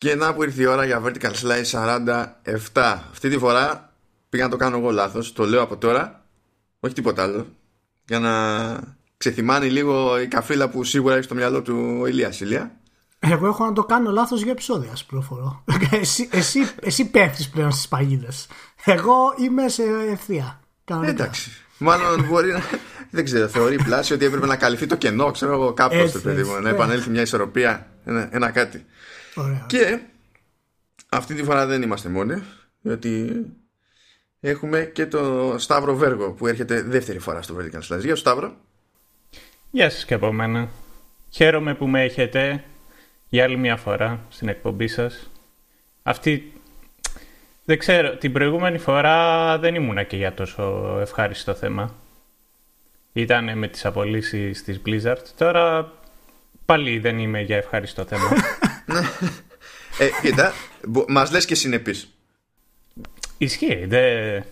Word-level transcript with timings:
Και 0.00 0.14
να 0.14 0.34
που 0.34 0.42
ήρθε 0.42 0.62
η 0.62 0.66
ώρα 0.66 0.84
για 0.84 1.02
Vertical 1.04 1.30
Slice 1.30 2.00
47. 2.72 2.98
Αυτή 3.10 3.28
τη 3.28 3.38
φορά 3.38 3.92
πήγα 4.28 4.44
να 4.44 4.50
το 4.50 4.56
κάνω 4.56 4.76
εγώ 4.76 4.90
λάθος. 4.90 5.32
Το 5.32 5.44
λέω 5.44 5.62
από 5.62 5.76
τώρα. 5.76 6.24
Όχι 6.80 6.94
τίποτα 6.94 7.22
άλλο. 7.22 7.46
Για 8.06 8.18
να 8.18 8.32
ξεθυμάνει 9.16 9.70
λίγο 9.70 10.20
η 10.20 10.26
καφρίλα 10.28 10.68
που 10.68 10.84
σίγουρα 10.84 11.14
έχει 11.14 11.24
στο 11.24 11.34
μυαλό 11.34 11.62
του 11.62 11.98
ο 12.00 12.06
Ηλίας 12.06 12.40
Ηλία. 12.40 12.76
Εγώ 13.18 13.46
έχω 13.46 13.64
να 13.64 13.72
το 13.72 13.84
κάνω 13.84 14.10
λάθος 14.10 14.42
για 14.42 14.52
επεισόδια, 14.52 14.96
σου 14.96 15.06
πληροφορώ. 15.06 15.64
εσύ, 15.90 16.28
εσύ, 16.32 16.70
εσύ 16.80 17.10
πέφτεις 17.10 17.48
πλέον 17.48 17.70
στις 17.72 17.88
παγίδες. 17.88 18.46
Εγώ 18.84 19.16
είμαι 19.40 19.68
σε 19.68 19.82
ευθεία. 20.10 20.60
Κανονικά. 20.84 21.12
Εντάξει. 21.12 21.50
Μάλλον 21.78 22.26
μπορεί 22.28 22.52
να. 22.52 22.62
Δεν 23.10 23.24
ξέρω, 23.24 23.48
θεωρεί 23.48 23.82
πλάση 23.84 24.12
ότι 24.12 24.24
έπρεπε 24.24 24.46
να 24.46 24.56
καλυφθεί 24.56 24.86
το 24.86 24.96
κενό, 24.96 25.30
ξέρω 25.30 25.52
εγώ, 25.52 25.72
κάπως 25.72 25.98
Έτσι, 25.98 26.12
το 26.12 26.20
παιδί 26.20 26.42
μου. 26.42 26.50
έτσι, 26.50 26.62
Να 26.62 26.68
ναι. 26.68 26.70
επανέλθει 26.70 27.10
μια 27.10 27.22
ισορροπία, 27.22 27.86
ένα, 28.04 28.28
ένα 28.32 28.50
κάτι. 28.50 28.84
Ωραία. 29.34 29.64
Και 29.66 30.00
αυτή 31.08 31.34
τη 31.34 31.44
φορά 31.44 31.66
δεν 31.66 31.82
είμαστε 31.82 32.08
μόνοι, 32.08 32.42
διότι 32.80 33.44
έχουμε 34.40 34.84
και 34.84 35.06
το 35.06 35.54
Σταύρο 35.58 35.94
Βέργο 35.94 36.32
που 36.32 36.46
έρχεται 36.46 36.82
δεύτερη 36.82 37.18
φορά 37.18 37.42
στο 37.42 37.56
Vertical 37.58 37.94
Slice. 37.94 38.00
Γεια 38.00 38.14
σου, 38.14 38.20
Σταύρο. 38.20 38.56
Γεια 39.70 39.90
σας 39.90 40.04
και 40.04 40.14
από 40.14 40.32
μένα. 40.32 40.68
Χαίρομαι 41.30 41.74
που 41.74 41.86
με 41.86 42.02
έχετε 42.02 42.64
για 43.28 43.44
άλλη 43.44 43.56
μια 43.56 43.76
φορά 43.76 44.20
στην 44.28 44.48
εκπομπή 44.48 44.88
σας. 44.88 45.30
Αυτή, 46.02 46.52
δεν 47.64 47.78
ξέρω, 47.78 48.16
την 48.16 48.32
προηγούμενη 48.32 48.78
φορά 48.78 49.58
δεν 49.58 49.74
ήμουνα 49.74 50.02
και 50.02 50.16
για 50.16 50.34
τόσο 50.34 50.96
ευχάριστο 51.00 51.54
θέμα. 51.54 51.94
Ήταν 53.12 53.58
με 53.58 53.68
τις 53.68 53.84
απολύσεις 53.84 54.64
της 54.64 54.80
Blizzard. 54.86 55.22
Τώρα 55.36 55.92
πάλι 56.64 56.98
δεν 56.98 57.18
είμαι 57.18 57.40
για 57.40 57.56
ευχάριστο 57.56 58.04
θέμα. 58.04 58.30
Ε, 59.98 60.08
κοίτα, 60.22 60.52
μας 61.08 61.30
λες 61.30 61.44
και 61.44 61.54
συνεπείς. 61.54 62.08
Ισχύει, 63.38 63.86
δεν, 63.88 64.44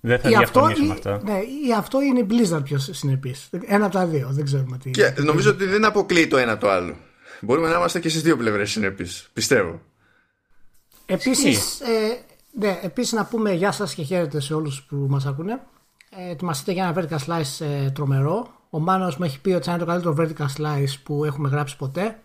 δεν 0.00 0.20
θα 0.20 0.28
Ή 0.30 0.34
αυτό, 0.34 0.66
διαφωνήσω 0.66 0.82
ή, 0.82 0.86
με 0.86 0.92
αυτό. 0.92 1.20
ναι, 1.24 1.38
ή 1.38 1.72
αυτό 1.76 2.00
είναι 2.00 2.18
η 2.18 2.26
Blizzard 2.30 2.64
πιο 2.64 2.78
συνεπής. 2.78 3.48
Ένα 3.66 3.84
από 3.84 3.94
τα 3.94 4.06
δύο. 4.06 4.28
Δεν 4.30 4.44
ξέρουμε 4.44 4.78
τι. 4.78 4.90
Και 4.90 5.14
νομίζω 5.16 5.50
ότι 5.50 5.64
δεν 5.64 5.84
αποκλείει 5.84 6.26
το 6.26 6.36
ένα 6.36 6.58
το 6.58 6.70
άλλο. 6.70 6.96
Μπορούμε 7.40 7.68
να 7.68 7.76
είμαστε 7.76 8.00
και 8.00 8.08
στις 8.08 8.22
δύο 8.22 8.36
πλευρές 8.36 8.70
συνεπείς. 8.70 9.28
Πιστεύω. 9.32 9.80
Επίσης, 11.06 11.80
ε, 11.80 12.18
ναι, 12.52 12.78
επίσης 12.82 13.12
να 13.12 13.24
πούμε 13.24 13.52
γεια 13.52 13.72
σας 13.72 13.94
και 13.94 14.02
χαίρετε 14.02 14.40
σε 14.40 14.54
όλους 14.54 14.82
που 14.82 15.06
μας 15.08 15.26
ακούνε. 15.26 15.60
Ε, 16.10 16.30
ετοιμαστείτε 16.30 16.72
για 16.72 16.84
ένα 16.84 16.94
vertical 17.02 17.18
slice 17.26 17.66
ε, 17.66 17.90
τρομερό. 17.90 18.54
Ο 18.70 18.78
Μάνος 18.78 19.16
μου 19.16 19.24
έχει 19.24 19.40
πει 19.40 19.50
ότι 19.50 19.64
θα 19.64 19.70
είναι 19.70 19.80
το 19.80 19.86
καλύτερο 19.86 20.14
vertical 20.18 20.60
slice 20.60 20.94
που 21.02 21.24
έχουμε 21.24 21.48
γράψει 21.48 21.76
ποτέ. 21.76 22.18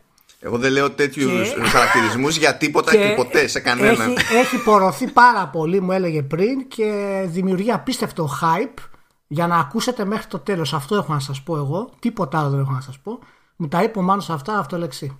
Εγώ 0.44 0.58
δεν 0.58 0.72
λέω 0.72 0.92
τέτοιους 0.92 1.54
Και- 1.54 1.62
χαρακτηρισμούς 1.64 2.38
για 2.38 2.58
τίποτα 2.58 2.92
και, 2.96 3.14
ποτέ 3.16 3.48
σε 3.48 3.60
κανέναν. 3.60 4.12
Έχει, 4.18 4.36
έχει 4.36 4.64
πορωθεί 4.64 5.08
πάρα 5.12 5.48
πολύ, 5.48 5.82
μου 5.82 5.92
έλεγε 5.92 6.22
πριν, 6.24 6.68
και 6.68 7.22
δημιουργεί 7.28 7.72
απίστευτο 7.72 8.30
hype 8.42 8.84
για 9.28 9.48
να 9.48 9.56
ακούσετε 9.58 10.06
μέχρι 10.06 10.26
το 10.28 10.40
τέλος. 10.40 10.74
Αυτό 10.74 10.96
έχω 10.96 11.14
να 11.14 11.20
σας 11.20 11.42
πω 11.42 11.56
εγώ. 11.58 11.90
Τίποτα 12.00 12.40
άλλο 12.40 12.50
δεν 12.50 12.60
έχω 12.60 12.72
να 12.72 12.82
σας 12.82 13.00
πω. 13.00 13.20
Μου 13.56 13.68
τα 13.68 13.84
είπε 13.84 14.00
ο 14.00 14.02
Μάνος 14.02 14.30
αυτά, 14.30 14.58
αυτό 14.58 14.78
λέξη. 14.78 15.18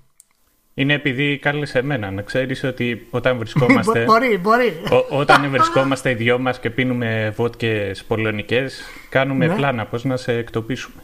Είναι 0.74 0.94
επειδή 0.94 1.38
κάλεσε 1.42 1.80
εμένα. 1.80 2.12
Να 2.12 2.22
ξέρεις 2.22 2.64
ότι 2.64 3.08
όταν 3.10 3.38
βρισκόμαστε... 3.40 4.04
μπορεί, 4.04 4.38
μπορεί. 4.38 4.82
Ό- 4.92 5.18
όταν 5.18 5.50
βρισκόμαστε 5.50 6.10
οι 6.10 6.14
δυο 6.14 6.40
μας 6.40 6.60
και 6.60 6.70
πίνουμε 6.70 7.34
βότκες 7.36 8.04
πολωνικές, 8.04 8.82
κάνουμε 9.10 9.48
Ναι. 9.48 9.56
πλάνα 9.56 9.86
πώς 9.86 10.04
να 10.04 10.18
σε 10.18 10.34
εκτοπίσουμε. 10.34 11.04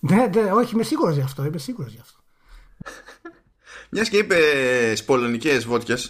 ναι, 0.00 0.16
ναι, 0.34 0.50
όχι, 0.52 0.74
είμαι 0.74 0.82
σίγουρος 0.82 1.14
γι' 1.16 1.22
αυτό. 1.22 1.44
Είμαι 1.44 1.58
σίγουρος 1.58 1.92
γι' 1.92 2.00
αυτό. 2.00 2.18
Μιας 3.90 4.08
και 4.08 4.16
είπε 4.16 4.36
πολωνικές 5.06 5.64
βότκες. 5.66 6.08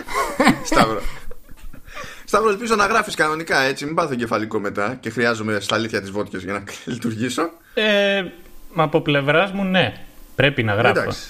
Σταύρο. 0.70 1.02
Σταύρο, 2.24 2.48
ελπίζω 2.50 2.74
να 2.74 2.86
γράφεις 2.86 3.14
κανονικά 3.14 3.60
έτσι. 3.60 3.84
Μην 3.84 3.94
πάθω 3.94 4.14
κεφαλικό 4.14 4.58
μετά 4.58 4.96
και 5.00 5.10
χρειάζομαι 5.10 5.60
στα 5.60 5.74
αλήθεια 5.74 6.00
τις 6.00 6.10
βότκες 6.10 6.42
για 6.42 6.52
να 6.52 6.62
λειτουργήσω. 6.92 7.50
Ε, 7.74 8.24
μα 8.72 8.82
από 8.84 9.00
πλευράς 9.00 9.52
μου, 9.52 9.64
ναι. 9.64 10.00
Πρέπει 10.34 10.62
να 10.62 10.74
γράφω. 10.74 11.00
Εντάξει. 11.00 11.20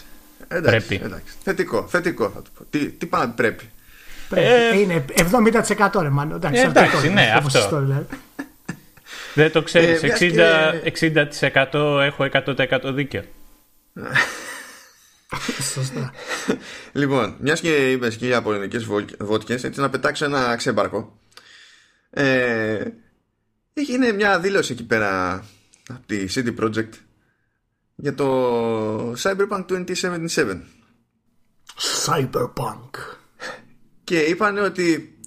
Εντάξει, 0.48 0.86
Πρέπει. 0.86 1.04
εντάξει. 1.04 1.34
Θετικό, 1.42 1.86
θετικό 1.88 2.30
θα 2.34 2.42
το 2.42 2.50
πω. 2.58 2.64
Τι, 2.70 2.86
τι 2.90 3.06
πάνω 3.06 3.32
πρέπει. 3.36 3.70
Πρέπει. 4.28 4.46
Ε, 4.46 4.78
είναι 4.78 5.04
70% 5.88 6.00
ρε 6.02 6.08
μάνο. 6.08 6.34
Εντάξει, 6.34 6.60
Ε, 6.60 6.64
εντάξει, 6.64 6.96
αυτό 6.96 7.08
ναι, 7.08 7.22
είναι, 7.22 7.34
όπως 7.36 7.54
αυτό. 7.54 7.58
ιστορία, 7.58 7.86
δηλαδή. 7.86 8.06
Δεν 9.34 9.52
το 9.52 9.62
ξέρεις. 9.62 10.02
Ε, 10.02 10.06
μιας 10.06 10.20
60, 11.40 11.72
60% 11.72 12.00
έχω 12.02 12.28
100% 12.32 12.94
δίκιο. 12.94 13.24
Σωστά. 15.74 16.12
Λοιπόν, 16.92 17.36
μιας 17.40 17.60
και 17.60 17.90
είπες 17.90 18.16
και 18.16 18.26
για 18.26 18.42
πολωνικέ 18.42 18.78
βότκε, 19.18 19.52
έτσι 19.52 19.80
να 19.80 19.90
πετάξω 19.90 20.24
ένα 20.24 20.56
ξέμπαρκο. 20.56 21.20
Ε, 22.10 22.84
έγινε 23.72 24.12
μια 24.12 24.40
δήλωση 24.40 24.72
εκεί 24.72 24.84
πέρα 24.84 25.34
από 25.88 26.06
τη 26.06 26.26
CD 26.34 26.54
Projekt 26.60 26.92
για 27.94 28.14
το 28.14 29.12
Cyberpunk 29.12 29.64
2077. 29.68 30.60
Cyberpunk. 32.06 32.90
Και 34.04 34.18
είπαν 34.18 34.58
ότι 34.58 35.18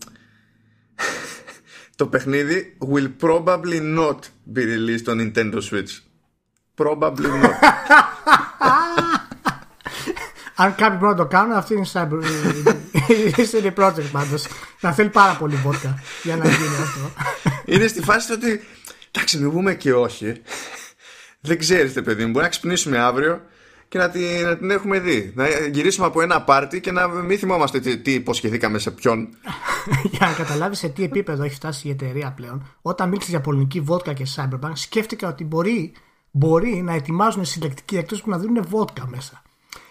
το 1.95 2.07
παιχνίδι 2.07 2.77
will 2.91 3.11
probably 3.21 3.97
not 3.97 4.19
be 4.53 4.63
released 4.63 5.07
on 5.07 5.17
Nintendo 5.17 5.61
Switch. 5.61 6.01
Probably 6.75 7.27
not. 7.27 7.59
Αν 10.61 10.75
κάποιοι 10.75 10.97
μπορούν 10.99 11.15
να 11.15 11.23
το 11.23 11.25
κάνουν, 11.25 11.51
αυτή 11.51 11.73
είναι 11.73 11.85
η 11.85 11.89
Cyber. 11.93 12.11
είναι 13.57 13.67
η 13.67 13.73
project 13.77 14.09
πάντως. 14.11 14.47
Να 14.79 14.91
θέλει 14.91 15.09
πάρα 15.09 15.33
πολύ 15.33 15.55
βότκα 15.55 16.03
για 16.23 16.35
να 16.35 16.45
γίνει 16.45 16.75
αυτό. 16.81 17.11
Είναι 17.65 17.87
στη 17.87 18.01
φάση 18.01 18.33
ότι 18.33 18.61
εντάξει, 19.11 19.37
μην 19.39 19.51
πούμε 19.51 19.75
και 19.75 19.93
όχι. 19.93 20.41
Δεν 21.39 21.59
ξέρετε, 21.59 22.01
παιδί 22.01 22.25
μου. 22.25 22.31
Μπορεί 22.31 22.43
να 22.43 22.49
ξυπνήσουμε 22.49 22.97
αύριο 22.97 23.41
και 23.87 23.97
να 23.97 24.09
την, 24.09 24.21
να 24.43 24.57
την 24.57 24.71
έχουμε 24.71 24.99
δει. 24.99 25.31
Να 25.35 25.47
γυρίσουμε 25.71 26.05
από 26.05 26.21
ένα 26.21 26.41
πάρτι 26.41 26.81
και 26.81 26.91
να 26.91 27.07
μην 27.07 27.37
θυμόμαστε 27.37 27.79
τι, 27.79 27.97
τι 27.97 28.13
υποσχεθήκαμε 28.13 28.79
σε 28.79 28.91
ποιον. 28.91 29.29
για 30.11 30.27
να 30.27 30.33
καταλάβεις 30.33 30.77
σε 30.77 30.87
τι 30.87 31.03
επίπεδο 31.03 31.43
έχει 31.43 31.55
φτάσει 31.55 31.87
η 31.87 31.91
εταιρεία 31.91 32.31
πλέον. 32.31 32.75
Όταν 32.81 33.09
μίλησες 33.09 33.29
για 33.29 33.41
πολωνική 33.41 33.79
βότκα 33.79 34.13
και 34.13 34.25
Cyberpunk, 34.35 34.71
σκέφτηκα 34.73 35.27
ότι 35.27 35.43
μπορεί, 35.43 35.93
μπορεί 36.31 36.81
να 36.81 36.93
ετοιμάζουν 36.93 37.45
συλλεκτική 37.45 37.97
εκτό 37.97 38.15
που 38.15 38.29
να 38.29 38.37
δίνουν 38.37 38.65
βότκα 38.67 39.07
μέσα. 39.07 39.41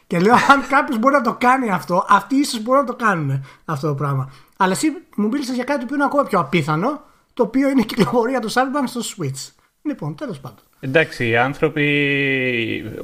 Και 0.08 0.18
λέω, 0.18 0.34
αν 0.34 0.66
κάποιος 0.68 0.98
μπορεί 0.98 1.14
να 1.14 1.20
το 1.20 1.34
κάνει 1.40 1.70
αυτό, 1.70 2.06
αυτοί 2.08 2.36
ίσως 2.36 2.62
μπορούν 2.62 2.80
να 2.80 2.86
το 2.86 2.94
κάνουν 3.04 3.44
αυτό 3.64 3.88
το 3.88 3.94
πράγμα. 3.94 4.32
Αλλά 4.56 4.72
εσύ 4.72 4.86
μου 5.16 5.28
μίλησες 5.28 5.54
για 5.54 5.64
κάτι 5.64 5.84
που 5.84 5.94
είναι 5.94 6.04
ακόμα 6.04 6.24
πιο 6.24 6.38
απίθανο, 6.38 7.02
το 7.34 7.42
οποίο 7.42 7.68
είναι 7.68 7.80
η 7.80 7.84
κυκλοφορία 7.84 8.40
του 8.40 8.50
Cyberpunk 8.50 8.84
στο 8.86 9.00
Switch. 9.00 9.52
Λοιπόν, 9.82 10.14
τέλος 10.14 10.38
πάντων. 10.40 10.58
Εντάξει, 10.80 11.28
οι 11.28 11.36
άνθρωποι, 11.36 11.84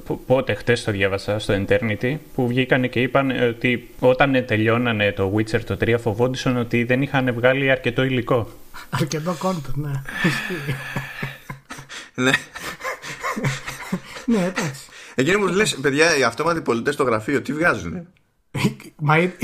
π- 0.07 0.27
πότε 0.27 0.55
χτες 0.55 0.85
το 0.85 0.91
διάβασα 0.93 1.39
στο 1.39 1.65
Eternity, 1.69 2.17
που 2.35 2.47
βγήκαν 2.47 2.89
και 2.89 3.01
είπαν 3.01 3.31
ότι 3.31 3.91
όταν 3.99 4.45
τελειώνανε 4.47 5.13
το 5.13 5.33
Witcher 5.37 5.65
το 5.65 5.77
3 5.81 5.95
φοβόντουσαν 6.01 6.57
ότι 6.57 6.85
δεν 6.85 7.03
είχαν 7.03 7.35
βγάλει 7.35 7.71
αρκετό 7.71 8.03
υλικό. 8.03 8.49
Αρκετό 8.91 9.37
content, 9.43 9.75
ναι. 9.75 9.91
ναι. 12.15 12.31
ναι, 14.25 14.39
εντάξει. 14.39 14.87
Εκείνο 15.15 15.39
που 15.39 15.47
λες, 15.47 15.75
παιδιά, 15.75 16.17
οι 16.17 16.23
αυτόματοι 16.23 16.61
πολιτές 16.61 16.95
στο 16.95 17.05
γραφείο, 17.05 17.43
τι 17.43 17.53
βγάζουν. 17.53 18.07
Μα 18.97 19.17
ε- 19.17 19.37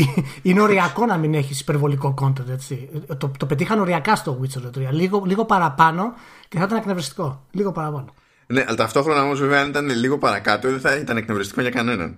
είναι 0.42 0.60
οριακό 0.60 1.06
να 1.06 1.16
μην 1.16 1.34
έχεις 1.34 1.60
υπερβολικό 1.60 2.14
content, 2.22 2.48
έτσι. 2.50 2.88
Το, 3.18 3.30
το 3.38 3.46
πετύχαν 3.46 3.80
οριακά 3.80 4.16
στο 4.16 4.40
Witcher 4.42 4.60
το 4.60 4.70
3. 4.76 4.88
Λίγο, 4.90 5.22
λίγο 5.26 5.44
παραπάνω 5.44 6.14
και 6.48 6.58
θα 6.58 6.64
ήταν 6.64 6.78
εκνευριστικό. 6.78 7.46
Λίγο 7.50 7.72
παραπάνω. 7.72 8.14
Ναι, 8.46 8.64
αλλά 8.66 8.76
ταυτόχρονα 8.76 9.22
όμως, 9.22 9.40
βέβαια, 9.40 9.60
αν 9.60 9.68
ήταν 9.68 9.88
λίγο 9.90 10.18
παρακάτω, 10.18 10.68
δεν 10.68 10.80
θα 10.80 10.96
ήταν 10.96 11.16
εκνευριστικό 11.16 11.60
για 11.60 11.70
κανέναν. 11.70 12.16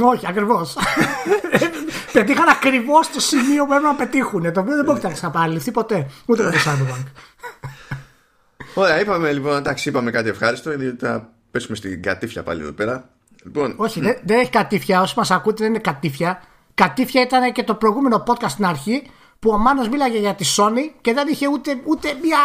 Όχι, 0.00 0.26
ακριβώς. 0.26 0.76
πετύχαν 2.12 2.48
ακριβώς 2.48 3.10
το 3.10 3.20
σημείο 3.20 3.66
που 3.66 3.72
έπρεπε 3.72 3.92
να 3.92 3.94
πετύχουν. 3.94 4.52
Το 4.52 4.60
οποίο 4.60 4.74
δεν 4.74 4.84
πρόκειται 4.84 5.08
να 5.08 5.12
ξαναπαληφθεί 5.12 5.70
ποτέ. 5.70 6.06
Ούτε 6.26 6.42
με 6.42 6.50
το 6.50 6.58
Cyberpunk. 6.64 7.06
Ωραία, 8.74 9.00
είπαμε 9.00 9.32
λοιπόν, 9.32 9.56
εντάξει, 9.56 9.88
είπαμε 9.88 10.10
κάτι 10.10 10.28
ευχάριστο, 10.28 10.72
γιατί 10.72 11.06
θα 11.06 11.32
πέσουμε 11.50 11.76
στην 11.76 12.02
κατήφια 12.02 12.42
πάλι 12.42 12.62
εδώ 12.62 12.72
πέρα. 12.72 13.08
Λοιπόν, 13.44 13.74
Όχι, 13.76 14.00
δεν, 14.00 14.16
δεν 14.24 14.38
έχει 14.40 14.50
κατήφια. 14.50 15.00
Όσοι 15.00 15.14
μας 15.16 15.30
ακούτε, 15.30 15.56
δεν 15.62 15.68
είναι 15.68 15.78
κατήφια. 15.78 16.42
Κατήφια 16.74 17.22
ήταν 17.22 17.52
και 17.52 17.62
το 17.62 17.74
προηγούμενο 17.74 18.22
podcast 18.26 18.48
στην 18.48 18.64
αρχή 18.66 19.02
που 19.38 19.50
ο 19.50 19.58
Μάνος 19.58 19.88
μίλαγε 19.88 20.18
για 20.18 20.34
τη 20.34 20.44
Sony 20.56 20.90
και 21.00 21.12
δεν 21.12 21.28
είχε 21.28 21.48
ούτε, 21.48 21.76
ούτε 21.84 22.08
μια, 22.22 22.38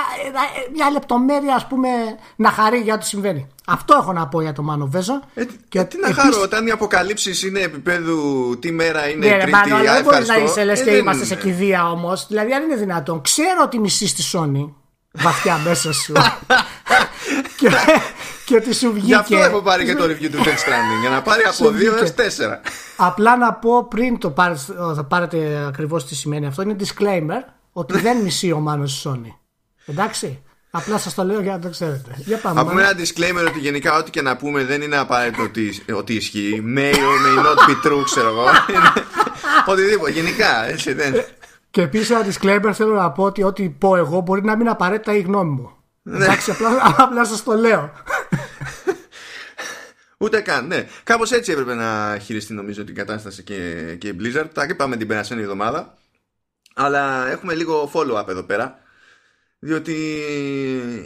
μια 0.74 0.90
λεπτομέρεια 0.92 1.56
ας 1.56 1.68
πούμε 1.68 1.88
να 2.36 2.50
χαρεί 2.50 2.78
για 2.78 2.94
ό,τι 2.94 3.06
συμβαίνει. 3.06 3.48
Αυτό 3.68 3.98
έχω 4.02 4.14
να 4.14 4.28
πω 4.28 4.42
για 4.42 4.54
το 4.54 4.62
Μάνο 4.62 4.88
Βέζο. 4.88 5.22
ε, 5.34 5.44
και 5.70 5.84
τι 5.84 6.00
να 6.00 6.08
επίσης- 6.08 6.24
χαρώ, 6.24 6.42
όταν 6.42 6.68
οι 6.68 6.72
αποκαλύψεις 6.72 7.44
είναι 7.44 7.60
επίπεδου 7.60 8.58
τι 8.60 8.72
μέρα 8.72 9.08
είναι 9.10 9.20
Ναι, 9.20 9.26
η 9.26 9.30
ρε, 9.30 9.38
Τρίτη, 9.38 9.52
Μάνο, 9.52 9.76
αλλά 9.76 9.94
δεν 9.94 10.04
μπορείς 10.04 10.28
να 10.28 10.34
ευχαριστώ. 10.34 10.60
είσαι 10.62 10.64
λες 10.70 10.80
Ε, 10.80 10.84
και 10.84 10.92
δεν 10.92 11.00
είμαστε 11.00 11.26
σε 11.26 11.34
είναι. 11.34 11.44
κηδεία 11.44 11.90
όμως. 11.90 12.28
Δηλαδή, 12.28 12.54
αν 12.54 12.64
είναι 12.64 12.76
δυνατόν, 12.76 13.22
ξέρω 13.22 13.62
ότι 13.64 13.80
μισείς 13.80 14.14
τη 14.14 14.24
Sony 14.34 14.70
βαθιά 15.16 15.58
μέσα 15.58 15.94
σου. 15.94 16.14
και, 17.58 17.70
και 18.46 18.56
ότι 18.56 18.74
σου 18.74 18.92
βγήκε. 18.92 19.06
Γι' 19.06 19.16
αυτό 19.16 19.38
έχω 19.38 19.62
πάρει 19.62 19.86
και 19.86 19.96
το 19.96 20.04
review 20.04 20.30
του 20.32 20.38
Death 20.38 20.48
Stranding. 20.48 21.00
Για 21.02 21.10
να 21.10 21.22
πάρει 21.22 21.44
από 21.44 21.68
2 21.68 21.82
έως 22.00 22.10
4. 22.10 22.14
Απλά 22.96 23.38
να 23.38 23.54
πω 23.54 23.88
πριν 23.88 24.18
το 24.20 24.30
πάρετε, 24.30 24.62
θα 24.96 25.04
πάρετε 25.04 25.66
ακριβώς 25.68 26.06
τι 26.06 26.16
σημαίνει 26.16 26.46
αυτό. 26.46 26.62
Είναι 26.62 26.76
disclaimer 26.80 27.54
ότι 27.72 28.00
δεν 28.00 28.18
μισεί 28.18 28.52
ο 28.52 28.60
Μάνος 28.60 29.08
Sony. 29.08 29.34
Εντάξει. 29.86 30.40
Απλά 30.78 30.98
σας 30.98 31.14
το 31.14 31.24
λέω 31.24 31.42
για 31.42 31.52
να 31.52 31.60
το 31.60 31.70
ξέρετε. 31.70 32.16
Για 32.18 32.38
πάμε. 32.38 32.62
Να 32.62 32.68
πούμε 32.68 32.82
ένα 32.82 32.92
disclaimer 32.92 33.48
ότι 33.48 33.60
γενικά 33.60 33.98
ό,τι 33.98 34.12
και 34.12 34.22
να 34.22 34.38
πούμε 34.38 34.64
δεν 34.64 34.82
είναι 34.82 34.98
απαραίτητο 34.98 35.44
ότι, 35.44 35.84
ότι 35.94 36.14
ισχύει. 36.14 36.64
May 36.78 36.94
or 36.94 37.18
may 37.26 37.46
not 37.46 37.70
be 37.70 37.88
true, 37.88 38.04
ξέρω 38.04 38.28
εγώ. 38.28 38.46
Οτιδήποτε. 39.72 40.12
Γενικά, 40.12 40.68
έτσι 40.68 40.94
δεν. 40.94 41.14
Και 41.76 41.82
επίσης 41.82 42.10
ένα 42.10 42.26
disclaimer 42.26 42.72
θέλω 42.74 42.94
να 42.94 43.12
πω 43.12 43.24
ότι 43.24 43.44
ό,τι 43.44 43.70
πω 43.70 43.96
εγώ 43.96 44.20
μπορεί 44.20 44.44
να 44.44 44.56
μην 44.56 44.70
απαραίτητα 44.70 45.14
η 45.14 45.22
γνώμη 45.22 45.52
μου. 45.52 45.72
Ναι. 46.02 46.16
Εντάξει, 46.26 46.52
απλά, 46.52 46.96
απλά 46.98 47.26
σας 47.26 47.44
το 47.44 47.54
λέω. 47.54 47.92
Ούτε 50.18 50.42
καν, 50.42 50.68
ναι. 50.68 50.88
Κάπως 51.04 51.32
έτσι 51.32 51.52
έπρεπε 51.52 51.74
να 51.74 52.18
χειριστεί 52.22 52.54
νομίζω 52.54 52.84
την 52.84 52.96
κατάσταση 52.96 53.44
και, 53.44 53.96
και 54.00 54.08
η 54.08 54.18
Blizzard. 54.20 54.48
Τα 54.54 54.66
είπαμε 54.70 54.98
την 54.98 55.08
περασμένη 55.08 55.42
εβδομάδα. 55.42 55.98
Αλλά 56.76 57.28
έχουμε 57.28 57.54
λίγο 57.54 57.92
follow-up 57.94 58.28
εδώ 58.28 58.44
πέρα. 58.44 58.80
Διότι 59.60 59.96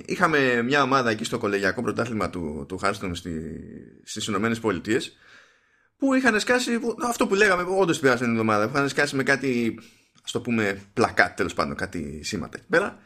είχαμε 0.06 0.62
μια 0.62 0.81
ομάδα 0.81 1.10
εκεί 1.10 1.24
στο 1.24 1.38
κολεγιακό 1.38 1.81
πρωτάθλημα 1.81 2.30
του, 2.30 2.65
του 2.68 2.80
Hearthstone 2.83 3.12
στι, 3.12 3.31
στις 4.04 4.27
Ηνωμένες 4.27 4.60
Πολιτείες 4.60 5.18
που 6.00 6.13
είχαν 6.13 6.39
σκάσει, 6.39 6.80
που, 6.80 6.95
αυτό 7.07 7.27
που 7.27 7.36
λέγαμε 7.36 7.63
όντως 7.77 7.95
την 7.95 8.06
περασμένη 8.06 8.31
εβδομάδα, 8.31 8.69
που 8.69 8.75
είχαν 8.75 8.89
σκάσει 8.89 9.15
με 9.15 9.24
κάτι, 9.24 9.80
ας 10.29 10.35
το 10.35 10.41
πούμε, 10.41 10.81
πλακάτ 10.93 11.37
τέλος 11.37 11.53
πάντων, 11.53 11.75
κάτι 11.75 12.23
σήματα 12.23 12.57
εκεί 12.57 12.67
πέρα 12.69 12.99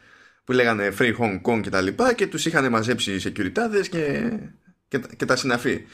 που 0.43 0.51
λέγανε 0.51 0.93
Free 0.99 1.17
Hong 1.17 1.41
Kong 1.41 1.61
και 1.61 1.69
τα 1.69 1.81
λοιπά 1.81 2.13
και 2.13 2.27
τους 2.27 2.45
είχαν 2.45 2.69
μαζέψει 2.69 3.13
οι 3.13 3.21
securityάδες 3.23 3.87
και, 3.89 4.31
και, 4.87 4.99
και 5.17 5.25
τα 5.25 5.35
συναφή. 5.35 5.85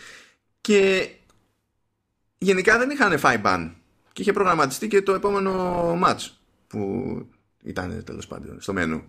Και 0.62 1.10
γενικά 2.38 2.78
δεν 2.78 2.90
είχαν 2.90 3.20
φάει 3.20 3.42
ban 3.44 3.72
και 4.14 4.22
είχε 4.22 4.34
προγραμματιστεί 4.34 4.88
και 4.88 5.02
το 5.02 5.14
επόμενο 5.14 6.00
match 6.04 6.28
που 6.68 7.28
ήταν 7.64 8.04
τέλος 8.04 8.28
πάντων 8.28 8.62
στο 8.62 8.74
μενού. 8.74 9.06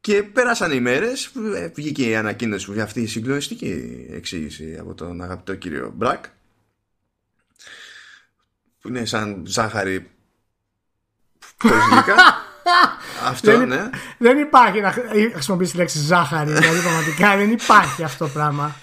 Και 0.00 0.22
πέρασαν 0.22 0.72
οι 0.72 0.80
μέρες, 0.80 1.32
βγήκε 1.74 2.08
η 2.08 2.16
ανακοίνωση 2.16 2.72
για 2.72 2.82
αυτή 2.82 3.00
η 3.00 3.06
συγκλονιστική 3.06 4.06
εξήγηση 4.10 4.76
από 4.80 4.94
τον 4.94 5.22
αγαπητό 5.22 5.54
κύριο 5.54 5.92
Μπρακ 5.96 6.24
που 8.80 8.88
είναι 8.88 9.04
σαν 9.04 9.42
ζάχαρη 9.46 10.10
αυτό, 13.30 13.58
δεν, 13.58 13.68
ναι. 13.68 13.90
Δεν 14.18 14.38
υπάρχει 14.38 14.80
να 14.80 14.94
χρησιμοποιήσει 15.32 15.70
τη 15.70 15.76
λέξη 15.76 15.98
ζάχαρη. 15.98 16.52
Δηλαδή, 16.52 16.80
πραγματικά 16.80 17.36
δεν 17.36 17.50
υπάρχει 17.50 18.02
αυτό 18.02 18.24
το 18.24 18.30
πράγμα. 18.30 18.76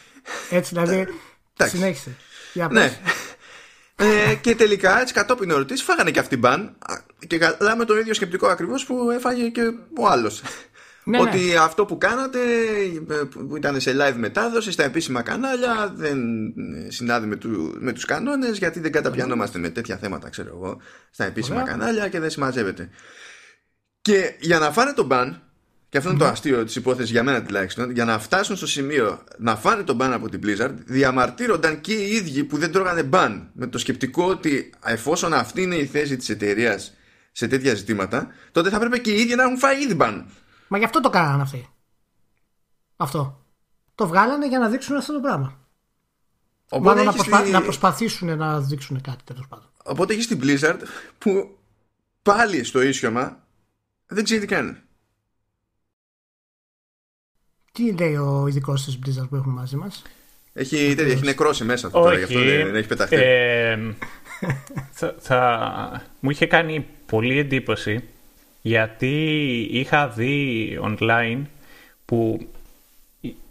Έτσι, 0.50 0.74
δηλαδή. 0.74 1.08
συνέχισε. 1.58 2.16
Για 2.54 2.68
ναι. 2.72 3.00
Ε, 3.96 4.36
και 4.42 4.56
τελικά, 4.56 5.02
έτσι 5.02 5.14
κατόπιν 5.14 5.50
ερωτήσει, 5.50 5.84
φάγανε 5.84 6.12
και 6.12 6.20
αυτή 6.20 6.38
μπαν. 6.38 6.78
Και 7.28 7.40
με 7.78 7.86
το 7.86 7.98
ίδιο 7.98 8.14
σκεπτικό 8.14 8.48
ακριβώς 8.48 8.86
που 8.86 9.10
έφαγε 9.12 9.50
και 9.50 9.62
ο 9.98 10.08
άλλος. 10.08 10.42
Ναι, 11.04 11.20
ότι 11.20 11.38
ναι. 11.38 11.56
αυτό 11.56 11.86
που 11.86 11.98
κάνατε 11.98 12.40
που 13.30 13.56
ήταν 13.56 13.80
σε 13.80 13.96
live 14.00 14.16
μετάδοση 14.16 14.72
στα 14.72 14.84
επίσημα 14.84 15.22
κανάλια 15.22 15.94
δεν 15.96 16.20
συνάδει 16.88 17.28
με, 17.28 17.36
του, 17.36 17.76
με 17.80 17.92
τους 17.92 18.06
κανόνες 18.06 18.58
γιατί 18.58 18.80
δεν 18.80 18.92
καταπιανόμαστε 18.92 19.60
με 19.60 19.70
τέτοια 19.70 19.98
θέματα 19.98 20.30
ξέρω 20.30 20.50
εγώ 20.56 20.82
στα 21.12 21.26
επίσημα 21.26 21.62
Ωραία. 21.62 21.72
κανάλια 21.72 22.08
και 22.08 22.20
δεν 22.20 22.30
συμμαζεύεται 22.30 22.90
και 24.04 24.34
για 24.40 24.60
να 24.60 24.72
φάνε 24.72 24.94
τον 24.94 25.06
μπαν, 25.06 25.42
και 25.90 25.98
αυτό 25.98 26.10
είναι 26.10 26.20
το 26.20 26.26
αστείο 26.26 26.64
της 26.64 26.76
υπόθεσης 26.76 27.12
για 27.12 27.24
μένα 27.24 27.44
τουλάχιστον, 27.44 27.92
για 27.92 28.06
να 28.06 28.20
φτάσουν 28.20 28.56
στο 28.56 28.68
σημείο 28.68 29.24
να 29.38 29.56
φάνε 29.56 29.84
τον 29.84 29.96
μπαν 29.96 30.14
από 30.14 30.30
την 30.30 30.42
Blizzard, 30.44 30.74
διαμαρτύρονταν 30.86 31.82
και 31.82 31.94
οι 31.94 32.16
ίδιοι 32.16 32.44
που 32.44 32.58
δεν 32.58 32.72
τρώγανε 32.72 33.04
μπαν 33.04 33.50
με 33.54 33.68
το 33.68 33.78
σκεπτικό 33.78 34.24
ότι 34.24 34.74
εφόσον 34.86 35.34
αυτή 35.34 35.62
είναι 35.62 35.76
η 35.76 35.86
θέση 35.86 36.18
της 36.18 36.30
εταιρείας 36.30 36.94
σε 37.32 37.48
τέτοια 37.48 37.74
ζητήματα, 37.74 38.28
τότε 38.52 38.70
θα 38.70 38.80
πρέπει 38.80 39.00
και 39.00 39.12
οι 39.12 39.20
ίδιοι 39.20 39.36
να 39.36 39.44
έχουν 39.44 39.58
φάει 39.58 39.84
ήδη 39.84 39.96
μπαν. 39.96 40.26
Μα 40.68 40.77
γι' 40.77 40.86
αυτό 40.86 41.01
το 41.01 41.10
κάνανε 41.10 41.42
αυτοί. 41.42 41.69
Αυτό. 42.95 43.45
Το 43.95 44.07
βγάλανε 44.07 44.48
για 44.48 44.60
να 44.60 44.69
δείξουν 44.69 44.95
αυτό 44.95 45.13
το 45.13 45.19
πράγμα. 45.19 45.60
Οπότε 46.69 47.04
να, 47.04 47.13
προσπα... 47.13 47.45
να 47.45 47.62
προσπαθήσουν 47.62 48.38
να 48.38 48.60
δείξουν 48.62 49.01
κάτι 49.01 49.24
τέλος 49.24 49.48
πάντων. 49.48 49.69
Οπότε 49.83 50.13
έχεις 50.13 50.27
την 50.27 50.39
Blizzard 50.44 50.80
που 51.18 51.57
πάλι 52.21 52.63
στο 52.63 52.81
ίσιομα 52.81 53.44
δεν 54.07 54.24
ξέρει 54.24 54.39
τι 54.39 54.48
κάνει. 54.48 54.75
Τι 57.71 57.92
λέει 57.92 58.15
ο 58.15 58.48
ειδικός 58.48 58.83
της 58.86 59.00
Blizzard 59.06 59.30
που 59.30 59.36
έχουμε 59.36 59.54
μαζί 59.54 59.75
μας; 59.75 60.01
Έχει, 60.54 60.95
τέτοια, 60.95 61.13
έχει 61.13 61.24
νεκρώσει 61.24 61.63
μέσα 61.63 61.88
αυτό 61.88 62.00
τώρα, 62.00 62.18
γι' 62.18 62.24
αυτό 62.24 62.39
δεν 62.39 62.75
έχει 62.75 62.88
πεταχτεί. 62.88 63.15
Ε, 63.15 63.95
θα, 64.92 65.15
θα, 65.19 66.04
μου 66.19 66.30
είχε 66.30 66.45
κάνει 66.45 66.88
πολύ 67.06 67.39
εντύπωση 67.39 68.04
γιατί 68.65 69.68
είχα 69.71 70.07
δει 70.07 70.80
online 70.81 71.42
που 72.06 72.48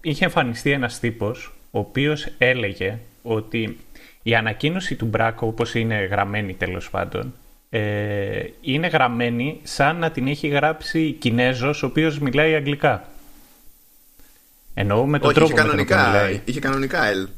είχε 0.01 0.25
εμφανιστεί 0.25 0.71
ένας 0.71 0.99
τύπος 0.99 1.53
ο 1.71 1.79
οποίος 1.79 2.29
έλεγε 2.39 2.99
ότι 3.23 3.79
η 4.23 4.35
ανακοίνωση 4.35 4.97
του 4.97 5.07
Μπράκο 5.07 5.47
όπως 5.47 5.75
είναι 5.75 6.05
γραμμένη 6.05 6.55
τέλος 6.55 6.91
πάντων 6.91 7.35
ε, 7.71 8.45
είναι 8.61 8.87
γραμμένη 8.87 9.61
σαν 9.63 9.97
να 9.97 10.11
την 10.11 10.27
έχει 10.27 10.49
γράψει 10.49 11.13
Κινέζος 11.13 11.83
ο 11.83 11.87
οποίος 11.87 12.19
μιλάει 12.19 12.55
αγγλικά. 12.55 13.09
Εννοώ 14.75 15.07
με 15.07 15.19
τον 15.19 15.29
Όχι, 15.29 15.39
τρόπο 15.39 15.53
είχε 15.53 15.63
κανονικά, 15.63 16.07
μιλάει. 16.07 16.41
Είχε 16.45 16.61
κανονικά 16.61 17.01
L. 17.13 17.29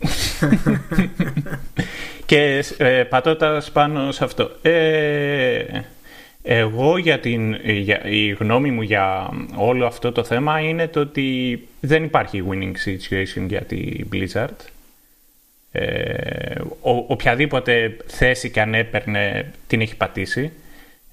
και 2.26 2.64
ε, 2.76 3.02
πατώντας 3.02 3.70
πάνω 3.70 4.12
σε 4.12 4.24
αυτό. 4.24 4.50
Ε, 4.62 5.64
εγώ 6.42 6.98
για 6.98 7.20
την, 7.20 7.54
για, 7.64 8.04
η 8.04 8.28
γνώμη 8.28 8.70
μου 8.70 8.82
για 8.82 9.30
όλο 9.54 9.86
αυτό 9.86 10.12
το 10.12 10.24
θέμα 10.24 10.60
είναι 10.60 10.88
το 10.88 11.00
ότι 11.00 11.58
δεν 11.80 12.04
υπάρχει 12.04 12.44
winning 12.50 12.72
situation 12.88 13.46
για 13.48 13.62
τη 13.62 13.90
Blizzard. 14.12 14.56
Ε, 15.72 16.60
ο, 16.80 16.90
οποιαδήποτε 17.06 17.96
θέση 18.06 18.50
και 18.50 18.60
αν 18.60 18.74
έπαιρνε 18.74 19.50
την 19.66 19.80
έχει 19.80 19.96
πατήσει. 19.96 20.52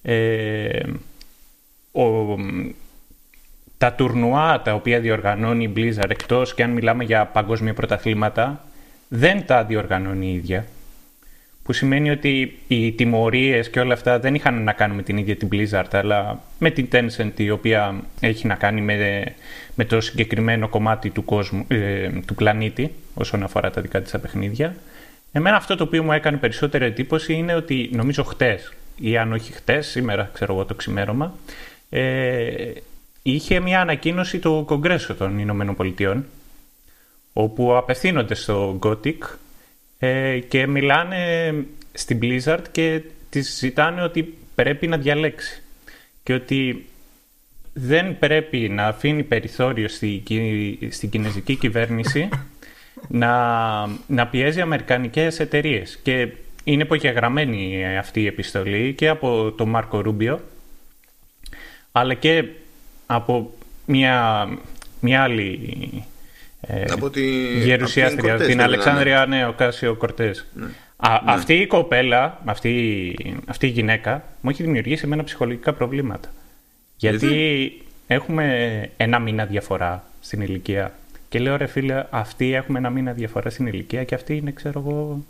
Ε, 0.02 0.80
ο, 1.92 2.36
τα 3.78 3.94
τουρνουά 3.94 4.62
τα 4.62 4.74
οποία 4.74 5.00
διοργανώνει 5.00 5.64
η 5.64 5.74
Blizzard 5.76 6.10
εκτός 6.10 6.54
και 6.54 6.64
αν 6.64 6.70
μιλάμε 6.70 7.04
για 7.04 7.26
παγκόσμια 7.26 7.74
πρωταθλήματα 7.74 8.66
δεν 9.08 9.46
τα 9.46 9.64
διοργανώνει 9.64 10.28
η 10.28 10.34
ίδια. 10.34 10.66
Που 11.68 11.74
σημαίνει 11.74 12.10
ότι 12.10 12.60
οι 12.68 12.92
τιμωρίες 12.92 13.70
και 13.70 13.80
όλα 13.80 13.94
αυτά 13.94 14.20
δεν 14.20 14.36
είχαν 14.36 14.64
να 14.64 14.74
κάνουν 14.74 14.96
με 14.96 15.04
την 15.04 15.18
ίδια 15.18 15.36
την 15.36 15.50
Blizzard, 15.52 15.90
αλλά 15.92 16.42
με 16.60 16.70
την 16.70 16.88
Tencent, 16.92 17.32
η 17.36 17.50
οποία 17.50 18.04
έχει 18.20 18.48
να 18.48 18.56
κάνει 18.56 18.82
με, 18.82 19.24
με 19.76 19.86
το 19.86 20.02
συγκεκριμένο 20.02 20.68
κομμάτι 20.70 21.10
του, 21.10 21.26
κόσμου, 21.26 21.66
ε, 21.68 22.10
του 22.26 22.36
πλανήτη, 22.36 22.94
όσον 23.14 23.44
αφορά 23.44 23.70
τα 23.70 23.82
δικά 23.82 24.02
της 24.02 24.12
παιχνίδια. 24.22 24.76
Εμένα 25.32 25.56
αυτό 25.56 25.76
το 25.76 25.84
οποίο 25.84 26.04
μου 26.04 26.12
έκανε 26.12 26.38
περισσότερη 26.38 26.86
εντύπωση 26.86 27.34
είναι 27.34 27.56
ότι 27.56 27.90
νομίζω 27.94 28.24
χτες, 28.24 28.74
ή 29.00 29.18
αν 29.18 29.34
όχι 29.34 29.54
χτες, 29.54 29.88
σήμερα 29.88 30.30
ξέρω 30.34 30.54
εγώ 30.54 30.66
το 30.66 30.74
ξημέρωμα, 30.74 31.34
ε, 31.90 32.72
είχε 33.22 33.60
μια 33.60 33.82
ανακοίνωση 33.82 34.40
του 34.40 34.64
Κογκρέσου 34.68 35.16
των 35.16 35.40
Ηνωμένων 35.40 35.76
Πολιτειών, 35.76 36.26
όπου 37.34 37.76
απευθύνονται 37.76 38.36
στο 38.36 38.80
Gothic 38.84 39.18
ε, 40.00 40.40
και 40.40 40.68
μιλάνε 40.68 41.54
στην 41.92 42.20
Blizzard 42.22 42.64
και 42.72 43.02
της 43.30 43.58
ζητάνε 43.58 44.02
ότι 44.02 44.38
πρέπει 44.56 44.88
να 44.88 44.98
διαλέξει 44.98 45.64
και 46.24 46.34
ότι 46.34 46.86
δεν 47.74 48.20
πρέπει 48.20 48.70
να 48.70 48.86
αφήνει 48.88 49.24
περιθώριο 49.24 49.88
στη, 49.88 50.24
στην 50.90 51.10
κινέζικη 51.10 51.56
κυβέρνηση 51.56 52.30
να, 53.08 53.32
να 54.08 54.28
πιέζει 54.28 54.62
αμερικανικές 54.62 55.40
εταιρείες. 55.40 56.00
Και 56.04 56.28
είναι 56.64 56.84
υπογεγραμμένη 56.84 57.86
αυτή 57.98 58.22
η 58.22 58.28
επιστολή 58.28 58.94
και 58.94 59.08
από 59.08 59.52
τον 59.52 59.70
Μάρκο 59.70 60.00
Ρούμπιο 60.00 60.42
αλλά 61.92 62.14
και 62.14 62.46
από 63.06 63.54
μια, 63.86 64.48
μια 65.00 65.24
άλλη 65.24 65.60
ε, 65.94 66.02
από 66.92 67.10
τη, 67.10 67.22
γερουσιάστρια, 67.60 68.36
την, 68.36 68.46
την 68.48 68.62
Αλεξάνδρεια 68.62 69.26
ναι, 69.26 69.54
Κάσιο 69.56 69.96
Κορτές. 69.96 70.46
Ναι. 70.54 70.66
ναι. 70.66 70.72
Αυτή 71.26 71.54
η 71.54 71.68
κοπέλα, 71.68 72.42
αυτή, 72.46 73.16
αυτή 73.48 73.66
η 73.66 73.70
γυναίκα 73.70 74.24
μου 74.42 74.50
έχει 74.50 74.64
δημιουργήσει 74.64 75.02
εμένα 75.06 75.24
ψυχολογικά 75.24 75.74
προβλήματα. 75.74 76.30
Γιατί, 76.96 77.72
έχουμε 78.08 78.90
ένα 78.98 79.20
μήνα 79.20 79.46
διαφορά 79.46 80.04
στην 80.20 80.42
ηλικία. 80.42 80.94
Και 81.30 81.40
λέω 81.40 81.56
ρε 81.56 81.66
φίλε, 81.66 82.06
αυτοί 82.10 82.54
έχουμε 82.54 82.78
ένα 82.80 82.90
μήνα 82.90 83.14
διαφορά 83.14 83.50
στην 83.50 83.68
ηλικία 83.68 84.04
και 84.04 84.16
αυτή 84.16 84.36
είναι, 84.36 84.52
ξέρω 84.52 84.84
εγώ, 84.86 85.26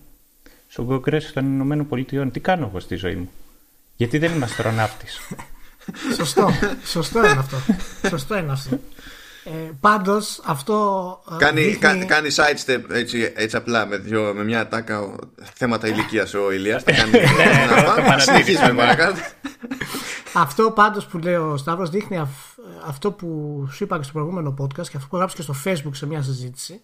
στον 0.67 0.85
Κογκρέσο 0.85 1.33
των 1.33 1.45
Ηνωμένων 1.45 1.87
Πολιτειών. 1.87 2.31
Τι 2.31 2.39
κάνω 2.39 2.67
εγώ 2.69 2.79
στη 2.79 2.95
ζωή 2.95 3.15
μου; 3.15 3.29
Γιατί 3.95 4.17
δεν 4.17 4.33
είμαι 4.33 4.45
αστροναύτης; 4.45 5.19
Σωστό. 6.17 6.49
Σωστό 6.85 7.19
είναι 7.19 7.39
αυτό. 7.39 7.57
Σωστό 8.09 8.37
είναι 8.37 8.51
αυτό. 8.51 8.79
Ε, 9.47 9.71
Πάντως 9.79 10.41
αυτό. 10.45 11.19
Ε, 11.31 11.35
κάνει, 11.37 11.61
δείχνει... 11.61 12.05
κάνει 12.05 12.29
sidestep 12.35 12.81
έτσι, 12.89 13.33
έτσι 13.35 13.55
απλά 13.55 13.85
με, 13.85 13.97
δυο, 13.97 14.33
με 14.35 14.43
μια 14.43 14.67
τάκα 14.67 15.15
θέματα 15.53 15.87
ηλικίας 15.87 16.33
ο 16.33 16.51
Ηλίας. 16.51 16.83
Τα 16.83 16.91
κάνει. 16.91 17.11
Συνεχίζουμε 18.21 18.73
παρακάτω. 18.73 19.19
Αυτό 20.33 20.71
πάντως 20.71 21.05
που 21.05 21.17
λέω 21.17 21.51
ο 21.51 21.57
Σταύρος 21.57 21.89
δείχνει 21.89 22.21
αυτό 22.87 23.11
που 23.11 23.27
σου 23.71 23.83
είπα 23.83 23.97
και 23.97 24.03
στο 24.03 24.13
προηγούμενο 24.13 24.53
podcast 24.61 24.87
και 24.87 24.97
αυτό 24.97 25.07
που 25.09 25.17
γράψει 25.17 25.35
και 25.35 25.41
στο 25.41 25.55
facebook 25.65 25.91
σε 25.91 26.05
μια 26.07 26.21
συζήτηση 26.21 26.81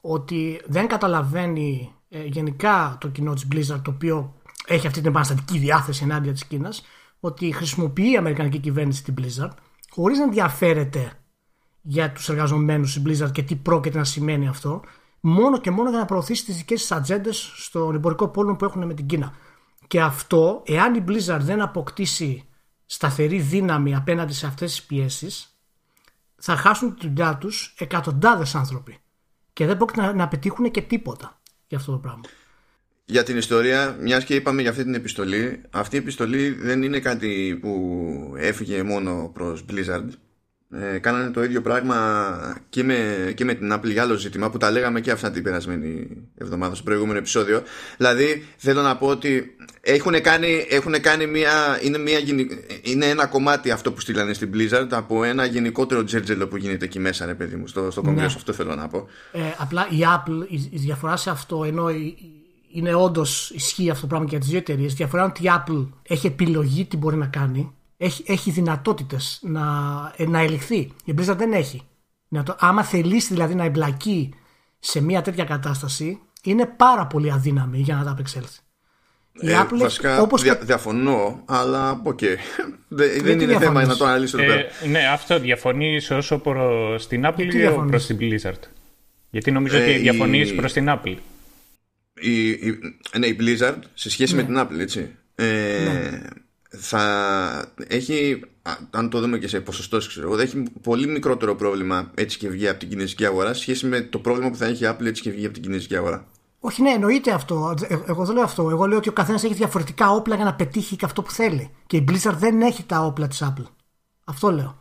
ότι 0.00 0.60
δεν 0.66 0.86
καταλαβαίνει 0.86 1.92
ε, 2.08 2.24
γενικά 2.24 2.96
το 3.00 3.08
κοινό 3.08 3.34
της 3.34 3.46
Blizzard 3.52 3.80
το 3.82 3.90
οποίο 3.90 4.34
έχει 4.66 4.86
αυτή 4.86 5.00
την 5.00 5.10
επαναστατική 5.10 5.58
διάθεση 5.58 6.04
ενάντια 6.04 6.32
της 6.32 6.44
Κίνας 6.44 6.82
ότι 7.20 7.52
χρησιμοποιεί 7.52 8.10
η 8.10 8.16
Αμερικανική 8.16 8.58
κυβέρνηση 8.58 9.04
την 9.04 9.14
Blizzard 9.20 9.50
χωρίς 9.90 10.18
να 10.18 10.24
ενδιαφέρεται 10.24 11.12
για 11.82 12.12
τους 12.12 12.28
εργαζομένους 12.28 12.92
της 12.92 13.02
Blizzard 13.06 13.32
και 13.32 13.42
τι 13.42 13.56
πρόκειται 13.56 13.98
να 13.98 14.04
σημαίνει 14.04 14.48
αυτό 14.48 14.82
μόνο 15.20 15.60
και 15.60 15.70
μόνο 15.70 15.90
για 15.90 15.98
να 15.98 16.04
προωθήσει 16.04 16.44
τις 16.44 16.56
δικές 16.56 16.80
της 16.80 16.92
ατζέντες 16.92 17.52
στον 17.54 17.94
εμπορικό 17.94 18.28
πόλεμο 18.28 18.56
που 18.56 18.64
έχουν 18.64 18.86
με 18.86 18.94
την 18.94 19.06
Κίνα. 19.06 19.34
Και 19.86 20.00
αυτό, 20.00 20.62
εάν 20.66 20.94
η 20.94 21.04
Blizzard 21.08 21.40
δεν 21.40 21.60
αποκτήσει 21.60 22.44
σταθερή 22.86 23.40
δύναμη 23.40 23.94
απέναντι 23.94 24.32
σε 24.32 24.46
αυτές 24.46 24.70
τις 24.70 24.82
πιέσεις 24.82 25.58
θα 26.36 26.56
χάσουν 26.56 26.96
τη 26.96 27.06
δουλειά 27.06 27.36
τους 27.36 27.74
εκατοντάδες 27.78 28.54
άνθρωποι 28.54 28.98
και 29.52 29.66
δεν 29.66 29.76
πρόκειται 29.76 30.00
να, 30.00 30.12
να 30.12 30.28
πετύχουν 30.28 30.70
και 30.70 30.82
τίποτα 30.82 31.40
για 31.66 31.78
αυτό 31.78 31.92
το 31.92 31.98
πράγμα. 31.98 32.20
Για 33.04 33.22
την 33.22 33.36
ιστορία, 33.36 33.96
μιας 34.00 34.24
και 34.24 34.34
είπαμε 34.34 34.60
για 34.60 34.70
αυτή 34.70 34.82
την 34.82 34.94
επιστολή, 34.94 35.62
αυτή 35.70 35.96
η 35.96 35.98
επιστολή 35.98 36.50
δεν 36.50 36.82
είναι 36.82 37.00
κάτι 37.00 37.58
που 37.60 38.34
έφυγε 38.36 38.82
μόνο 38.82 39.30
προς 39.34 39.64
Blizzard 39.70 40.08
ε, 40.72 40.98
κάνανε 40.98 41.30
το 41.30 41.42
ίδιο 41.44 41.62
πράγμα 41.62 41.96
και 42.68 42.84
με, 42.84 43.32
και 43.36 43.44
με 43.44 43.54
την 43.54 43.72
Apple 43.72 43.90
για 43.90 44.02
άλλο 44.02 44.14
ζήτημα 44.14 44.50
που 44.50 44.58
τα 44.58 44.70
λέγαμε 44.70 45.00
και 45.00 45.10
αυτά 45.10 45.30
την 45.30 45.42
περασμένη 45.42 46.06
εβδομάδα 46.36 46.74
στο 46.74 46.84
προηγούμενο 46.84 47.18
επεισόδιο. 47.18 47.62
Δηλαδή 47.96 48.46
θέλω 48.56 48.82
να 48.82 48.96
πω 48.96 49.06
ότι 49.06 49.56
έχουν 49.80 50.20
κάνει, 50.20 50.66
έχουν 50.68 51.00
κάνει 51.00 51.26
μια, 51.26 51.78
είναι, 51.82 51.98
μια, 51.98 52.18
είναι 52.82 53.06
ένα 53.06 53.26
κομμάτι 53.26 53.70
αυτό 53.70 53.92
που 53.92 54.00
στείλανε 54.00 54.32
στην 54.32 54.50
Blizzard 54.54 54.88
από 54.90 55.24
ένα 55.24 55.44
γενικότερο 55.44 56.04
τζέρτζελο 56.04 56.48
που 56.48 56.56
γίνεται 56.56 56.84
εκεί 56.84 56.98
μέσα 56.98 57.26
ρε 57.26 57.34
παιδί 57.34 57.56
μου 57.56 57.66
στο, 57.66 57.90
στο 57.90 58.02
ναι. 58.02 58.24
αυτό 58.24 58.52
θέλω 58.52 58.74
να 58.74 58.88
πω. 58.88 59.06
Ε, 59.32 59.40
απλά 59.58 59.86
η 59.90 59.98
Apple, 60.16 60.46
η, 60.48 60.68
η 60.70 60.78
διαφορά 60.78 61.16
σε 61.16 61.30
αυτό 61.30 61.64
ενώ 61.64 61.90
είναι 62.72 62.94
όντως 62.94 63.50
ισχύει 63.50 63.90
αυτό 63.90 64.00
το 64.00 64.06
πράγμα 64.06 64.24
και 64.24 64.30
για 64.30 64.40
τις 64.40 64.48
δύο 64.48 64.58
εταιρείες. 64.58 64.94
Διαφορά 64.94 65.22
είναι 65.22 65.32
ότι 65.36 65.44
η 65.44 65.50
Apple 65.56 65.88
έχει 66.02 66.26
επιλογή 66.26 66.84
τι 66.84 66.96
μπορεί 66.96 67.16
να 67.16 67.26
κάνει 67.26 67.74
έχει, 68.02 68.24
έχει 68.26 68.50
δυνατότητες 68.50 69.38
να, 69.42 69.62
ε, 70.16 70.26
να 70.26 70.38
ελιχθεί. 70.40 70.92
Η 71.04 71.14
Blizzard 71.18 71.36
δεν 71.36 71.52
έχει. 71.52 71.82
Άμα 72.58 72.84
θελήσει 72.84 73.32
δηλαδή 73.32 73.54
να 73.54 73.64
εμπλακεί 73.64 74.34
σε 74.78 75.00
μια 75.00 75.22
τέτοια 75.22 75.44
κατάσταση, 75.44 76.20
είναι 76.42 76.66
πάρα 76.66 77.06
πολύ 77.06 77.32
αδύναμη 77.32 77.78
για 77.78 77.94
να 77.94 78.04
ανταπεξέλθει. 78.04 78.58
Ε, 79.40 79.60
Apple, 79.62 79.78
βασικά 79.78 80.20
όπως 80.20 80.42
δια, 80.42 80.54
διαφωνώ, 80.54 81.42
αλλά 81.46 82.00
οκ. 82.04 82.18
Okay. 82.92 83.20
δεν 83.22 83.40
είναι 83.40 83.58
θέμα 83.58 83.84
να 83.84 83.96
το 83.96 84.04
αναλύσω 84.04 84.38
ε, 84.38 84.70
Ναι, 84.88 85.06
αυτό 85.12 85.38
διαφωνείς 85.38 86.10
όσο 86.10 86.38
προ 86.38 86.94
την 87.08 87.24
Apple 87.26 87.54
ή 87.54 87.86
προς 87.86 88.06
την 88.06 88.18
Blizzard; 88.20 88.60
Γιατί 89.30 89.50
νομίζω 89.50 89.76
ε, 89.76 89.82
ότι 89.82 89.98
διαφωνείς 89.98 90.50
η... 90.50 90.54
προς 90.54 90.72
την 90.72 90.86
Apple. 90.88 91.16
Η, 92.14 92.48
η, 92.50 92.78
ναι, 93.18 93.26
η 93.26 93.36
Blizzard 93.40 93.78
σε 93.94 94.10
σχέση 94.10 94.34
ναι. 94.34 94.42
με 94.42 94.46
την 94.46 94.58
Apple, 94.58 94.80
έτσι. 94.80 95.14
Ε, 95.34 95.44
ναι 95.44 96.22
θα 96.76 97.72
έχει, 97.86 98.42
αν 98.90 99.10
το 99.10 99.20
δούμε 99.20 99.38
και 99.38 99.48
σε 99.48 99.60
ποσοστό, 99.60 99.98
ξέρω 99.98 100.36
θα 100.36 100.42
έχει 100.42 100.62
πολύ 100.82 101.06
μικρότερο 101.06 101.54
πρόβλημα 101.54 102.10
έτσι 102.14 102.38
και 102.38 102.48
βγει 102.48 102.68
από 102.68 102.78
την 102.78 102.88
κινέζικη 102.88 103.26
αγορά 103.26 103.54
σε 103.54 103.60
σχέση 103.60 103.86
με 103.86 104.00
το 104.00 104.18
πρόβλημα 104.18 104.50
που 104.50 104.56
θα 104.56 104.66
έχει 104.66 104.84
η 104.84 104.88
Apple 104.90 105.04
έτσι 105.04 105.22
και 105.22 105.30
βγει 105.30 105.44
από 105.44 105.54
την 105.54 105.62
κινέζικη 105.62 105.96
αγορά. 105.96 106.26
Όχι, 106.60 106.82
ναι, 106.82 106.90
εννοείται 106.90 107.32
αυτό. 107.32 107.74
Ε, 107.88 107.96
εγώ 108.06 108.24
δεν 108.24 108.34
λέω 108.34 108.44
αυτό. 108.44 108.70
Εγώ 108.70 108.86
λέω 108.86 108.98
ότι 108.98 109.08
ο 109.08 109.12
καθένας 109.12 109.44
έχει 109.44 109.54
διαφορετικά 109.54 110.10
όπλα 110.10 110.34
για 110.36 110.44
να 110.44 110.54
πετύχει 110.54 110.96
και 110.96 111.04
αυτό 111.04 111.22
που 111.22 111.30
θέλει. 111.30 111.70
Και 111.86 111.96
η 111.96 112.04
Blizzard 112.08 112.34
δεν 112.36 112.60
έχει 112.60 112.82
τα 112.82 113.04
όπλα 113.04 113.28
της 113.28 113.42
Apple. 113.44 113.66
Αυτό 114.24 114.50
λέω. 114.50 114.78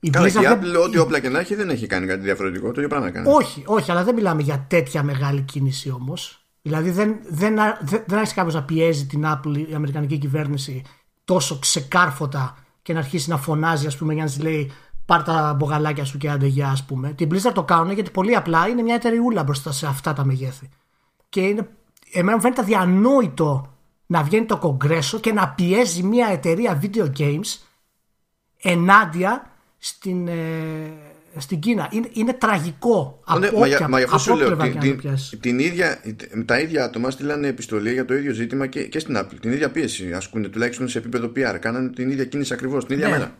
Η 0.00 0.10
Καλά, 0.10 0.26
Blizzard 0.26 0.42
η 0.42 0.46
Apple, 0.46 0.58
δεν... 0.60 0.76
ό,τι 0.76 0.98
όπλα 0.98 1.20
και 1.20 1.28
να 1.28 1.38
έχει, 1.38 1.54
δεν 1.54 1.70
έχει 1.70 1.86
κάνει 1.86 2.06
κάτι 2.06 2.20
διαφορετικό. 2.20 2.66
Το 2.66 2.74
ίδιο 2.76 2.88
πράγμα 2.88 3.10
κάνει. 3.10 3.28
Όχι, 3.30 3.62
όχι, 3.66 3.90
αλλά 3.90 4.04
δεν 4.04 4.14
μιλάμε 4.14 4.42
για 4.42 4.66
τέτοια 4.68 5.02
μεγάλη 5.02 5.40
κίνηση 5.40 5.90
όμως. 5.90 6.46
Δηλαδή 6.62 6.90
δεν, 6.90 7.16
δεν, 7.28 7.54
δεν, 7.80 8.02
δεν 8.06 8.18
έχει 8.18 8.34
κάποιος 8.34 8.54
να 8.54 8.62
πιέζει 8.62 9.06
την 9.06 9.24
Apple, 9.26 9.68
η 9.70 9.74
Αμερικανική 9.74 10.18
κυβέρνηση, 10.18 10.82
τόσο 11.24 11.58
ξεκάρφωτα 11.58 12.56
και 12.82 12.92
να 12.92 12.98
αρχίσει 12.98 13.30
να 13.30 13.36
φωνάζει, 13.36 13.86
ας 13.86 13.96
πούμε, 13.96 14.14
για 14.14 14.22
να 14.24 14.28
της 14.28 14.40
λέει 14.40 14.72
πάρ 15.06 15.22
τα 15.22 15.54
μπογαλάκια 15.58 16.04
σου 16.04 16.18
και 16.18 16.30
αντεγιά, 16.30 16.68
ας 16.68 16.84
πούμε. 16.84 17.12
Την 17.12 17.28
Blizzard 17.32 17.52
το 17.54 17.62
κάνουν 17.62 17.92
γιατί 17.92 18.10
πολύ 18.10 18.36
απλά 18.36 18.68
είναι 18.68 18.82
μια 18.82 18.94
εταιρεούλα 18.94 19.42
μπροστά 19.42 19.72
σε 19.72 19.86
αυτά 19.86 20.12
τα 20.12 20.24
μεγέθη. 20.24 20.68
Και 21.28 21.40
είναι, 21.40 21.68
εμένα 22.12 22.36
μου 22.36 22.42
φαίνεται 22.42 22.60
αδιανόητο 22.60 23.74
να 24.06 24.22
βγαίνει 24.22 24.46
το 24.46 24.58
κογκρέσο 24.58 25.18
και 25.18 25.32
να 25.32 25.48
πιέζει 25.48 26.02
μια 26.02 26.26
εταιρεία 26.26 26.82
video 26.82 27.10
games 27.18 27.58
ενάντια 28.62 29.50
στην, 29.78 30.28
ε, 30.28 31.13
στην 31.36 31.58
Κίνα. 31.58 31.88
Είναι, 31.90 32.08
είναι 32.12 32.32
τραγικό. 32.32 33.22
Ναι, 33.38 33.46
από 33.46 33.58
μα, 33.58 33.88
μα, 33.88 33.98
αυτό 33.98 34.18
σου 34.18 34.36
λέω. 34.36 34.56
Την, 34.56 35.00
την, 35.40 35.58
ίδια, 35.58 36.00
τα 36.44 36.60
ίδια 36.60 36.84
άτομα 36.84 37.10
στείλανε 37.10 37.46
επιστολή 37.46 37.92
για 37.92 38.04
το 38.04 38.14
ίδιο 38.14 38.32
ζήτημα 38.32 38.66
και, 38.66 38.86
και 38.86 38.98
στην 38.98 39.16
Apple. 39.18 39.36
Την 39.40 39.52
ίδια 39.52 39.70
πίεση 39.70 40.12
ασκούν 40.12 40.50
τουλάχιστον 40.50 40.88
σε 40.88 40.98
επίπεδο 40.98 41.32
PR. 41.36 41.56
Κάνανε 41.60 41.88
την 41.88 42.10
ίδια 42.10 42.24
κίνηση 42.24 42.52
ακριβώς 42.52 42.86
την 42.86 42.94
ίδια 42.94 43.08
ναι. 43.08 43.12
μέρα. 43.12 43.34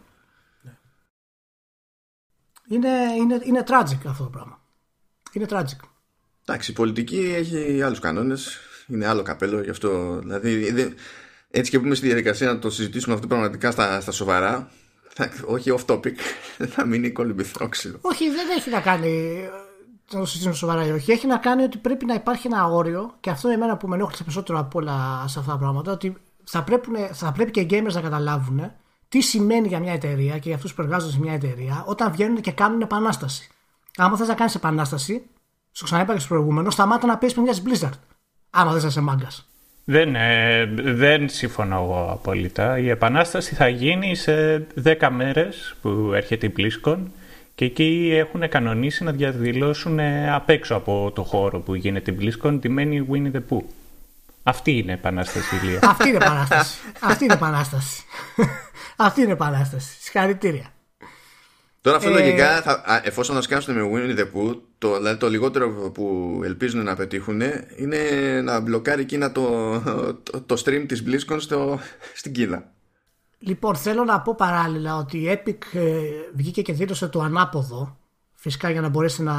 Ναι. 0.63 0.73
Είναι, 2.69 2.89
είναι, 3.19 3.41
είναι 3.45 3.65
tragic 3.67 3.99
αυτό 4.07 4.25
το 4.25 4.31
πράγμα. 4.31 4.63
Είναι 5.33 5.47
tragic. 5.49 5.89
Εντάξει, 6.47 6.71
η 6.71 6.75
πολιτική 6.75 7.35
έχει 7.37 7.83
άλλους 7.83 7.99
κανόνες. 7.99 8.59
Είναι 8.87 9.07
άλλο 9.07 9.23
καπέλο 9.23 9.63
γι' 9.63 9.71
αυτό. 9.71 10.19
Δηλαδή, 10.19 10.73
έτσι 11.51 11.71
και 11.71 11.79
πούμε 11.79 11.95
στη 11.95 12.07
διαδικασία 12.07 12.47
να 12.47 12.59
το 12.59 12.71
συζητήσουμε 12.71 13.15
αυτό 13.15 13.27
πραγματικά 13.27 13.71
στα, 13.71 14.01
στα 14.01 14.11
σοβαρά 14.13 14.71
όχι 15.47 15.75
off 15.79 15.95
topic. 15.95 16.15
θα 16.75 16.87
μείνει 16.87 17.11
κολυμπηθρόξυλο. 17.11 17.99
Όχι, 18.01 18.31
δεν 18.31 18.47
έχει 18.57 18.71
να 18.71 18.81
κάνει. 18.81 19.41
Να 20.13 20.19
το 20.19 20.25
συζητήσουμε 20.27 20.55
σοβαρά 20.55 20.87
ή 20.87 20.91
όχι. 20.91 21.13
Έχει 21.13 21.27
να 21.27 21.37
κάνει 21.37 21.63
ότι 21.63 21.79
πρέπει 21.79 22.05
να 22.05 22.15
υπάρχει 22.15 22.47
ένα 22.47 22.67
όριο 22.67 23.15
και 23.21 23.31
αυτό 23.31 23.49
είναι 23.49 23.57
εμένα 23.57 23.77
που 23.77 23.89
με 23.89 23.95
ενόχλησε 23.95 24.23
περισσότερο 24.23 24.59
από 24.59 24.79
όλα 24.79 25.25
σε 25.29 25.39
αυτά 25.39 25.53
τα 25.53 25.59
πράγματα. 25.59 25.93
Ότι 25.93 26.17
θα 26.45 26.63
πρέπει, 26.63 26.89
θα 27.13 27.33
πρέπει 27.33 27.51
και 27.51 27.61
οι 27.61 27.67
gamers 27.71 27.93
να 27.93 28.01
καταλάβουν 28.01 28.73
τι 29.09 29.21
σημαίνει 29.21 29.69
για 29.69 29.79
μια 29.79 29.93
εταιρεία 29.93 30.33
και 30.33 30.49
για 30.49 30.55
αυτούς 30.55 30.75
που 30.75 30.83
εργάζονται 30.83 31.13
σε 31.13 31.19
μια 31.19 31.33
εταιρεία 31.33 31.85
όταν 31.87 32.13
βγαίνουν 32.13 32.41
και 32.41 32.53
κάνουν 32.53 32.81
επανάσταση. 32.81 33.49
Άμα 33.97 34.17
θες 34.17 34.29
να 34.29 34.35
κάνεις 34.35 34.55
επανάσταση, 34.55 35.27
στο 35.71 35.85
ξαναείπα 35.85 36.13
και 36.13 36.19
στο 36.19 36.29
προηγούμενο, 36.29 36.71
σταμάτα 36.71 37.07
να 37.07 37.19
πει 37.19 37.33
παιδιά 37.33 37.55
Blizzard. 37.65 37.99
Άμα 38.51 38.73
δεν 38.73 38.89
είσαι 38.89 39.01
μάγκας. 39.01 39.49
Δεν, 39.85 40.15
ε, 40.15 40.67
δεν 40.75 41.29
συμφωνώ 41.29 41.77
εγώ 41.77 42.09
απόλυτα. 42.11 42.79
Η 42.79 42.89
επανάσταση 42.89 43.55
θα 43.55 43.69
γίνει 43.69 44.15
σε 44.15 44.67
10 44.85 45.09
μέρες 45.11 45.75
που 45.83 46.11
έρχεται 46.15 46.47
η 46.47 46.53
BlizzCon 46.57 46.99
και 47.55 47.65
εκεί 47.65 48.11
έχουν 48.15 48.49
κανονίσει 48.49 49.05
να 49.05 49.13
διαδηλώσουν 49.13 49.99
ε, 49.99 50.33
απ' 50.33 50.51
έξω 50.51 50.75
από 50.75 51.13
το 51.15 51.23
χώρο 51.23 51.61
που 51.61 51.75
γίνεται 51.75 52.11
η 52.11 52.17
BlizzCon 52.21 52.59
τη 52.61 52.69
μένει 52.69 53.07
Winnie 53.11 53.37
the 53.37 53.41
Pooh. 53.49 53.65
Αυτή 54.43 54.79
είναι 54.79 54.91
η 54.91 54.95
επανάσταση, 54.95 55.57
Ηλία. 55.57 55.79
Αυτή 55.83 56.09
είναι 56.09 56.17
επανάσταση. 56.17 56.79
Αυτή 57.01 57.25
είναι 57.25 57.33
επανάσταση. 57.33 58.03
Αυτή 58.97 59.21
είναι 59.21 59.33
επανάσταση. 59.33 59.97
Συγχαρητήρια. 60.01 60.74
Τώρα 61.85 61.97
αυτό 61.97 62.09
ε... 62.09 62.13
λογικά, 62.13 62.63
θα, 62.63 63.01
εφόσον 63.05 63.37
ασκάσουν 63.37 63.75
με 63.75 63.91
Winnie 63.93 64.19
the 64.19 64.23
Pooh, 64.23 64.61
το, 64.79 64.97
δηλαδή 64.97 65.19
το 65.19 65.29
λιγότερο 65.29 65.91
που 65.95 66.41
ελπίζουν 66.45 66.85
να 66.85 66.95
πετύχουν 66.97 67.41
είναι 67.77 67.99
να 68.45 68.61
μπλοκάρει 68.61 69.03
εκείνα 69.03 69.33
το, 69.33 69.81
το, 70.23 70.41
το 70.41 70.63
stream 70.65 70.85
της 70.89 71.05
BlizzCon 71.07 71.37
στο, 71.39 71.79
στην 72.15 72.33
Κίνα. 72.33 72.73
Λοιπόν, 73.39 73.77
θέλω 73.77 74.05
να 74.05 74.21
πω 74.21 74.35
παράλληλα 74.35 74.97
ότι 74.97 75.19
η 75.19 75.27
Epic 75.33 75.79
ε, 75.79 76.01
βγήκε 76.35 76.63
και 76.63 76.73
δήλωσε 76.73 77.09
το 77.09 77.21
ανάποδο, 77.21 77.99
φυσικά 78.35 78.71
για 78.71 78.81
να 78.81 78.89
μπορέσει 78.89 79.23
να, 79.23 79.35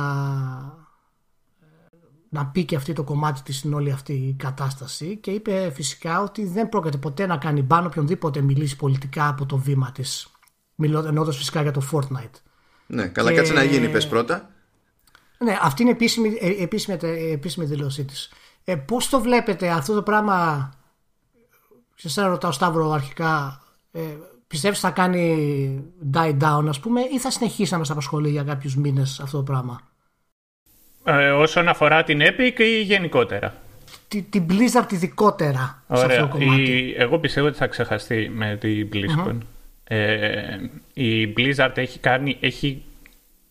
να 2.30 2.46
πει 2.46 2.66
και 2.66 2.76
αυτή 2.76 2.94
το 2.94 3.04
κομμάτι 3.04 3.42
της 3.42 3.58
στην 3.58 3.74
όλη 3.74 3.92
αυτή 3.92 4.14
η 4.14 4.36
κατάσταση 4.40 5.18
και 5.18 5.32
είπε 5.32 5.72
φυσικά 5.74 6.22
ότι 6.22 6.46
δεν 6.46 6.70
πρόκειται 6.70 6.98
ποτέ 6.98 7.26
να 7.26 7.38
κάνει 7.38 7.62
μπαν 7.62 7.86
οποιονδήποτε 7.86 8.42
μιλήσει 8.42 8.76
πολιτικά 8.76 9.28
από 9.28 9.46
το 9.46 9.58
βήμα 9.58 9.92
της 9.92 10.30
εννοώντας 10.84 11.38
φυσικά 11.38 11.62
για 11.62 11.72
το 11.72 11.82
Fortnite. 11.92 12.40
Ναι, 12.88 13.08
καλά, 13.08 13.30
και... 13.30 13.36
κάτσε 13.36 13.54
να 13.54 13.64
γίνει, 13.64 13.90
πες 13.90 14.08
πρώτα. 14.08 14.50
Ναι, 15.38 15.58
αυτή 15.62 15.82
είναι 15.82 15.92
η 15.92 15.94
επίσημη, 15.94 16.38
ε, 16.42 16.64
επίσημη, 16.64 16.98
επίσημη 17.32 17.66
δήλωσή 17.66 18.06
της. 18.06 18.32
Ε, 18.64 18.76
Πώς 18.76 19.10
το 19.10 19.22
βλέπετε 19.22 19.70
αυτό 19.70 19.94
το 19.94 20.02
πράγμα, 20.02 20.70
σε 21.96 22.08
εσένα 22.08 22.28
ρωτάω 22.28 22.52
Σταύρο 22.52 22.92
αρχικά, 22.92 23.62
ε, 23.92 24.02
πιστεύεις 24.48 24.80
θα 24.80 24.90
κάνει 24.90 25.84
die 26.14 26.38
down, 26.42 26.66
ας 26.68 26.80
πούμε, 26.80 27.02
ή 27.02 27.20
θα 27.20 27.32
συνεχίσει 27.32 27.72
να 27.72 27.78
μας 27.78 27.90
απασχολεί 27.90 28.30
για 28.30 28.44
κάποιους 28.44 28.76
μήνες 28.76 29.20
αυτό 29.20 29.38
το 29.38 29.44
πράγμα; 29.44 29.82
Ε, 31.04 31.30
όσον 31.32 31.68
αφορά 31.68 32.04
την 32.04 32.20
Epic 32.22 32.60
ή 32.60 32.82
γενικότερα; 32.82 33.56
Την, 34.08 34.26
την 34.30 34.46
Blizzard 34.50 34.92
ειδικότερα 34.92 35.84
Ωραία. 35.88 36.10
σε 36.10 36.16
αυτό 36.16 36.28
το 36.28 36.38
κομμάτι. 36.38 36.62
Η, 36.62 36.96
εγώ 36.98 37.20
πιστεύω 37.20 37.48
ότι 37.48 37.58
θα 37.58 37.68
ξεχαστεί 37.68 38.30
με 38.30 38.58
την 38.60 38.90
BlizzCon. 38.94 39.38
Ε, 39.88 40.58
η 40.94 41.34
Blizzard 41.38 41.72
έχει 41.76 42.00
κάνει, 42.00 42.38
έχει 42.40 42.84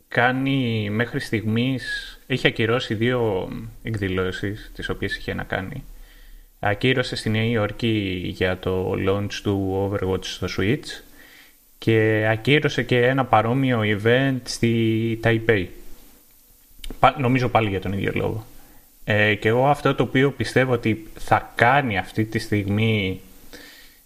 κάνει 0.08 0.88
μέχρι 0.90 1.20
στιγμής, 1.20 2.18
έχει 2.26 2.46
ακυρώσει 2.46 2.94
δύο 2.94 3.48
εκδηλώσεις 3.82 4.72
τις 4.74 4.88
οποίες 4.88 5.16
είχε 5.16 5.34
να 5.34 5.42
κάνει. 5.42 5.84
Ακύρωσε 6.60 7.16
στη 7.16 7.30
Νέα 7.30 7.44
Υόρκη 7.44 8.22
για 8.34 8.58
το 8.58 8.94
launch 9.08 9.32
του 9.42 9.90
Overwatch 9.90 10.24
στο 10.24 10.46
Switch 10.58 11.02
και 11.78 12.26
ακύρωσε 12.30 12.82
και 12.82 13.06
ένα 13.06 13.24
παρόμοιο 13.24 13.80
event 13.84 14.40
στη 14.42 15.20
Taipei. 15.24 15.66
Νομίζω 17.18 17.48
πάλι 17.48 17.68
για 17.68 17.80
τον 17.80 17.92
ίδιο 17.92 18.12
λόγο. 18.14 18.46
Ε, 19.04 19.34
και 19.34 19.48
εγώ 19.48 19.68
αυτό 19.68 19.94
το 19.94 20.02
οποίο 20.02 20.30
πιστεύω 20.30 20.72
ότι 20.72 21.06
θα 21.18 21.52
κάνει 21.54 21.98
αυτή 21.98 22.24
τη 22.24 22.38
στιγμή 22.38 23.20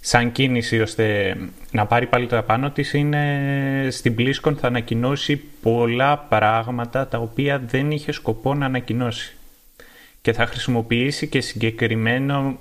σαν 0.00 0.32
κίνηση 0.32 0.80
ώστε 0.80 1.36
να 1.70 1.86
πάρει 1.86 2.06
πάλι 2.06 2.26
το 2.26 2.38
απάνω 2.38 2.70
της 2.70 2.92
είναι 2.92 3.88
στην 3.90 4.14
BlizzCon 4.18 4.54
θα 4.56 4.66
ανακοινώσει 4.66 5.36
πολλά 5.36 6.18
πράγματα 6.18 7.08
τα 7.08 7.18
οποία 7.18 7.58
δεν 7.58 7.90
είχε 7.90 8.12
σκοπό 8.12 8.54
να 8.54 8.66
ανακοινώσει. 8.66 9.36
Και 10.20 10.32
θα 10.32 10.46
χρησιμοποιήσει 10.46 11.26
και 11.28 11.40
συγκεκριμένο 11.40 12.58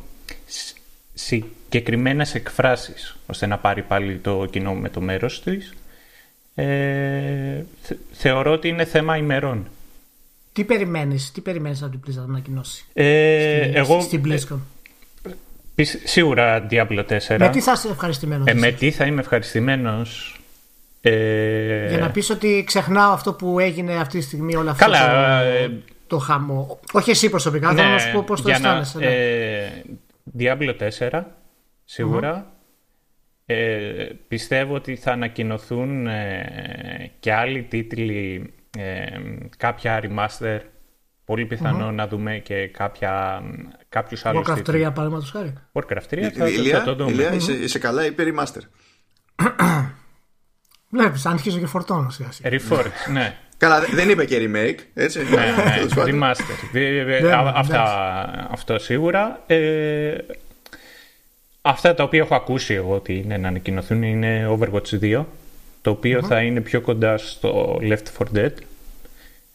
συγκεκριμένες 1.13 2.35
εκφράσεις 2.35 3.17
ώστε 3.25 3.45
να 3.45 3.57
πάρει 3.57 3.81
πάλι 3.81 4.17
το 4.17 4.45
κοινό 4.45 4.73
με 4.73 4.89
το 4.89 5.01
μέρος 5.01 5.43
της. 5.43 5.73
Ε, 6.55 7.63
θεωρώ 8.11 8.51
ότι 8.51 8.67
είναι 8.67 8.85
θέμα 8.85 9.17
ημερών. 9.17 9.67
Τι 10.53 10.63
περιμένεις, 10.63 11.31
τι 11.31 11.41
περιμένεις 11.41 11.83
από 11.83 11.91
την 11.91 11.99
Blizzard 12.05 12.15
να 12.15 12.23
ανακοινώσει 12.23 12.85
ε, 12.93 13.59
στην, 13.61 13.75
εγώ, 13.75 14.01
στην 14.01 14.21
BlizzCon; 14.25 14.59
Σίγουρα 15.83 16.67
Diablo 16.69 17.05
4. 17.05 17.35
Με 17.39 17.49
τι 17.49 17.61
θα 17.61 17.71
είσαι 17.71 17.87
ευχαριστημένος. 17.87 18.47
Ε, 18.47 18.53
με 18.53 18.71
τι 18.71 18.91
θα 18.91 19.05
είμαι 19.05 19.19
ευχαριστημένος. 19.19 20.39
Ε... 21.01 21.87
Για 21.87 21.97
να 21.97 22.11
πεις 22.11 22.29
ότι 22.29 22.63
ξεχνάω 22.65 23.11
αυτό 23.11 23.33
που 23.33 23.59
έγινε 23.59 23.95
αυτή 23.95 24.17
τη 24.17 24.23
στιγμή 24.23 24.55
όλα 24.55 24.71
αυτά. 24.71 24.85
Καλά. 24.85 25.39
Το, 25.39 25.47
ε... 25.47 25.71
το 26.07 26.17
χαμό. 26.17 26.79
Όχι 26.91 27.09
εσύ 27.09 27.29
προσωπικά, 27.29 27.73
ναι, 27.73 27.83
να 27.83 27.97
σου 27.97 28.11
πω 28.11 28.23
πώς 28.23 28.41
το 28.41 28.49
αισθάνεσαι. 28.49 28.97
Ναι. 28.97 29.05
Ε, 29.05 29.69
Diablo 30.39 30.89
4, 31.09 31.21
σίγουρα. 31.85 32.51
Ε, 33.45 34.09
πιστεύω 34.27 34.75
ότι 34.75 34.95
θα 34.95 35.11
ανακοινωθούν 35.11 36.07
ε, 36.07 37.11
και 37.19 37.33
άλλοι 37.33 37.63
τίτλοι, 37.63 38.53
ε, 38.77 39.05
κάποια 39.57 40.01
remaster 40.03 40.59
Πολύ 41.27 41.47
να 41.93 42.07
δούμε 42.07 42.37
και 42.37 42.67
κάποια, 42.67 43.41
κάποιους 43.89 44.25
άλλους 44.25 44.47
Warcraft 44.47 44.59
3 44.59 44.63
παραδείγματος 44.65 45.31
χάρη. 45.31 45.53
Warcraft 45.73 46.13
3 46.13 46.29
θα, 46.37 46.47
Ηλία, 46.47 46.77
θα 46.77 46.83
το 46.83 46.95
δούμε. 46.95 47.11
Ηλία, 47.11 47.33
είσαι, 47.33 47.51
είσαι 47.51 47.79
καλά 47.79 48.05
ή 48.05 48.15
remaster. 48.17 48.61
Βλέπεις, 50.89 51.25
αρχίζω 51.25 51.59
και 51.59 51.65
φορτώνω 51.65 52.09
σιγά 52.09 52.31
σιγά. 52.31 52.49
Reforged, 52.49 53.11
ναι. 53.11 53.37
Καλά, 53.57 53.79
δεν 53.79 54.09
είπε 54.09 54.25
και 54.25 54.37
remake, 54.39 54.79
έτσι. 54.93 55.19
ναι, 55.19 55.35
ναι, 55.35 55.85
remaster. 56.11 57.51
Αυτά, 57.53 57.83
αυτό 58.51 58.79
σίγουρα. 58.79 59.43
Ε, 59.47 60.15
αυτά 61.61 61.93
τα 61.93 62.03
οποία 62.03 62.19
έχω 62.19 62.35
ακούσει 62.35 62.73
εγώ 62.73 62.95
ότι 62.95 63.17
είναι 63.17 63.37
να 63.37 63.47
ανακοινωθούν 63.47 64.03
είναι 64.03 64.47
Overwatch 64.49 64.99
2, 65.01 65.25
το 65.81 65.89
οποιο 65.89 66.23
θα 66.23 66.41
είναι 66.41 66.61
πιο 66.61 66.81
κοντά 66.81 67.17
στο 67.17 67.79
Left 67.81 68.23
4 68.33 68.37
Dead 68.37 68.53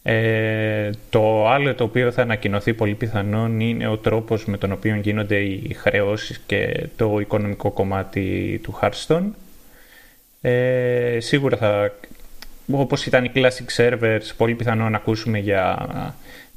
ε, 0.02 0.90
το 1.10 1.48
άλλο 1.48 1.74
το 1.74 1.84
οποίο 1.84 2.12
θα 2.12 2.22
ανακοινωθεί 2.22 2.74
πολύ 2.74 2.94
πιθανόν 2.94 3.60
είναι 3.60 3.88
ο 3.88 3.96
τρόπος 3.96 4.44
με 4.44 4.56
τον 4.56 4.72
οποίο 4.72 4.94
γίνονται 4.96 5.38
οι 5.38 5.76
χρεώσεις 5.78 6.40
και 6.46 6.86
το 6.96 7.18
οικονομικό 7.20 7.70
κομμάτι 7.70 8.60
του 8.62 8.78
Hearthstone. 8.80 9.30
Ε, 10.40 11.18
σίγουρα 11.20 11.56
θα, 11.56 11.92
όπως 12.70 13.06
ήταν 13.06 13.24
οι 13.24 13.32
Classic 13.34 13.76
Servers, 13.76 14.30
πολύ 14.36 14.54
πιθανόν 14.54 14.90
να 14.90 14.96
ακούσουμε 14.96 15.38
για 15.38 15.86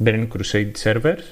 Burning 0.04 0.28
Crusade 0.28 0.72
Servers. 0.84 1.24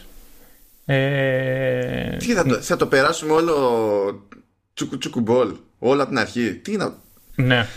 Ε, 0.86 2.18
Τι 2.18 2.34
θα 2.34 2.44
το, 2.44 2.62
θα 2.62 2.76
το 2.76 2.88
περάσουμε 2.88 3.34
όλο 3.34 4.28
τσουκου 4.74 4.98
τσουκουμπολ, 4.98 5.54
όλα 5.80 6.02
από 6.02 6.12
την 6.12 6.20
αρχή. 6.20 6.54
Τι 6.54 6.78
να... 6.78 6.94
Ναι, 7.36 7.68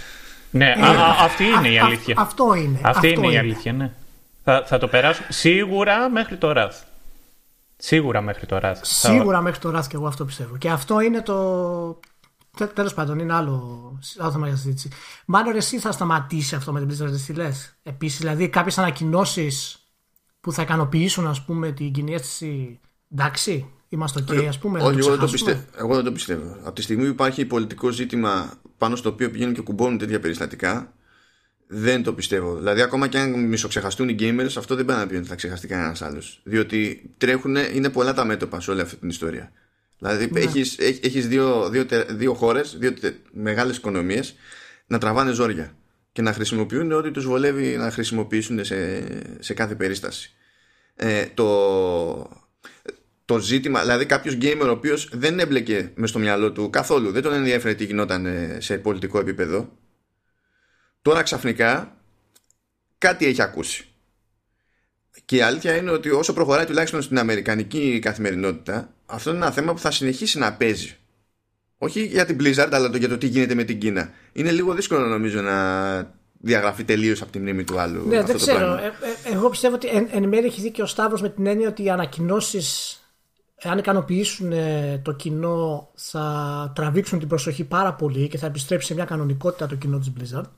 ναι 0.50 0.75
α, 0.81 0.90
α, 0.90 1.25
αυτή 1.25 1.44
είναι 1.44 1.68
η 1.68 1.79
αλήθεια. 1.79 2.14
αυτό 2.18 2.55
είναι. 2.55 2.79
Αυτή 2.83 3.09
είναι, 3.09 3.27
είναι 3.27 3.35
η 3.35 3.38
αλήθεια, 3.38 3.72
ναι. 3.72 3.90
Θα, 4.48 4.64
θα 4.66 4.78
το 4.78 4.88
περάσω 4.88 5.22
σίγουρα 5.28 6.11
μέχρι 6.11 6.37
το 6.37 6.52
Wrath. 6.56 6.82
Σίγουρα 7.76 8.20
μέχρι 8.20 8.46
το 8.46 8.59
Wrath. 8.62 8.76
Σίγουρα 8.80 9.40
μέχρι 9.40 9.61
το 9.61 9.78
Wrath 9.78 9.87
και 9.88 9.96
εγώ 9.96 10.06
αυτό 10.06 10.24
πιστεύω. 10.24 10.56
Και 10.56 10.70
αυτό 10.70 11.00
είναι 11.00 11.22
το. 11.22 12.00
Τέλος 12.74 12.94
πάντων, 12.94 13.18
είναι 13.18 13.32
άλλο, 13.32 13.98
άλλο 14.18 14.30
θέμα 14.30 14.46
για 14.46 14.56
συζήτηση. 14.56 14.90
Μάλλον 15.26 15.56
εσύ 15.56 15.78
θα 15.78 15.92
σταματήσει 15.92 16.54
αυτό 16.54 16.72
με 16.72 16.87
την 16.87 16.88
Blizzard, 16.90 17.20
τι 17.26 17.32
λες; 17.32 17.78
Επίσης, 17.82 18.18
δηλαδή 18.18 18.48
κάποιες 18.48 18.78
ανακοινώσεις 18.78 19.78
που 20.40 20.52
θα 20.52 20.62
ικανοποιήσουν 20.62 21.26
ας 21.26 21.44
πούμε 21.44 21.72
την 21.72 21.92
κοινή 21.92 22.14
αίσθηση. 22.14 22.80
Εντάξει, 23.12 23.70
είμαστε 23.88 24.24
OK, 24.28 24.44
ας 24.44 24.59
πούμε. 24.59 24.82
Όχι, 24.82 24.98
εγώ, 24.98 25.16
δεν 25.16 25.18
το 25.18 25.56
εγώ 25.76 25.94
δεν 25.94 26.04
το 26.04 26.12
πιστεύω. 26.12 26.56
Από 26.64 26.72
τη 26.72 26.82
στιγμή 26.82 27.02
που 27.02 27.11
υπάρχει 27.11 27.44
πολιτικό 27.44 27.90
ζήτημα 27.90 28.50
πάνω 28.78 28.96
στο 28.96 29.09
οποίο 29.09 29.30
πηγαίνουν 29.30 29.54
και 29.54 29.61
κουμπώνουν 29.61 29.98
τέτοια 29.98 30.20
περιστατικά, 30.20 30.92
δεν 31.66 32.02
το 32.02 32.12
πιστεύω. 32.12 32.57
Δηλαδή, 32.57 32.81
ακόμα 32.81 33.09
και 33.09 33.18
αν 33.18 33.44
μισοξεχαστούν 33.44 34.09
οι 34.09 34.16
gamers, 34.18 34.52
αυτό 34.57 34.74
δεν 34.74 34.85
πάει 34.85 34.96
να 34.96 35.07
πει 35.07 35.14
ότι 35.14 35.26
θα 35.26 35.35
ξεχαστεί 35.35 35.66
κανένας 35.66 36.02
άλλος. 36.02 36.40
Διότι 36.44 37.11
τρέχουν, 37.18 37.57
είναι 37.57 37.90
πολλά 37.90 38.14
τα 38.14 38.24
μέτωπα 38.24 38.61
σε 38.61 38.70
όλη 38.70 38.81
αυτή 38.81 38.96
την 38.96 39.09
ιστορία. 39.09 39.52
Δηλαδή, 39.98 40.29
ναι. 40.33 40.40
έχεις, 40.40 40.79
έχεις 40.79 41.29
δύο, 41.29 41.68
δύο, 41.70 41.87
δύο 42.09 42.35
χώρες, 42.35 42.76
δύο 42.79 42.92
μεγάλες 43.33 43.76
οικονομίες 43.76 44.35
να 44.87 44.98
τραβάνε 44.98 45.33
ζόρια 45.33 45.76
και 46.12 46.22
να 46.22 46.33
χρησιμοποιούν 46.33 46.92
ό,τι 46.92 47.11
τους 47.11 47.26
βολεύει 47.26 47.76
να 47.76 47.90
χρησιμοποιήσουν 47.90 48.64
σε, 48.64 49.05
σε 49.38 49.55
κάθε 49.55 49.74
περίσταση. 49.74 50.31
Ε, 50.96 51.26
το, 51.35 52.31
το 53.24 53.38
ζήτημα, 53.38 53.81
δηλαδή 53.81 54.07
κάποιος 54.07 54.38
gamer 54.40 54.66
ο 54.66 54.70
οποίος 54.70 55.09
δεν 55.12 55.38
έμπλεκε 55.38 55.92
μες 55.94 56.11
στο 56.11 56.18
μυαλό 56.18 56.52
του 56.52 56.70
καθόλου, 56.70 57.11
δεν 57.11 57.22
τον 57.22 57.33
ενδιαφέρει 57.33 57.74
τι 57.74 57.85
γινόταν 57.85 58.26
σε 58.59 58.79
πολιτικό 58.79 59.18
επίπεδο, 59.18 59.79
Τώρα 61.07 61.23
ξαφνικά 61.23 61.97
κάτι 62.99 63.27
έχει 63.27 63.42
ακούσει. 63.42 63.88
Και 65.25 65.37
η 65.37 65.40
αλήθεια 65.40 65.77
είναι 65.77 65.90
ότι 65.90 66.11
όσο 66.11 66.33
προχωράει 66.33 66.64
τουλάχιστον 66.64 67.03
στην 67.03 67.19
αμερικανική 67.19 67.99
καθημερινότητα, 68.03 68.95
αυτό 69.07 69.31
είναι 69.31 69.38
ένα 69.38 69.51
θέμα 69.51 69.73
που 69.73 69.79
θα 69.79 69.90
συνεχίσει 69.90 70.38
να 70.38 70.53
παίζει. 70.53 70.97
Όχι 71.79 72.05
για 72.05 72.27
την 72.27 72.38
Blizzard, 72.40 72.69
αλλά 72.71 72.97
για 72.97 73.09
το 73.09 73.19
τι 73.19 73.27
γίνεται 73.27 73.55
με 73.55 73.64
την 73.64 73.79
Κίνα. 73.79 74.11
Είναι 74.33 74.51
λίγο 74.51 74.75
δύσκολο 74.75 75.07
νομίζω 75.07 75.40
να 75.40 75.99
διαγραφεί 76.33 76.85
τελείως 76.85 77.23
από 77.23 77.33
τη 77.33 77.38
μνήμη 77.38 77.64
του 77.64 77.81
άλλου. 77.81 78.09
Ναι, 78.09 78.23
δεν 78.23 78.37
ξέρω. 78.37 78.73
Ε, 78.73 78.87
ε, 79.31 79.35
εγώ 79.35 79.51
πιστεύω 79.51 79.75
ότι 79.75 79.88
εν, 79.88 80.09
εν 80.12 80.29
μέρει 80.29 80.47
έχει 80.47 80.61
δίκιο 80.61 80.85
ο 80.85 80.87
Σταύρος 80.87 81.21
με 81.23 81.29
την 81.29 81.47
έννοια 81.47 81.69
ότι 81.69 81.83
οι 81.83 81.90
ανακοινώσεις, 81.90 83.01
αν 83.62 83.79
ικανοποιήσουν 83.79 84.53
ε, 84.53 85.01
το 85.05 85.12
κοινό, 85.12 85.90
θα 85.95 86.73
τραβήξουν 86.75 87.19
την 87.19 87.29
προσοχή 87.29 87.64
πάρα 87.64 87.95
πολύ 87.95 88.29
και 88.29 88.38
θα 88.38 88.47
επιστρέψει 88.47 88.87
σε 88.87 88.95
μια 88.95 89.05
κανονικότητα 89.05 89.66
το 89.66 89.75
κοινό 89.75 89.99
της 89.99 90.12
Blizzard 90.19 90.51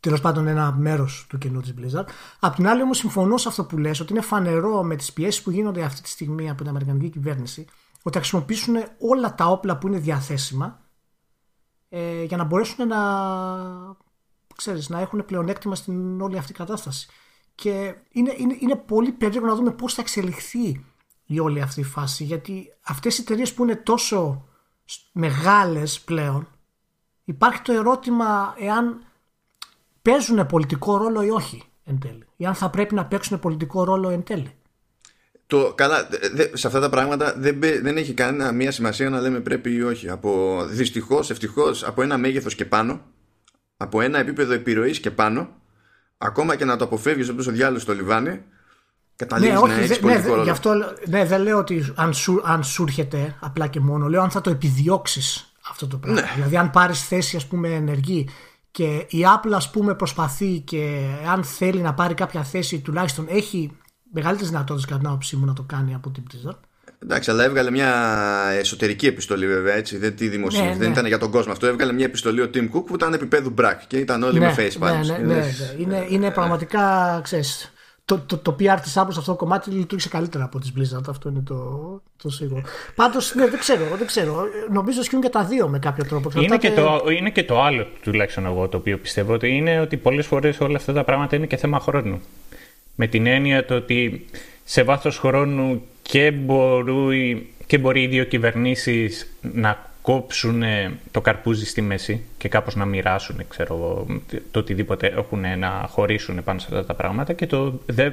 τέλος 0.00 0.20
πάντων 0.20 0.46
ένα 0.46 0.72
μέρος 0.72 1.26
του 1.28 1.38
κοινού 1.38 1.60
της 1.60 1.74
Blizzard. 1.78 2.06
Απ' 2.40 2.54
την 2.54 2.68
άλλη, 2.68 2.82
όμως, 2.82 2.98
συμφωνώ 2.98 3.36
σε 3.36 3.48
αυτό 3.48 3.64
που 3.64 3.78
λες 3.78 4.00
ότι 4.00 4.12
είναι 4.12 4.20
φανερό 4.22 4.82
με 4.82 4.96
τις 4.96 5.12
πιέσεις 5.12 5.42
που 5.42 5.50
γίνονται 5.50 5.82
αυτή 5.82 6.02
τη 6.02 6.08
στιγμή 6.08 6.50
από 6.50 6.58
την 6.58 6.68
Αμερικανική 6.68 7.08
κυβέρνηση 7.08 7.66
ότι 8.02 8.14
θα 8.14 8.20
χρησιμοποιήσουν 8.20 8.76
όλα 8.98 9.34
τα 9.34 9.46
όπλα 9.46 9.78
που 9.78 9.86
είναι 9.86 9.98
διαθέσιμα 9.98 10.80
ε, 11.88 12.22
για 12.22 12.36
να 12.36 12.44
μπορέσουν 12.44 12.86
να, 12.86 12.96
ξέρεις, 14.56 14.88
να 14.88 15.00
έχουν 15.00 15.24
πλεονέκτημα 15.24 15.74
στην 15.74 16.20
όλη 16.20 16.38
αυτή 16.38 16.52
κατάσταση. 16.52 17.08
Και 17.54 17.94
είναι, 18.10 18.34
είναι, 18.36 18.56
είναι 18.60 18.76
πολύ 18.76 19.12
περίεργο 19.12 19.46
να 19.46 19.54
δούμε 19.54 19.70
πώς 19.70 19.94
θα 19.94 20.00
εξελιχθεί 20.00 20.84
η 21.26 21.38
όλη 21.38 21.60
αυτή 21.60 21.80
η 21.80 21.84
φάση 21.84 22.24
γιατί 22.24 22.66
αυτές 22.82 23.18
οι 23.18 23.20
εταιρείες 23.20 23.54
που 23.54 23.62
είναι 23.62 23.76
τόσο 23.76 24.48
μεγάλες 25.12 26.00
πλέον 26.00 26.48
υπάρχει 27.24 27.62
το 27.62 27.72
ερώτημα 27.72 28.54
εάν 28.58 29.04
παίζουν 30.02 30.46
πολιτικό 30.46 30.96
ρόλο 30.96 31.22
ή 31.22 31.30
όχι 31.30 31.62
εν 31.84 31.98
τέλει. 31.98 32.26
Ή 32.36 32.46
αν 32.46 32.54
θα 32.54 32.70
πρέπει 32.70 32.94
να 32.94 33.06
παίξουν 33.06 33.40
πολιτικό 33.40 33.84
ρόλο 33.84 34.08
εν 34.08 34.22
τέλει. 34.22 34.54
Το, 35.46 35.72
καλά, 35.74 36.08
σε 36.52 36.66
αυτά 36.66 36.80
τα 36.80 36.88
πράγματα 36.88 37.34
δεν, 37.36 37.58
δεν 37.60 37.96
έχει 37.96 38.14
κανένα 38.14 38.52
μία 38.52 38.70
σημασία 38.72 39.10
να 39.10 39.20
λέμε 39.20 39.40
πρέπει 39.40 39.74
ή 39.74 39.82
όχι. 39.82 40.10
Από, 40.10 40.62
δυστυχώς, 40.68 41.30
ευτυχώς, 41.30 41.84
από 41.84 42.02
ένα 42.02 42.18
μέγεθος 42.18 42.54
και 42.54 42.64
πάνω, 42.64 43.00
από 43.76 44.00
ένα 44.00 44.18
επίπεδο 44.18 44.52
επιρροής 44.52 45.00
και 45.00 45.10
πάνω, 45.10 45.48
ακόμα 46.18 46.56
και 46.56 46.64
να 46.64 46.76
το 46.76 46.84
αποφεύγεις 46.84 47.28
όπως 47.28 47.46
ο 47.46 47.50
διάλογος 47.50 47.82
στο 47.82 47.94
λιβάνι, 47.94 48.42
καταλήγεις 49.16 49.60
ναι, 49.60 49.66
να 49.66 49.74
έχεις 49.74 49.90
ναι, 49.90 49.96
πολιτικό 49.96 50.28
ρόλο. 50.28 50.42
Γι 50.42 50.50
αυτό, 50.50 50.74
ναι, 51.06 51.24
δεν 51.24 51.42
λέω 51.42 51.58
ότι 51.58 51.92
αν 51.94 52.14
σου, 52.14 52.40
αν 52.44 52.64
σου 52.64 52.82
έρχεται 52.82 53.36
απλά 53.40 53.66
και 53.66 53.80
μόνο, 53.80 54.08
λέω 54.08 54.22
αν 54.22 54.30
θα 54.30 54.40
το 54.40 54.50
επιδιώξεις 54.50 55.54
αυτό 55.70 55.86
το 55.86 55.96
πράγμα. 55.96 56.20
Ναι. 56.20 56.30
Δηλαδή 56.34 56.56
αν 56.56 56.70
πάρεις 56.70 57.06
θέση 57.06 57.36
ας 57.36 57.46
πούμε 57.46 57.68
ενεργή 57.68 58.28
και 58.70 59.06
η 59.08 59.24
Apple 59.36 59.52
ας 59.52 59.70
πούμε 59.70 59.94
προσπαθεί 59.94 60.60
και 60.60 61.06
αν 61.28 61.44
θέλει 61.44 61.80
να 61.80 61.94
πάρει 61.94 62.14
κάποια 62.14 62.44
θέση 62.44 62.80
τουλάχιστον 62.80 63.26
έχει 63.28 63.70
μεγαλύτερες 64.12 64.50
δυνατότητες 64.50 64.84
κατά 64.84 64.98
την 65.00 65.08
άποψή 65.08 65.36
μου 65.36 65.44
να 65.44 65.52
το 65.52 65.62
κάνει 65.62 65.94
από 65.94 66.10
την 66.10 66.22
Blizzard. 66.30 66.58
Εντάξει, 67.02 67.30
αλλά 67.30 67.44
έβγαλε 67.44 67.70
μια 67.70 67.94
εσωτερική 68.58 69.06
επιστολή 69.06 69.46
βέβαια 69.46 69.74
έτσι, 69.74 69.96
δεν 69.96 70.16
τη 70.16 70.28
δημοσίευσε. 70.28 70.68
Ναι, 70.70 70.76
δεν 70.76 70.86
ναι. 70.86 70.92
ήταν 70.92 71.06
για 71.06 71.18
τον 71.18 71.30
κόσμο 71.30 71.52
αυτό. 71.52 71.66
Έβγαλε 71.66 71.92
μια 71.92 72.04
επιστολή 72.04 72.40
ο 72.40 72.50
Tim 72.54 72.64
Cook 72.64 72.84
που 72.86 72.94
ήταν 72.94 73.12
επίπεδου 73.12 73.50
μπρακ 73.50 73.86
και 73.86 73.96
ήταν 73.96 74.22
όλοι 74.22 74.38
ναι, 74.38 74.46
με 74.46 74.54
face 74.56 74.78
ναι, 74.78 74.90
palms. 74.90 75.06
ναι, 75.06 75.18
ναι, 75.18 75.34
ναι. 75.34 75.44
Είναι, 75.78 76.06
είναι 76.08 76.30
πραγματικά, 76.30 77.20
ξέρεις, 77.22 77.72
το, 78.10 78.22
το, 78.26 78.38
το 78.38 78.56
PR 78.60 78.78
της 78.82 78.92
Apple 78.96 79.08
σε 79.12 79.18
αυτό 79.18 79.22
το 79.30 79.34
κομμάτι 79.34 79.70
λειτουργήσε 79.70 80.08
καλύτερα 80.08 80.44
από 80.44 80.58
τις 80.58 80.72
Blizzard. 80.76 81.04
Αυτό 81.08 81.28
είναι 81.28 81.40
το, 81.44 81.56
το 82.22 82.30
σίγουρο. 82.30 82.62
Πάντως, 82.94 83.34
ναι, 83.34 83.48
δεν 83.48 83.58
ξέρω, 83.58 83.84
δεν 83.98 84.06
ξέρω. 84.06 84.44
Νομίζω 84.72 85.02
σκύνουν 85.02 85.24
και 85.24 85.30
τα 85.30 85.44
δύο 85.44 85.68
με 85.68 85.78
κάποιο 85.78 86.04
τρόπο. 86.04 86.30
Είναι 86.34 86.56
και, 86.56 86.66
Εξαρτάται- 86.66 87.02
το, 87.04 87.10
είναι 87.10 87.30
και 87.30 87.44
το 87.44 87.62
άλλο 87.62 87.86
τουλάχιστον 88.02 88.46
εγώ 88.46 88.68
το 88.68 88.76
οποίο 88.76 88.98
πιστεύω 88.98 89.32
ότι 89.32 89.48
είναι 89.48 89.80
ότι 89.80 89.96
πολλές 89.96 90.26
φορές 90.26 90.60
όλα 90.60 90.76
αυτά 90.76 90.92
τα 90.92 91.04
πράγματα 91.04 91.36
είναι 91.36 91.46
και 91.46 91.56
θέμα 91.56 91.80
χρόνου. 91.80 92.20
Με 92.94 93.06
την 93.06 93.26
έννοια 93.26 93.64
το 93.64 93.74
ότι 93.74 94.24
σε 94.64 94.82
βάθος 94.82 95.18
χρόνου 95.18 95.82
και, 96.02 96.30
μπορεί, 96.30 97.52
και 97.66 97.78
μπορεί 97.78 98.02
οι 98.02 98.06
δύο 98.06 98.24
κυβερνήσεις 98.24 99.36
να 99.40 99.89
κόψουν 100.02 100.62
το 101.10 101.20
καρπούζι 101.20 101.66
στη 101.66 101.80
μέση 101.80 102.24
και 102.38 102.48
κάπως 102.48 102.74
να 102.74 102.84
μοιράσουν 102.84 103.48
ξέρω, 103.48 103.74
εγώ, 103.74 104.06
το 104.50 104.58
οτιδήποτε 104.58 105.06
έχουν 105.06 105.58
να 105.58 105.86
χωρίσουν 105.88 106.44
πάνω 106.44 106.58
σε 106.58 106.66
αυτά 106.70 106.84
τα 106.84 106.94
πράγματα 106.94 107.32
και 107.32 107.46
το, 107.46 107.80
δε, 107.86 108.10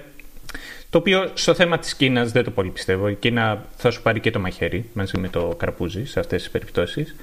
το 0.89 0.97
οποίο 0.97 1.31
στο 1.33 1.53
θέμα 1.53 1.79
της 1.79 1.95
Κίνας 1.95 2.31
δεν 2.31 2.43
το 2.43 2.51
πολύ 2.51 2.69
πιστεύω. 2.69 3.07
Η 3.07 3.15
Κίνα 3.15 3.65
θα 3.77 3.91
σου 3.91 4.01
πάρει 4.01 4.19
και 4.19 4.31
το 4.31 4.39
μαχαίρι 4.39 4.89
μαζί 4.93 5.17
με 5.17 5.27
το 5.27 5.55
καρπούζι 5.57 6.05
σε 6.05 6.19
αυτές 6.19 6.41
τις 6.41 6.51
περιπτώσεις. 6.51 7.15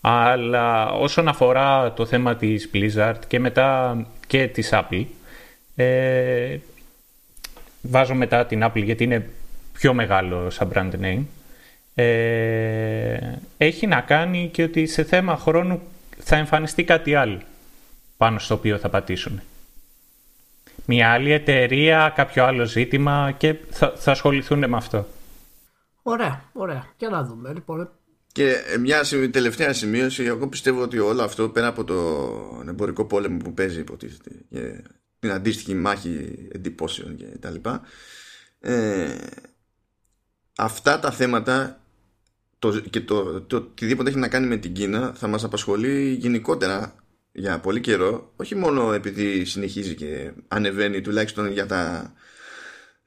Αλλά 0.00 0.90
όσον 0.90 1.28
αφορά 1.28 1.92
το 1.92 2.06
θέμα 2.06 2.36
της 2.36 2.70
Blizzard 2.74 3.18
και 3.26 3.40
μετά 3.40 3.96
και 4.26 4.48
της 4.48 4.70
Apple, 4.72 5.04
ε, 5.76 6.56
βάζω 7.82 8.14
μετά 8.14 8.46
την 8.46 8.64
Apple 8.64 8.82
γιατί 8.84 9.04
είναι 9.04 9.28
πιο 9.72 9.94
μεγάλο 9.94 10.50
σαν 10.50 10.70
brand 10.74 10.92
name, 11.04 11.22
ε, 11.94 13.32
έχει 13.56 13.86
να 13.86 14.00
κάνει 14.00 14.48
και 14.52 14.62
ότι 14.62 14.86
σε 14.86 15.04
θέμα 15.04 15.36
χρόνου 15.36 15.80
θα 16.18 16.36
εμφανιστεί 16.36 16.84
κάτι 16.84 17.14
άλλο 17.14 17.40
πάνω 18.16 18.38
στο 18.38 18.54
οποίο 18.54 18.78
θα 18.78 18.88
πατήσουν. 18.88 19.40
Μια 20.86 21.10
άλλη 21.12 21.32
εταιρεία, 21.32 22.12
κάποιο 22.16 22.44
άλλο 22.44 22.64
ζήτημα 22.64 23.34
και 23.38 23.54
θα, 23.70 23.92
θα 23.96 24.10
ασχοληθούν 24.10 24.58
με 24.68 24.76
αυτό. 24.76 25.06
Ωραία, 26.02 26.44
ωραία. 26.52 26.86
Για 26.98 27.08
να 27.08 27.24
δούμε. 27.24 27.52
Λοιπόν, 27.52 27.90
Και 28.32 28.54
μια 28.80 29.04
σημ- 29.04 29.32
τελευταία 29.32 29.72
σημείωση, 29.72 30.24
εγώ 30.24 30.48
πιστεύω 30.48 30.82
ότι 30.82 30.98
όλο 30.98 31.22
αυτό 31.22 31.48
πέρα 31.48 31.66
από 31.66 31.84
το 31.84 31.94
εμπορικό 32.68 33.04
πόλεμο 33.04 33.36
που 33.36 33.54
παίζει 33.54 33.80
υποτίθεται 33.80 34.30
και 34.50 34.82
την 35.18 35.30
αντίστοιχη 35.30 35.74
μάχη 35.74 36.38
εντυπώσεων 36.52 37.16
και 37.16 37.24
τα 37.24 37.50
λοιπά 37.50 37.80
ε, 38.60 39.16
αυτά 40.56 40.98
τα 40.98 41.10
θέματα 41.10 41.80
το, 42.62 42.80
και 42.80 43.00
το, 43.00 43.40
το 43.40 43.56
οτιδήποτε 43.56 44.08
έχει 44.08 44.18
να 44.18 44.28
κάνει 44.28 44.46
με 44.46 44.56
την 44.56 44.72
Κίνα 44.72 45.12
θα 45.16 45.26
μας 45.26 45.44
απασχολεί 45.44 46.12
γενικότερα 46.12 46.94
για 47.32 47.58
πολύ 47.58 47.80
καιρό 47.80 48.32
όχι 48.36 48.54
μόνο 48.54 48.92
επειδή 48.92 49.44
συνεχίζει 49.44 49.94
και 49.94 50.32
ανεβαίνει 50.48 51.00
τουλάχιστον 51.00 51.52
για 51.52 51.66
τα 51.66 52.12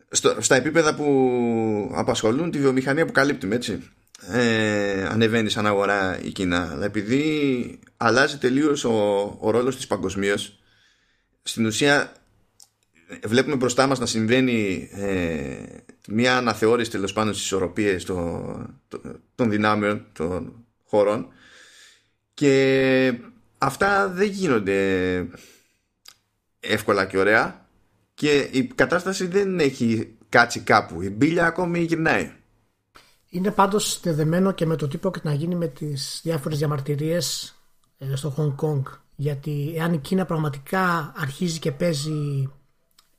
στο, 0.10 0.36
στα 0.40 0.56
επίπεδα 0.56 0.96
που 0.96 1.92
απασχολούν 1.96 2.52
τη 2.52 2.60
βιομηχανία 2.60 3.06
που 3.06 3.12
καλύπτουμε 3.12 3.56
έτσι. 3.56 3.90
Ε, 4.32 5.06
ανεβαίνει 5.06 5.50
σαν 5.50 5.66
αγορά 5.66 6.20
η 6.22 6.32
Κίνα 6.32 6.70
αλλά 6.72 6.86
επειδή 6.86 7.80
αλλάζει 7.98 8.38
τελείως 8.38 8.84
ο, 8.84 8.98
ο 9.40 9.52
ρόλος 9.52 9.76
της 9.76 9.88
παγκοσμίως, 9.88 10.60
στην 11.44 11.66
ουσία 11.66 12.12
βλέπουμε 13.26 13.56
μπροστά 13.56 13.88
μας 13.88 14.00
να 14.00 14.06
συμβαίνει 14.06 14.90
ε, 14.92 15.56
μια 16.08 16.38
αναθεώρηση 16.38 16.92
τέλος 16.92 17.14
πάντων 17.14 17.34
στις 17.34 17.46
ισορροπίες 17.46 18.04
των, 18.04 18.80
των 19.36 19.50
δυνάμεων 19.50 20.06
των 20.14 20.66
χωρών. 20.86 21.28
Και 22.34 23.14
αυτά 23.58 24.10
δεν 24.10 24.30
γίνονται 24.30 25.28
εύκολα 26.60 27.06
και 27.06 27.18
ωραία. 27.18 27.68
Και 28.14 28.50
η 28.52 28.64
κατάσταση 28.64 29.28
δεν 29.28 29.60
έχει 29.60 30.16
κάτσει 30.30 30.60
κάπου. 30.60 31.02
Η 31.02 31.10
μπίλια 31.10 31.46
ακόμη 31.46 31.80
γυρνάει. 31.80 32.32
Είναι 33.30 33.52
πάντως 33.52 33.92
στεδεμένο 33.92 34.52
και 34.52 34.66
με 34.66 34.76
το 34.76 34.88
τι 34.88 34.98
πρόκειται 34.98 35.28
να 35.28 35.34
γίνει 35.34 35.56
με 35.56 35.68
τις 35.68 36.20
διάφορες 36.24 36.58
διαμαρτυρίες 36.58 37.56
ε, 37.98 38.16
στο 38.16 38.36
Hong 38.38 38.66
Kong. 38.66 38.82
Γιατί 39.16 39.74
εάν 39.76 39.94
η 39.94 39.98
Κίνα 39.98 40.26
πραγματικά 40.26 41.14
αρχίζει 41.18 41.60
και 41.60 41.72
παίζει, 41.72 42.50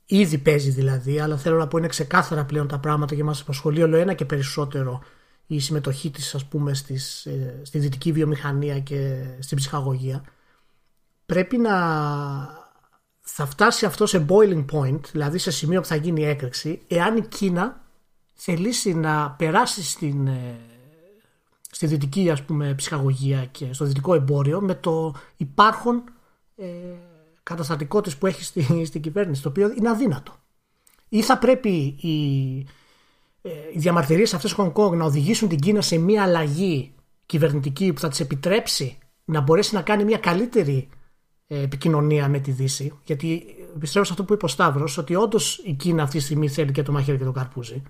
ήδη 0.07 0.37
παίζει 0.37 0.69
δηλαδή, 0.69 1.19
αλλά 1.19 1.37
θέλω 1.37 1.57
να 1.57 1.67
πω 1.67 1.77
είναι 1.77 1.87
ξεκάθαρα 1.87 2.45
πλέον 2.45 2.67
τα 2.67 2.79
πράγματα 2.79 3.15
και 3.15 3.23
μας 3.23 3.41
απασχολεί 3.41 3.83
όλο 3.83 3.97
ένα 3.97 4.13
και 4.13 4.25
περισσότερο 4.25 5.03
η 5.47 5.59
συμμετοχή 5.59 6.11
της 6.11 6.35
ας 6.35 6.45
πούμε 6.45 6.73
στις, 6.73 7.25
ε, 7.25 7.59
στη 7.63 7.79
δυτική 7.79 8.11
βιομηχανία 8.11 8.79
και 8.79 9.25
στην 9.39 9.57
ψυχαγωγία. 9.57 10.23
Πρέπει 11.25 11.57
να 11.57 11.75
θα 13.29 13.45
φτάσει 13.45 13.85
αυτό 13.85 14.05
σε 14.05 14.25
boiling 14.29 14.65
point, 14.71 14.99
δηλαδή 15.11 15.37
σε 15.37 15.51
σημείο 15.51 15.81
που 15.81 15.87
θα 15.87 15.95
γίνει 15.95 16.21
η 16.21 16.25
έκρηξη, 16.25 16.81
εάν 16.87 17.17
η 17.17 17.21
Κίνα 17.21 17.81
θελήσει 18.33 18.93
να 18.93 19.31
περάσει 19.31 19.83
στην, 19.83 20.27
ε, 20.27 20.59
στη 21.71 21.87
δυτική 21.87 22.29
ας 22.29 22.43
πούμε 22.43 22.73
ψυχαγωγία 22.73 23.45
και 23.45 23.73
στο 23.73 23.85
δυτικό 23.85 24.13
εμπόριο 24.13 24.61
με 24.61 24.75
το 24.75 25.15
υπάρχον 25.37 26.03
ε, 26.55 26.67
καταστατικό 27.47 28.01
της 28.01 28.17
που 28.17 28.27
έχει 28.27 28.43
στη, 28.43 28.85
στην 28.85 29.01
κυβέρνηση, 29.01 29.41
το 29.41 29.49
οποίο 29.49 29.73
είναι 29.77 29.89
αδύνατο. 29.89 30.35
Ή 31.09 31.21
θα 31.21 31.37
πρέπει 31.37 31.69
οι, 32.01 32.57
ε, 33.41 33.49
οι 33.73 33.79
διαμαρτυρίες 33.79 34.33
αυτές 34.33 34.53
του 34.53 34.73
Hong 34.75 34.81
Kong 34.81 34.91
να 34.91 35.05
οδηγήσουν 35.05 35.49
την 35.49 35.59
Κίνα 35.59 35.81
σε 35.81 35.97
μια 35.97 36.23
αλλαγή 36.23 36.93
κυβερνητική 37.25 37.93
που 37.93 37.99
θα 37.99 38.07
της 38.09 38.19
επιτρέψει 38.19 38.97
να 39.25 39.41
μπορέσει 39.41 39.75
να 39.75 39.81
κάνει 39.81 40.03
μια 40.03 40.17
καλύτερη 40.17 40.89
ε, 41.47 41.61
επικοινωνία 41.61 42.27
με 42.27 42.39
τη 42.39 42.51
Δύση. 42.51 42.99
Γιατί 43.03 43.45
πιστεύω 43.79 44.05
σε 44.05 44.11
αυτό 44.11 44.23
που 44.23 44.33
είπε 44.33 44.45
ο 44.45 44.47
Σταύρος 44.47 44.97
ότι 44.97 45.15
όντως 45.15 45.61
η 45.65 45.73
Κίνα 45.73 46.03
αυτή 46.03 46.17
τη 46.17 46.23
στιγμή 46.23 46.47
θέλει 46.47 46.71
και 46.71 46.83
το 46.83 46.91
μαχαίρι 46.91 47.17
και 47.17 47.23
το 47.23 47.31
καρπούζι 47.31 47.83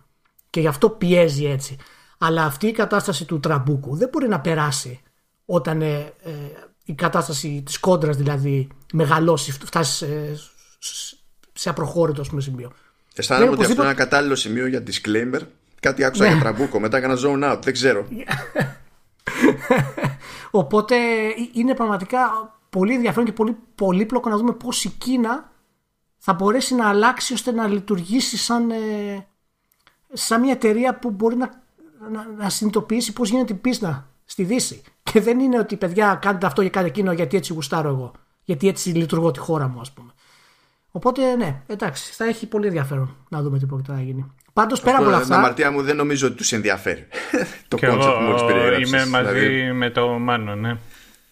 και 0.50 0.60
γι' 0.60 0.67
αυτό 0.67 0.89
πιέζει 0.89 1.46
έτσι. 1.46 1.76
Αλλά 2.17 2.46
αυτή 2.46 2.67
η 2.67 2.72
κατάσταση 2.72 3.26
του 3.26 3.39
τραμπούκου 3.39 3.96
δεν 3.96 4.10
μπορεί 4.12 4.28
να 4.28 4.39
περάσει 4.39 5.02
όταν 5.46 5.82
ε, 5.82 6.13
ε, 6.24 6.32
η 6.89 6.93
κατάσταση 6.93 7.62
της 7.65 7.80
κόντρας 7.80 8.17
δηλαδή 8.17 8.67
μεγαλώσει, 8.93 9.52
φτάσει 9.52 10.06
σε, 10.80 11.15
σε 11.54 11.69
απροχώρητο 11.69 12.21
ας 12.21 12.30
πούμε, 12.30 12.41
σημείο. 12.41 12.71
Αισθάνομαι 13.15 13.45
Ναι, 13.45 13.52
ότι 13.52 13.62
αυτό 13.62 13.73
είναι 13.73 13.82
οπωσδήποτε- 13.82 13.89
ένα 13.89 13.93
κατάλληλο 14.10 14.36
σημείο 14.36 14.67
για 14.67 14.84
disclaimer. 14.88 15.41
Κάτι 15.80 16.04
άκουσα 16.04 16.23
Ναι. 16.23 16.30
για 16.30 16.39
τραμπούκο, 16.39 16.80
μετά 16.80 16.97
έκανα 16.97 17.15
zone 17.26 17.54
out, 17.54 17.60
δεν 17.63 17.73
ξέρω. 17.73 18.08
Οπότε 20.52 20.95
είναι 21.54 21.73
πραγματικά 21.73 22.19
πολύ 22.69 22.93
ενδιαφέρον 22.93 23.26
και 23.26 23.32
πολύ 23.32 23.58
πολύπλοκο 23.76 24.30
να 24.30 24.38
δούμε 24.38 24.54
πώς 24.54 24.84
η 24.84 24.89
Κίνα 24.89 25.52
θα 26.17 26.34
μπορέσει 26.34 26.76
να 26.76 26.89
αλλάξει 26.89 27.34
ώστε 27.34 27.52
να 27.52 27.67
λειτουργήσει 27.67 28.38
σαν, 28.38 28.69
ε, 28.71 29.28
σαν 30.13 30.41
μια 30.41 30.52
εταιρεία 30.52 31.00
που 31.00 31.10
μπορεί 31.12 31.36
να, 31.36 31.63
να, 32.12 32.28
να 32.38 32.50
συνειδητοποιήσει 32.50 33.13
πώς 33.13 33.30
γίνεται 33.30 33.54
η 33.54 33.56
πίσνα 33.56 34.08
στη 34.30 34.44
Δύση. 34.44 34.82
Και 35.04 35.22
δεν 35.22 35.40
είναι 35.40 35.60
ότι 35.60 35.76
παιδιά 35.76 36.20
κάνετε 36.22 36.46
αυτό 36.46 36.63
και 36.63 36.70
κάνετε 36.70 36.92
εκείνο 36.92 37.12
γιατί 37.12 37.38
έτσι 37.38 37.54
γουστάρω 37.54 37.90
εγώ. 37.90 38.12
Γιατί 38.44 38.68
έτσι 38.68 38.90
λειτουργώ 38.90 39.32
τη 39.32 39.40
χώρα 39.40 39.68
μου 39.68 39.80
ας 39.80 39.92
πούμε. 39.92 40.12
Οπότε 40.92 41.36
ναι, 41.36 41.62
εντάξει, 41.68 42.13
θα 42.13 42.26
έχει 42.26 42.46
πολύ 42.48 42.68
ενδιαφέρον 42.68 43.16
να 43.30 43.42
δούμε 43.42 43.60
τι 43.60 43.66
πρόκειται 43.66 43.92
να 43.92 44.02
γίνει. 44.02 44.32
Πάντως 44.54 44.82
πέρα 44.82 44.98
από 44.98 45.06
όλα 45.06 45.16
Αυτό, 45.16 45.28
με 45.30 45.36
αυτά... 45.36 45.46
αμαρτία 45.48 45.72
μου 45.72 45.82
δεν 45.82 45.96
νομίζω 45.96 46.28
ότι 46.28 46.36
τους 46.36 46.52
ενδιαφέρει 46.52 47.08
το 47.68 47.78
Και 47.78 47.88
concept 47.88 48.16
που 48.18 48.24
μόλις 48.24 48.42
εγώ 48.42 48.46
περιέγραψες. 48.46 48.90
είμαι 48.90 49.06
μαζί 49.06 49.34
Δηλαδή, 49.40 49.72
με 49.74 49.90
το 49.90 50.08
Μάνο, 50.08 50.56
ναι. 50.56 50.78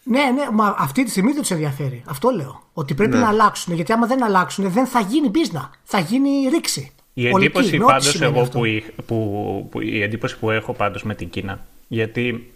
Ναι, 0.03 0.21
ναι, 0.36 0.45
μα 0.51 0.75
αυτή 0.77 1.03
τη 1.03 1.10
στιγμή 1.10 1.31
δεν 1.31 1.41
τους 1.41 1.51
ενδιαφέρει. 1.51 2.03
Αυτό 2.08 2.29
λέω. 2.29 2.62
Ότι 2.73 2.93
πρέπει 2.93 3.12
Ναι. 3.15 3.19
να 3.19 3.27
αλλάξουν. 3.27 3.73
Γιατί 3.73 3.91
άμα 3.91 4.08
δεν 4.08 4.23
αλλάξουν, 4.23 4.69
δεν 4.71 4.86
θα 4.86 4.99
γίνει 4.99 5.29
μπίζνα. 5.29 5.71
Θα 5.84 5.99
γίνει 5.99 6.29
ρήξη. 6.49 6.91
Η 7.13 7.25
Ολική, 7.25 7.45
εντύπωση 7.45 7.77
με 7.77 7.84
ό,τι 7.84 7.91
πάντως 7.93 8.10
σημαίνει 8.10 8.31
εγώ 8.31 8.41
αυτό. 8.41 8.58
που, 8.58 8.65
είχ- 8.65 8.91
που, 9.05 9.67
που, 9.71 9.81
η 9.81 10.01
εντύπωση 10.01 10.38
που 10.39 10.49
έχω 10.49 10.73
πάντως 10.73 11.03
με 11.03 11.15
την 11.15 11.29
Κίνα 11.29 11.65
γιατί 11.88 12.53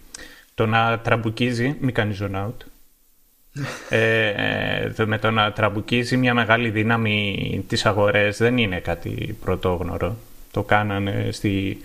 το 0.59 0.65
να 0.65 0.99
τραμπουκίζει 0.99 1.75
μη 1.79 1.91
κάνεις 1.91 2.19
zone 2.23 2.35
out. 2.35 2.53
Ε, 3.89 4.27
ε, 4.27 4.89
το- 4.89 5.07
με 5.07 5.17
το 5.17 5.31
να 5.31 5.51
τραμπουκίζει 5.51 6.17
μια 6.17 6.33
μεγάλη 6.33 6.69
δύναμη 6.69 7.63
τις 7.67 7.85
αγορές 7.85 8.37
δεν 8.37 8.57
είναι 8.57 8.79
κάτι 8.79 9.37
πρωτόγνωρο. 9.41 10.15
Το 10.51 10.63
κάνανε 10.63 11.27
στη, 11.31 11.77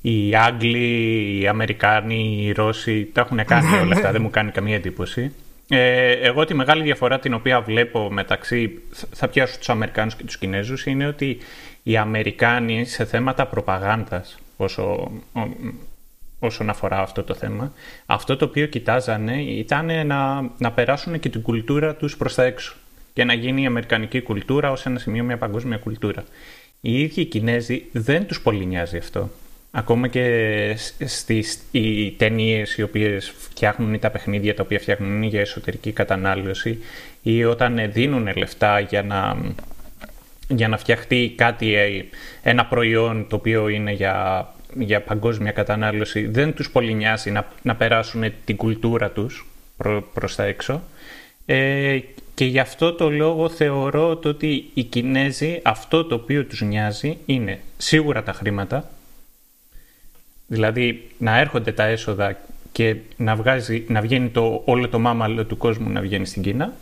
οι 0.00 0.34
Άγγλοι, 0.36 1.38
οι 1.40 1.46
Αμερικάνοι, 1.48 2.38
οι 2.42 2.52
Ρώσοι 2.52 3.10
τα 3.12 3.20
έχουν 3.20 3.44
κάνει 3.44 3.78
όλα 3.78 3.94
αυτά 3.94 4.12
δεν 4.12 4.22
μου 4.22 4.30
κάνει 4.30 4.50
καμία 4.50 4.74
εντύπωση. 4.74 5.32
Ε, 5.68 6.10
εγώ 6.12 6.44
τη 6.44 6.54
μεγάλη 6.54 6.82
διαφορά 6.82 7.18
την 7.18 7.34
οποία 7.34 7.60
βλέπω 7.60 8.10
μεταξύ, 8.10 8.80
θα 9.12 9.28
πιάσω 9.28 9.58
τους 9.58 9.68
Αμερικάνους 9.68 10.14
και 10.14 10.24
τους 10.24 10.38
Κινέζους, 10.38 10.86
είναι 10.86 11.06
ότι 11.06 11.38
οι 11.82 11.96
Αμερικάνοι 11.96 12.84
σε 12.84 13.04
θέματα 13.04 13.46
προπαγάνδας, 13.46 14.38
όσο, 14.56 14.82
ο- 15.32 15.56
όσον 16.40 16.68
αφορά 16.68 16.98
αυτό 16.98 17.22
το 17.22 17.34
θέμα, 17.34 17.72
αυτό 18.06 18.36
το 18.36 18.44
οποίο 18.44 18.66
κοιτάζανε 18.66 19.42
ήταν 19.42 20.06
να, 20.06 20.50
να 20.58 20.72
περάσουν 20.72 21.20
και 21.20 21.28
την 21.28 21.42
κουλτούρα 21.42 21.94
τους 21.94 22.16
προς 22.16 22.34
τα 22.34 22.44
έξω 22.44 22.74
και 23.12 23.24
να 23.24 23.32
γίνει 23.32 23.62
η 23.62 23.66
αμερικανική 23.66 24.20
κουλτούρα 24.20 24.70
ως 24.70 24.86
ένα 24.86 24.98
σημείο 24.98 25.24
μια 25.24 25.38
παγκόσμια 25.38 25.76
κουλτούρα. 25.76 26.24
Οι 26.80 27.00
ίδιοι 27.00 27.20
οι 27.20 27.24
Κινέζοι 27.24 27.84
δεν 27.92 28.26
τους 28.26 28.40
πολύ 28.40 28.66
νοιάζει 28.66 28.96
αυτό. 28.96 29.30
ακόμα 29.70 30.08
και 30.08 30.76
στις 31.04 31.62
οι 31.70 32.10
ταινίες 32.10 32.76
οι 32.76 32.82
οποίες 32.82 33.32
φτιάχνουν 33.38 33.94
ή 33.94 33.98
τα 33.98 34.10
παιχνίδια 34.10 34.54
τα 34.54 34.62
οποία 34.62 34.78
φτιάχνουν 34.78 35.22
για 35.22 35.40
εσωτερική 35.40 35.92
κατανάλωση 35.92 36.78
ή 37.22 37.44
όταν 37.44 37.92
δίνουν 37.92 38.36
λεφτά 38.36 38.80
για 38.80 39.02
να, 39.02 39.36
για 40.48 40.68
να 40.68 40.76
φτιαχτεί 40.76 41.34
κάτι, 41.36 41.76
ένα 42.42 42.66
προϊόν 42.66 43.26
το 43.28 43.36
οποίο 43.36 43.68
είναι 43.68 43.92
για, 43.92 44.46
για 44.78 45.00
παγκόσμια 45.00 45.52
κατανάλωση 45.52 46.26
δεν 46.26 46.54
τους 46.54 46.70
πολύ 46.70 46.94
νοιάζει 46.94 47.30
να, 47.30 47.48
να 47.62 47.76
περάσουν 47.76 48.32
την 48.44 48.56
κουλτούρα 48.56 49.10
τους 49.10 49.46
προ, 49.76 50.02
προς 50.14 50.34
τα 50.34 50.44
έξω 50.44 50.82
ε, 51.46 51.98
και 52.34 52.44
γι' 52.44 52.58
αυτό 52.58 52.92
το 52.92 53.10
λόγο 53.10 53.48
θεωρώ 53.48 54.20
ότι 54.24 54.70
οι 54.74 54.82
Κινέζοι 54.82 55.60
αυτό 55.64 56.04
το 56.04 56.14
οποίο 56.14 56.44
τους 56.44 56.60
νοιάζει 56.60 57.18
είναι 57.26 57.58
σίγουρα 57.76 58.22
τα 58.22 58.32
χρήματα 58.32 58.90
Δηλαδή 60.52 61.10
να 61.18 61.38
έρχονται 61.38 61.72
τα 61.72 61.84
έσοδα 61.84 62.36
και 62.72 62.96
να, 63.16 63.36
βγάζει, 63.36 63.84
να 63.88 64.00
βγαίνει 64.00 64.28
το, 64.28 64.62
όλο 64.64 64.88
το 64.88 64.98
μάμαλο 64.98 65.44
του 65.44 65.56
κόσμου 65.56 65.90
να 65.90 66.00
βγαίνει 66.00 66.26
στην 66.26 66.42
Κίνα. 66.42 66.72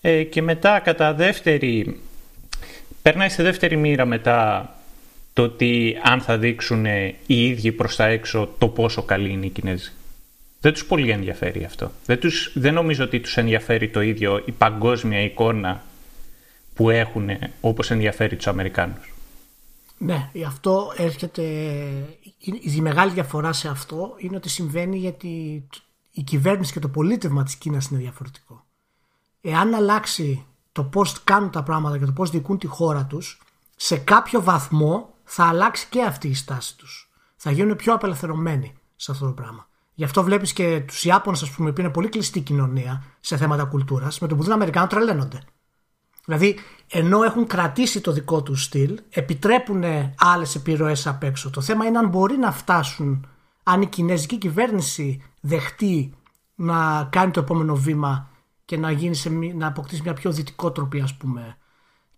Ε, 0.00 0.22
και 0.22 0.42
μετά 0.42 0.80
κατά 0.80 1.14
δεύτερη, 1.14 2.00
περνάει 3.02 3.28
σε 3.28 3.42
δεύτερη 3.42 3.76
μοίρα 3.76 4.04
μετά 4.04 4.68
το 5.32 5.42
ότι 5.42 5.98
αν 6.02 6.20
θα 6.20 6.38
δείξουν 6.38 6.84
οι 6.84 7.16
ίδιοι 7.26 7.72
προς 7.72 7.96
τα 7.96 8.06
έξω 8.06 8.54
το 8.58 8.68
πόσο 8.68 9.02
καλή 9.02 9.30
είναι 9.30 9.46
οι 9.46 9.50
Κινέζοι. 9.50 9.92
Δεν 10.60 10.72
τους 10.72 10.84
πολύ 10.86 11.10
ενδιαφέρει 11.10 11.64
αυτό. 11.64 11.90
Δεν, 12.06 12.20
τους, 12.20 12.52
δεν 12.54 12.74
νομίζω 12.74 13.04
ότι 13.04 13.20
τους 13.20 13.36
ενδιαφέρει 13.36 13.88
το 13.88 14.00
ίδιο 14.00 14.42
η 14.44 14.52
παγκόσμια 14.52 15.20
εικόνα 15.20 15.82
που 16.74 16.90
έχουν 16.90 17.28
όπως 17.60 17.90
ενδιαφέρει 17.90 18.36
τους 18.36 18.46
Αμερικάνους. 18.46 19.12
Ναι, 19.98 20.30
αυτό 20.46 20.92
έρχεται. 20.96 21.42
Η 22.60 22.80
μεγάλη 22.80 23.12
διαφορά 23.12 23.52
σε 23.52 23.68
αυτό 23.68 24.14
είναι 24.18 24.36
ότι 24.36 24.48
συμβαίνει 24.48 24.98
γιατί 24.98 25.64
η 26.10 26.22
κυβέρνηση 26.22 26.72
και 26.72 26.80
το 26.80 26.88
πολίτευμα 26.88 27.42
της 27.42 27.56
Κίνας 27.56 27.86
είναι 27.86 28.00
διαφορετικό. 28.00 28.64
Εάν 29.40 29.74
αλλάξει 29.74 30.44
το 30.72 30.84
πώς 30.84 31.22
κάνουν 31.24 31.50
τα 31.50 31.62
πράγματα 31.62 31.98
και 31.98 32.04
το 32.04 32.12
πώς 32.12 32.30
διοικούν 32.30 32.58
τη 32.58 32.66
χώρα 32.66 33.04
τους, 33.04 33.42
σε 33.76 33.96
κάποιο 33.96 34.42
βαθμό 34.42 35.11
θα 35.34 35.44
αλλάξει 35.44 35.86
και 35.90 36.02
αυτή 36.02 36.28
η 36.28 36.34
στάση 36.34 36.76
τους. 36.76 37.10
Θα 37.36 37.50
γίνουν 37.50 37.76
πιο 37.76 37.94
απελευθερωμένοι 37.94 38.74
σε 38.96 39.10
αυτό 39.10 39.26
το 39.26 39.32
πράγμα. 39.32 39.68
Γι' 39.94 40.04
αυτό 40.04 40.22
βλέπεις 40.22 40.52
και 40.52 40.82
τους 40.86 41.04
Ιάπωνες, 41.04 41.42
ας 41.42 41.50
πούμε, 41.50 41.72
που 41.72 41.80
είναι 41.80 41.90
πολύ 41.90 42.08
κλειστή 42.08 42.40
κοινωνία 42.40 43.04
σε 43.20 43.36
θέματα 43.36 43.64
κουλτούρας, 43.64 44.18
με 44.18 44.28
το 44.28 44.36
που 44.36 44.42
δουν 44.42 44.52
Αμερικάνου 44.52 44.86
τρελαίνονται. 44.86 45.42
Δηλαδή, 46.24 46.58
ενώ 46.88 47.22
έχουν 47.22 47.46
κρατήσει 47.46 48.00
το 48.00 48.12
δικό 48.12 48.42
τους 48.42 48.62
στυλ, 48.62 49.00
επιτρέπουν 49.10 49.84
άλλες 50.16 50.54
επιρροές 50.54 51.06
απ' 51.06 51.22
έξω. 51.22 51.50
Το 51.50 51.60
θέμα 51.60 51.84
είναι 51.84 51.98
αν 51.98 52.08
μπορεί 52.08 52.36
να 52.36 52.52
φτάσουν, 52.52 53.26
αν 53.62 53.82
η 53.82 53.86
κινέζικη 53.86 54.38
κυβέρνηση 54.38 55.22
δεχτεί 55.40 56.14
να 56.54 57.08
κάνει 57.10 57.30
το 57.30 57.40
επόμενο 57.40 57.76
βήμα 57.76 58.28
και 58.64 58.76
να, 58.76 58.90
γίνει 58.90 59.14
σε, 59.14 59.30
να 59.30 59.66
αποκτήσει 59.66 60.02
μια 60.02 60.14
πιο 60.14 60.32
δυτικότροπη, 60.32 61.00
ας 61.00 61.14
πούμε, 61.14 61.56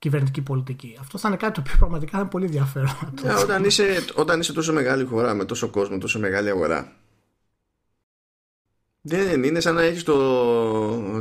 κυβερνητική 0.04 0.40
πολιτική. 0.40 0.96
Αυτό 1.00 1.18
θα 1.18 1.28
είναι 1.28 1.36
κάτι 1.36 1.54
το 1.54 1.60
οποίο 1.60 1.76
πραγματικά 1.78 2.18
είναι 2.18 2.28
πολύ 2.28 2.44
ενδιαφέρον. 2.44 2.96
Yeah, 3.22 3.40
όταν, 3.44 3.64
είσαι, 3.64 4.04
όταν 4.14 4.40
είσαι 4.40 4.52
τόσο 4.52 4.72
μεγάλη 4.72 5.04
χώρα 5.04 5.34
με 5.34 5.44
τόσο 5.44 5.68
κόσμο, 5.68 5.98
τόσο 5.98 6.18
μεγάλη 6.18 6.48
αγορά, 6.48 6.92
δεν 9.00 9.42
είναι 9.42 9.60
σαν 9.60 9.74
να 9.74 9.82
έχεις 9.82 10.04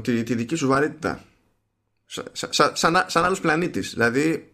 τη, 0.02 0.24
τη 0.24 0.36
δική 0.36 0.56
σου 0.56 0.68
βαρύτητα. 0.68 1.24
Σαν, 2.06 2.26
σαν, 2.74 3.04
σαν 3.08 3.26
άλλος 3.26 3.40
πλανήτης 3.40 3.94
Δηλαδή 3.94 4.54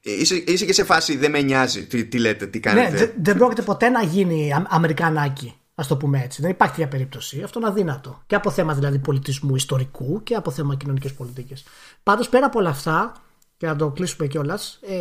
είσαι, 0.00 0.34
είσαι 0.34 0.64
και 0.64 0.72
σε 0.72 0.84
φάση 0.84 1.16
δεν 1.16 1.30
με 1.30 1.40
νοιάζει 1.42 1.86
τι, 1.86 2.04
τι 2.04 2.18
λέτε, 2.18 2.46
τι 2.46 2.60
κάνετε 2.60 3.04
ναι, 3.04 3.12
δεν, 3.22 3.36
πρόκειται 3.36 3.62
ποτέ 3.62 3.88
να 3.88 4.02
γίνει 4.02 4.52
Αμερικανάκι 4.68 5.54
Α 5.80 5.84
το 5.88 5.96
πούμε 5.96 6.22
έτσι. 6.22 6.42
Δεν 6.42 6.50
υπάρχει 6.50 6.74
τέτοια 6.74 6.90
περίπτωση. 6.90 7.42
Αυτό 7.42 7.58
είναι 7.58 7.68
αδύνατο. 7.68 8.22
Και 8.26 8.34
από 8.34 8.50
θέμα 8.50 8.74
δηλαδή 8.74 8.98
πολιτισμού 8.98 9.54
ιστορικού 9.54 10.22
και 10.22 10.34
από 10.34 10.50
θέμα 10.50 10.76
κοινωνικές 10.76 11.12
πολιτικές. 11.12 11.64
Πάντως 12.02 12.28
πέρα 12.28 12.46
από 12.46 12.58
όλα 12.58 12.68
αυτά, 12.68 13.12
και 13.60 13.66
να 13.66 13.76
το 13.76 13.90
κλείσουμε 13.90 14.26
κιόλας. 14.26 14.78
Ε, 14.82 14.96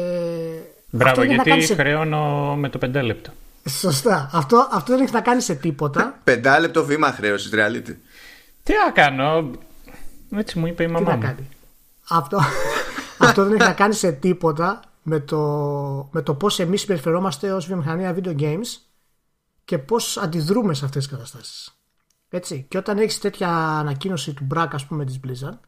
Μπράβο, 0.89 1.23
γιατί 1.23 1.49
κάνεις... 1.49 1.71
χρεώνω 1.71 2.55
με 2.55 2.69
το 2.69 2.77
πεντάλεπτο. 2.77 3.31
Σωστά. 3.65 4.29
Αυτό, 4.33 4.67
αυτό 4.71 4.93
δεν 4.93 5.03
έχει 5.03 5.13
να 5.13 5.21
κάνει 5.21 5.41
σε 5.41 5.55
τίποτα. 5.55 6.15
Πεντάλεπτο 6.23 6.85
βήμα 6.85 7.11
χρέωσης, 7.11 7.51
reality. 7.53 7.95
Τι 8.63 8.73
να 8.85 8.91
κάνω; 8.91 9.51
Έτσι 10.35 10.59
μου 10.59 10.67
είπε 10.67 10.83
η 10.83 10.87
μαμά. 10.87 11.11
Τι 11.11 11.17
να 11.17 11.25
κάνει; 11.25 11.47
Αυτό, 12.09 12.39
αυτό 13.27 13.43
δεν 13.43 13.53
έχει 13.53 13.67
να 13.67 13.73
κάνει 13.73 13.93
σε 13.93 14.11
τίποτα 14.11 14.79
με 15.03 15.19
το, 15.19 15.39
με 16.11 16.21
το 16.21 16.33
πώς 16.33 16.59
εμείς 16.59 16.81
συμπεριφερόμαστε 16.81 17.51
ως 17.51 17.65
βιομηχανία 17.65 18.15
video 18.15 18.39
games 18.39 18.77
και 19.65 19.77
πώς 19.77 20.17
αντιδρούμε 20.17 20.73
σε 20.73 20.85
αυτές 20.85 21.03
τις 21.03 21.11
καταστάσεις. 21.11 21.79
Έτσι. 22.29 22.65
Και 22.69 22.77
όταν 22.77 22.97
έχεις 22.97 23.19
τέτοια 23.19 23.49
ανακοίνωση 23.55 24.33
του 24.33 24.43
Μπρακ, 24.43 24.73
ας 24.73 24.85
πούμε, 24.85 25.05
της 25.05 25.19
Blizzard, 25.27 25.59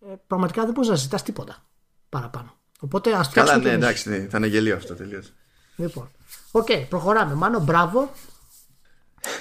ε, 0.00 0.14
πραγματικά 0.26 0.64
δεν 0.64 0.72
μπορείς 0.72 0.88
να 0.88 0.96
ζητάς 0.96 1.22
τίποτα 1.22 1.62
παραπάνω. 2.08 2.56
Οπότε 2.80 3.12
ας 3.12 3.28
Καλά, 3.28 3.58
ναι, 3.58 3.70
εντάξει, 3.70 4.08
ναι, 4.08 4.26
θα 4.30 4.38
είναι 4.38 4.46
γελίο 4.46 4.76
αυτό 4.76 4.94
τελείως. 4.94 5.32
Λοιπόν, 5.76 6.10
OK, 6.50 6.66
okay, 6.70 6.84
προχωράμε. 6.88 7.34
Μάνο, 7.34 7.60
μπράβο. 7.60 8.10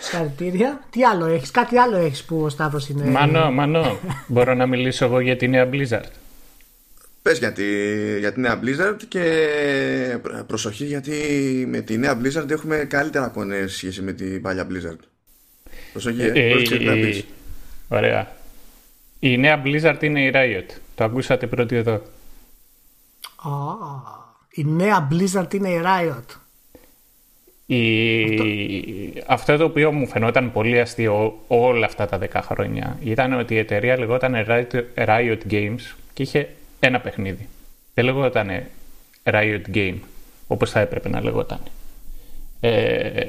Συγχαρητήρια. 0.02 0.88
Τι 0.90 1.04
άλλο 1.04 1.26
έχεις, 1.26 1.52
κάτι 1.52 1.78
άλλο 1.78 1.98
έχεις 1.98 2.24
που 2.24 2.42
ο 2.42 2.50
Σταύρος 2.50 2.90
είναι... 2.90 3.06
Μανώ, 3.06 3.52
Μανώ, 3.52 4.00
μπορώ 4.28 4.54
να 4.54 4.66
μιλήσω 4.66 5.06
εγώ 5.06 5.20
για 5.20 5.38
τη 5.38 5.48
νέα 5.48 5.70
Blizzard; 5.72 6.12
Πες 7.22 7.38
για 7.38 7.52
τη, 7.52 7.64
για 8.20 8.34
τη 8.34 8.40
νέα 8.40 8.60
Blizzard 8.64 8.98
και 9.08 10.20
προσοχή 10.48 10.86
γιατί 10.86 11.14
με 11.68 11.82
τη 11.82 11.98
νέα 11.98 12.22
Blizzard 12.22 12.50
έχουμε 12.50 12.78
καλύτερα 12.78 13.28
κονέ 13.28 13.58
σε 13.58 13.74
σχέση 13.74 14.02
με 14.02 14.12
την 14.12 14.42
παλιά 14.42 14.68
Blizzard. 14.70 15.00
Προσοχή, 15.92 16.22
ε, 16.22 16.32
ε, 16.34 16.52
ε, 17.08 17.24
Ωραία. 17.88 18.36
Η 19.20 19.38
νέα 19.38 19.62
Blizzard 19.66 19.98
είναι 20.04 20.22
η 20.22 20.32
Riot. 20.34 20.76
Το 20.96 21.04
ακούσατε 21.04 21.48
πρώτοι 21.48 21.76
εδώ. 21.76 22.02
Η 24.50 24.64
νέα 24.64 25.08
Blizzard 25.12 25.54
είναι 25.54 25.70
η 25.70 25.82
Riot. 25.84 26.36
Η... 27.66 29.24
Αυτό. 29.28 29.58
το 29.58 29.64
οποίο 29.64 29.92
μου 29.92 30.08
φαινόταν 30.08 30.52
πολύ 30.52 30.80
αστείο 30.80 31.40
όλα 31.48 31.86
αυτά 31.86 32.06
τα 32.06 32.20
10 32.34 32.40
χρόνια 32.44 32.98
ήταν 33.04 33.34
ότι 33.34 33.54
η 33.54 33.58
εταιρεία 33.58 33.98
λεγόταν 33.98 34.34
Riot 34.96 35.40
Games 35.50 35.80
και 36.14 36.24
είχε 36.24 36.50
ένα 36.80 37.00
παιχνίδι. 37.00 37.48
Δεν 37.94 38.06
λεγόταν 38.06 38.50
Riot 39.24 39.62
Game, 39.74 39.98
όπως 40.48 40.72
θα 40.72 40.80
έπρεπε 40.80 41.10
να 41.10 41.24
λεγόταν. 41.24 41.60
Ε, 42.60 43.26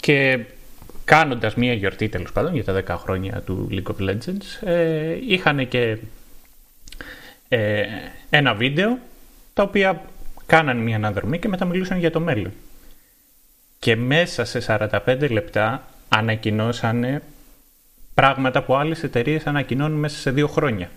και 0.00 0.44
κάνοντας 1.04 1.54
μία 1.54 1.72
γιορτή 1.72 2.08
τέλος 2.08 2.32
πάντων 2.32 2.54
για 2.54 2.64
τα 2.64 2.82
10 2.86 2.96
χρόνια 2.98 3.40
του 3.40 3.68
League 3.70 3.92
of 3.92 4.08
Legends 4.10 4.68
ε, 4.68 5.16
είχαν 5.28 5.68
και 5.68 5.98
ε, 7.48 7.82
ένα 8.30 8.54
βίντεο 8.54 8.98
τα 9.54 9.62
οποία 9.62 10.02
κάναν 10.46 10.76
μία 10.76 10.96
αναδρομή 10.96 11.38
και 11.38 11.48
μετά 11.48 11.64
μιλούσαν 11.64 11.98
για 11.98 12.10
το 12.10 12.20
μέλλον. 12.20 12.52
Και 13.78 13.96
μέσα 13.96 14.44
σε 14.44 14.78
45 15.06 15.30
λεπτά 15.30 15.84
ανακοινώσανε 16.08 17.22
πράγματα 18.14 18.62
που 18.62 18.76
άλλες 18.76 19.02
εταιρείες 19.02 19.46
ανακοινώνουν 19.46 19.98
μέσα 19.98 20.18
σε 20.18 20.30
δύο 20.30 20.48
χρόνια. 20.48 20.90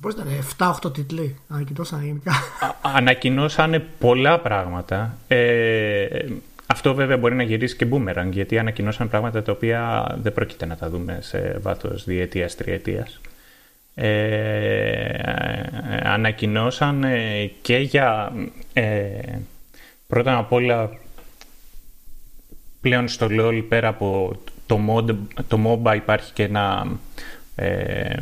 Πώς 0.00 0.12
ήταν, 0.12 0.26
7-8 0.86 0.92
τίτλοι 0.92 1.36
ανακοινώσαν 1.48 2.04
γενικά; 2.04 2.32
Ανακοινώσανε 2.82 3.78
πολλά 3.78 4.40
πράγματα. 4.40 5.16
Ε, 5.28 6.06
αυτό 6.66 6.94
βέβαια 6.94 7.16
μπορεί 7.16 7.34
να 7.34 7.42
γυρίσει 7.42 7.76
και 7.76 7.86
boomerang, 7.90 8.28
γιατί 8.30 8.58
ανακοινώσαν 8.58 9.08
πράγματα 9.08 9.42
τα 9.42 9.52
οποία 9.52 10.06
δεν 10.22 10.32
πρόκειται 10.32 10.66
να 10.66 10.76
τα 10.76 10.88
δούμε 10.90 11.18
σε 11.20 11.58
βάθος 11.62 12.04
διετίας, 12.04 12.54
τριετίας. 12.54 13.20
Ε, 13.94 15.12
ανακοινώσαν 16.02 17.04
και 17.62 17.76
για 17.76 18.32
ε, 18.72 19.08
πρώτα 20.06 20.38
απ' 20.38 20.52
όλα 20.52 20.90
πλέον 22.80 23.08
στο 23.08 23.26
LoL 23.30 23.64
πέρα 23.68 23.88
από 23.88 24.36
το, 24.66 24.80
mod, 24.88 25.14
το 25.48 25.58
MOBA 25.66 25.96
υπάρχει 25.96 26.32
και 26.32 26.42
ένα 26.42 26.96
ε, 27.56 28.14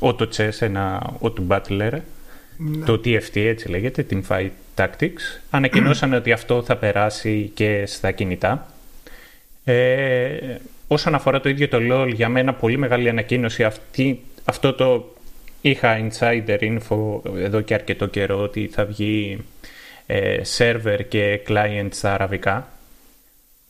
auto 0.00 0.28
chess, 0.36 0.60
ένα 0.60 1.12
auto 1.20 1.46
battler, 1.48 1.98
ναι. 2.56 2.84
το 2.84 2.92
TFT 2.92 3.36
έτσι 3.36 3.68
λέγεται, 3.68 4.06
Team 4.10 4.22
Fight 4.28 4.50
Tactics. 4.76 5.40
Ανακοινώσαν 5.50 6.12
ότι 6.12 6.32
αυτό 6.32 6.62
θα 6.62 6.76
περάσει 6.76 7.50
και 7.54 7.86
στα 7.86 8.10
κινητά. 8.10 8.66
Ε, 9.64 10.56
όσον 10.86 11.14
αφορά 11.14 11.40
το 11.40 11.48
ίδιο 11.48 11.68
το 11.68 11.78
LoL, 11.80 12.10
για 12.14 12.28
μένα 12.28 12.54
πολύ 12.54 12.76
μεγάλη 12.76 13.08
ανακοίνωση 13.08 13.64
αυτή, 13.64 14.22
αυτό 14.44 14.72
το 14.72 15.15
είχα 15.70 16.08
insider 16.08 16.58
info 16.60 17.20
εδώ 17.36 17.60
και 17.60 17.74
αρκετό 17.74 18.06
καιρό 18.06 18.42
ότι 18.42 18.70
θα 18.72 18.84
βγει 18.84 19.44
ε, 20.06 20.40
server 20.56 20.98
και 21.08 21.40
client 21.48 21.88
στα 21.90 22.14
αραβικά. 22.14 22.68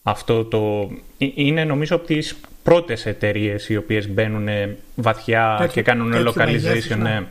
Αυτό 0.02 0.44
το 0.44 0.90
ε, 1.18 1.26
είναι 1.34 1.64
νομίζω 1.64 1.96
από 1.96 2.06
τις 2.06 2.36
πρώτες 2.62 3.06
εταιρείες 3.06 3.68
οι 3.68 3.76
οποίες 3.76 4.08
μπαίνουν 4.08 4.48
βαθιά 4.94 5.70
και 5.72 5.82
κάνουν 5.82 6.28
localization. 6.28 6.96
Ναι. 6.96 6.96
ναι. 6.96 7.22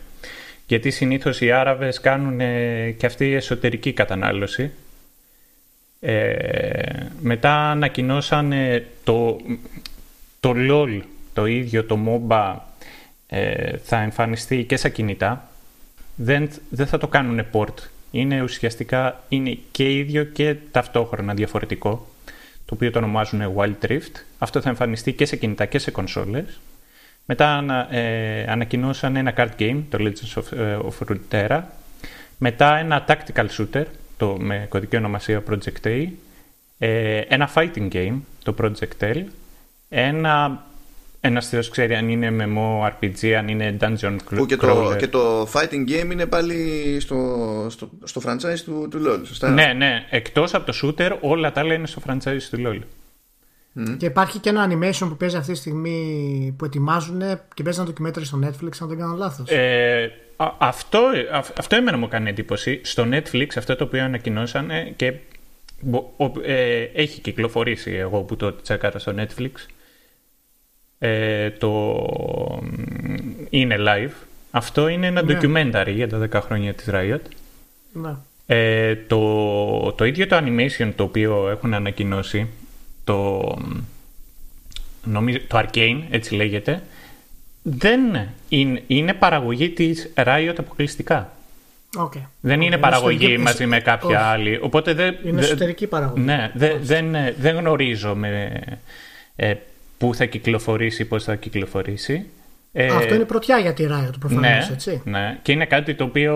Γιατί 0.68 0.92
συνήθως 0.92 1.42
οι 1.42 1.52
Άραβες 1.52 2.00
κάνουν 2.00 2.38
και 2.98 3.06
αυτή 3.06 3.30
η 3.30 3.34
εσωτερική 3.34 3.94
κατανάλωση. 3.94 4.72
Ε, 6.00 7.06
μετά 7.22 7.72
ανακοινώσαν 7.72 8.54
το, 9.04 9.38
το 10.40 10.54
LOL, 10.56 11.02
το 11.34 11.46
ίδιο 11.46 11.84
το 11.84 12.00
MOBA, 12.08 12.56
ε, 13.36 13.78
θα 13.84 14.02
εμφανιστεί 14.02 14.64
και 14.64 14.78
σε 14.78 14.90
κινητά. 14.90 15.50
Δεν, 16.16 16.50
δεν 16.70 16.88
θα 16.88 16.98
το 16.98 17.08
κάνουν 17.08 17.46
port. 17.52 17.74
Είναι 18.12 18.42
ουσιαστικά 18.42 19.24
είναι 19.30 19.58
και 19.72 19.98
ίδιο 19.98 20.24
και 20.24 20.56
ταυτόχρονα 20.72 21.34
διαφορετικό, 21.34 22.08
το 22.66 22.74
οποίο 22.74 22.92
το 22.92 22.98
ονομάζουν 22.98 23.42
Wild 23.56 23.88
Rift. 23.88 24.12
Αυτό 24.38 24.62
θα 24.62 24.70
εμφανιστεί 24.70 25.14
και 25.14 25.26
σε 25.26 25.36
κινητά 25.36 25.66
και 25.66 25.80
σε 25.80 25.92
κονσόλες. 25.92 26.60
Μετά 27.26 27.64
ε, 27.92 28.44
ανακοινώσαν 28.52 29.16
ένα 29.16 29.34
card 29.38 29.52
game, 29.60 29.84
το 29.90 29.98
Legends 30.02 30.42
of, 30.42 30.58
ε, 30.58 30.78
of 30.78 31.08
Runeterra. 31.08 31.62
Μετά 32.38 32.78
ένα 32.78 33.06
tactical 33.08 33.48
shooter, 33.58 33.86
το, 34.18 34.38
με 34.40 34.66
κωδική 34.70 34.96
ονομασία 34.96 35.44
Project 35.50 35.88
A. 35.88 36.08
Ε, 36.78 37.18
ένα 37.18 37.50
fighting 37.56 37.92
game, 37.92 38.20
το 38.44 38.56
Project 38.62 39.04
L. 39.14 39.24
Ένα 39.90 40.66
ένας 41.26 41.48
θεός 41.48 41.70
ξέρει 41.70 41.96
αν 41.96 42.10
είναι 42.10 42.36
MMORPG, 42.40 43.28
αν 43.28 43.48
είναι 43.48 43.78
Dungeon 43.82 44.16
Crawler. 44.30 44.46
και 44.48 44.56
το, 44.56 44.96
και 44.98 45.08
το 45.08 45.42
fighting 45.54 45.90
game 45.90 46.12
είναι 46.12 46.26
πάλι 46.26 46.98
στο, 47.00 47.18
στο, 47.70 47.90
στο 48.04 48.22
franchise 48.26 48.60
του, 48.66 48.88
του 48.92 49.02
LoL, 49.08 49.22
σωστά; 49.24 49.50
Ναι, 49.50 49.74
ναι. 49.78 50.06
Εκτός 50.10 50.54
από 50.54 50.72
το 50.72 50.78
shooter, 50.84 51.12
όλα 51.22 51.52
τα 51.52 51.60
άλλα 51.60 51.74
είναι 51.74 51.88
στο 51.88 52.02
franchise 52.08 52.42
του 52.52 52.58
LoL. 52.66 52.82
Και 53.98 54.06
υπάρχει 54.06 54.40
και 54.40 54.50
ένα 54.50 54.70
animation 54.70 55.08
που 55.08 55.18
παίζει 55.18 55.38
αυτή 55.38 55.52
τη 55.52 55.58
στιγμή 55.58 56.54
που 56.58 56.66
ετοιμάζουν 56.66 57.22
και 57.54 57.64
παίζει 57.64 57.82
ένα 57.82 57.90
documentary 57.90 58.24
στο 58.24 58.40
Netflix, 58.44 58.70
αν 58.82 58.88
δεν 58.88 58.98
κάνω 58.98 59.16
λάθος. 59.16 59.50
Ε, 59.50 60.12
αυτό, 60.58 61.00
αυτό 61.58 61.76
εμένα 61.76 61.98
μου 61.98 62.08
κάνει 62.08 62.30
εντύπωση. 62.30 62.82
Στο 62.84 63.08
Netflix, 63.12 63.48
αυτό 63.58 63.76
το 63.76 63.84
οποίο 63.84 64.04
ανακοινώσαν 64.04 64.70
και 64.96 65.14
ε, 66.44 66.82
έχει 66.94 67.22
κυκλοφορήσει 67.22 67.92
εγώ 67.92 68.22
που 68.22 68.36
το 68.36 68.62
τσέκαρα 68.62 69.00
στο 69.00 69.14
Netflix. 69.18 69.52
Ε, 71.06 71.50
το 71.50 72.00
είναι 73.50 73.76
live. 73.80 74.12
Αυτό 74.52 74.88
είναι 74.88 75.08
ένα 75.08 75.24
ναι. 75.24 75.38
documentary 75.42 75.92
για 75.94 76.10
τα 76.10 76.28
10 76.32 76.42
χρόνια 76.46 76.74
της 76.74 76.88
Riot. 76.92 77.20
Ναι. 77.92 78.16
Ε, 78.46 78.96
το, 78.96 79.92
το 79.92 80.06
ίδιο 80.06 80.28
το 80.28 80.38
animation 80.38 80.92
το 80.96 81.04
οποίο 81.04 81.50
έχουν 81.50 81.74
ανακοινώσει 81.74 82.48
το, 83.04 83.42
νομίζω, 85.04 85.38
το 85.48 85.60
Arcane, 85.60 86.02
έτσι 86.10 86.36
λέγεται, 86.36 86.84
δεν 87.62 88.00
είναι, 88.50 88.84
είναι 88.88 89.14
παραγωγή 89.14 89.70
της 89.70 90.14
Riot 90.16 90.56
αποκλειστικά. 90.58 91.34
Okay. 91.98 92.22
Δεν 92.42 92.62
είναι 92.62 92.78
παραγωγή 92.78 93.38
μαζί 93.38 93.66
με 93.66 93.80
κάποια 93.80 94.22
άλλη. 94.22 94.60
Οπότε 94.62 94.94
δεν, 94.94 95.16
είναι 95.24 95.42
εσωτερική 95.42 95.88
παραγωγή. 95.88 96.24
Ναι, 96.24 96.52
δεν, 96.54 96.78
δεν, 96.82 97.16
δεν 97.40 97.56
γνωρίζω 97.56 98.16
με, 98.16 98.62
ε, 99.36 99.54
πού 99.98 100.16
θα 100.16 100.26
κυκλοφορήσει, 100.26 101.06
πώς 101.06 101.24
θα 101.24 101.36
κυκλοφορήσει. 101.36 102.26
Ε, 102.72 102.86
Αυτό 102.86 103.16
είναι 103.16 103.26
πρωτιά 103.26 103.58
για 103.58 103.74
τη 103.74 103.86
Riot 103.88 104.14
προφανώς, 104.20 104.42
ναι, 104.42 104.68
έτσι. 104.72 105.02
Ναι, 105.06 105.40
και 105.42 105.52
είναι 105.52 105.66
κάτι 105.66 105.96
το 105.96 106.04
οποίο 106.04 106.36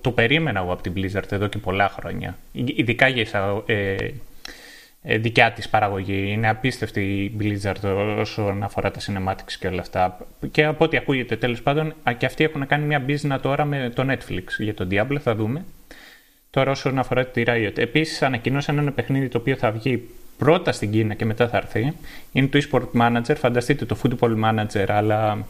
το 0.00 0.10
περίμενα 0.10 0.60
εγώ 0.60 0.72
από 0.72 0.82
την 0.82 0.92
Blizzard 0.96 1.32
εδώ 1.32 1.46
και 1.46 1.58
πολλά 1.58 1.88
χρόνια. 1.88 2.38
Ειδικά 2.52 3.08
για 3.08 3.62
ε, 3.66 3.96
ε, 5.02 5.18
δικιά 5.18 5.52
της 5.52 5.68
παραγωγή. 5.68 6.30
Είναι 6.32 6.48
απίστευτη 6.48 7.00
η 7.00 7.36
Blizzard 7.40 8.16
όσον 8.18 8.62
αφορά 8.62 8.90
τα 8.90 9.00
cinematics 9.00 9.52
και 9.58 9.66
όλα 9.66 9.80
αυτά. 9.80 10.26
Και 10.50 10.64
από 10.64 10.84
ό,τι 10.84 10.96
ακούγεται 10.96 11.36
τέλος 11.36 11.62
πάντων, 11.62 11.94
και 12.18 12.26
αυτοί 12.26 12.44
έχουν 12.44 12.66
κάνει 12.66 12.84
μια 12.84 13.04
business 13.08 13.38
τώρα 13.40 13.64
με 13.64 13.92
το 13.94 14.06
Netflix. 14.10 14.44
Για 14.58 14.74
τον 14.74 14.88
Diablo 14.90 15.18
θα 15.20 15.34
δούμε. 15.34 15.64
Τώρα 16.50 16.70
όσον 16.70 16.98
αφορά 16.98 17.26
τη 17.26 17.42
Riot. 17.46 17.78
Επίσης 17.78 18.22
ανακοινώσαν 18.22 18.78
ένα 18.78 18.92
παιχνίδι 18.92 19.28
το 19.28 19.38
οποίο 19.38 19.56
θα 19.56 19.70
βγει 19.70 20.08
πρώτα 20.38 20.72
στην 20.72 20.90
Κίνα 20.90 21.14
και 21.14 21.24
μετά 21.24 21.48
θα 21.48 21.56
έρθει. 21.56 21.92
Είναι 22.32 22.46
το 22.46 22.60
eSport 22.62 23.00
Manager. 23.00 23.34
Φανταστείτε 23.36 23.84
το 23.84 23.96
Football 24.02 24.34
Manager, 24.44 24.86
αλλά 24.88 25.46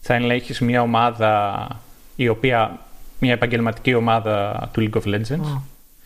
θα 0.00 0.14
ελέγχεις 0.14 0.60
μια 0.60 0.82
ομάδα 0.82 1.66
η 2.16 2.28
οποία 2.28 2.78
μια 3.18 3.32
επαγγελματική 3.32 3.94
ομάδα 3.94 4.68
του 4.72 4.80
League 4.80 5.00
of 5.00 5.14
Legends. 5.14 5.60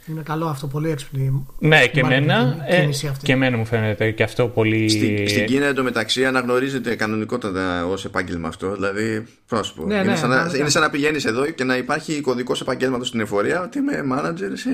Είναι 0.06 0.22
καλό 0.22 0.46
αυτό, 0.46 0.66
πολύ 0.66 0.90
έξυπνη. 0.90 1.46
Ναι, 1.58 1.86
και 1.86 2.00
εμένα, 2.00 2.56
ε, 2.66 2.88
και 3.22 3.32
εμένα 3.32 3.56
μου 3.56 3.64
φαίνεται 3.64 4.10
και 4.10 4.22
αυτό 4.22 4.48
πολύ. 4.48 4.88
Στην, 4.88 5.28
στην 5.28 5.46
Κίνα 5.46 5.66
εντωμεταξύ 5.66 6.24
αναγνωρίζεται 6.24 6.94
κανονικότατα 6.94 7.86
ως 7.86 8.04
επάγγελμα 8.04 8.48
αυτό. 8.48 8.72
Δηλαδή, 8.72 9.26
πρόσωπο. 9.48 9.86
Ναι, 9.86 9.94
είναι, 9.94 10.04
ναι, 10.04 10.16
σαν 10.16 10.30
να, 10.30 10.50
είναι 10.58 10.68
σαν 10.68 10.82
να 10.82 10.90
πηγαίνεις 10.90 11.24
εδώ 11.24 11.50
και 11.50 11.64
να 11.64 11.76
υπάρχει 11.76 12.20
κωδικός 12.20 12.60
επαγγέλματος 12.60 13.08
στην 13.08 13.20
εφορία 13.20 13.62
ότι 13.62 13.78
είμαι 13.78 14.04
manager 14.12 14.52
σε 14.54 14.70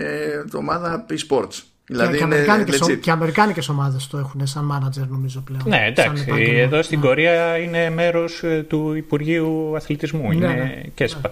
ομάδα 0.57 1.07
e-sports. 1.11 1.63
Δηλαδή 1.89 2.19
και, 2.19 2.79
και, 2.87 2.97
και 2.97 3.11
αμερικάνικες 3.11 3.69
ομάδες 3.69 4.07
το 4.07 4.19
έχουν 4.19 4.47
σαν 4.47 4.71
manager 4.73 5.07
νομίζω 5.09 5.41
πλέον. 5.41 5.63
Ναι, 5.67 5.87
εντάξει. 5.87 6.25
Εδώ 6.39 6.83
στην 6.83 6.99
ναι. 7.01 7.07
Κορία 7.07 7.59
είναι 7.59 7.91
μέρος 7.91 8.43
ε, 8.43 8.65
του 8.69 8.95
Υπουργείου 8.95 9.77
Αθλητισμού. 9.77 10.29
Ναι, 10.29 10.35
είναι 10.35 10.47
ναι, 10.47 10.83
και 10.95 11.05
ναι. 11.05 11.31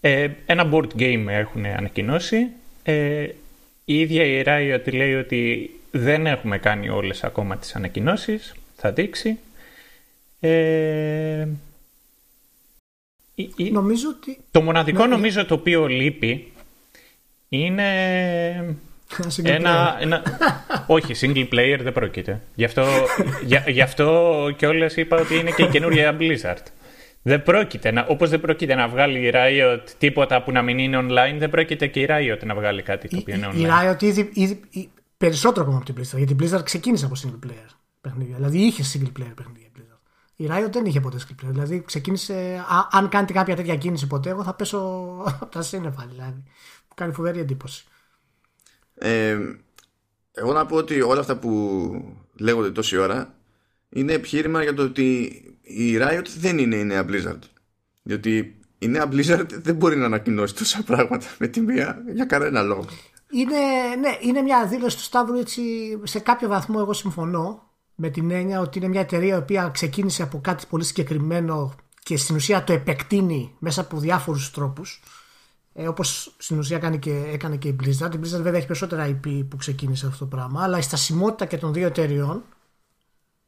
Ε, 0.00 0.30
ένα 0.46 0.70
board 0.72 0.88
game 0.98 1.24
έχουν 1.28 1.64
ανακοινώσει. 1.64 2.46
Ε, 2.82 3.28
η 3.84 4.00
ίδια 4.00 4.24
η 4.24 4.42
Riot 4.46 4.92
λέει 4.92 5.14
ότι 5.14 5.70
δεν 5.90 6.26
έχουμε 6.26 6.58
κάνει 6.58 6.88
όλες 6.88 7.24
ακόμα 7.24 7.56
τις 7.56 7.74
ανακοινώσεις. 7.74 8.54
Θα 8.76 8.92
δείξει. 8.92 9.38
Ε, 10.40 11.46
νομίζω 13.72 14.08
ότι... 14.08 14.38
Το 14.50 14.62
μοναδικό 14.62 15.06
νομίζω 15.06 15.44
το 15.44 15.54
οποίο 15.54 15.86
λείπει 15.86 16.52
είναι 17.48 18.76
ένα, 19.42 19.96
ένα... 20.00 20.22
Όχι, 20.86 21.14
single 21.20 21.54
player 21.54 21.78
δεν 21.82 21.92
πρόκειται. 21.92 22.40
Γι' 22.54 22.64
αυτό, 22.64 22.84
για, 23.44 23.64
γι 23.66 23.80
αυτό 23.80 24.34
και 24.56 24.66
όλες 24.66 24.96
είπα 24.96 25.20
ότι 25.20 25.36
είναι 25.36 25.50
και 25.50 25.62
η 25.62 25.68
καινούργια 25.68 26.16
Blizzard. 26.20 26.64
Δεν 27.22 27.42
πρόκειται 27.42 27.90
να, 27.90 28.06
όπως 28.08 28.30
δεν 28.30 28.40
πρόκειται 28.40 28.74
να 28.74 28.88
βγάλει 28.88 29.26
η 29.26 29.32
Riot 29.34 29.80
τίποτα 29.98 30.42
που 30.42 30.52
να 30.52 30.62
μην 30.62 30.78
είναι 30.78 30.98
online, 30.98 31.36
δεν 31.38 31.50
πρόκειται 31.50 31.86
και 31.86 32.00
η 32.00 32.06
Riot 32.10 32.44
να 32.44 32.54
βγάλει 32.54 32.82
κάτι 32.82 33.08
το 33.08 33.16
οποίο 33.20 33.34
είναι 33.34 33.48
online. 33.52 33.56
Η 33.56 33.66
Riot 33.66 34.02
ήδη, 34.02 34.30
ήδη, 34.32 34.60
περισσότερο 35.16 35.62
ακόμα 35.62 35.76
από 35.76 35.92
την 35.92 35.94
Blizzard, 35.94 36.16
γιατί 36.16 36.32
η 36.32 36.36
Blizzard 36.40 36.64
ξεκίνησε 36.64 37.04
από 37.04 37.14
single 37.22 37.46
player 37.46 37.70
παιχνίδια. 38.00 38.36
Δηλαδή 38.36 38.58
είχε 38.58 38.82
single 38.82 39.20
player 39.20 39.32
παιχνίδια. 39.34 39.70
Η 40.40 40.48
Riot 40.50 40.72
δεν 40.72 40.84
είχε 40.84 41.00
ποτέ 41.00 41.18
single 41.18 41.44
player. 41.44 41.50
Δηλαδή 41.50 41.82
ξεκίνησε. 41.82 42.64
Α, 42.68 42.98
αν 42.98 43.08
κάνετε 43.08 43.32
κάποια 43.32 43.56
τέτοια 43.56 43.76
κίνηση 43.76 44.06
ποτέ, 44.06 44.30
εγώ 44.30 44.42
θα 44.42 44.54
πέσω 44.54 44.78
από 45.40 45.46
τα 45.46 45.62
σύννεφα. 45.62 46.06
Δηλαδή. 46.10 46.42
Μου 46.88 46.94
κάνει 46.94 47.12
φοβερή 47.12 47.38
εντύπωση. 47.38 47.84
Ε, 49.02 49.38
εγώ 50.32 50.52
να 50.52 50.66
πω 50.66 50.76
ότι 50.76 51.00
όλα 51.00 51.20
αυτά 51.20 51.36
που 51.36 51.90
λέγονται 52.34 52.70
τόση 52.70 52.96
ώρα 52.96 53.34
είναι 53.88 54.12
επιχείρημα 54.12 54.62
για 54.62 54.74
το 54.74 54.82
ότι 54.82 55.22
η 55.62 55.96
Riot 56.00 56.26
δεν 56.38 56.58
είναι 56.58 56.76
η 56.76 56.84
νέα 56.84 57.04
Blizzard. 57.08 57.38
Διότι 58.02 58.56
η 58.78 58.88
νέα 58.88 59.08
Blizzard 59.12 59.46
δεν 59.48 59.74
μπορεί 59.74 59.96
να 59.96 60.04
ανακοινώσει 60.04 60.54
τόσα 60.54 60.82
πράγματα 60.82 61.26
με 61.38 61.46
τη 61.46 61.60
μία 61.60 62.02
για 62.14 62.24
κανένα 62.24 62.62
λόγο. 62.62 62.84
Είναι, 63.30 63.58
ναι, 64.00 64.16
είναι 64.20 64.40
μια 64.40 64.66
δήλωση 64.66 64.96
του 64.96 65.02
Σταύρου 65.02 65.36
έτσι 65.38 65.62
σε 66.02 66.18
κάποιο 66.18 66.48
βαθμό 66.48 66.76
εγώ 66.80 66.92
συμφωνώ 66.92 67.70
με 67.94 68.08
την 68.08 68.30
έννοια 68.30 68.60
ότι 68.60 68.78
είναι 68.78 68.88
μια 68.88 69.00
εταιρεία 69.00 69.34
η 69.34 69.38
οποία 69.38 69.68
ξεκίνησε 69.68 70.22
από 70.22 70.40
κάτι 70.40 70.64
πολύ 70.68 70.84
συγκεκριμένο 70.84 71.74
και 72.02 72.16
στην 72.16 72.34
ουσία 72.34 72.64
το 72.64 72.72
επεκτείνει 72.72 73.54
μέσα 73.58 73.80
από 73.80 73.98
διάφορους 73.98 74.50
τρόπους 74.50 75.02
ε, 75.72 75.88
Όπως 75.88 76.34
στην 76.38 76.58
ουσία 76.58 76.76
έκανε 76.76 76.96
και, 76.96 77.22
έκανε 77.32 77.56
και 77.56 77.68
η 77.68 77.76
Blizzard. 77.82 78.14
Η 78.14 78.18
Blizzard 78.22 78.42
βέβαια 78.42 78.56
έχει 78.56 78.66
περισσότερα 78.66 79.06
IP 79.06 79.44
που 79.48 79.56
ξεκίνησε 79.56 80.06
αυτό 80.06 80.18
το 80.18 80.36
πράγμα, 80.36 80.62
αλλά 80.62 80.78
η 80.78 80.82
στασιμότητα 80.82 81.44
και 81.44 81.56
των 81.56 81.72
δύο 81.72 81.86
εταιριών 81.86 82.42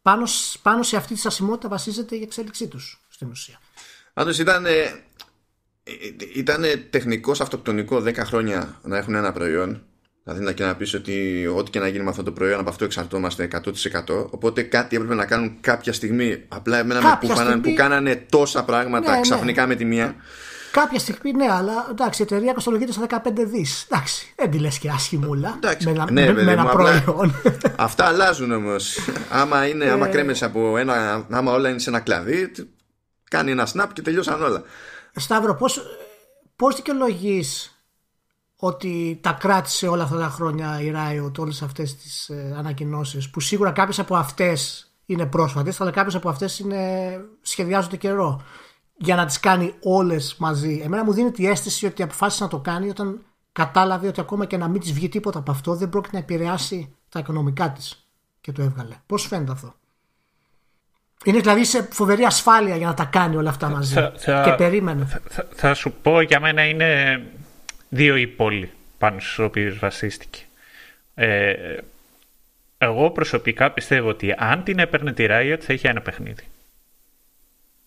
πάνω, 0.02 0.24
πάνω 0.62 0.82
σε 0.82 0.96
αυτή 0.96 1.14
τη 1.14 1.20
στασιμότητα 1.20 1.68
βασίζεται 1.68 2.16
η 2.16 2.22
εξέλιξή 2.22 2.68
τους 2.68 3.00
στην 3.08 3.30
ουσία. 3.30 3.60
Πάντως 4.12 4.38
ήταν, 4.38 4.64
ήταν 6.34 6.64
τεχνικός 6.90 7.40
αυτοκτονικό 7.40 7.96
10 7.96 8.16
χρόνια 8.16 8.80
να 8.82 8.96
έχουν 8.96 9.14
ένα 9.14 9.32
προϊόν. 9.32 9.82
Δηλαδή 10.24 10.44
να 10.44 10.52
και 10.52 10.64
να 10.64 10.76
πεις 10.76 10.94
ότι 10.94 11.46
ό,τι 11.46 11.70
και 11.70 11.78
να 11.78 11.88
γίνει 11.88 12.04
με 12.04 12.10
αυτό 12.10 12.22
το 12.22 12.32
προϊόν 12.32 12.60
από 12.60 12.70
αυτό 12.70 12.84
εξαρτώμαστε 12.84 13.48
100%. 13.52 14.26
Οπότε 14.30 14.62
κάτι 14.62 14.96
έπρεπε 14.96 15.14
να 15.14 15.26
κάνουν 15.26 15.56
κάποια 15.60 15.92
στιγμή. 15.92 16.44
Απλά 16.48 16.78
εμένα 16.78 17.18
που, 17.18 17.26
στιγμή... 17.26 17.60
που 17.60 17.74
κάνανε 17.74 18.26
τόσα 18.30 18.64
πράγματα 18.64 19.10
ναι, 19.10 19.16
ναι. 19.16 19.22
ξαφνικά 19.22 19.66
με 19.66 19.74
τη 19.74 19.84
μία. 19.84 20.14
Κάποια 20.72 20.98
στιγμή 20.98 21.32
ναι, 21.32 21.46
αλλά 21.50 21.86
εντάξει, 21.90 22.22
η 22.22 22.24
εταιρεία 22.24 22.52
κοστολογείται 22.52 22.92
στα 22.92 23.06
15 23.24 23.30
δις. 23.46 23.86
Εντάξει, 23.90 24.32
δεν 24.36 24.50
τη 24.50 24.58
λες 24.58 24.78
και 24.78 24.90
άσχημούλα. 24.90 25.54
Εντάξει, 25.56 25.90
με, 25.90 26.04
ναι, 26.10 26.32
με, 26.32 26.42
με 26.42 26.52
ένα 26.52 26.66
προϊόν. 26.66 27.34
Αυτά 27.76 28.04
αλλάζουν 28.04 28.52
όμως. 28.52 28.98
άμα, 29.30 29.66
είναι, 29.66 29.90
άμα 29.90 30.06
ε. 30.06 30.10
κρέμεσαι 30.10 30.44
από 30.44 30.76
ένα. 30.76 31.26
άμα 31.30 31.52
όλα 31.52 31.68
είναι 31.68 31.78
σε 31.78 31.90
ένα 31.90 32.00
κλαδί, 32.00 32.52
κάνει 33.30 33.50
ένα 33.50 33.68
snap 33.74 33.86
και 33.92 34.02
τελειώσαν 34.02 34.42
όλα. 34.42 34.62
Σταύρο, 35.14 35.54
πώ 35.54 35.66
πώς 36.56 36.76
δικαιολογείς 36.76 37.76
ότι 38.56 39.18
τα 39.22 39.32
κράτησε 39.32 39.86
όλα 39.86 40.02
αυτά 40.02 40.18
τα 40.18 40.28
χρόνια 40.28 40.80
η 40.80 40.92
Riot, 40.96 41.38
όλες 41.38 41.62
αυτές 41.62 41.96
τις 41.96 42.28
ε, 42.28 42.54
ανακοινώσεις, 42.58 43.30
που 43.30 43.40
σίγουρα 43.40 43.70
κάποιες 43.70 43.98
από 43.98 44.16
αυτές 44.16 44.90
είναι 45.06 45.26
πρόσφατες, 45.26 45.80
αλλά 45.80 45.90
κάποιες 45.90 46.14
από 46.14 46.28
αυτές 46.28 46.64
σχεδιάζονται 47.42 47.96
καιρό; 47.96 48.42
Για 49.02 49.16
να 49.16 49.26
τις 49.26 49.40
κάνει 49.40 49.74
όλες 49.82 50.36
μαζί. 50.38 50.80
Εμένα 50.84 51.04
μου 51.04 51.12
δίνει 51.12 51.30
τη 51.30 51.46
αίσθηση 51.46 51.86
ότι 51.86 52.02
αποφάσισε 52.02 52.42
να 52.42 52.48
το 52.48 52.58
κάνει 52.58 52.88
όταν 52.88 53.20
κατάλαβε 53.52 54.06
ότι 54.06 54.20
ακόμα 54.20 54.44
και 54.46 54.56
να 54.56 54.68
μην 54.68 54.80
της 54.80 54.92
βγει 54.92 55.08
τίποτα 55.08 55.38
από 55.38 55.50
αυτό 55.50 55.74
δεν 55.74 55.88
πρόκειται 55.88 56.16
να 56.16 56.22
επηρεάσει 56.22 56.94
τα 57.08 57.18
οικονομικά 57.18 57.70
της 57.70 58.06
και 58.40 58.52
το 58.52 58.62
έβγαλε. 58.62 58.94
Πώς 59.06 59.26
φαίνεται 59.26 59.52
αυτό; 59.52 59.74
Είναι 61.24 61.38
δηλαδή 61.40 61.64
σε 61.64 61.88
φοβερή 61.90 62.24
ασφάλεια 62.24 62.76
για 62.76 62.86
να 62.86 62.94
τα 62.94 63.04
κάνει 63.04 63.36
όλα 63.36 63.50
αυτά 63.50 63.68
μαζί. 63.68 63.94
Θα, 64.16 64.42
και 64.44 64.52
περίμενε. 64.52 65.04
Θα, 65.28 65.48
θα, 65.54 65.74
σου 65.74 65.92
πω 66.02 66.20
για 66.20 66.40
μένα 66.40 66.64
είναι 66.64 67.22
δύο 67.88 68.16
οι 68.16 68.26
πόλοι 68.26 68.70
πάνω 68.98 69.20
στους 69.20 69.38
οποίους 69.38 69.78
βασίστηκε. 69.78 70.40
Ε, 71.14 71.54
εγώ 72.78 73.10
προσωπικά 73.10 73.70
πιστεύω 73.70 74.08
ότι 74.08 74.34
αν 74.36 74.62
την 74.62 74.78
έπαιρνε 74.78 75.12
τη 75.12 75.26
Riot 75.28 75.58
θα 75.60 75.72
είχε 75.72 75.88
ένα 75.88 76.00
παιχνίδι. 76.00 76.44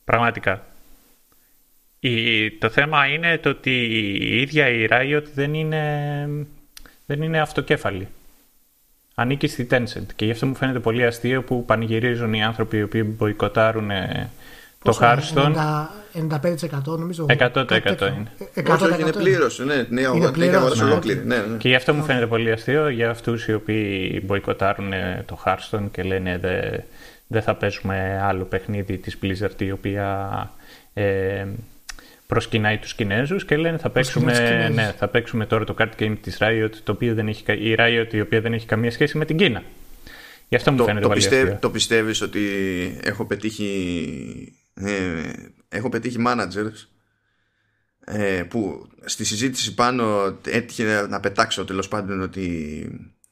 Πραγματικά. 0.03 0.65
Η, 1.99 2.51
το 2.51 2.69
θέμα 2.69 3.05
είναι 3.05 3.37
το 3.37 3.49
ότι 3.49 3.71
η 3.71 4.41
ίδια 4.41 4.69
η 4.69 4.87
Riot 4.89 5.23
δεν 5.33 5.53
είναι, 5.53 6.29
δεν 7.05 7.21
είναι 7.21 7.39
αυτοκέφαλη. 7.39 8.07
Ανήκει 9.15 9.47
στη 9.47 9.67
Tencent 9.71 10.05
και 10.15 10.25
γι' 10.25 10.31
αυτό 10.31 10.45
μου 10.45 10.55
φαίνεται 10.55 10.79
πολύ 10.79 11.05
αστείο 11.05 11.43
που 11.43 11.65
πανηγυρίζουν 11.65 12.33
οι 12.33 12.43
άνθρωποι 12.43 12.77
οι 12.77 12.83
οποίοι 12.83 13.03
μποϊκοτάρουν 13.17 13.89
το 14.83 14.97
Hearthstone. 15.01 15.53
95% 16.29 16.97
νομίζω. 16.97 17.25
100% 17.29 17.35
είναι. 17.35 18.31
100% 18.55 18.99
είναι 18.99 19.11
πλήρω. 19.11 19.47
Ναι, 19.65 19.85
ναι, 19.89 20.01
είναι 20.01 20.31
πλήρως, 20.31 20.81
ολόκληρη. 20.81 21.25
Ναι, 21.25 21.37
ναι. 21.37 21.57
Και 21.57 21.67
γι' 21.67 21.75
αυτό 21.75 21.93
μου 21.93 22.03
φαίνεται 22.03 22.27
πολύ 22.27 22.51
αστείο 22.51 22.89
για 22.89 23.09
αυτούς 23.09 23.47
οι 23.47 23.53
οποίοι 23.53 24.21
μποϊκοτάρουν 24.25 24.93
το 25.25 25.39
Hearthstone 25.45 25.87
και 25.91 26.03
λένε 26.03 26.37
δεν 26.37 26.83
δε 27.27 27.41
θα 27.41 27.55
παίζουμε 27.55 28.21
άλλο 28.23 28.43
παιχνίδι 28.43 28.97
της 28.97 29.17
Blizzard 29.21 29.61
η 29.61 29.71
οποία 29.71 30.29
ε, 30.93 31.45
προσκυνάει 32.27 32.77
τους 32.77 32.95
Κινέζους 32.95 33.45
και 33.45 33.57
λένε 33.57 33.77
θα 33.77 33.89
παίξουμε, 33.89 34.69
ναι, 34.73 34.93
θα 34.97 35.07
παίξουμε 35.07 35.45
τώρα 35.45 35.63
το 35.63 35.75
card 35.77 36.01
game 36.01 36.15
της 36.21 36.37
Riot 36.41 36.69
το 36.83 36.91
οποίο 36.91 37.13
δεν 37.13 37.27
έχει, 37.27 37.43
η 37.51 37.75
Riot 37.79 38.07
η 38.13 38.21
οποία 38.21 38.41
δεν 38.41 38.53
έχει 38.53 38.65
καμία 38.65 38.91
σχέση 38.91 39.17
με 39.17 39.25
την 39.25 39.37
Κίνα. 39.37 39.63
Γι' 40.49 40.55
αυτό 40.55 40.71
μου 40.71 40.77
το, 40.77 40.83
φαίνεται 40.83 41.07
το, 41.07 41.13
πιστεύ, 41.13 41.59
το 41.59 41.69
πιστεύεις 41.69 42.21
ότι 42.21 42.41
έχω 43.03 43.25
πετύχει 43.25 44.53
ε, 44.73 45.31
έχω 45.69 45.89
πετύχει 45.89 46.17
managers 46.27 46.87
ε, 48.05 48.43
που 48.49 48.87
στη 49.05 49.25
συζήτηση 49.25 49.73
πάνω 49.73 50.35
έτυχε 50.47 51.05
να 51.09 51.19
πετάξω 51.19 51.65
τέλος 51.65 51.87
πάντων 51.87 52.21
ότι 52.21 52.41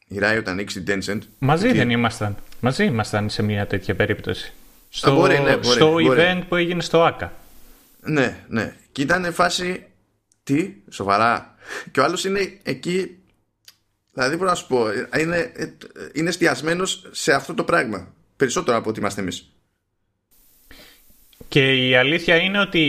η 0.08 0.20
Riot 0.22 0.44
ανοίξει 0.46 0.82
την 0.82 1.02
Tencent. 1.06 1.20
Μαζί 1.40 1.72
δεν 1.72 1.90
ήμασταν. 1.90 2.36
Μαζί 2.60 2.84
ήμασταν 2.84 3.30
σε 3.30 3.42
μια 3.44 3.68
τέτοια 3.68 3.96
περίπτωση. 3.96 4.54
Στο, 4.90 5.14
μπορεί, 5.14 5.40
ναι, 5.40 5.58
μπορεί, 5.58 5.76
στο 5.76 5.92
μπορεί. 5.92 6.10
event 6.12 6.42
που 6.48 6.56
έγινε 6.56 6.82
στο 6.82 7.04
ΆΚΑ. 7.04 7.34
Ναι, 8.04 8.44
ναι. 8.48 8.76
Και 8.92 9.02
ήταν 9.02 9.34
φάση. 9.34 9.86
Τι, 10.44 10.74
σοβαρά. 10.90 11.56
Και 11.92 12.00
ο 12.00 12.04
άλλος 12.04 12.26
είναι 12.26 12.60
εκεί. 12.64 13.18
Δηλαδή, 14.14 14.36
μπορώ 14.36 14.50
να 14.50 14.56
σου 14.56 14.68
πω, 14.68 14.86
είναι, 15.20 15.52
είναι 16.14 16.30
εστιασμένος 16.30 17.08
σε 17.12 17.34
αυτό 17.34 17.54
το 17.54 17.64
πράγμα. 17.64 18.14
Περισσότερο 18.36 18.78
από 18.78 18.90
ότι 18.90 19.00
είμαστε 19.00 19.22
εμείς. 19.22 19.54
Και 21.48 21.88
η 21.88 21.96
αλήθεια 21.96 22.36
είναι 22.36 22.60
ότι 22.60 22.80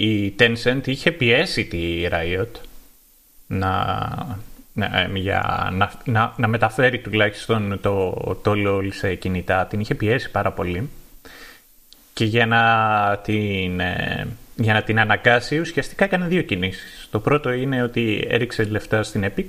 η 0.00 0.34
Tencent 0.38 0.80
είχε 0.84 1.12
πιέσει 1.12 1.64
τη 1.64 2.06
Riot 2.10 2.60
να, 3.46 3.68
να, 4.72 5.10
για, 5.14 5.68
να, 5.72 5.92
να, 6.04 6.34
να 6.36 6.48
μεταφέρει 6.48 7.00
τουλάχιστον 7.00 7.80
το, 7.80 8.12
το 8.42 8.52
LOL 8.56 8.88
σε 8.92 9.14
κινητά. 9.14 9.66
Την 9.66 9.80
είχε 9.80 9.94
πιέσει 9.94 10.30
πάρα 10.30 10.52
πολύ. 10.52 10.88
Και 12.20 12.26
για 12.26 12.46
να 12.46 12.62
την, 13.24 13.80
ε, 13.80 14.28
για 14.56 14.72
να 14.72 14.82
την 14.82 15.00
αναγκάσει 15.00 15.58
ουσιαστικά 15.58 16.04
έκανε 16.04 16.26
δύο 16.26 16.42
κινήσεις. 16.42 17.08
Το 17.10 17.20
πρώτο 17.20 17.52
είναι 17.52 17.82
ότι 17.82 18.26
έριξε 18.28 18.64
λεφτά 18.64 19.02
στην 19.02 19.24
Epic. 19.24 19.46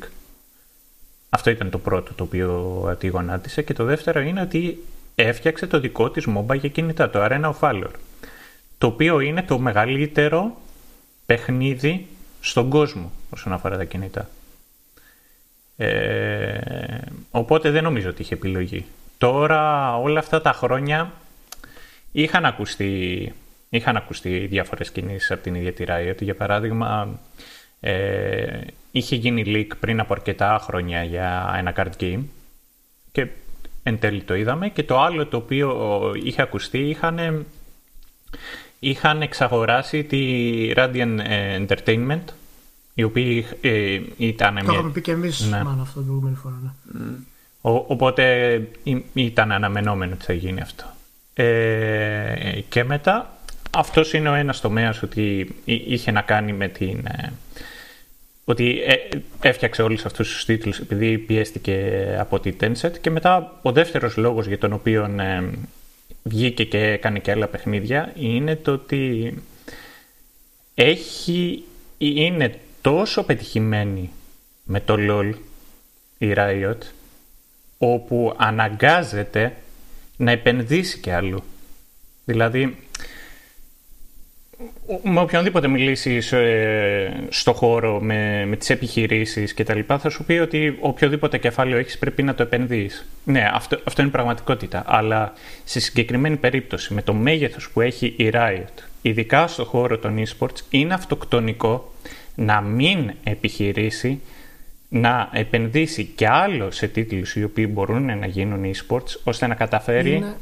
Αυτό 1.30 1.50
ήταν 1.50 1.70
το 1.70 1.78
πρώτο 1.78 2.14
το 2.14 2.24
οποίο 2.24 2.96
τη 3.00 3.08
γονάτισε. 3.08 3.62
Και 3.62 3.74
το 3.74 3.84
δεύτερο 3.84 4.20
είναι 4.20 4.42
ότι 4.42 4.84
έφτιαξε 5.16 5.68
το 5.68 5.80
δικό 5.80 6.10
της 6.10 6.28
MOBA 6.36 6.60
για 6.60 6.70
κινητά, 6.70 7.10
το 7.10 7.20
Arena 7.24 7.54
of 7.54 7.60
Valor 7.60 7.92
το 8.78 8.88
οποίο 8.88 9.20
είναι 9.20 9.44
το 9.44 9.60
μεγαλύτερο 9.60 10.58
παιχνίδι 11.26 12.08
στον 12.42 12.70
κόσμο 12.70 13.12
όσον 13.30 13.54
αφορά 13.54 13.78
τα 13.78 13.84
κινητά. 13.84 14.30
Ε, 15.78 16.58
οπότε 17.32 17.70
δεν 17.70 17.84
νομίζω 17.84 18.10
ότι 18.10 18.22
είχε 18.22 18.34
επιλογή. 18.34 18.86
Τώρα 19.18 19.96
όλα 19.98 20.20
αυτά 20.20 20.42
τα 20.42 20.54
χρόνια 20.54 21.12
είχαν 22.12 22.46
ακουστεί, 22.46 23.34
είχαν 23.70 23.96
ακουστεί 23.96 24.48
διάφορες 24.50 24.92
κινήσεις 24.92 25.32
από 25.32 25.44
την 25.44 25.56
ίδια 25.56 25.74
τη 25.74 25.84
Riot. 25.88 26.22
Για 26.22 26.36
παράδειγμα, 26.36 27.20
ε, 27.80 28.62
είχε 28.92 29.16
γίνει 29.16 29.44
leak 29.46 29.76
πριν 29.80 30.00
από 30.00 30.14
αρκετά 30.14 30.60
χρόνια 30.64 31.04
για 31.04 31.56
ένα 31.58 31.74
card 31.78 32.04
game 32.04 32.24
και 33.12 33.28
εν 33.84 34.00
τέλει 34.00 34.22
το 34.22 34.36
είδαμε. 34.36 34.70
Και 34.70 34.84
το 34.84 35.02
άλλο 35.02 35.26
το 35.26 35.38
οποίο 35.38 36.12
είχε 36.24 36.42
ακουστεί 36.42 36.80
είχαν 36.80 37.46
είχαν 38.80 39.22
εξαγοράσει 39.22 40.04
τη 40.04 40.22
Radiant 40.76 41.18
ε, 41.24 41.66
Entertainment 41.66 42.24
η 42.94 43.04
οποία 43.04 43.44
ε, 43.62 44.02
ήταν... 44.18 44.56
Το 44.66 44.74
είχαμε 44.74 44.92
πει 44.92 45.02
και 45.02 45.12
εμείς 45.12 45.50
ναι. 45.50 45.64
μάλλον 45.64 45.82
αυτό 45.82 46.00
την 46.00 46.08
προηγούμενη 46.08 46.36
φορά. 46.36 46.76
Ναι. 46.84 47.02
Ο, 47.62 47.86
οπότε 47.88 48.68
ήταν 49.14 49.52
αναμενόμενο 49.52 50.14
ότι 50.14 50.24
θα 50.24 50.34
γίνει 50.34 50.62
αυτό. 50.62 50.86
Ε, 51.34 52.60
και 52.70 52.84
μετά 52.84 53.38
αυτός 53.72 54.14
είναι 54.14 54.30
ο 54.30 54.34
ένας 54.34 54.62
τομέας 54.62 55.02
ότι 55.04 55.56
είχε 55.66 56.12
να 56.12 56.22
κάνει 56.22 56.54
με 56.54 56.68
την... 56.68 57.06
Ε, 57.06 57.34
ότι 58.46 58.82
έφτιαξε 59.42 59.82
όλους 59.82 60.06
αυτούς 60.06 60.32
τους 60.34 60.46
τίτλους 60.46 60.80
επειδή 60.80 61.18
πιέστηκε 61.18 62.06
από 62.20 62.40
τη 62.40 62.54
Tencent 62.62 62.98
και 63.02 63.10
μετά 63.10 63.60
ο 63.62 63.72
δεύτερος 63.72 64.18
λόγος 64.18 64.48
για 64.48 64.58
τον 64.58 64.74
οποίο 64.74 65.10
βγήκε 66.24 66.64
και 66.64 66.78
έκανε 66.78 67.20
και 67.20 67.32
άλλα 67.32 67.48
παιχνίδια 67.48 68.12
είναι 68.16 68.56
το 68.56 68.72
ότι 68.72 69.34
έχει, 70.76 71.64
είναι 71.98 72.60
τόσο 72.82 73.24
πετυχημένη 73.24 74.10
με 74.64 74.80
το 74.80 74.96
LOL 75.00 75.34
η 76.18 76.34
Riot 76.36 76.78
όπου 77.78 78.34
αναγκάζεται 78.38 79.56
να 80.22 80.32
επενδύσει 80.32 81.00
και 81.00 81.14
αλλού. 81.14 81.44
Δηλαδή 82.26 82.78
με 85.04 85.20
οποιονδήποτε 85.20 85.68
μιλήσει 85.68 86.22
ε, 86.32 87.10
στο 87.30 87.54
χώρο 87.54 88.00
με, 88.02 88.46
με 88.46 88.56
τις 88.56 88.70
επιχειρήσεις 88.70 89.54
και 89.54 89.64
τα 89.64 89.76
λοιπά 89.76 90.00
θα 90.00 90.10
σου 90.10 90.24
πει 90.24 90.34
ότι 90.34 90.78
οποιοδήποτε 90.80 91.38
κεφάλαιο 91.38 91.78
έχεις 91.78 91.98
πρέπει 91.98 92.24
να 92.24 92.36
το 92.36 92.44
επενδύεις. 92.44 93.08
Ναι, 93.24 93.50
αυτό, 93.54 93.80
αυτό 93.84 94.02
είναι 94.02 94.12
πραγματικότητα. 94.12 94.84
Αλλά 94.86 95.34
σε 95.64 95.80
συγκεκριμένη 95.80 96.36
περίπτωση 96.36 96.94
με 96.94 97.02
το 97.02 97.14
μέγεθος 97.14 97.70
που 97.70 97.82
έχει 97.82 98.14
η 98.18 98.32
Riot, 98.34 98.84
ειδικά 99.02 99.48
στο 99.48 99.66
χώρο 99.66 99.98
των 99.98 100.24
esports, 100.26 100.60
είναι 100.70 100.94
αυτοκτονικό 100.94 101.94
να 102.36 102.62
μην 102.62 103.12
επιχειρήσει 103.24 104.22
να 104.94 105.30
επενδύσει 105.34 106.06
και 106.06 106.28
άλλο 106.28 106.72
σε 106.72 106.88
τίτλους 106.88 107.36
οι 107.36 107.44
οποίοι 107.44 107.68
μπορούν 107.72 108.20
να 108.20 108.26
γίνουν 108.26 108.74
esports 108.74 109.20
ώστε 109.24 109.48
να 109.48 109.56
καταφέρει 109.56 110.36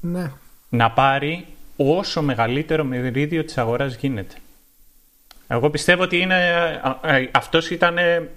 ναι. 0.00 0.32
να 0.68 0.90
πάρει 0.90 1.46
όσο 1.76 2.22
μεγαλύτερο 2.22 2.84
μερίδιο 2.84 3.44
της 3.44 3.58
αγοράς 3.58 3.96
γίνεται. 3.96 4.34
Εγώ 5.48 5.70
πιστεύω 5.70 6.02
ότι 6.02 6.18
είναι, 6.18 6.36
αυτός 7.30 7.70
ήταν 7.70 7.98
ε, 7.98 8.30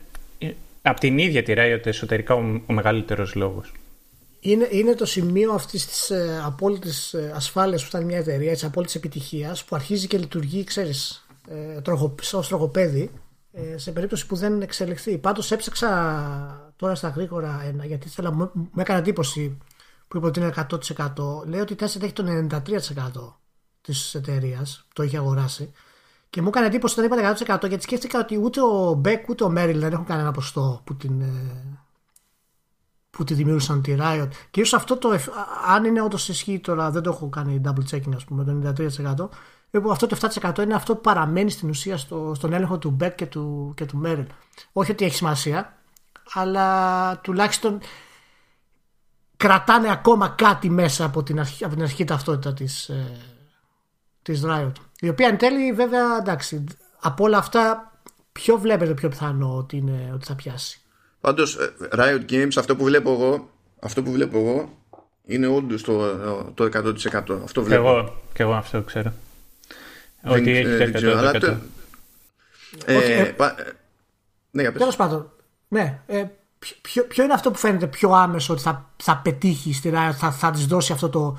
από 0.81 0.99
την 0.99 1.17
ίδια 1.17 1.43
τη 1.43 1.53
Riot 1.57 1.85
εσωτερικά 1.85 2.33
ο, 2.33 2.61
ο 2.65 2.73
μεγαλύτερος 2.73 3.35
λόγος. 3.35 3.71
Είναι, 4.39 4.67
είναι 4.71 4.93
το 4.93 5.05
σημείο 5.05 5.53
αυτής 5.53 5.85
της 5.85 6.09
ε, 6.09 6.41
απόλυτης 6.45 7.13
ε, 7.13 7.31
ασφάλειας 7.35 7.81
που 7.81 7.87
ήταν 7.87 8.05
μια 8.05 8.17
εταιρεία, 8.17 8.53
της 8.53 8.63
απόλυτης 8.63 8.95
επιτυχίας 8.95 9.63
που 9.63 9.75
αρχίζει 9.75 10.07
και 10.07 10.17
λειτουργεί, 10.17 10.63
ξέρεις, 10.63 11.25
ε, 11.49 11.81
τροχο, 11.81 12.15
ως 12.33 12.47
τροχοπέδι 12.47 13.01
ε, 13.01 13.09
σε 13.75 13.91
περίπτωση 13.91 14.25
που 14.27 14.35
δεν 14.35 14.61
εξελιχθεί. 14.61 15.17
Πάντως 15.17 15.51
έψαξα 15.51 16.73
τώρα 16.75 16.95
στα 16.95 17.09
γρήγορα 17.09 17.61
ένα, 17.63 17.85
γιατί 17.85 18.07
ήθελα, 18.07 18.31
μου, 18.31 18.51
μου 18.53 18.69
έκανε 18.75 18.99
εντύπωση 18.99 19.57
που 20.07 20.17
είπε 20.17 20.25
ότι 20.25 20.39
είναι 20.39 20.53
100% 20.69 21.45
λέει 21.45 21.59
ότι 21.59 21.73
η 21.73 21.77
Tencent 21.79 22.01
έχει 22.01 22.13
το 22.13 22.47
93% 22.49 23.33
της 23.81 24.15
εταιρείας 24.15 24.85
το 24.93 25.03
έχει 25.03 25.17
αγοράσει 25.17 25.71
και 26.29 26.41
μου 26.41 26.47
έκανε 26.47 26.65
εντύπωση 26.65 26.99
όταν 26.99 27.19
είπατε 27.19 27.55
100% 27.63 27.67
γιατί 27.67 27.83
σκέφτηκα 27.83 28.19
ότι 28.19 28.37
ούτε 28.37 28.61
ο 28.61 28.93
Μπέκ 28.93 29.29
ούτε 29.29 29.43
ο 29.43 29.49
Μέριλ 29.49 29.79
δεν 29.79 29.91
έχουν 29.91 30.05
κανένα 30.05 30.31
ποστό 30.31 30.81
που 30.83 30.95
την, 30.95 31.21
ε, 31.21 31.79
που 33.09 33.23
τη 33.23 33.33
δημιούργησαν 33.33 33.81
τη 33.81 33.95
Riot. 33.99 34.27
Και 34.51 34.61
ίσως 34.61 34.73
αυτό 34.73 34.97
το, 34.97 35.19
αν 35.67 35.83
είναι 35.83 36.01
όντως 36.01 36.29
ισχύει 36.29 36.59
τώρα, 36.59 36.91
δεν 36.91 37.01
το 37.01 37.09
έχω 37.09 37.29
κάνει 37.29 37.61
double 37.65 37.95
checking, 37.95 38.15
ας 38.15 38.25
πούμε, 38.25 38.43
το 38.43 38.51
93%. 38.51 39.29
Λοιπόν, 39.75 39.91
αυτό 39.91 40.07
το 40.07 40.17
7% 40.43 40.59
είναι 40.59 40.73
αυτό 40.73 40.95
που 40.95 41.01
παραμένει 41.01 41.49
στην 41.49 41.69
ουσία 41.69 41.97
στο, 41.97 42.31
στον 42.35 42.53
έλεγχο 42.53 42.77
του 42.77 42.89
Μπέκ 42.89 43.15
και 43.15 43.25
του, 43.25 43.73
και 43.75 43.85
του 43.85 43.97
Μέριλ. 43.97 44.25
Όχι 44.71 44.91
ότι 44.91 45.05
έχει 45.05 45.15
σημασία, 45.15 45.77
αλλά 46.33 47.19
τουλάχιστον 47.19 47.79
κρατάνε 49.37 49.91
ακόμα 49.91 50.29
κάτι 50.29 50.69
μέσα 50.69 51.05
από 51.05 51.23
την 51.23 51.39
αρχή, 51.39 51.63
από 51.63 51.73
την 51.73 51.83
αρχή 51.83 52.03
ταυτότητα 52.03 52.53
της, 52.53 52.89
ε, 52.89 53.11
της 54.21 54.41
Riot. 54.45 54.71
Η 54.99 55.09
οποία 55.09 55.27
εν 55.27 55.37
τέλει 55.37 55.73
βέβαια 55.73 56.17
εντάξει 56.17 56.63
από 56.99 57.23
όλα 57.23 57.37
αυτά 57.37 57.91
ποιο 58.31 58.57
βλέπετε 58.57 58.93
πιο 58.93 59.09
πιθανό 59.09 59.57
ότι, 59.57 59.77
είναι, 59.77 60.11
ότι 60.13 60.25
θα 60.25 60.35
πιάσει; 60.35 60.81
Πάντως 61.21 61.55
ε, 61.55 61.73
Riot 61.91 62.31
Games 62.31 62.53
αυτό 62.57 62.75
που 62.75 62.83
βλέπω 62.83 63.11
εγώ 63.11 63.49
αυτό 63.79 64.03
που 64.03 64.11
βλέπω 64.11 64.37
εγώ 64.37 64.69
είναι 65.25 65.47
όντως 65.47 65.83
το, 65.83 66.15
το 66.53 66.63
100% 66.63 67.39
αυτό 67.43 67.63
βλέπω. 67.63 67.87
Εγώ, 67.87 68.21
και 68.33 68.43
εγώ 68.43 68.53
αυτό 68.53 68.81
ξέρω. 68.81 69.13
Ότι 70.25 70.51
έχει 70.51 70.91
το 70.91 71.31
100%. 71.33 71.57
Ε, 72.85 72.95
ε, 72.95 73.21
ε, 73.21 73.33
ναι, 74.51 74.71
Τέλος 74.71 74.95
πάντων, 74.95 75.31
ναι. 75.67 75.99
Ε, 76.07 76.23
ποιο, 76.81 77.03
ποιο, 77.03 77.23
είναι 77.23 77.33
αυτό 77.33 77.51
που 77.51 77.57
φαίνεται 77.57 77.87
πιο 77.87 78.09
άμεσο 78.09 78.53
ότι 78.53 78.61
θα, 78.61 78.89
θα 78.97 79.17
πετύχει 79.17 79.73
στη 79.73 79.91
Riot, 79.93 80.13
θα, 80.13 80.31
θα 80.31 80.51
της 80.51 80.65
δώσει 80.65 80.91
αυτό 80.91 81.09
το, 81.09 81.37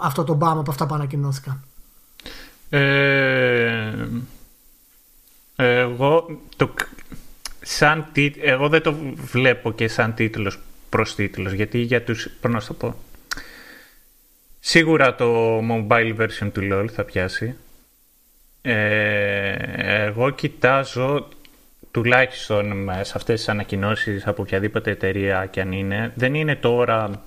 αυτό 0.00 0.24
το 0.24 0.34
μπάμα 0.34 0.60
από 0.60 0.70
αυτά 0.70 0.86
που 0.86 0.94
ανακοινώθηκαν; 0.94 1.64
Ε, 2.70 3.92
εγώ, 5.56 6.40
το, 6.56 6.74
σαν, 7.60 8.06
εγώ 8.40 8.68
δεν 8.68 8.82
το 8.82 8.94
βλέπω 9.14 9.72
και 9.72 9.88
σαν 9.88 10.14
τίτλος 10.14 10.58
προς 10.88 11.14
τίτλος, 11.14 11.52
γιατί 11.52 11.78
για 11.78 12.02
τους, 12.02 12.28
πώς 12.40 12.52
να 12.52 12.60
το 12.60 12.74
πω, 12.74 12.94
σίγουρα 14.60 15.14
το 15.14 15.58
mobile 15.58 16.16
version 16.16 16.50
του 16.52 16.60
LoL 16.72 16.86
θα 16.92 17.04
πιάσει. 17.04 17.56
Ε, 18.62 19.52
εγώ 20.04 20.30
κοιτάζω 20.30 21.28
τουλάχιστον 21.90 22.90
σε 23.02 23.12
αυτές 23.14 23.38
τις 23.38 23.48
ανακοινώσεις 23.48 24.26
από 24.26 24.42
οποιαδήποτε 24.42 24.90
εταιρεία 24.90 25.46
και 25.46 25.60
αν 25.60 25.72
είναι, 25.72 26.12
δεν 26.14 26.34
είναι 26.34 26.56
τώρα 26.56 27.22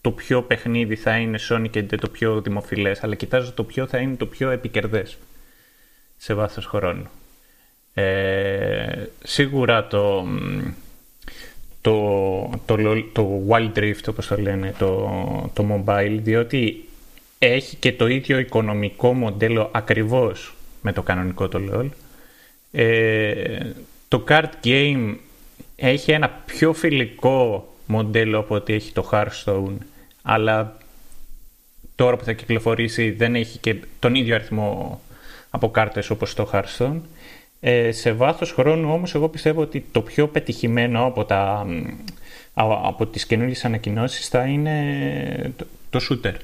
το 0.00 0.10
πιο 0.10 0.42
παιχνίδι 0.42 0.96
θα 0.96 1.16
είναι 1.16 1.38
Sony 1.48 1.66
και 1.70 1.82
το 1.82 2.08
πιο 2.08 2.40
δημοφιλές, 2.40 3.04
αλλά 3.04 3.14
κοιτάζω 3.14 3.52
το 3.52 3.64
ποιο 3.64 3.86
θα 3.86 3.98
είναι 3.98 4.16
το 4.16 4.26
πιο 4.26 4.50
επικερδές 4.50 5.18
σε 6.16 6.34
βάθος 6.34 6.66
χρόνου. 6.66 7.06
Ε, 7.94 9.04
σίγουρα 9.22 9.86
το, 9.86 10.26
το, 11.80 12.60
το, 12.66 12.76
το 13.12 13.42
Wild 13.48 13.78
Rift, 13.78 14.08
όπως 14.08 14.26
το 14.26 14.36
λένε, 14.36 14.74
το, 14.78 15.10
το 15.54 15.84
mobile, 15.86 16.18
διότι 16.22 16.87
έχει 17.38 17.76
και 17.76 17.92
το 17.92 18.06
ίδιο 18.06 18.38
οικονομικό 18.38 19.12
μοντέλο 19.12 19.70
ακριβώς 19.72 20.54
με 20.82 20.92
το 20.92 21.02
κανονικό 21.02 21.48
το 21.48 21.60
LoL. 21.70 21.88
Ε, 22.72 23.72
το 24.08 24.24
card 24.28 24.50
game 24.64 25.16
έχει 25.76 26.12
ένα 26.12 26.28
πιο 26.46 26.72
φιλικό 26.72 27.68
μοντέλο 27.86 28.38
από 28.38 28.54
ότι 28.54 28.72
έχει 28.72 28.92
το 28.92 29.08
Hearthstone, 29.12 29.76
αλλά 30.22 30.76
τώρα 31.94 32.16
που 32.16 32.24
θα 32.24 32.32
κυκλοφορήσει 32.32 33.10
δεν 33.10 33.34
έχει 33.34 33.58
και 33.58 33.76
τον 33.98 34.14
ίδιο 34.14 34.34
αριθμό 34.34 35.00
από 35.50 35.70
κάρτες 35.70 36.10
όπως 36.10 36.34
το 36.34 36.50
Hearthstone. 36.52 37.00
Ε, 37.60 37.92
σε 37.92 38.12
βάθος 38.12 38.52
χρόνου 38.52 38.92
όμως 38.92 39.14
εγώ 39.14 39.28
πιστεύω 39.28 39.60
ότι 39.60 39.84
το 39.92 40.00
πιο 40.02 40.28
πετυχημένο 40.28 41.04
από, 41.04 41.24
τα, 41.24 41.66
από 42.84 43.06
τις 43.06 43.26
καινούργιες 43.26 43.64
ανακοινώσεις 43.64 44.28
θα 44.28 44.44
είναι 44.44 45.52
το, 45.56 45.66
το 45.90 46.00
shooter. 46.10 46.34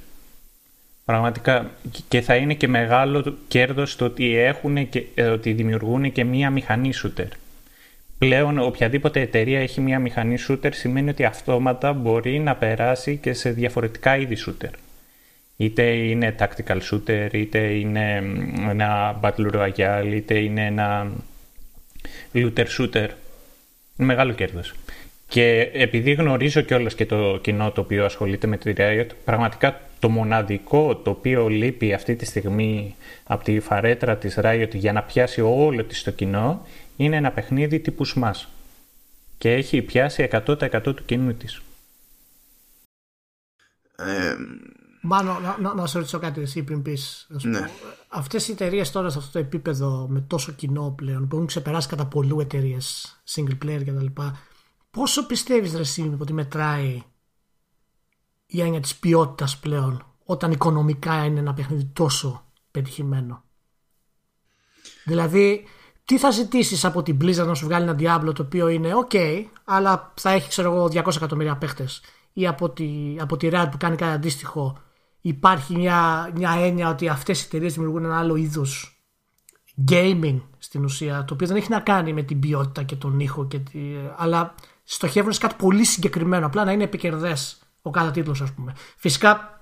Πραγματικά 1.04 1.70
και 2.08 2.20
θα 2.20 2.34
είναι 2.34 2.54
και 2.54 2.68
μεγάλο 2.68 3.36
κέρδος 3.48 3.96
το 3.96 4.04
ότι, 4.04 4.36
έχουν 4.36 4.88
και, 4.88 5.04
ε, 5.14 5.22
ότι 5.22 5.52
δημιουργούν 5.52 6.12
και 6.12 6.24
μία 6.24 6.50
μηχανή 6.50 6.90
shooter. 7.02 7.28
Πλέον 8.18 8.58
οποιαδήποτε 8.58 9.20
εταιρεία 9.20 9.60
έχει 9.60 9.80
μία 9.80 9.98
μηχανή 9.98 10.36
shooter 10.48 10.70
σημαίνει 10.72 11.10
ότι 11.10 11.24
αυτόματα 11.24 11.92
μπορεί 11.92 12.38
να 12.38 12.56
περάσει 12.56 13.16
και 13.16 13.32
σε 13.32 13.50
διαφορετικά 13.50 14.16
είδη 14.16 14.36
shooter. 14.46 14.70
Είτε 15.56 15.82
είναι 15.82 16.34
tactical 16.38 16.78
shooter, 16.90 17.28
είτε 17.32 17.58
είναι 17.58 18.22
ένα 18.68 19.20
battle 19.22 19.50
royale, 19.54 20.12
είτε 20.14 20.38
είναι 20.38 20.66
ένα 20.66 21.12
looter 22.34 22.66
shooter. 22.78 23.08
Είναι 23.96 24.06
μεγάλο 24.06 24.32
κέρδος. 24.32 24.74
Και 25.28 25.70
επειδή 25.72 26.12
γνωρίζω 26.12 26.60
κιόλας 26.60 26.94
και 26.94 27.06
το 27.06 27.38
κοινό 27.42 27.70
το 27.70 27.80
οποίο 27.80 28.04
ασχολείται 28.04 28.46
με 28.46 28.56
τη 28.56 28.72
Riot, 28.76 29.06
πραγματικά 29.24 29.80
το 30.04 30.10
μοναδικό 30.10 30.96
το 30.96 31.10
οποίο 31.10 31.48
λείπει 31.48 31.92
αυτή 31.92 32.16
τη 32.16 32.24
στιγμή 32.24 32.96
από 33.24 33.44
τη 33.44 33.60
φαρέτρα 33.60 34.16
της 34.16 34.38
Riot 34.42 34.70
για 34.72 34.92
να 34.92 35.02
πιάσει 35.02 35.40
όλο 35.40 35.84
της 35.84 36.02
το 36.02 36.10
κοινό 36.10 36.66
είναι 36.96 37.16
ένα 37.16 37.30
παιχνίδι 37.32 37.80
τύπου 37.80 38.06
Smash. 38.06 38.44
Και 39.38 39.52
έχει 39.52 39.82
πιάσει 39.82 40.28
100% 40.32 40.80
του 40.82 41.04
κοινού 41.04 41.34
της. 41.34 41.62
Ε, 43.96 44.34
Μάνο, 45.02 45.38
να, 45.40 45.56
να, 45.60 45.74
να 45.74 45.86
σε 45.86 45.98
ρωτήσω 45.98 46.18
κάτι 46.18 46.40
εσύ 46.40 46.62
πριν 46.62 46.82
πεις. 46.82 47.26
Ναι. 47.42 47.68
Αυτές 48.08 48.48
οι 48.48 48.52
εταιρείες 48.52 48.90
τώρα 48.90 49.10
σε 49.10 49.18
αυτό 49.18 49.30
το 49.32 49.38
επίπεδο 49.38 50.06
με 50.10 50.20
τόσο 50.20 50.52
κοινό 50.52 50.94
πλέον 50.96 51.28
που 51.28 51.34
έχουν 51.34 51.46
ξεπεράσει 51.46 51.88
κατά 51.88 52.06
πολλού 52.06 52.40
εταιρείες 52.40 53.16
single 53.34 53.64
player 53.64 53.82
κτλ. 53.86 54.22
Πόσο 54.90 55.26
πιστεύεις, 55.26 55.74
Ρε 55.74 56.02
ότι 56.18 56.32
μετράει 56.32 57.02
η 58.46 58.60
έννοια 58.60 58.80
της 58.80 58.96
ποιότητας 58.96 59.58
πλέον 59.58 60.06
όταν 60.24 60.50
οικονομικά 60.50 61.24
είναι 61.24 61.38
ένα 61.38 61.54
παιχνίδι 61.54 61.84
τόσο 61.84 62.44
πετυχημένο. 62.70 63.42
Δηλαδή, 65.04 65.64
τι 66.04 66.18
θα 66.18 66.30
ζητήσεις 66.30 66.84
από 66.84 67.02
την 67.02 67.18
Blizzard 67.20 67.46
να 67.46 67.54
σου 67.54 67.66
βγάλει 67.66 67.88
ένα 67.88 67.96
Diablo 67.98 68.34
το 68.34 68.42
οποίο 68.42 68.68
είναι 68.68 68.90
ok, 69.08 69.44
αλλά 69.64 70.12
θα 70.16 70.30
έχει 70.30 70.48
ξέρω 70.48 70.74
εγώ 70.74 70.84
200 70.84 71.16
εκατομμύρια 71.16 71.56
παίχτες, 71.56 72.02
ή 72.32 72.46
από 72.46 72.70
τη, 72.70 73.16
από 73.20 73.36
τη 73.36 73.48
Riot 73.52 73.68
που 73.70 73.76
κάνει 73.76 73.96
κάτι 73.96 74.12
αντίστοιχο 74.12 74.78
υπάρχει 75.20 75.76
μια, 75.76 76.30
μια 76.34 76.50
έννοια 76.50 76.88
ότι 76.88 77.08
αυτές 77.08 77.42
οι 77.42 77.44
εταιρείες 77.46 77.74
δημιουργούν 77.74 78.04
ένα 78.04 78.18
άλλο 78.18 78.36
είδος 78.36 79.02
gaming 79.90 80.40
στην 80.58 80.84
ουσία 80.84 81.24
το 81.24 81.34
οποίο 81.34 81.46
δεν 81.46 81.56
έχει 81.56 81.70
να 81.70 81.80
κάνει 81.80 82.12
με 82.12 82.22
την 82.22 82.40
ποιότητα 82.40 82.82
και 82.82 82.96
τον 82.96 83.20
ήχο 83.20 83.46
και 83.46 83.58
τη, 83.58 83.78
αλλά 84.16 84.54
στοχεύουν 84.84 85.32
σε 85.32 85.40
κάτι 85.40 85.54
πολύ 85.58 85.84
συγκεκριμένο 85.84 86.46
απλά 86.46 86.64
να 86.64 86.72
είναι 86.72 86.84
επικερδές 86.84 87.58
ο 87.86 87.90
κάθε 87.90 88.10
τίτλος 88.10 88.40
ας 88.40 88.52
πούμε 88.52 88.72
φυσικά 88.96 89.60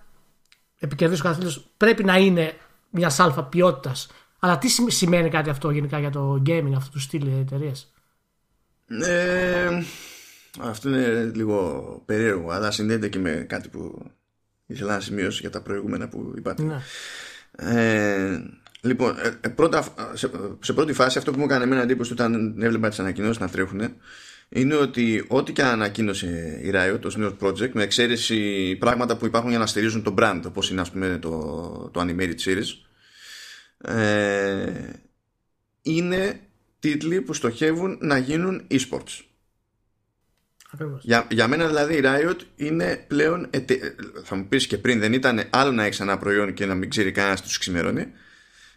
επικερδές 0.79 1.20
ο 1.20 1.23
κάθε 1.23 1.35
τίτλος 1.35 1.66
πρέπει 1.77 2.05
να 2.05 2.16
είναι 2.16 2.55
μιας 2.91 3.20
αλφα 3.20 3.45
ποιότητας. 3.45 4.11
αλλά 4.39 4.59
τι 4.59 4.68
σημαίνει 4.68 5.31
κάτι 5.31 5.51
αυτό 5.51 5.70
γενικά 5.70 5.99
για 5.99 6.11
το 6.11 6.43
gaming 6.47 6.73
αυτού 6.77 6.91
του 6.91 7.01
στυλ 7.01 7.27
εταιρείες; 7.41 7.93
Ε, 8.87 9.83
αυτό 10.61 10.89
είναι 10.89 11.31
λίγο 11.35 12.03
περίεργο 12.07 12.51
αλλά 12.51 12.70
συνδέεται 12.70 13.09
και 13.09 13.18
με 13.18 13.31
κάτι 13.49 13.68
που 13.68 14.11
ήθελα 14.66 14.95
να 14.95 15.01
σημειώσω 15.01 15.39
για 15.41 15.51
τα 15.51 15.62
προηγούμενα 15.62 16.09
που 16.09 16.33
είπατε. 16.37 16.62
Ναι. 16.62 16.83
Ε, 17.57 18.43
λοιπόν, 18.81 19.18
ε, 19.18 19.39
ε, 19.41 19.49
πρώτα, 19.49 19.85
σε, 20.12 20.31
σε, 20.61 20.73
πρώτη 20.73 20.93
φάση 20.93 21.18
αυτό 21.18 21.33
που 21.33 21.39
μου 21.39 21.45
έκανε 21.45 21.64
εμένα 21.64 21.83
εντύπωση 21.83 22.12
όταν 22.12 22.62
έβλεπα 22.62 22.89
τις 22.89 22.99
ανακοινώσεις 22.99 23.41
να 23.41 23.49
τρέχουν 23.49 23.81
είναι 24.53 24.74
ότι 24.74 25.24
ό,τι 25.28 25.53
και 25.53 25.62
ανακοίνωσε 25.62 26.61
η 26.62 26.70
Riot 26.74 26.98
το 27.00 27.18
νέος 27.18 27.34
project 27.40 27.70
με 27.72 27.82
εξαίρεση 27.82 28.76
πράγματα 28.80 29.16
που 29.16 29.26
υπάρχουν 29.26 29.50
για 29.50 29.59
να 29.59 29.66
στηρίζουν 29.66 30.03
το 30.03 30.14
brand 30.18 30.40
όπως 30.46 30.70
είναι 30.70 30.80
ας 30.80 30.90
πούμε 30.90 31.18
το, 31.20 31.90
το 31.92 32.00
Animated 32.00 32.34
Series 32.44 32.66
ε, 33.78 34.72
είναι 35.82 36.40
τίτλοι 36.78 37.20
που 37.20 37.32
στοχεύουν 37.32 37.98
να 38.00 38.18
γίνουν 38.18 38.66
e-sports. 38.70 39.20
Για, 41.00 41.26
για 41.30 41.48
μένα 41.48 41.66
δηλαδή 41.66 41.96
η 41.96 42.00
Riot 42.05 42.38
είναι 42.57 43.05
πλέον 43.09 43.50
θα 44.24 44.34
μου 44.34 44.46
πεις 44.46 44.66
και 44.66 44.78
πριν 44.78 45.00
δεν 45.00 45.12
ήταν 45.12 45.42
άλλο 45.50 45.72
να 45.72 45.84
έχεις 45.84 46.00
ένα 46.00 46.18
προϊόν 46.18 46.55
και 46.55 46.66
να 46.66 46.74
μην 46.74 46.90
ξέρει 46.90 47.12
κανένας 47.12 47.42
τους 47.42 47.59
ξημερώνει 47.59 48.07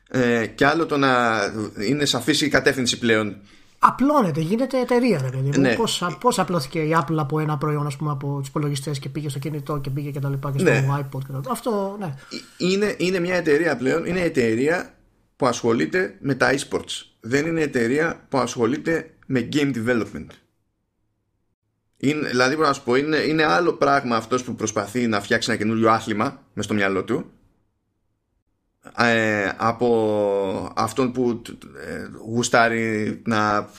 ε, 0.09 0.45
και 0.45 0.65
άλλο 0.65 0.85
το 0.85 0.97
να 0.97 1.41
είναι 1.87 2.05
σαφής 2.05 2.41
η 2.41 2.49
κατεύθυνση 2.49 2.99
πλέον 2.99 3.41
Απλώνεται, 3.87 4.41
γίνεται 4.41 4.79
εταιρεία 4.79 5.21
ρε 5.21 5.29
παιδί 5.29 5.59
ναι. 5.59 5.75
πώς, 5.75 6.03
πώς 6.19 6.39
απλώθηκε 6.39 6.79
η 6.79 6.97
Apple 6.99 7.15
από 7.17 7.39
ένα 7.39 7.57
προϊόν 7.57 7.85
ας 7.85 7.95
πούμε, 7.95 8.11
από 8.11 8.37
τους 8.39 8.47
υπολογιστές 8.47 8.99
και 8.99 9.09
πήγε 9.09 9.29
στο 9.29 9.39
κινητό 9.39 9.77
και 9.77 9.89
πήγε 9.89 10.11
και 10.11 10.19
τα 10.19 10.29
λοιπά 10.29 10.51
και 10.51 10.59
στο 10.59 10.69
ναι. 10.69 10.87
iPod 10.99 11.19
και 11.25 11.31
τα 11.31 11.37
λοιπά. 11.37 11.51
Αυτό 11.51 11.95
ναι. 11.99 12.13
Είναι, 12.57 12.95
είναι 12.97 13.19
μια 13.19 13.35
εταιρεία 13.35 13.77
πλέον, 13.77 14.05
είναι 14.05 14.19
εταιρεία 14.21 14.93
που 15.35 15.47
ασχολείται 15.47 16.15
με 16.19 16.35
τα 16.35 16.53
e-sports 16.53 17.05
δεν 17.19 17.45
είναι 17.45 17.61
εταιρεία 17.61 18.25
που 18.29 18.37
ασχολείται 18.37 19.09
με 19.25 19.49
game 19.53 19.73
development 19.75 20.27
είναι, 21.97 22.27
δηλαδή, 22.27 22.55
μπορώ 22.55 22.67
να 22.67 22.73
σου 22.73 22.83
πω, 22.83 22.95
είναι, 22.95 23.17
είναι 23.17 23.43
άλλο 23.43 23.73
πράγμα 23.73 24.15
αυτός 24.15 24.43
που 24.43 24.55
προσπαθεί 24.55 25.07
να 25.07 25.21
φτιάξει 25.21 25.49
ένα 25.51 25.59
καινούριο 25.59 25.89
άθλημα 25.89 26.41
μες 26.53 26.65
στο 26.65 26.73
μυαλό 26.73 27.03
του 27.03 27.31
ε, 28.97 29.51
από 29.57 30.71
αυτόν 30.75 31.11
που 31.11 31.41
ε, 31.87 32.09
γουστάρει 32.25 33.21
να 33.25 33.69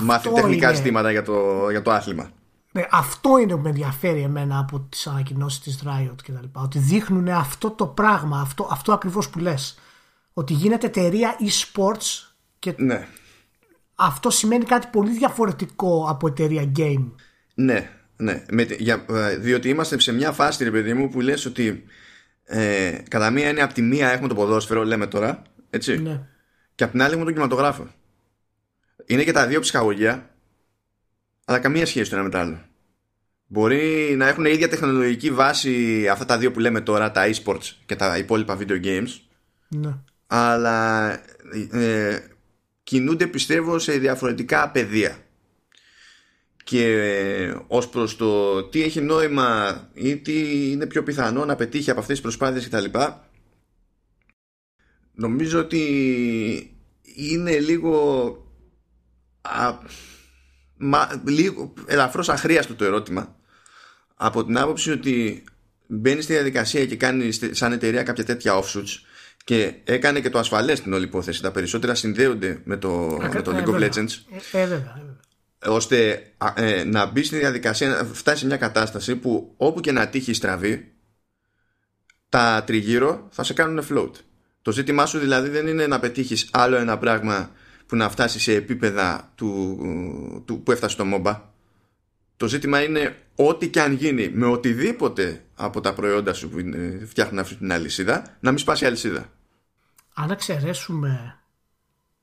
μάθει 0.00 0.32
τεχνικά 0.32 0.66
είναι. 0.66 0.76
ζητήματα 0.76 1.10
για 1.10 1.22
το, 1.22 1.70
για 1.70 1.82
το 1.82 1.90
άθλημα. 1.90 2.30
Ναι, 2.72 2.86
αυτό 2.90 3.38
είναι 3.38 3.54
που 3.54 3.60
με 3.60 3.68
ενδιαφέρει 3.68 4.20
εμένα 4.20 4.58
από 4.58 4.80
τις 4.88 5.06
ανακοινώσεις 5.06 5.60
της 5.60 5.82
Riot 5.84 6.14
και 6.22 6.32
τα 6.32 6.40
λοιπά. 6.42 6.60
Ότι 6.60 6.78
δείχνουν 6.78 7.28
αυτό 7.28 7.70
το 7.70 7.86
πράγμα, 7.86 8.40
αυτό, 8.40 8.68
αυτό 8.70 8.92
ακριβώς 8.92 9.30
που 9.30 9.38
λες. 9.38 9.78
Ότι 10.32 10.52
γίνεται 10.52 10.86
εταιρεία 10.86 11.36
e-sports 11.40 12.32
και 12.58 12.74
ναι. 12.76 13.06
αυτό 13.94 14.30
σημαίνει 14.30 14.64
κάτι 14.64 14.88
πολύ 14.92 15.10
διαφορετικό 15.10 16.06
από 16.08 16.26
εταιρεία 16.26 16.72
game. 16.76 17.10
Ναι, 17.54 17.90
ναι. 18.16 18.44
Με, 18.50 18.62
για, 18.62 19.04
ε, 19.10 19.36
διότι 19.36 19.68
είμαστε 19.68 20.00
σε 20.00 20.12
μια 20.12 20.32
φάση, 20.32 20.64
ρε 20.64 20.70
παιδί 20.70 20.94
μου, 20.94 21.08
που 21.08 21.20
λες 21.20 21.46
ότι 21.46 21.84
ε, 22.52 23.02
κατά 23.08 23.30
μία 23.30 23.48
είναι 23.48 23.62
από 23.62 23.74
τη 23.74 23.82
μία 23.82 24.10
έχουμε 24.10 24.28
το 24.28 24.34
ποδόσφαιρο, 24.34 24.84
λέμε 24.84 25.06
τώρα, 25.06 25.42
έτσι. 25.70 25.98
Ναι. 25.98 26.20
Και 26.74 26.84
από 26.84 26.92
την 26.92 27.02
άλλη 27.02 27.10
έχουμε 27.10 27.24
τον 27.24 27.34
κινηματογράφο. 27.34 27.88
είναι 29.06 29.24
και 29.24 29.32
τα 29.32 29.46
δύο 29.46 29.60
ψυχαγωγία, 29.60 30.30
αλλά 31.44 31.58
καμία 31.58 31.86
σχέση 31.86 32.10
το 32.10 32.16
ένα 32.16 32.24
με 32.24 32.30
το 32.30 32.38
άλλο. 32.38 32.60
Μπορεί 33.46 34.14
να 34.16 34.28
έχουν 34.28 34.44
ίδια 34.44 34.68
τεχνολογική 34.68 35.30
βάση 35.30 36.08
αυτά 36.08 36.24
τα 36.24 36.38
δύο 36.38 36.50
που 36.50 36.60
λέμε 36.60 36.80
τώρα, 36.80 37.10
τα 37.10 37.30
e-sports 37.30 37.74
και 37.86 37.96
τα 37.96 38.18
υπόλοιπα 38.18 38.58
video 38.60 38.84
games. 38.84 39.08
Ναι. 39.68 39.94
Αλλά 40.26 41.12
ε, 41.70 42.18
κινούνται 42.82 43.26
πιστεύω 43.26 43.78
σε 43.78 43.92
διαφορετικά 43.92 44.70
πεδία. 44.70 45.16
Και 46.64 46.84
ε, 46.86 47.56
ως 47.66 47.88
προς 47.88 48.16
το 48.16 48.62
τι 48.62 48.82
έχει 48.82 49.00
νόημα 49.00 49.80
ή 49.94 50.16
τι 50.16 50.70
είναι 50.70 50.86
πιο 50.86 51.02
πιθανό 51.02 51.44
να 51.44 51.56
πετύχει 51.56 51.90
από 51.90 52.00
αυτές 52.00 52.20
τις 52.20 52.24
προσπάθειες 52.24 52.68
κτλ. 52.68 52.98
Νομίζω 55.12 55.58
ότι 55.58 55.80
είναι 57.14 57.58
λίγο, 57.58 58.32
α, 59.40 59.78
μα, 60.76 61.22
λίγο 61.26 61.72
ελαφρώς 61.86 62.28
αχρίαστο 62.28 62.74
το 62.74 62.84
ερώτημα 62.84 63.36
από 64.22 64.44
την 64.44 64.58
άποψη 64.58 64.90
ότι 64.90 65.44
μπαίνει 65.86 66.22
στη 66.22 66.32
διαδικασία 66.32 66.86
και 66.86 66.96
κάνει 66.96 67.32
σαν 67.32 67.72
εταιρεία 67.72 68.02
κάποια 68.02 68.24
τέτοια 68.24 68.62
offshoots 68.62 69.02
και 69.44 69.74
έκανε 69.84 70.20
και 70.20 70.30
το 70.30 70.38
ασφαλές 70.38 70.80
την 70.80 70.92
όλη 70.92 71.04
υπόθεση. 71.04 71.42
Τα 71.42 71.50
περισσότερα 71.50 71.94
συνδέονται 71.94 72.60
με 72.64 72.76
το, 72.76 73.18
με 73.32 73.42
το 73.42 73.52
League 73.56 73.68
of 73.68 73.82
Legends. 73.82 74.10
Ε, 74.52 74.66
βέβαια. 74.66 75.09
Ώστε 75.66 76.22
ε, 76.54 76.84
να 76.84 77.06
μπει 77.06 77.22
στη 77.22 77.38
διαδικασία 77.38 77.88
να 77.88 78.04
φτάσει 78.04 78.38
σε 78.38 78.46
μια 78.46 78.56
κατάσταση 78.56 79.16
που 79.16 79.54
όπου 79.56 79.80
και 79.80 79.92
να 79.92 80.08
τύχει 80.08 80.32
στραβή 80.32 80.92
τα 82.28 82.62
τριγύρω 82.66 83.28
θα 83.30 83.42
σε 83.42 83.52
κάνουν 83.52 83.84
float. 83.90 84.12
Το 84.62 84.72
ζήτημά 84.72 85.06
σου 85.06 85.18
δηλαδή 85.18 85.48
δεν 85.48 85.66
είναι 85.66 85.86
να 85.86 86.00
πετύχεις 86.00 86.48
άλλο 86.52 86.76
ένα 86.76 86.98
πράγμα 86.98 87.50
που 87.86 87.96
να 87.96 88.10
φτάσει 88.10 88.40
σε 88.40 88.54
επίπεδα 88.54 89.32
του, 89.34 89.78
του, 90.46 90.62
που 90.62 90.72
έφτασε 90.72 90.96
το 90.96 91.04
MOBA 91.14 91.40
το 92.40 92.48
ζήτημα 92.48 92.82
είναι 92.82 93.16
ό,τι 93.34 93.68
και 93.68 93.80
αν 93.80 93.92
γίνει 93.92 94.28
με 94.28 94.46
οτιδήποτε 94.46 95.44
από 95.54 95.80
τα 95.80 95.94
προϊόντα 95.94 96.32
σου 96.32 96.48
που 96.48 96.58
φτιάχνουν 97.06 97.38
αυτή 97.38 97.54
την 97.54 97.72
αλυσίδα, 97.72 98.36
να 98.40 98.50
μην 98.50 98.58
σπάσει 98.58 98.84
η 98.84 98.86
αλυσίδα. 98.86 99.30
Αν 100.14 100.30
εξαιρέσουμε 100.30 101.38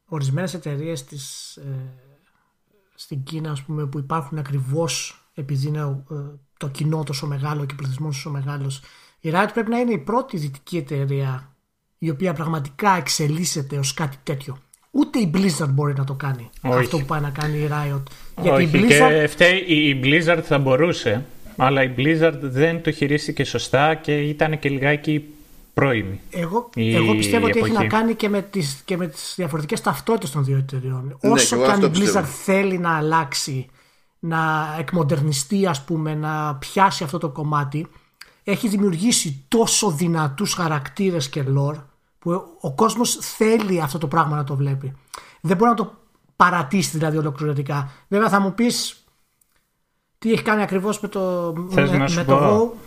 ορισμένες 0.06 0.54
εταιρείες 0.54 1.04
της, 1.04 1.56
ε, 1.56 1.64
στην 3.00 3.24
Κίνα 3.24 3.52
ας 3.52 3.62
πούμε, 3.62 3.86
που 3.86 3.98
υπάρχουν 3.98 4.38
ακριβώς 4.38 5.22
επειδή 5.34 5.68
είναι 5.68 6.04
ε, 6.12 6.16
το 6.58 6.68
κοινό 6.68 7.04
τόσο 7.04 7.28
μεγάλο 7.28 7.66
και 7.66 7.74
ο 7.74 7.78
πληθυσμός 7.78 8.16
τόσο 8.16 8.30
μεγάλος 8.30 8.82
η 9.20 9.32
Riot 9.34 9.50
πρέπει 9.54 9.70
να 9.70 9.80
είναι 9.80 9.92
η 9.92 9.98
πρώτη 9.98 10.38
δυτική 10.38 10.78
εταιρεία 10.78 11.56
η 11.98 12.10
οποία 12.10 12.34
πραγματικά 12.34 12.96
εξελίσσεται 12.98 13.78
ως 13.78 13.94
κάτι 13.94 14.18
τέτοιο. 14.24 14.58
Ούτε 14.92 15.20
η 15.20 15.32
Blizzard 15.34 15.70
μπορεί 15.70 15.94
να 15.98 16.04
το 16.04 16.14
κάνει 16.14 16.50
Όχι. 16.62 16.80
αυτό 16.80 16.98
που 16.98 17.06
πάει 17.06 17.22
να 17.22 17.30
κάνει 17.30 17.58
η 17.58 17.70
Riot. 17.72 18.04
Γιατί 18.42 18.64
Όχι, 18.64 18.78
η 18.78 18.82
Blizzard... 18.82 19.10
και 19.10 19.28
φταίει, 19.28 19.58
η 19.58 20.00
Blizzard 20.04 20.42
θα 20.44 20.58
μπορούσε, 20.58 21.26
αλλά 21.56 21.84
η 21.84 21.94
Blizzard 21.98 22.40
δεν 22.42 22.82
το 22.82 22.92
χειρίστηκε 22.92 23.44
σωστά 23.44 23.96
και 23.96 24.20
ήταν 24.20 24.60
και 24.60 24.70
λιγάκι 24.70 25.24
πρώιμη. 25.82 26.20
Εγώ, 26.30 26.70
εγώ 26.76 27.16
πιστεύω 27.16 27.46
ότι 27.46 27.60
έχει 27.60 27.72
να 27.72 27.86
κάνει 27.88 28.14
και 28.16 28.30
με 28.30 28.42
τις, 28.42 28.82
και 28.86 28.98
με 28.98 29.08
τις 29.08 29.34
διαφορετικές 29.36 29.82
ταυτότητες 29.82 30.32
των 30.32 30.44
δύο 30.44 30.58
εταιριών. 30.58 31.18
Ναι, 31.22 31.32
Όσο 31.32 31.58
και 31.58 31.64
και 31.64 31.72
αν 31.72 31.82
η 31.82 31.90
πιστεύω. 31.90 32.20
Blizzard 32.20 32.30
θέλει 32.30 32.78
να 32.78 32.98
αλλάξει, 32.98 33.68
να 34.20 34.76
εκμοντερνιστεί 34.80 35.66
ας 35.66 35.84
πούμε, 35.84 36.16
να 36.16 36.56
πιάσει 36.56 37.04
αυτό 37.04 37.18
το 37.18 37.30
κομμάτι, 37.30 37.88
έχει 38.44 38.68
δημιουργήσει 38.68 39.46
τόσο 39.48 39.92
δυνατούς 39.92 40.54
χαρακτήρες 40.54 41.30
και 41.30 41.44
lore 41.58 41.84
που 42.20 42.32
ο 42.62 42.74
κόσμος 42.76 43.18
θέλει 43.22 43.82
αυτό 43.82 43.98
το 43.98 44.08
πράγμα 44.08 44.36
να 44.36 44.44
το 44.44 44.56
βλέπει. 44.56 44.94
Δεν 45.42 45.58
μπορεί 45.58 45.70
να 45.70 45.76
το 45.76 45.94
παρατήσει 46.36 46.98
δηλαδή 46.98 47.18
ολοκληρωτικά. 47.18 47.92
Βέβαια 48.08 48.30
θα 48.30 48.40
μου 48.40 48.54
πεις 48.54 49.04
τι 50.20 50.32
έχει 50.32 50.42
κάνει 50.42 50.62
ακριβώς 50.62 51.00
με 51.00 51.08
το, 51.08 51.54
Θες 51.70 51.90
με, 51.92 51.98
να 51.98 52.08
σου 52.08 52.16
με 52.16 52.24
πω, 52.24 52.32
το 52.32 52.74
WoW. 52.74 52.78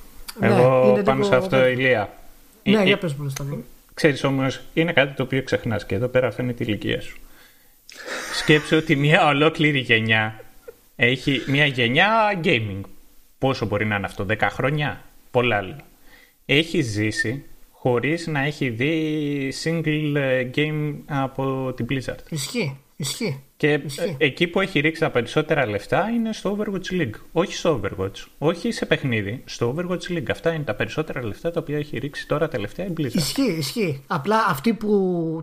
Εγώ 0.40 0.80
Ναι, 0.84 0.88
είναι 0.90 1.02
πάνω 1.02 1.18
λίγο- 1.18 1.30
σε 1.30 1.36
αυτό, 1.36 1.66
Ηλία. 1.66 2.12
Ναι, 2.62 2.78
Ε, 2.78 2.82
για 2.82 2.92
ε, 2.92 2.96
πες 2.96 3.14
μου 3.14 3.28
στα 3.28 3.44
δύο. 3.44 3.64
Ξέρεις 3.94 4.24
όμως, 4.24 4.60
είναι 4.74 4.92
κάτι 4.92 5.14
το 5.14 5.22
οποίο 5.22 5.42
ξεχνάς 5.42 5.86
και 5.86 5.94
εδώ 5.94 6.08
πέρα 6.08 6.30
φαίνεται 6.30 6.62
η 6.62 6.66
ηλικία 6.68 7.00
σου. 7.00 7.16
Σκέψου 8.34 8.76
ότι 8.76 8.96
μια 8.96 9.26
ολόκληρη 9.26 9.78
γενιά 9.78 10.44
έχει 10.96 11.42
μια 11.46 11.66
γενιά 11.66 12.40
gaming. 12.44 12.80
Πόσο 13.38 13.66
μπορεί 13.66 13.86
να 13.86 13.96
είναι 13.96 14.06
αυτό, 14.06 14.26
10 14.28 14.36
χρόνια, 14.50 15.04
πολλά 15.30 15.56
άλλα. 15.56 15.76
Έχει 16.46 16.80
ζήσει 16.80 17.44
χωρίς 17.70 18.26
να 18.26 18.40
έχει 18.40 18.68
δει 18.68 19.52
single 19.64 20.14
ε, 20.16 20.50
game 20.54 20.94
από 21.06 21.72
την 21.76 21.86
Blizzard. 21.90 22.18
Ισχύει, 22.30 22.76
ισχύει. 22.96 23.42
Και 23.60 23.80
Ισχύει. 23.86 24.16
ε, 24.18 24.24
εκεί 24.26 24.46
που 24.46 24.60
έχει 24.60 24.80
ρίξει 24.80 25.00
τα 25.00 25.10
περισσότερα 25.10 25.66
λεφτά 25.66 26.08
είναι 26.14 26.32
στο 26.32 26.58
Overwatch 26.58 27.00
League. 27.00 27.14
Όχι 27.32 27.54
στο 27.54 27.80
Overwatch, 27.82 28.24
όχι 28.38 28.72
σε 28.72 28.86
παιχνίδι, 28.86 29.42
στο 29.44 29.74
Overwatch 29.76 30.12
League. 30.16 30.30
Αυτά 30.30 30.52
είναι 30.52 30.64
τα 30.64 30.74
περισσότερα 30.74 31.24
λεφτά 31.24 31.50
τα 31.50 31.60
οποία 31.60 31.76
έχει 31.76 31.98
ρίξει 31.98 32.26
τώρα 32.28 32.48
τελευταία 32.48 32.86
η 32.86 32.92
Blizzard. 33.00 33.14
Ισχύει, 33.14 33.54
ισχύει. 33.58 34.02
Απλά 34.06 34.36
αυτή 34.48 34.72
που, 34.72 34.88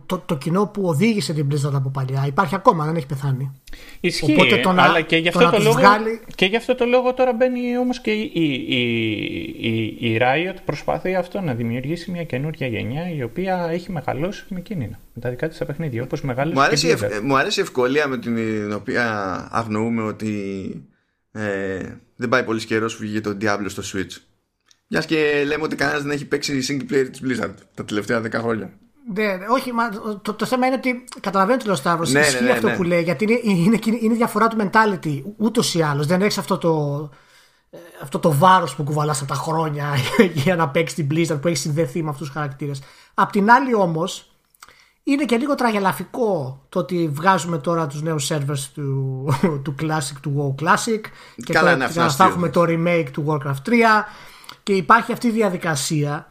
το, 0.05 0.23
το 0.25 0.35
κοινό 0.37 0.65
που 0.73 0.81
οδήγησε 0.85 1.33
την 1.33 1.47
Blizzard 1.51 1.73
από 1.73 1.89
παλιά 1.89 2.23
υπάρχει 2.27 2.55
ακόμα, 2.55 2.85
δεν 2.85 2.95
έχει 2.95 3.05
πεθάνει. 3.05 3.51
Ισχύει, 3.99 4.31
Οπότε 4.33 4.57
το 4.57 4.71
να- 4.71 4.83
αλλά 4.83 5.01
και 5.01 5.17
γι' 5.17 5.29
το 5.29 5.39
αυτό 5.39 5.43
να 5.43 5.49
το, 5.49 5.55
τους 5.55 5.65
λόγο, 5.65 5.77
βγάλει- 5.79 6.19
και 6.35 6.45
γι' 6.45 6.55
αυτό 6.55 6.75
το 6.75 6.85
λόγο 6.85 7.13
τώρα 7.13 7.33
μπαίνει 7.33 7.77
όμως 7.77 7.99
και 8.01 8.11
η, 8.11 8.31
η, 8.33 8.43
η, 8.67 8.81
η, 9.59 9.97
η 9.99 10.17
Riot 10.21 10.55
προσπαθεί 10.65 11.15
αυτό 11.15 11.41
να 11.41 11.53
δημιουργήσει 11.53 12.11
μια 12.11 12.23
καινούργια 12.23 12.67
γενιά 12.67 13.11
η 13.15 13.23
οποία 13.23 13.69
έχει 13.71 13.91
μεγαλώσει 13.91 14.45
με 14.49 14.59
κίνηνα. 14.59 14.99
Με 15.13 15.21
τα 15.21 15.29
δικά 15.29 15.47
της 15.47 15.57
τα 15.57 15.65
παιχνίδια, 15.65 16.03
όπως 16.03 16.21
μεγάλωσε 16.21 16.55
Μου 16.55 16.61
αρέσει, 16.61 16.85
και 16.87 16.91
η 16.91 16.95
η 18.06 18.06
Blizzard. 18.15 18.23
ευ- 18.23 18.29
μου 18.29 18.43
αρέσει 18.43 18.63
η 18.63 18.63
ευκολία 18.63 18.63
με 18.63 18.65
την 18.65 18.71
οποία 18.73 19.47
αγνοούμε 19.51 20.01
ότι 20.01 20.89
ε, 21.31 21.95
δεν 22.15 22.29
πάει 22.29 22.43
πολύ 22.43 22.65
καιρός 22.65 22.93
που 22.95 23.01
βγήκε 23.01 23.21
το 23.21 23.37
Diablo 23.41 23.65
στο 23.67 23.83
Switch. 23.93 24.21
Μιας 24.87 25.05
και 25.05 25.43
λέμε 25.45 25.63
ότι 25.63 25.75
κανένας 25.75 26.01
δεν 26.01 26.11
έχει 26.11 26.25
παίξει 26.25 26.65
single 26.69 26.93
player 26.93 27.07
της 27.11 27.21
Blizzard 27.23 27.53
τα 27.73 27.85
τελευταία 27.85 28.21
10 28.21 28.31
χρόνια. 28.33 28.73
Ναι, 29.13 29.37
όχι, 29.49 29.71
μα, 29.73 29.89
το, 30.21 30.33
το 30.33 30.45
θέμα 30.45 30.65
είναι 30.65 30.75
ότι 30.75 31.03
καταλαβαίνω 31.19 31.57
τι 31.57 31.63
λέει 31.65 31.73
ο 31.73 31.77
Σταύρο. 31.77 32.05
Ναι, 32.09 32.19
Ισχύει 32.19 32.33
ναι, 32.43 32.45
ναι, 32.45 32.51
αυτό 32.51 32.67
ναι. 32.67 32.75
που 32.75 32.83
λέει, 32.83 33.01
γιατί 33.03 33.23
είναι, 33.23 33.39
είναι, 33.43 33.79
είναι, 33.85 33.97
είναι 34.01 34.15
διαφορά 34.15 34.47
του 34.47 34.57
mentality 34.71 35.21
ούτως 35.37 35.75
ή 35.75 35.81
άλλως. 35.81 36.05
Δεν 36.07 36.21
έχεις 36.21 36.37
αυτό 36.37 36.57
το, 36.57 37.09
ε, 37.69 37.77
αυτό 38.01 38.19
το 38.19 38.31
βάρος 38.33 38.75
που 38.75 38.83
κουβαλάς 38.83 39.19
από 39.19 39.27
τα 39.29 39.35
χρόνια 39.35 39.85
για 40.43 40.55
να 40.55 40.69
παίξεις 40.69 40.95
την 40.95 41.07
Blizzard 41.11 41.41
που 41.41 41.47
έχει 41.47 41.57
συνδεθεί 41.57 42.03
με 42.03 42.09
αυτούς 42.09 42.27
τους 42.27 42.35
χαρακτήρες. 42.35 42.81
Απ' 43.13 43.31
την 43.31 43.51
άλλη 43.51 43.73
όμως, 43.73 44.36
είναι 45.07 45.25
και 45.25 45.37
λίγο 45.37 45.55
τραγελαφικό 45.55 46.61
το 46.69 46.79
ότι 46.79 47.09
βγάζουμε 47.13 47.57
τώρα 47.57 47.87
τους 47.87 48.01
νέους 48.01 48.31
servers 48.31 48.59
του, 48.73 49.25
του 49.63 49.75
Classic, 49.81 50.17
του 50.21 50.55
WoW 50.59 50.63
Classic 50.63 51.01
και 51.35 51.53
Καλά, 51.53 51.59
τώρα 51.59 51.71
είναι 51.73 51.83
αυτός 51.83 51.97
να 51.97 52.05
αστείο, 52.05 52.25
έχουμε 52.25 52.49
το 52.49 52.63
remake 52.67 53.07
του 53.11 53.25
Warcraft 53.27 53.69
3 53.69 53.73
και 54.63 54.73
υπάρχει 54.73 55.11
αυτή 55.11 55.27
η 55.27 55.31
διαδικασία 55.31 56.29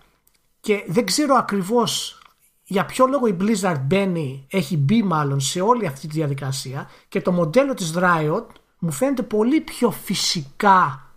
και 0.60 0.84
δεν 0.86 1.06
ξέρω 1.06 1.34
ακριβώς 1.34 2.20
για 2.64 2.86
ποιο 2.86 3.06
λόγο 3.06 3.26
η 3.26 3.36
Blizzard 3.40 3.80
μπαίνει, 3.82 4.46
έχει 4.50 4.76
μπει 4.76 5.02
μάλλον 5.02 5.40
σε 5.40 5.60
όλη 5.60 5.86
αυτή 5.86 6.08
τη 6.08 6.14
διαδικασία 6.14 6.90
και 7.08 7.20
το 7.20 7.32
μοντέλο 7.32 7.74
της 7.74 7.94
Riot 7.96 8.46
μου 8.78 8.90
φαίνεται 8.90 9.22
πολύ 9.22 9.60
πιο 9.60 9.90
φυσικά 9.90 11.10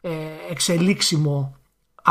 ε, 0.00 0.10
εξελίξιμο 0.50 1.59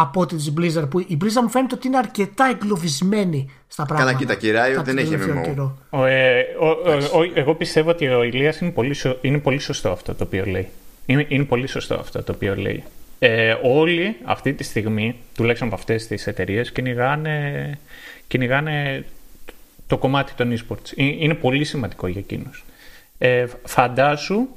από 0.01 0.21
ότι 0.21 0.35
της 0.35 0.53
Blizzard 0.57 0.89
που 0.89 0.99
η 0.99 1.17
Blizzard 1.21 1.41
μου 1.41 1.49
φαίνεται 1.49 1.75
ότι 1.75 1.87
είναι 1.87 1.97
αρκετά 1.97 2.49
εγκλωβισμένη 2.51 3.49
στα 3.67 3.85
πράγματα. 3.85 4.13
κοίτα, 4.13 4.35
και 4.35 4.47
η 4.47 4.51
Riot 4.51 4.55
κατά 4.55 4.81
δεν 4.81 4.95
τον 4.95 4.97
έχει 4.97 5.09
τελευταίο 5.09 5.39
MMO. 5.41 5.43
καιρό. 5.43 5.77
Ο, 5.89 6.05
ε, 6.05 6.41
ο, 6.59 6.67
ο- 6.67 7.19
ο- 7.19 7.31
εγώ 7.33 7.55
πιστεύω 7.55 7.89
ότι 7.89 8.07
ο 8.07 8.23
Ηλίας 8.23 8.59
είναι 8.59 8.71
πολύ, 8.71 8.93
σω- 8.93 9.17
είναι 9.21 9.37
πολύ 9.37 9.59
σωστό 9.59 9.89
αυτό 9.91 10.13
το 10.15 10.23
οποίο 10.23 10.45
λέει. 10.45 10.67
Είναι, 11.05 11.25
είναι 11.29 11.43
πολύ 11.43 11.67
σωστό 11.67 11.93
αυτό 11.95 12.23
το 12.23 12.31
οποίο 12.35 12.55
λέει. 12.55 12.83
Ε, 13.19 13.55
όλοι 13.63 14.15
αυτή 14.23 14.53
τη 14.53 14.63
στιγμή, 14.63 15.15
τουλάχιστον 15.35 15.67
από 15.67 15.77
αυτές 15.77 16.07
τις 16.07 16.27
εταιρείες, 16.27 16.71
κυνηγάνε, 16.71 17.77
κυνηγάνε 18.27 19.05
το 19.87 19.97
κομμάτι 19.97 20.33
των 20.33 20.53
e-sports. 20.57 20.91
Ε, 20.95 21.03
Είναι 21.03 21.33
πολύ 21.33 21.63
σημαντικό 21.63 22.07
για 22.07 22.21
εκείνους. 22.21 22.63
Ε, 23.17 23.45
φαντάσου, 23.65 24.47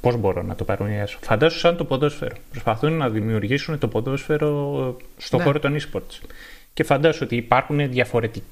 πώς 0.00 0.16
μπορώ 0.16 0.42
να 0.42 0.54
το 0.54 0.64
παρομοιάσω, 0.64 1.18
φαντάσου 1.22 1.58
σαν 1.58 1.76
το 1.76 1.84
ποδόσφαιρο. 1.84 2.36
Προσπαθούν 2.50 2.92
να 2.92 3.08
δημιουργήσουν 3.08 3.78
το 3.78 3.88
ποδόσφαιρο 3.88 4.96
στον 5.16 5.38
Ναι. 5.38 5.44
χώρο 5.44 5.58
των 5.58 5.76
e-sports. 5.78 6.28
Και 6.74 6.84
φαντάσου 6.84 7.20
ότι 7.22 7.36
υπάρχουν 7.36 7.90
διαφορετικοί 7.90 8.42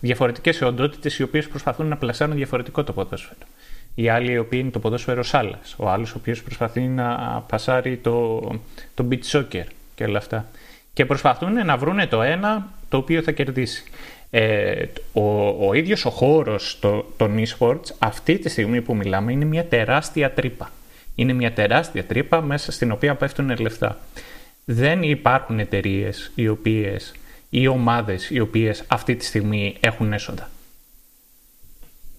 διαφορετικές 0.00 0.60
αιοντότητες 0.60 1.18
οι 1.18 1.22
οποίες 1.22 1.48
προσπαθούν 1.48 1.86
να 1.86 1.96
πλασάρουν 1.96 2.34
διαφορετικό 2.36 2.84
το 2.84 2.92
ποδόσφαιρο. 2.92 3.38
Οι 3.94 4.08
άλλοι 4.08 4.32
οι 4.32 4.38
οποίοι 4.38 4.58
είναι 4.62 4.70
το 4.70 4.78
ποδόσφαιρο 4.78 5.22
σάλας. 5.22 5.74
Ο 5.78 5.88
άλλος 5.88 6.12
ο 6.12 6.14
οποίος 6.18 6.42
προσπαθεί 6.42 6.80
να 6.80 7.16
πασάρει 7.48 7.96
το, 7.96 8.40
το 8.94 9.08
beach 9.10 9.30
soccer 9.38 9.64
και 9.94 10.04
όλα 10.04 10.18
αυτά. 10.18 10.48
Και 10.92 11.04
προσπαθούν 11.04 11.52
να 11.66 11.76
βρούνε 11.76 12.06
το 12.06 12.22
ένα 12.22 12.68
το 12.88 12.96
οποίο 12.96 13.22
θα 13.22 13.32
κερδίσει. 13.32 13.84
Ε, 14.30 14.84
ο, 15.12 15.48
ο 15.68 15.74
ίδιος 15.74 16.04
ο 16.04 16.10
χώρος 16.10 16.78
το, 16.80 17.12
των 17.16 17.42
e-sports 17.44 17.94
αυτή 17.98 18.38
τη 18.38 18.48
στιγμή 18.48 18.82
που 18.82 18.94
μιλάμε 18.94 19.32
είναι 19.32 19.44
μια 19.44 19.64
τεράστια 19.64 20.32
τρύπα. 20.32 20.70
Είναι 21.14 21.32
μια 21.32 21.52
τεράστια 21.52 22.04
τρύπα 22.04 22.40
μέσα 22.40 22.72
στην 22.72 22.92
οποία 22.92 23.14
πέφτουν 23.14 23.58
λεφτά. 23.58 23.98
Δεν 24.64 25.02
υπάρχουν 25.02 25.58
εταιρείες 25.58 26.32
οι 26.34 26.48
οποίες 26.48 27.14
ή 27.50 27.66
ομάδες 27.66 28.30
οι 28.30 28.40
οποίες 28.40 28.84
αυτή 28.86 29.16
τη 29.16 29.24
στιγμή 29.24 29.76
έχουν 29.80 30.12
έσοδα. 30.12 30.50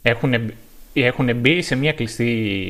Έχουν, 0.02 0.52
έχουν 0.94 1.36
μπει 1.36 1.62
σε 1.62 1.76
μια 1.76 1.94
κλειστή 1.94 2.26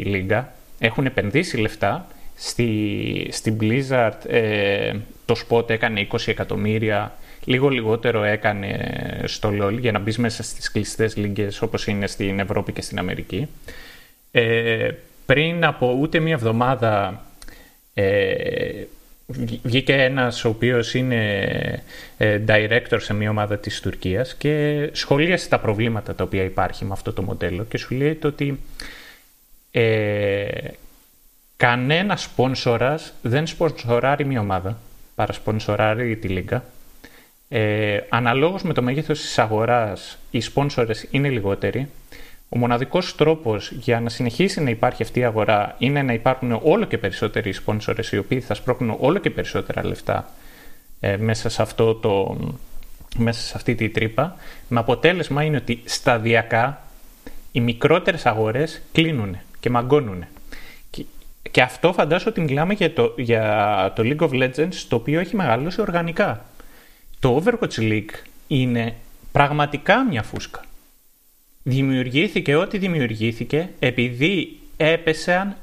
λίγα, 0.06 0.54
έχουν 0.80 1.06
επενδύσει 1.06 1.58
λεφτά. 1.58 2.08
Στη, 2.36 3.28
στην 3.32 3.58
Blizzard 3.62 4.26
ε, 4.28 4.94
το 5.26 5.36
spot 5.48 5.70
έκανε 5.70 6.08
20 6.12 6.18
εκατομμύρια, 6.26 7.16
λίγο 7.46 7.70
λιγότερο 7.70 8.24
έκανε 8.24 8.80
στο 9.26 9.50
LoL 9.62 9.80
για 9.80 9.92
να 9.92 10.00
μπεις 10.00 10.18
μέσα 10.18 10.44
στις 10.44 10.72
κλειστές 10.72 11.16
λίγες 11.16 11.62
όπως 11.62 11.88
είναι 11.88 12.08
στην 12.08 12.40
Ευρώπη 12.40 12.72
και 12.72 12.82
στην 12.82 13.00
Αμερική. 13.00 13.48
Ε, 14.32 14.90
πριν 15.26 15.66
από 15.66 15.98
ούτε 16.00 16.20
μία 16.20 16.34
εβδομάδα 16.34 17.22
ε, 17.94 18.84
βγήκε 19.64 19.94
ένας 19.94 20.46
ο 20.46 20.50
οποίος 20.50 20.94
είναι 20.94 21.84
ε, 22.18 22.40
director 22.48 22.98
σε 22.98 23.14
μια 23.14 23.30
ομάδα 23.30 23.58
της 23.58 23.82
Τουρκίας 23.82 24.36
και 24.36 24.90
σχολίασε 24.94 25.50
τα 25.50 25.60
προβλήματα 25.60 26.16
τα 26.16 26.24
οποία 26.24 26.44
υπάρχει 26.44 26.86
με 26.86 26.94
αυτό 26.94 27.14
το 27.14 27.22
μοντέλο 27.22 27.64
και 27.64 27.78
σου 27.78 27.96
λέει 27.96 28.20
ότι 28.24 28.60
ε, 29.72 30.48
κανένα 31.58 32.16
σπόνσορας 32.18 33.14
δεν 33.22 33.48
σπονσοράρει 33.48 34.26
μια 34.26 34.40
ομάδα, 34.40 34.78
παρασπονσοράρει 35.16 36.16
τη 36.16 36.28
λίγα. 36.28 36.64
Ε, 37.54 38.00
αναλόγως 38.10 38.62
με 38.62 38.74
το 38.74 38.82
μέγεθος 38.82 39.22
της 39.22 39.40
αγοράς, 39.40 40.18
οι 40.32 40.42
σπόνσορες 40.42 41.08
είναι 41.12 41.30
λιγότεροι 41.30 41.88
ο 42.54 42.58
μοναδικός 42.58 43.16
τρόπος 43.16 43.72
για 43.72 44.00
να 44.00 44.10
συνεχίσει 44.10 44.62
να 44.62 44.70
υπάρχει 44.70 45.04
αυτή 45.04 45.20
η 45.20 45.24
αγορά 45.24 45.76
είναι 45.78 46.02
να 46.02 46.14
υπάρχουν 46.14 46.60
όλο 46.64 46.86
και 46.86 46.98
περισσότεροι 46.98 47.52
σπόνσορες 47.52 48.12
οι 48.12 48.18
οποίοι 48.18 48.42
θα 48.42 48.54
σπρώχνουν 48.54 48.98
όλο 49.00 49.18
και 49.18 49.30
περισσότερα 49.30 49.86
λεφτά 49.86 50.30
ε, 51.00 51.18
μέσα, 51.18 51.50
σε 51.50 51.62
αυτό 51.62 51.96
το, 51.96 52.38
μέσα 53.18 53.42
σε 53.42 53.54
αυτή 53.56 53.76
τη 53.76 53.90
τρύπα. 53.90 54.36
Με 54.68 54.80
αποτέλεσμα 54.80 55.44
είναι 55.44 55.58
ότι 55.58 55.82
σταδιακά 55.86 56.82
οι 57.52 57.60
μικρότερες 57.62 58.26
αγορές 58.26 58.82
κλείνουν 58.92 59.38
και 59.60 59.70
μαγκώνουν. 59.70 60.26
Και, 60.90 61.06
και 61.52 61.62
αυτό 61.62 61.94
φαντάζομαι 61.94 62.30
ότι 62.30 62.42
μιλάμε 62.42 62.74
για 62.74 62.94
το, 62.94 63.14
για 63.18 63.94
το 63.96 64.04
League 64.06 64.30
of 64.30 64.44
Legends 64.44 64.76
το 64.88 64.96
οποίο 64.96 65.20
έχει 65.20 65.36
μεγαλώσει 65.36 65.82
οργανικά. 65.82 66.46
Το 67.22 67.44
Overwatch 67.44 67.78
League 67.78 68.14
είναι 68.48 68.96
πραγματικά 69.32 70.06
μια 70.06 70.24
φούσκα 70.24 70.66
δημιουργήθηκε 71.64 72.56
ό,τι 72.56 72.78
δημιουργήθηκε 72.78 73.70
επειδή 73.80 74.60
έπεσαν 74.78 75.56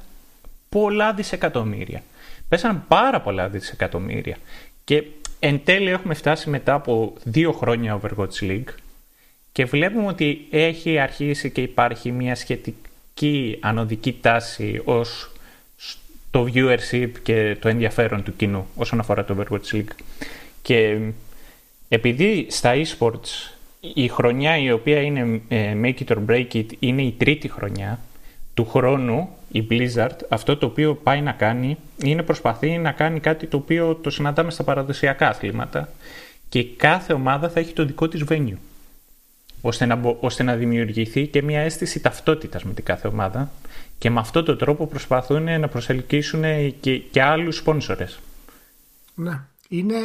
πολλά 0.69 1.13
δισεκατομμύρια. 1.13 2.03
Πέσαν 2.49 2.83
πάρα 2.87 3.21
πολλά 3.21 3.49
δισεκατομμύρια. 3.49 4.37
Και 4.83 5.03
εν 5.39 5.61
τέλει 5.63 5.89
έχουμε 5.89 6.13
φτάσει 6.13 6.49
μετά 6.49 6.73
από 6.73 7.13
δύο 7.23 7.51
χρόνια 7.51 7.99
Overwatch 8.01 8.39
League 8.41 8.73
και 9.51 9.65
βλέπουμε 9.65 10.07
ότι 10.07 10.47
έχει 10.49 10.99
αρχίσει 10.99 11.51
και 11.51 11.61
υπάρχει 11.61 12.11
μια 12.11 12.35
σχετική 12.35 13.57
ανωδική 13.59 14.17
τάση 14.21 14.81
ως 14.83 15.31
το 16.31 16.47
viewership 16.53 17.11
και 17.23 17.57
το 17.59 17.67
ενδιαφέρον 17.67 18.23
του 18.23 18.35
κοινού 18.35 18.67
όσον 18.75 18.99
αφορά 18.99 19.25
το 19.25 19.35
Overwatch 19.37 19.75
League. 19.75 19.93
Και 20.61 20.99
επειδή 21.89 22.47
στα 22.49 22.73
esports 22.75 23.53
η 23.93 24.07
χρονιά 24.07 24.57
η 24.57 24.71
οποία 24.71 25.01
είναι 25.01 25.41
ε, 25.47 25.75
make 25.83 25.95
it 26.05 26.15
or 26.15 26.25
break 26.29 26.47
it 26.53 26.65
είναι 26.79 27.01
η 27.01 27.15
τρίτη 27.17 27.49
χρονιά 27.49 27.99
του 28.53 28.65
χρόνου 28.65 29.29
η 29.51 29.67
Blizzard 29.69 30.15
αυτό 30.29 30.57
το 30.57 30.65
οποίο 30.65 30.95
πάει 30.95 31.21
να 31.21 31.31
κάνει 31.31 31.77
είναι 32.03 32.23
προσπαθεί 32.23 32.77
να 32.77 32.91
κάνει 32.91 33.19
κάτι 33.19 33.47
το 33.47 33.57
οποίο 33.57 33.95
το 33.95 34.09
συναντάμε 34.09 34.51
στα 34.51 34.63
παραδοσιακά 34.63 35.27
αθλήματα 35.27 35.89
και 36.49 36.63
κάθε 36.63 37.13
ομάδα 37.13 37.49
θα 37.49 37.59
έχει 37.59 37.73
το 37.73 37.85
δικό 37.85 38.07
της 38.07 38.23
venue 38.29 38.57
ώστε 39.61 39.85
να, 39.85 39.99
ώστε 40.19 40.43
να 40.43 40.55
δημιουργηθεί 40.55 41.27
και 41.27 41.41
μια 41.41 41.59
αίσθηση 41.59 41.99
ταυτότητας 41.99 42.63
με 42.63 42.73
την 42.73 42.83
κάθε 42.83 43.07
ομάδα 43.07 43.51
και 43.97 44.09
με 44.09 44.19
αυτόν 44.19 44.45
τον 44.45 44.57
τρόπο 44.57 44.87
προσπαθούν 44.87 45.59
να 45.59 45.67
προσελκύσουν 45.67 46.43
και, 46.79 46.97
και 46.97 47.21
άλλους 47.21 47.55
σπόνσορες. 47.55 48.19
Ναι 49.15 49.39
είναι 49.71 49.97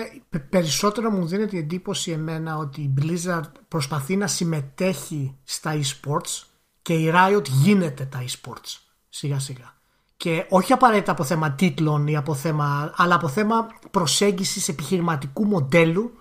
περισσότερο 0.48 1.10
μου 1.10 1.26
δίνεται 1.26 1.56
η 1.56 1.58
εντύπωση 1.58 2.10
εμένα 2.10 2.56
ότι 2.56 2.80
η 2.80 2.94
Blizzard 3.00 3.50
προσπαθεί 3.68 4.16
να 4.16 4.26
συμμετέχει 4.26 5.36
στα 5.44 5.80
e-sports 5.80 6.42
και 6.82 6.94
η 6.94 7.12
Riot 7.14 7.48
γίνεται 7.48 8.04
τα 8.04 8.24
e-sports 8.24 8.78
σιγά 9.08 9.38
σιγά. 9.38 9.74
Και 10.16 10.46
όχι 10.48 10.72
απαραίτητα 10.72 11.12
από 11.12 11.24
θέμα 11.24 11.52
τίτλων 11.52 12.06
ή 12.06 12.16
από 12.16 12.34
θέμα, 12.34 12.92
αλλά 12.96 13.14
από 13.14 13.28
θέμα 13.28 13.66
προσέγγισης 13.90 14.68
επιχειρηματικού 14.68 15.44
μοντέλου 15.44 16.18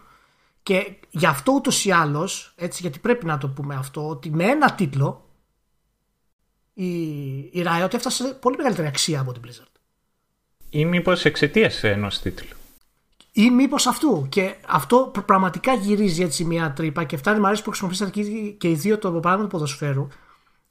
και 0.64 0.96
γι' 1.10 1.26
αυτό 1.26 1.52
ούτως 1.52 1.86
ή 1.86 1.92
άλλως, 1.92 2.54
έτσι 2.56 2.82
γιατί 2.82 3.00
πρέπει 3.00 3.26
να 3.26 3.38
το 3.38 3.48
πούμε 3.48 3.76
αυτό, 3.76 4.08
ότι 4.08 4.30
με 4.30 4.44
ένα 4.44 4.74
τίτλο 4.74 5.30
η, 6.74 7.08
η 7.38 7.66
Riot 7.66 7.94
έφτασε 7.94 8.24
πολύ 8.24 8.58
μεγαλύτερη 8.58 8.88
αξία 8.88 9.20
από 9.20 9.32
την 9.32 9.42
Blizzard. 9.46 9.80
Ή 10.70 10.86
μήπως 10.86 11.26
εξαιτίας 11.26 11.84
ενός 11.84 12.20
τίτλου 12.20 12.58
ή 13.34 13.50
μήπως 13.50 13.88
αυτού. 13.88 14.26
Και 14.30 14.56
αυτό 14.68 15.12
πραγματικά 15.26 15.74
γυρίζει 15.74 16.24
έτσι 16.24 16.46
μια 16.46 16.74
τρύπα 16.74 17.04
και 17.04 17.18
φτάνει 17.18 17.40
μου 17.40 17.46
αρέσει 17.46 17.64
που 17.64 17.70
χρησιμοποιήσατε 17.70 18.12
και 18.58 18.70
οι 18.70 18.74
δύο 18.74 18.98
το 18.98 19.12
παράδειγμα 19.12 19.44
του 19.44 19.56
ποδοσφαίρου. 19.56 20.08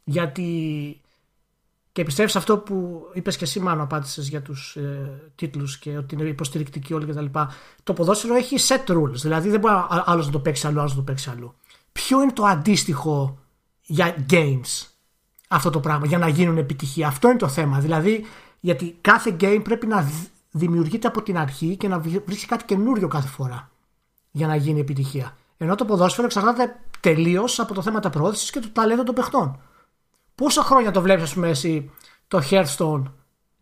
Γιατί. 0.05 0.97
Και 1.93 2.05
πιστεύει 2.05 2.39
αυτό 2.39 2.59
που 2.59 3.07
είπες 3.13 3.37
και 3.37 3.45
εσύ, 3.45 3.61
Μάνο, 3.61 3.83
απάντησες 3.83 4.29
για 4.29 4.43
τους 4.43 4.77
ε, 4.77 5.31
τίτλους 5.35 5.79
και 5.79 5.97
ότι 5.97 6.15
είναι 6.15 6.25
υποστηρικτικοί 6.25 6.95
όλοι 6.95 7.07
κτλ. 7.07 7.25
Το 7.83 7.93
ποδόσφαιρο 7.93 8.35
έχει 8.35 8.57
set 8.69 8.91
rules. 8.93 9.13
Δηλαδή 9.13 9.49
δεν 9.49 9.61
μπορεί 9.61 9.75
άλλος 9.89 10.27
να 10.27 10.33
το 10.33 10.39
παίξει 10.39 10.67
αλλού, 10.67 10.79
άλλος 10.79 10.91
να 10.91 10.97
το 10.97 11.03
παίξει 11.03 11.31
αλλού. 11.31 11.55
Ποιο 11.93 12.23
είναι 12.23 12.33
το 12.33 12.45
αντίστοιχο 12.45 13.39
για 13.83 14.27
games 14.31 14.87
αυτό 15.53 15.71
το 15.71 15.81
πράγμα, 15.81 16.07
για 16.07 16.19
να 16.19 16.29
γίνουν 16.29 16.59
επιτυχία; 16.59 17.07
Αυτό 17.07 17.29
είναι 17.29 17.39
το 17.39 17.49
θέμα. 17.49 17.79
Δηλαδή, 17.79 18.25
γιατί 18.61 18.97
κάθε 19.01 19.37
game 19.41 19.61
πρέπει 19.65 19.87
να 19.87 20.11
δημιουργείται 20.53 21.07
από 21.07 21.23
την 21.23 21.39
αρχή 21.39 21.77
και 21.77 21.89
να 21.89 21.99
βρίσκει 21.99 22.47
κάτι 22.47 22.65
καινούριο 22.65 23.09
κάθε 23.09 23.29
φορά 23.29 23.71
για 24.31 24.47
να 24.47 24.57
γίνει 24.57 24.81
επιτυχία. 24.81 25.37
Ενώ 25.57 25.75
το 25.75 25.85
ποδόσφαιρο 25.85 26.27
εξαρτάται 26.27 26.77
τελείως 27.01 27.61
από 27.61 27.75
το 27.75 27.83
θέμα 27.83 28.01
τη 28.01 28.09
προώθησης 28.09 28.51
και 28.51 28.61
του 28.61 28.73
ταλέντου 28.73 29.03
των 29.03 29.15
παιχτών. 29.15 29.61
Πόσα 30.35 30.63
χρόνια 30.63 30.91
το 30.91 31.01
βλέπεις, 31.01 31.23
ας 31.23 31.35
πούμε, 31.35 31.49
εσύ 31.49 31.91
το 32.29 32.43
Hearthstone 32.51 33.03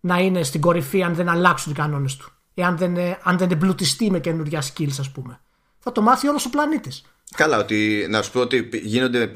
να 0.00 0.18
είναι 0.18 0.42
στην 0.42 0.60
κορυφή 0.60 1.02
αν 1.02 1.14
δεν 1.14 1.28
αλλάξουν 1.28 1.72
οι 1.72 1.74
κανόνες 1.74 2.16
του; 2.16 2.32
Εάν 2.54 2.76
δεν, 2.76 2.96
αν 3.22 3.38
δεν 3.38 3.50
εμπλουτιστεί 3.50 4.10
με 4.10 4.20
καινούργια 4.20 4.62
skills, 4.62 4.96
ας 4.98 5.10
πούμε. 5.10 5.40
Θα 5.78 5.92
το 5.92 6.02
μάθει 6.02 6.28
όλος 6.28 6.46
ο 6.46 6.50
πλανήτης. 6.50 7.04
Καλά, 7.34 7.58
ότι 7.58 8.06
να 8.10 8.22
σου 8.22 8.32
πω 8.32 8.40
ότι 8.40 8.68
γίνονται 8.82 9.32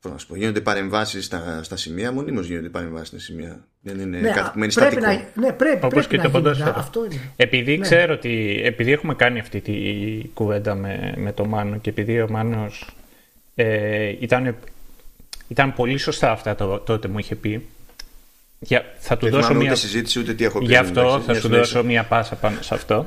πώς 0.00 0.10
να 0.10 0.18
πω, 0.28 0.36
γίνονται 0.36 0.60
παρεμβάσεις 0.60 1.24
στα, 1.24 1.62
στα 1.62 1.76
σημεία, 1.76 2.12
μονίμως 2.12 2.46
γίνονται 2.46 2.68
παρεμβάσεις 2.68 3.08
στα 3.08 3.18
σημεία. 3.18 3.64
Δεν 3.80 3.98
είναι 3.98 4.18
ναι, 4.18 4.30
κάτι 4.30 4.50
που 4.52 4.58
μένει 4.58 4.72
στατικό. 4.72 5.00
Να, 5.00 5.12
ναι, 5.34 5.52
πρέπει, 5.52 5.84
Όπως 5.84 6.06
πρέπει 6.06 6.22
και 6.22 6.28
το 6.28 6.40
να 6.40 6.74
Αυτό 6.76 7.04
είναι. 7.04 7.20
Επειδή 7.36 7.76
ναι. 7.76 7.82
ξέρω 7.82 8.12
ότι, 8.12 8.60
επειδή 8.64 8.92
έχουμε 8.92 9.14
κάνει 9.14 9.38
αυτή 9.38 9.60
τη 9.60 9.74
κουβέντα 10.34 10.74
με, 10.74 11.14
με 11.16 11.32
το 11.32 11.46
Μάνο 11.46 11.78
και 11.78 11.90
επειδή 11.90 12.20
ο 12.20 12.26
Μάνος 12.30 12.96
ε, 13.54 14.14
ήταν, 14.20 14.56
ήταν 15.48 15.74
πολύ 15.74 15.98
σωστά 15.98 16.30
αυτά 16.30 16.54
το, 16.54 16.78
τότε 16.78 17.08
μου 17.08 17.18
είχε 17.18 17.34
πει, 17.34 17.66
για, 18.58 18.84
θα 18.98 19.16
του 19.16 19.30
δώσω 19.30 19.54
μια... 19.54 19.74
συζήτηση 19.74 20.18
ούτε 20.18 20.34
τι 20.34 20.44
έχω 20.44 20.58
πει. 20.58 20.64
Γι' 20.64 20.76
αυτό 20.76 21.22
θα 21.26 21.34
σου 21.34 21.48
δώσω 21.48 21.84
μια 21.84 22.04
πάσα 22.04 22.34
πάνω 22.34 22.56
σε 22.62 22.74
αυτό 22.74 23.06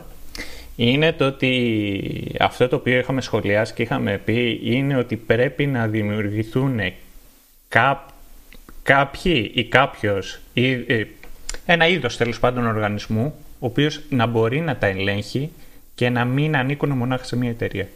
είναι 0.75 1.11
το 1.11 1.25
ότι 1.25 2.35
αυτό 2.39 2.67
το 2.67 2.75
οποίο 2.75 2.97
είχαμε 2.97 3.21
σχολιάσει 3.21 3.73
και 3.73 3.81
είχαμε 3.81 4.17
πει 4.17 4.59
είναι 4.63 4.97
ότι 4.97 5.15
πρέπει 5.15 5.65
να 5.65 5.87
δημιουργηθούν 5.87 6.79
κά, 7.67 8.05
κάποιοι 8.83 9.51
ή 9.53 9.63
κάποιος 9.63 10.39
ή, 10.53 10.71
ε, 10.71 11.05
ένα 11.65 11.87
είδος 11.87 12.17
τέλος 12.17 12.39
πάντων 12.39 12.67
οργανισμού 12.67 13.35
ο 13.59 13.65
οποίος 13.65 14.01
να 14.09 14.25
μπορεί 14.25 14.59
να 14.59 14.75
τα 14.75 14.87
ελέγχει 14.87 15.51
και 15.95 16.09
να 16.09 16.25
μην 16.25 16.55
ανήκουν 16.55 16.89
μονάχα 16.89 17.23
σε 17.23 17.35
μια 17.35 17.49
εταιρεία. 17.49 17.87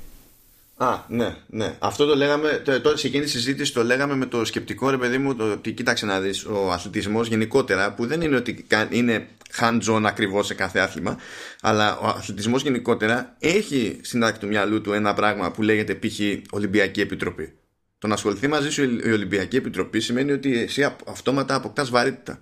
Α, 0.80 1.04
ναι, 1.08 1.36
ναι. 1.48 1.76
Αυτό 1.80 2.06
το 2.06 2.16
λέγαμε, 2.16 2.62
τότε 2.66 2.98
σε 2.98 3.08
εκείνη 3.08 3.24
τη 3.24 3.30
συζήτηση 3.30 3.74
το 3.74 3.84
λέγαμε 3.84 4.16
με 4.16 4.26
το 4.26 4.46
σκεπτικό 4.46 4.90
ρε 4.90 4.98
παιδί 4.98 5.18
μου, 5.18 5.36
το 5.36 5.52
ότι 5.52 5.72
κοίταξε 5.72 6.06
να 6.06 6.20
δεις 6.20 6.46
ο 6.46 6.72
αθλητισμός 6.72 7.28
γενικότερα, 7.28 7.94
που 7.94 8.06
δεν 8.06 8.22
είναι 8.22 8.36
ότι 8.36 8.66
είναι 8.90 9.28
hands-on 9.60 10.02
ακριβώς 10.06 10.46
σε 10.46 10.54
κάθε 10.54 10.80
άθλημα, 10.80 11.18
αλλά 11.62 11.98
ο 11.98 12.08
αθλητισμός 12.08 12.62
γενικότερα 12.62 13.36
έχει 13.40 14.00
στην 14.04 14.24
άκρη 14.24 14.40
του 14.40 14.48
μυαλού 14.48 14.82
του 14.82 14.94
ένα 14.94 15.14
πράγμα 15.14 15.52
που 15.52 15.62
λέγεται 15.62 15.96
π.χ. 15.96 16.20
Ολυμπιακή 16.50 17.02
Επιτροπή. 17.02 17.54
Το 17.98 18.08
να 18.08 18.14
ασχοληθεί 18.14 18.48
μαζί 18.48 18.72
σου 18.72 18.84
η 18.84 19.12
Ολυμπιακή 19.12 19.56
Επιτροπή 19.56 20.00
σημαίνει 20.00 20.32
ότι 20.32 20.62
εσύ 20.62 20.94
αυτόματα 21.06 21.56
αποκτάς 21.56 21.90
βαρύτητα. 21.90 22.40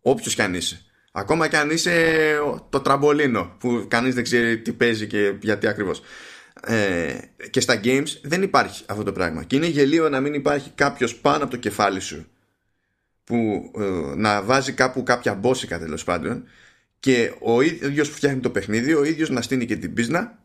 Όποιος 0.00 0.34
κι 0.34 0.42
αν 0.42 0.54
είσαι. 0.54 0.84
Ακόμα 1.12 1.48
κι 1.48 1.56
αν 1.56 1.70
είσαι 1.70 2.36
το 2.70 2.80
τραμπολίνο 2.80 3.56
που 3.58 3.84
κανείς 3.88 4.14
δεν 4.14 4.22
ξέρει 4.22 4.58
τι 4.58 4.72
παίζει 4.72 5.06
και 5.06 5.32
γιατί 5.40 5.66
ακριβώς 5.66 6.02
ε, 6.62 7.14
και 7.50 7.60
στα 7.60 7.80
games 7.84 8.18
δεν 8.22 8.42
υπάρχει 8.42 8.84
αυτό 8.86 9.02
το 9.02 9.12
πράγμα 9.12 9.42
και 9.44 9.56
είναι 9.56 9.66
γελίο 9.66 10.08
να 10.08 10.20
μην 10.20 10.34
υπάρχει 10.34 10.70
κάποιος 10.74 11.16
πάνω 11.16 11.42
από 11.42 11.50
το 11.50 11.56
κεφάλι 11.56 12.00
σου 12.00 12.26
που 13.24 13.70
ε, 13.78 14.14
να 14.16 14.42
βάζει 14.42 14.72
κάπου 14.72 15.02
κάποια 15.02 15.34
μπόσικα 15.34 15.78
τέλος 15.78 16.04
πάντων 16.04 16.44
και 17.00 17.32
ο 17.40 17.60
ίδιος 17.60 18.10
που 18.10 18.16
φτιάχνει 18.16 18.40
το 18.40 18.50
παιχνίδι 18.50 18.94
ο 18.94 19.04
ίδιος 19.04 19.30
να 19.30 19.42
στείνει 19.42 19.66
και 19.66 19.76
την 19.76 19.94
πίσνα 19.94 20.38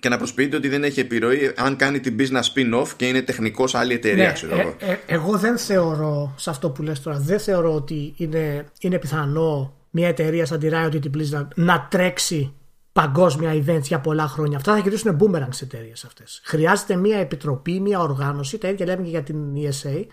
και 0.00 0.08
να 0.08 0.16
προσποιείται 0.16 0.56
ότι 0.56 0.68
δεν 0.68 0.84
έχει 0.84 1.00
επιρροή 1.00 1.52
αν 1.56 1.76
κάνει 1.76 2.00
την 2.00 2.16
business 2.18 2.42
spin-off 2.54 2.88
και 2.96 3.08
είναι 3.08 3.22
τεχνικός 3.22 3.74
άλλη 3.74 3.94
εταιρεία, 3.94 4.26
ναι, 4.26 4.32
ξέρω 4.32 4.60
εγώ. 4.60 4.76
Ε, 4.78 4.90
ε, 4.90 4.98
εγώ 5.06 5.38
δεν 5.38 5.58
θεωρώ, 5.58 6.34
σε 6.36 6.50
αυτό 6.50 6.70
που 6.70 6.82
λες 6.82 7.02
τώρα, 7.02 7.18
δεν 7.18 7.40
θεωρώ 7.40 7.74
ότι 7.74 8.14
είναι, 8.16 8.64
είναι 8.80 8.98
πιθανό 8.98 9.74
μια 9.90 10.08
εταιρεία 10.08 10.46
σαν 10.46 10.58
τη 10.58 10.68
Riot 10.72 10.94
ή 10.94 10.98
την 10.98 11.12
Blizzard 11.16 11.46
να 11.54 11.88
τρέξει 11.90 12.54
παγκόσμια 12.92 13.52
events 13.52 13.82
για 13.82 14.00
πολλά 14.00 14.26
χρόνια. 14.26 14.56
Αυτά 14.56 14.72
θα 14.72 14.78
γυρίσουν 14.78 15.18
boomerang 15.20 15.48
σε 15.50 15.64
εταιρείες 15.64 16.04
αυτές. 16.04 16.40
Χρειάζεται 16.44 16.96
μια 16.96 17.18
επιτροπή, 17.18 17.80
μια 17.80 18.00
οργάνωση, 18.00 18.58
τα 18.58 18.68
ίδια 18.68 18.86
λέμε 18.86 19.02
και 19.02 19.08
για 19.08 19.22
την 19.22 19.54
ESA, 19.54 20.04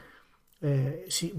ε, 0.60 0.70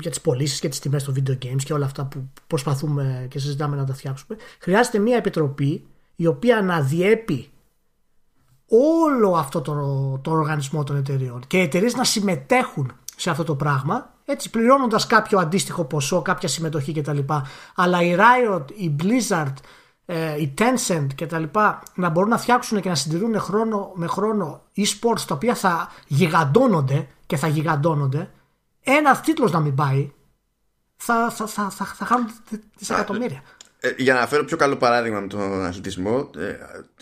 για 0.00 0.10
τις 0.10 0.20
πωλήσεις 0.20 0.60
και 0.60 0.68
τις 0.68 0.78
τιμές 0.78 1.04
των 1.04 1.14
video 1.14 1.44
games 1.44 1.62
και 1.64 1.72
όλα 1.72 1.84
αυτά 1.84 2.04
που 2.04 2.30
προσπαθούμε 2.46 3.26
και 3.30 3.38
συζητάμε 3.38 3.76
να 3.76 3.84
τα 3.84 3.94
φτιάξουμε. 3.94 4.36
Χρειάζεται 4.60 4.98
μια 4.98 5.16
επιτροπή 5.16 5.86
η 6.16 6.26
οποία 6.26 6.62
να 6.62 6.80
διέπει 6.80 7.50
όλο 8.68 9.32
αυτό 9.32 9.60
το, 9.60 9.74
το 10.22 10.30
οργανισμό 10.30 10.84
των 10.84 10.96
εταιρεών 10.96 11.42
και 11.46 11.58
οι 11.58 11.62
εταιρείες 11.62 11.94
να 11.94 12.04
συμμετέχουν 12.04 12.92
σε 13.16 13.30
αυτό 13.30 13.44
το 13.44 13.54
πράγμα 13.54 14.16
έτσι 14.24 14.50
πληρώνοντας 14.50 15.06
κάποιο 15.06 15.38
αντίστοιχο 15.38 15.84
ποσό, 15.84 16.22
κάποια 16.22 16.48
συμμετοχή 16.48 16.92
κτλ. 16.92 17.18
Αλλά 17.74 18.02
η 18.02 18.16
Riot, 18.18 18.64
η 18.74 18.96
Blizzard, 19.02 19.52
ε, 20.10 20.40
η 20.40 20.54
Tencent 20.58 21.06
κτλ. 21.14 21.42
να 21.94 22.08
μπορούν 22.08 22.30
να 22.30 22.38
φτιάξουν 22.38 22.80
και 22.80 22.88
να 22.88 22.94
συντηρούν 22.94 23.40
χρόνο 23.40 23.92
με 23.94 24.06
χρόνο 24.06 24.62
e-sports 24.76 25.20
τα 25.26 25.34
οποία 25.34 25.54
θα 25.54 25.92
γιγαντώνονται 26.06 27.08
και 27.26 27.36
θα 27.36 27.46
γιγαντώνονται 27.46 28.30
ένας 28.82 29.20
τίτλος 29.20 29.52
να 29.52 29.60
μην 29.60 29.74
πάει 29.74 30.12
θα, 30.96 31.30
θα, 31.30 31.46
θα, 31.46 31.70
θα, 31.70 31.84
θα 31.84 32.04
χάνουν 32.04 32.30
δισεκατομμύρια. 32.76 33.42
Ε, 33.80 33.94
για 33.96 34.14
να 34.14 34.26
φέρω 34.26 34.44
πιο 34.44 34.56
καλό 34.56 34.76
παράδειγμα 34.76 35.20
με 35.20 35.26
τον 35.26 35.64
αθλητισμό 35.64 36.30
ε, 36.36 36.56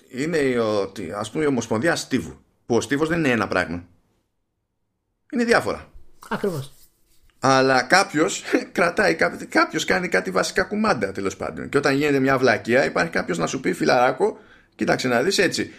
είναι 0.08 0.58
ότι 0.58 1.12
ας 1.12 1.30
πούμε 1.30 1.44
η 1.44 1.46
Ομοσπονδία 1.46 1.96
Στίβου 1.96 2.36
που 2.66 2.76
ο 2.76 2.80
Στίβος 2.80 3.08
δεν 3.08 3.18
είναι 3.18 3.30
ένα 3.30 3.48
πράγμα 3.48 3.84
είναι 5.32 5.44
διάφορα 5.44 5.88
Ακριβώς 6.28 6.75
αλλά 7.40 7.82
κάποιος 7.82 8.42
κρατάει, 8.72 9.16
κάποιος 9.48 9.84
κάνει 9.84 10.08
κάτι 10.08 10.30
βασικά 10.30 10.62
κουμάντα 10.62 11.12
τέλος 11.12 11.36
πάντων. 11.36 11.68
Και 11.68 11.78
όταν 11.78 11.94
γίνεται 11.94 12.18
μια 12.18 12.38
βλακεία, 12.38 12.84
υπάρχει 12.84 13.10
κάποιος 13.10 13.38
να 13.38 13.46
σου 13.46 13.60
πει 13.60 13.72
φιλαράκο, 13.72 14.38
κοίταξε 14.74 15.08
να 15.08 15.22
δεις 15.22 15.38
έτσι. 15.38 15.72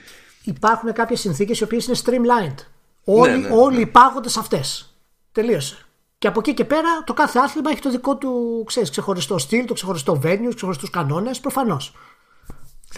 Υπάρχουν 0.44 0.94
κάποιες 0.94 1.20
συνθήκες 1.20 1.60
οι 1.60 1.64
οποίες 1.64 1.88
είναι 1.88 1.98
streamlined. 2.06 2.66
Όλοι, 3.04 3.32
ναι, 3.32 3.38
ναι, 3.38 3.56
όλοι 3.56 3.92
ναι. 3.94 4.30
σε 4.30 4.40
αυτές. 4.40 4.96
Τελείωσε. 5.32 5.78
Και 6.18 6.28
από 6.28 6.40
εκεί 6.40 6.54
και 6.54 6.66
πέρα 6.66 7.04
το 7.04 7.14
κάθε 7.14 7.40
άθλημα 7.40 7.70
έχει 7.70 7.82
το 7.82 7.90
δικό 7.90 8.18
του 8.18 8.64
ξέρεις, 8.68 8.90
ξεχωριστό 8.90 9.38
στυλ, 9.38 9.66
το 9.66 9.74
ξεχωριστό 9.74 10.22
venue, 10.24 10.52
ξεχωριστούς 10.56 10.90
κανόνες, 10.90 11.40
προφανώς. 11.40 11.94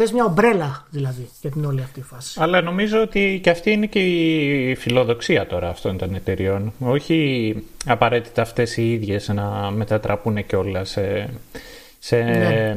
Θες 0.01 0.11
μια 0.11 0.25
ομπρέλα 0.25 0.85
δηλαδή 0.89 1.29
για 1.41 1.49
την 1.51 1.65
όλη 1.65 1.81
αυτή 1.81 2.01
φάση. 2.01 2.39
Αλλά 2.41 2.61
νομίζω 2.61 3.01
ότι 3.01 3.39
και 3.43 3.49
αυτή 3.49 3.71
είναι 3.71 3.85
και 3.85 3.99
η 3.99 4.75
φιλοδοξία 4.75 5.47
τώρα 5.47 5.69
αυτών 5.69 5.97
των 5.97 6.15
εταιριών. 6.15 6.73
Όχι 6.79 7.55
απαραίτητα 7.85 8.41
αυτές 8.41 8.77
οι 8.77 8.91
ίδιες 8.91 9.27
να 9.27 9.71
μετατραπούν 9.71 10.45
και 10.45 10.55
όλα 10.55 10.83
σε, 10.83 11.29
σε, 11.99 12.21
ναι. 12.21 12.75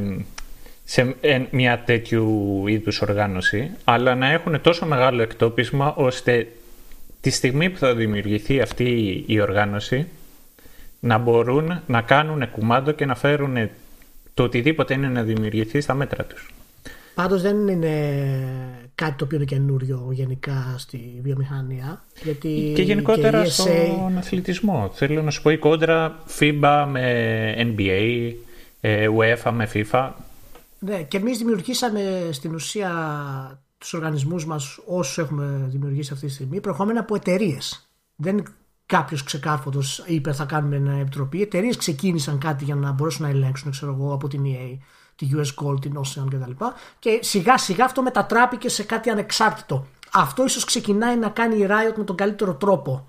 σε 0.83 1.15
μια 1.49 1.83
τέτοιου 1.85 2.63
είδους 2.67 3.01
οργάνωση, 3.01 3.71
αλλά 3.83 4.15
να 4.15 4.31
έχουν 4.31 4.61
τόσο 4.61 4.85
μεγάλο 4.85 5.21
εκτόπισμα 5.21 5.93
ώστε 5.95 6.47
τη 7.21 7.29
στιγμή 7.29 7.69
που 7.69 7.77
θα 7.77 7.95
δημιουργηθεί 7.95 8.61
αυτή 8.61 9.23
η 9.27 9.39
οργάνωση 9.39 10.07
να 10.99 11.17
μπορούν 11.17 11.81
να 11.87 12.01
κάνουν 12.01 12.51
κουμάντο 12.51 12.91
και 12.91 13.05
να 13.05 13.15
φέρουν 13.15 13.69
το 14.33 14.43
οτιδήποτε 14.43 14.93
είναι 14.93 15.07
να 15.07 15.21
δημιουργηθεί 15.21 15.81
στα 15.81 15.93
μέτρα 15.93 16.23
τους. 16.23 16.53
Πάντως 17.13 17.41
δεν 17.41 17.67
είναι 17.67 17.93
κάτι 18.95 19.15
το 19.15 19.25
οποίο 19.25 19.37
είναι 19.37 19.45
καινούριο 19.45 20.09
γενικά 20.11 20.75
στη 20.77 21.19
βιομηχανία. 21.23 22.05
Γιατί 22.23 22.71
και 22.75 22.81
γενικότερα 22.81 23.43
και 23.43 23.49
στον 23.49 24.17
αθλητισμό. 24.17 24.91
Θέλω 24.93 25.21
να 25.21 25.31
σου 25.31 25.41
πω 25.41 25.49
η 25.49 25.57
κόντρα 25.57 26.23
FIBA 26.39 26.87
με 26.89 27.55
NBA, 27.57 28.33
ε, 28.81 29.07
UEFA 29.17 29.51
με 29.51 29.69
FIFA. 29.73 30.11
Ναι, 30.79 31.03
και 31.03 31.17
εμείς 31.17 31.37
δημιουργήσαμε 31.37 32.29
στην 32.31 32.53
ουσία 32.53 32.91
τους 33.77 33.93
οργανισμούς 33.93 34.45
μας 34.45 34.79
όσους 34.85 35.17
έχουμε 35.17 35.65
δημιουργήσει 35.67 36.13
αυτή 36.13 36.25
τη 36.25 36.31
στιγμή 36.31 36.59
προχώμενα 36.61 36.99
από 36.99 37.15
εταιρείες. 37.15 37.89
Δεν 38.15 38.43
κάποιος 38.85 39.23
ξεκάρφωτο 39.23 39.81
είπε 40.05 40.33
θα 40.33 40.45
κάνουμε 40.45 40.79
μια 40.79 40.93
επιτροπή. 40.93 41.37
Οι 41.37 41.41
εταιρείες 41.41 41.77
ξεκίνησαν 41.77 42.37
κάτι 42.37 42.63
για 42.63 42.75
να 42.75 42.91
μπορέσουν 42.91 43.25
να 43.25 43.29
ελέγξουν, 43.29 43.71
ξέρω 43.71 43.91
εγώ, 43.91 44.13
από 44.13 44.27
την 44.27 44.43
EA 44.45 44.77
τη 45.15 45.29
US 45.33 45.63
Gold, 45.63 45.81
την 45.81 45.97
Ocean 45.97 46.25
κτλ. 46.29 46.65
Και 46.99 47.19
σιγά 47.21 47.57
σιγά 47.57 47.85
αυτό 47.85 48.01
μετατράπηκε 48.01 48.69
σε 48.69 48.83
κάτι 48.83 49.09
ανεξάρτητο. 49.09 49.87
Αυτό 50.11 50.43
ίσως 50.43 50.65
ξεκινάει 50.65 51.17
να 51.17 51.29
κάνει 51.29 51.57
η 51.57 51.67
Riot 51.69 51.93
με 51.95 52.03
τον 52.03 52.15
καλύτερο 52.15 52.55
τρόπο 52.55 53.07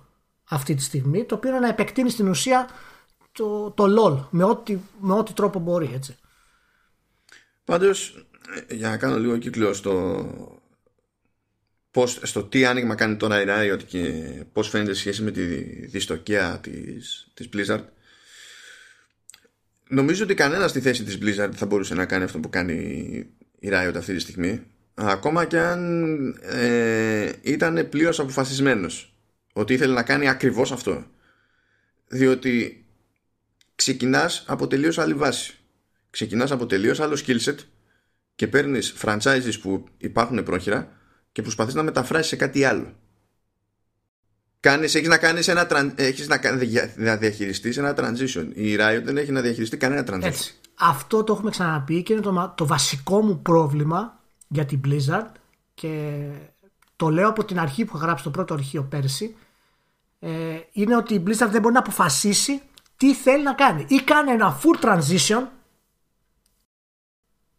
αυτή 0.48 0.74
τη 0.74 0.82
στιγμή, 0.82 1.24
το 1.24 1.34
οποίο 1.34 1.50
είναι 1.50 1.58
να 1.58 1.68
επεκτείνει 1.68 2.10
στην 2.10 2.28
ουσία 2.28 2.68
το, 3.32 3.70
το 3.70 3.84
LOL 3.98 4.26
με 4.30 4.44
ό,τι, 4.44 4.78
με 5.00 5.12
ό,τι 5.12 5.32
τρόπο 5.32 5.58
μπορεί, 5.58 5.90
έτσι. 5.94 6.16
Πάντως, 7.64 8.26
για 8.70 8.88
να 8.88 8.96
κάνω 8.96 9.18
λίγο 9.18 9.38
κύκλο 9.38 9.72
στο, 9.72 10.24
πώς, 11.90 12.20
στο 12.22 12.44
τι 12.44 12.64
άνοιγμα 12.64 12.94
κάνει 12.94 13.16
τώρα 13.16 13.42
η 13.42 13.44
Riot 13.48 13.82
και 13.86 14.02
πώς 14.52 14.68
φαίνεται 14.68 14.94
σχέση 14.94 15.22
με 15.22 15.30
τη 15.30 15.44
δυστοκία 15.86 16.58
της, 16.62 17.28
της 17.34 17.48
Blizzard 17.52 17.84
νομίζω 19.88 20.24
ότι 20.24 20.34
κανένας 20.34 20.70
στη 20.70 20.80
θέση 20.80 21.04
της 21.04 21.18
Blizzard 21.22 21.50
θα 21.54 21.66
μπορούσε 21.66 21.94
να 21.94 22.06
κάνει 22.06 22.24
αυτό 22.24 22.38
που 22.38 22.48
κάνει 22.48 22.74
η 23.58 23.68
Riot 23.72 23.92
αυτή 23.96 24.14
τη 24.14 24.20
στιγμή. 24.20 24.62
Ακόμα 24.94 25.44
και 25.44 25.58
αν 25.58 26.40
ε, 26.42 27.32
ήταν 27.42 27.88
πλήρως 27.88 28.20
αποφασισμένος 28.20 29.14
ότι 29.52 29.72
ήθελε 29.72 29.92
να 29.94 30.02
κάνει 30.02 30.28
ακριβώς 30.28 30.72
αυτό. 30.72 31.04
Διότι 32.08 32.84
ξεκινάς 33.74 34.44
από 34.46 34.66
τελείως 34.66 34.98
άλλη 34.98 35.14
βάση. 35.14 35.54
Ξεκινάς 36.10 36.50
από 36.50 36.66
τελείως 36.66 37.00
άλλο 37.00 37.18
skill 37.26 37.40
set 37.40 37.56
και 38.34 38.46
παίρνεις 38.46 38.94
franchises 39.02 39.52
που 39.62 39.88
υπάρχουν 39.98 40.42
πρόχειρα 40.42 40.92
και 41.32 41.42
προσπαθείς 41.42 41.74
να 41.74 41.82
μεταφράσεις 41.82 42.26
σε 42.28 42.36
κάτι 42.36 42.64
άλλο 42.64 42.96
Κάνεις, 44.64 44.94
έχεις 44.94 45.08
να 45.08 45.18
κάνεις 45.18 45.48
ένα 45.48 45.66
έχεις 45.94 46.28
να, 46.28 46.40
να 46.96 47.16
διαχειριστείς 47.16 47.76
ένα 47.76 47.94
transition. 47.96 48.46
Η 48.54 48.76
Riot 48.78 49.02
δεν 49.04 49.16
έχει 49.16 49.32
να 49.32 49.40
διαχειριστεί 49.40 49.76
κανένα 49.76 50.04
transition. 50.10 50.22
Έτσι. 50.22 50.54
Αυτό 50.74 51.24
το 51.24 51.32
έχουμε 51.32 51.50
ξαναπεί 51.50 52.02
και 52.02 52.12
είναι 52.12 52.22
το, 52.22 52.52
το 52.56 52.66
βασικό 52.66 53.20
μου 53.22 53.42
πρόβλημα 53.42 54.20
για 54.48 54.64
την 54.64 54.80
Blizzard 54.84 55.26
και 55.74 56.20
το 56.96 57.08
λέω 57.08 57.28
από 57.28 57.44
την 57.44 57.58
αρχή 57.58 57.84
που 57.84 57.96
έχω 57.96 58.04
γράψει 58.04 58.24
το 58.24 58.30
πρώτο 58.30 58.54
αρχείο 58.54 58.82
πέρσι 58.82 59.36
ε, 60.18 60.30
είναι 60.72 60.96
ότι 60.96 61.14
η 61.14 61.22
Blizzard 61.26 61.48
δεν 61.50 61.60
μπορεί 61.60 61.74
να 61.74 61.80
αποφασίσει 61.80 62.62
τι 62.96 63.14
θέλει 63.14 63.42
να 63.42 63.52
κάνει. 63.52 63.84
Ή 63.88 64.00
κάνει 64.00 64.30
ένα 64.30 64.60
full 64.60 64.84
transition 64.84 65.42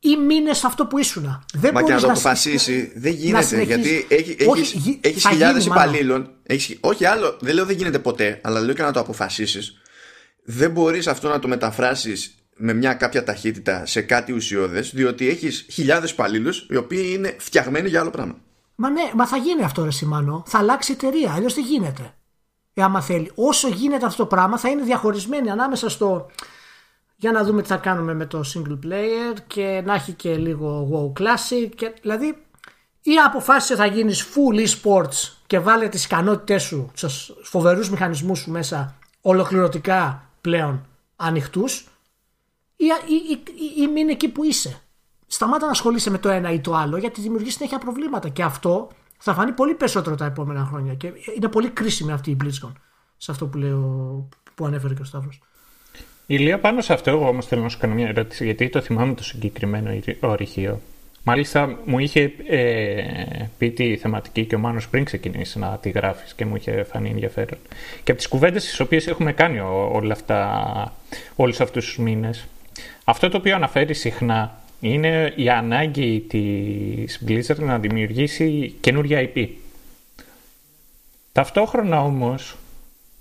ή 0.06 0.18
μείνε 0.18 0.54
σε 0.54 0.68
αυτό 0.68 0.86
που 0.86 0.98
ήσουν. 0.98 1.46
Δεν 1.54 1.72
Μα 1.74 1.84
και 1.84 1.94
να 1.94 2.00
το 2.00 2.08
αποφασίσει 2.08 2.92
δεν 2.96 3.14
γίνεται. 3.14 3.62
Γιατί 3.62 4.06
έχει, 4.10 4.36
έχεις, 5.02 5.28
χιλιάδες 5.28 5.66
υπαλλήλων. 5.66 6.30
όχι 6.80 7.06
άλλο, 7.06 7.38
δεν 7.40 7.54
λέω 7.54 7.66
δεν 7.66 7.76
γίνεται 7.76 8.00
ποτέ, 8.00 8.40
αλλά 8.44 8.60
λέω 8.60 8.74
και 8.74 8.82
να 8.82 8.92
το 8.92 9.00
αποφασίσεις. 9.00 9.82
Δεν 10.44 10.72
μπορείς 10.72 11.08
αυτό 11.08 11.30
να 11.30 11.40
το 11.40 11.48
μεταφράσεις 11.48 12.36
με 12.56 12.74
μια 12.74 12.94
κάποια 12.94 13.24
ταχύτητα 13.24 13.86
σε 13.86 14.02
κάτι 14.02 14.32
ουσιώδες, 14.32 14.92
διότι 14.94 15.30
έχεις 15.30 15.66
χιλιάδες 15.72 16.12
υπαλλήλους 16.12 16.68
οι 16.70 16.76
οποίοι 16.76 17.12
είναι 17.14 17.36
φτιαγμένοι 17.40 17.90
για 17.90 18.00
άλλο 18.00 18.10
πράγμα. 18.10 18.36
Μα 18.76 18.90
ναι, 18.90 19.12
μα 19.14 19.28
θα 19.28 19.38
γίνει 19.38 19.64
αυτό, 19.64 19.84
ρε 19.84 19.92
Σιμάνο. 19.92 20.44
Θα 20.48 20.58
αλλάξει 20.58 20.92
η 20.92 20.96
εταιρεία. 20.96 21.34
Αλλιώς 21.34 21.54
δεν 21.54 21.64
γίνεται. 21.66 22.14
Ε, 22.74 22.84
άμα 22.84 23.02
θέλει. 23.02 23.32
Όσο 23.36 23.68
γίνεται 23.68 24.06
αυτό 24.06 24.24
το 24.24 24.28
πράγμα, 24.28 24.58
θα 24.58 24.70
είναι 24.70 24.84
διαχωρισμένοι 24.84 25.50
ανάμεσα 25.50 25.90
στο 25.90 26.32
για 27.26 27.34
να 27.34 27.44
δούμε 27.44 27.62
τι 27.62 27.68
θα 27.68 27.78
κάνουμε 27.78 28.14
με 28.14 28.26
το 28.26 28.44
single 28.54 28.86
player 28.86 29.38
και 29.48 29.82
να 29.86 29.94
έχει 29.94 30.12
και 30.12 30.36
λίγο 30.36 30.90
WoW 30.92 31.22
Classic 31.22 31.70
και, 31.76 31.94
δηλαδή 32.02 32.38
ή 33.02 33.16
αποφάσισε 33.26 33.76
θα 33.76 33.86
γίνεις 33.86 34.24
full 34.24 34.68
e-sports 34.68 35.34
και 35.48 35.60
βάλε 35.60 35.88
τις 35.88 36.06
ικανότητές 36.06 36.64
σου 36.64 36.92
στους 36.94 37.34
φοβερούς 37.44 37.90
μηχανισμούς 37.90 38.40
σου 38.40 38.52
μέσα 38.52 38.96
ολοκληρωτικά 39.22 40.30
πλέον 40.42 40.86
ανοιχτούς 41.16 41.88
ή, 42.76 42.86
ή, 42.86 43.32
ή, 43.32 43.82
ή 43.82 43.88
μείνε 43.88 44.12
εκεί 44.12 44.30
που 44.30 44.44
είσαι. 44.44 44.82
Σταμάτα 45.28 45.66
να 45.66 45.72
ασχολείσαι 45.72 46.10
με 46.10 46.18
το 46.18 46.30
ένα 46.30 46.52
ή 46.52 46.60
το 46.60 46.76
άλλο 46.76 46.98
γιατί 46.98 47.22
δημιουργεί 47.22 47.50
συνέχεια 47.50 47.78
προβλήματα 47.78 48.30
και 48.30 48.44
αυτό 48.44 48.88
θα 49.18 49.34
φανεί 49.34 49.52
πολύ 49.52 49.74
περισσότερο 49.74 50.16
τα 50.16 50.26
επόμενα 50.26 50.66
χρόνια 50.66 50.94
και 50.94 51.12
είναι 51.36 51.48
πολύ 51.48 51.70
κρίσιμη 51.70 52.12
αυτή 52.12 52.32
η 52.32 52.38
BlizzCon 52.44 52.72
σε 53.18 53.32
αυτό 53.32 53.48
που, 53.48 53.58
λέω, 53.58 54.28
που 54.56 54.66
ανέφερε 54.66 54.94
και 54.94 55.02
ο 55.02 55.06
Σταύρος. 55.06 55.42
Ηλία, 56.28 56.60
πάνω 56.60 56.82
σε 56.82 56.94
αυτό, 56.94 57.10
εγώ 57.10 57.28
όμως 57.28 57.46
θέλω 57.46 57.62
να 57.62 57.70
σου 57.70 57.78
κάνω 57.78 57.94
μια 57.94 58.08
ερώτηση, 58.08 58.46
γιατί 58.46 58.70
το 58.70 58.82
θυμάμαι 58.82 59.14
το 59.14 59.24
συγκεκριμένο 59.24 60.00
ορυχείο. 60.20 60.82
Μάλιστα, 61.24 61.80
μου 61.86 62.00
είχε 62.00 62.32
ε, 62.48 63.04
πει 63.58 63.72
τη 63.72 63.98
θεματική 63.98 64.46
και 64.46 64.56
ο 64.56 64.60
Μάνος 64.60 64.90
πριν 64.90 65.04
ξεκινήσει 65.04 65.60
να 65.60 65.78
τη 65.82 65.90
γράφεις 65.90 66.34
και 66.34 66.46
μου 66.46 66.56
είχε 66.56 66.84
φανεί 66.84 67.10
ενδιαφέρον. 67.10 67.58
Και 68.04 68.12
από 68.12 68.16
τις 68.16 68.28
κουβέντες 68.28 68.64
τις 68.64 68.80
οποίες 68.80 69.08
έχουμε 69.08 69.34
κάνει 69.34 69.60
όλα 69.92 70.14
αυτά, 70.14 70.94
όλους 71.36 71.60
αυτούς 71.62 71.86
τους 71.86 71.98
μήνες, 71.98 72.48
αυτό 73.04 73.30
το 73.30 73.38
οποίο 73.38 73.56
αναφέρει 73.56 73.94
συχνά 73.94 74.60
είναι 74.80 75.34
η 75.36 75.50
ανάγκη 75.50 76.20
της 76.20 77.24
Blizzard 77.28 77.60
να 77.60 77.80
δημιουργήσει 77.80 78.76
καινούρια 78.82 79.32
IP. 79.34 79.48
Ταυτόχρονα 81.32 82.04
όμως, 82.04 82.56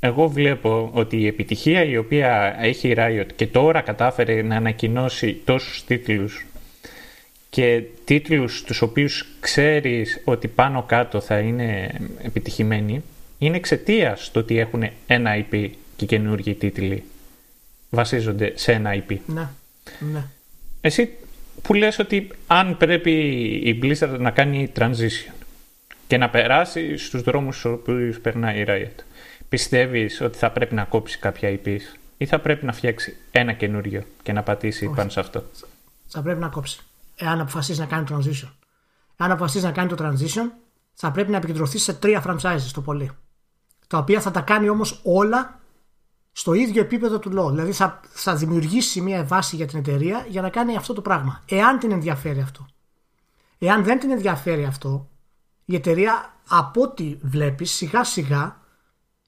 εγώ 0.04 0.28
βλέπω 0.28 0.90
ότι 0.92 1.16
η 1.16 1.26
επιτυχία 1.26 1.84
η 1.84 1.96
οποία 1.96 2.56
έχει 2.60 2.88
η 2.88 2.94
Riot 2.98 3.26
και 3.36 3.46
τώρα 3.46 3.80
κατάφερε 3.80 4.42
να 4.42 4.56
ανακοινώσει 4.56 5.40
τόσους 5.44 5.84
τίτλους 5.84 6.46
και 7.50 7.82
τίτλους 8.04 8.62
τους 8.62 8.82
οποίους 8.82 9.26
ξέρεις 9.40 10.20
ότι 10.24 10.48
πάνω 10.48 10.82
κάτω 10.82 11.20
θα 11.20 11.38
είναι 11.38 11.90
επιτυχημένοι 12.22 13.02
είναι 13.38 13.56
εξαιτία 13.56 14.18
το 14.32 14.38
ότι 14.38 14.58
έχουν 14.58 14.84
ένα 15.06 15.30
IP 15.36 15.70
και 15.96 16.06
καινούργιοι 16.06 16.54
τίτλοι 16.54 17.02
βασίζονται 17.90 18.52
σε 18.54 18.72
ένα 18.72 18.94
IP. 18.94 19.16
Ναι, 19.26 19.48
ναι. 20.12 20.24
Εσύ 20.80 21.10
που 21.62 21.74
λες 21.74 21.98
ότι 21.98 22.28
αν 22.46 22.76
πρέπει 22.76 23.12
η 23.64 23.78
Blizzard 23.82 24.16
να 24.18 24.30
κάνει 24.30 24.72
transition 24.78 25.34
και 26.06 26.16
να 26.16 26.30
περάσει 26.30 26.96
στους 26.96 27.22
δρόμους 27.22 27.58
στους 27.58 27.72
οποίους 27.72 28.20
περνάει 28.20 28.60
η 28.60 28.64
Riot, 28.68 29.04
πιστεύεις 29.54 30.20
ότι 30.20 30.38
θα 30.38 30.50
πρέπει 30.50 30.74
να 30.74 30.84
κόψει 30.84 31.18
κάποια 31.18 31.60
IPs 31.60 31.80
ή 32.16 32.26
θα 32.26 32.38
πρέπει 32.38 32.64
να 32.64 32.72
φτιάξει 32.72 33.16
ένα 33.30 33.52
καινούριο 33.52 34.02
και 34.22 34.32
να 34.32 34.42
πατήσει 34.42 34.92
πάνω 34.96 35.10
σε 35.10 35.20
αυτό; 35.20 35.44
Θα 36.06 36.22
πρέπει 36.22 36.40
να 36.40 36.48
κόψει. 36.48 36.80
Εάν 37.16 37.40
αποφασίσεις 37.40 37.78
να 37.78 37.86
κάνει 37.86 38.06
transition. 38.10 38.48
Εάν 39.16 39.30
αποφασίσεις 39.30 39.62
να 39.62 39.72
κάνει 39.72 39.88
το 39.88 39.96
transition, 39.98 40.50
θα 40.94 41.10
πρέπει 41.10 41.30
να 41.30 41.36
επικεντρωθείς 41.36 41.82
σε 41.82 41.94
τρία 41.94 42.22
franchises 42.26 42.70
το 42.72 42.80
πολύ. 42.80 43.10
Τα 43.86 43.98
οποία 43.98 44.20
θα 44.20 44.30
τα 44.30 44.40
κάνει 44.40 44.68
όμως 44.68 45.00
όλα 45.04 45.60
στο 46.32 46.52
ίδιο 46.52 46.82
επίπεδο 46.82 47.18
του 47.18 47.30
LOL. 47.30 47.50
Δηλαδή 47.50 47.72
θα, 47.72 48.00
θα 48.08 48.34
δημιουργήσει 48.34 49.00
μια 49.00 49.24
βάση 49.24 49.56
για 49.56 49.66
την 49.66 49.78
εταιρεία 49.78 50.26
για 50.28 50.42
να 50.42 50.48
κάνει 50.48 50.76
αυτό 50.76 50.92
το 50.92 51.00
πράγμα. 51.00 51.42
Εάν 51.48 51.78
την 51.78 51.90
ενδιαφέρει 51.90 52.40
αυτό. 52.40 52.66
Εάν 53.58 53.84
δεν 53.84 53.98
την 53.98 54.10
ενδιαφέρει 54.10 54.64
αυτό, 54.64 55.08
η 55.64 55.74
εταιρεία 55.74 56.34
από 56.48 56.82
ό,τι 56.82 57.16
βλέπεις 57.22 57.70
σιγά 57.70 58.04
σιγά 58.04 58.62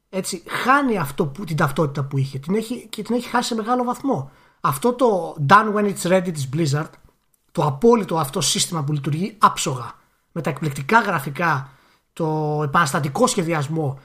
έτσι, 0.08 0.42
χάνει 0.46 0.98
αυτό 0.98 1.26
που, 1.26 1.44
την 1.44 1.56
ταυτότητα 1.56 2.04
που 2.04 2.18
είχε 2.18 2.38
την 2.38 2.54
έχει, 2.54 2.86
και 2.90 3.02
την 3.02 3.14
έχει 3.14 3.28
χάσει 3.28 3.48
σε 3.48 3.54
μεγάλο 3.54 3.84
βαθμό. 3.84 4.30
Αυτό 4.60 4.92
το 4.92 5.36
done 5.48 5.74
when 5.74 5.94
it's 5.94 6.10
ready 6.10 6.30
της 6.32 6.48
Blizzard, 6.56 6.90
το 7.52 7.64
απόλυτο 7.64 8.18
αυτό 8.18 8.40
σύστημα 8.40 8.84
που 8.84 8.92
λειτουργεί 8.92 9.36
άψογα, 9.38 9.94
με 10.32 10.40
τα 10.40 10.50
εκπληκτικά 10.50 11.00
γραφικά, 11.00 11.70
το 12.12 12.60
επαναστατικό 12.64 13.26
σχεδιασμό, 13.26 13.98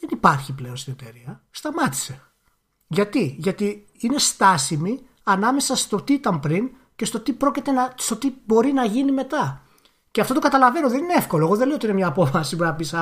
δεν 0.00 0.08
υπάρχει 0.12 0.52
πλέον 0.52 0.76
στην 0.76 0.92
εταιρεία. 1.00 1.42
Σταμάτησε. 1.50 2.22
Γιατί, 2.86 3.36
Γιατί 3.38 3.86
είναι 3.98 4.18
στάσιμη 4.18 5.00
ανάμεσα 5.22 5.76
στο 5.76 6.02
τι 6.02 6.12
ήταν 6.12 6.40
πριν 6.40 6.70
και 6.96 7.04
στο 7.04 7.20
τι, 7.20 7.32
πρόκειται 7.32 7.70
να, 7.70 7.92
στο 7.96 8.16
τι 8.16 8.32
μπορεί 8.44 8.72
να 8.72 8.84
γίνει 8.84 9.12
μετά. 9.12 9.62
Και 10.10 10.20
αυτό 10.20 10.34
το 10.34 10.40
καταλαβαίνω, 10.40 10.88
δεν 10.88 11.02
είναι 11.02 11.14
εύκολο. 11.14 11.44
Εγώ 11.44 11.56
δεν 11.56 11.66
λέω 11.66 11.76
ότι 11.76 11.86
είναι 11.86 11.94
μια 11.94 12.06
απόφαση 12.06 12.56
που 12.56 12.62
να 12.62 12.74
πεις 12.74 12.94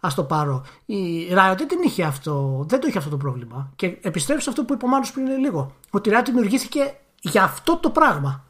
Α 0.00 0.08
το 0.14 0.24
πάρω. 0.24 0.64
Η 0.84 1.28
Riot 1.30 1.54
δεν, 1.56 1.68
την 1.68 1.82
είχε 1.84 2.04
αυτό, 2.04 2.64
δεν 2.68 2.80
το 2.80 2.86
είχε 2.86 2.98
αυτό 2.98 3.10
το 3.10 3.16
πρόβλημα. 3.16 3.72
Και 3.76 3.98
επιστρέψω 4.00 4.42
σε 4.42 4.50
αυτό 4.50 4.64
που 4.64 4.72
είπε 4.72 4.84
ο 4.84 4.88
Μάνος 4.88 5.12
πριν 5.12 5.26
λίγο. 5.26 5.74
Ότι 5.90 6.08
η 6.08 6.12
Riot 6.16 6.22
δημιουργήθηκε 6.24 6.94
για 7.20 7.42
αυτό 7.42 7.76
το 7.76 7.90
πράγμα. 7.90 8.44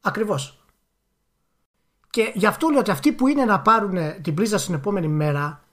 Ακριβώς. 0.00 0.64
Και 2.10 2.32
γι' 2.34 2.46
αυτό 2.46 2.68
λέω 2.68 2.78
ότι 2.80 2.90
αυτοί 2.90 3.12
που 3.12 3.26
είναι 3.26 3.44
να 3.44 3.60
πάρουν 3.60 4.22
την 4.22 4.34
πρίζα 4.34 4.58
στην 4.58 4.74
επόμενη 4.74 5.08
μέρα 5.08 5.64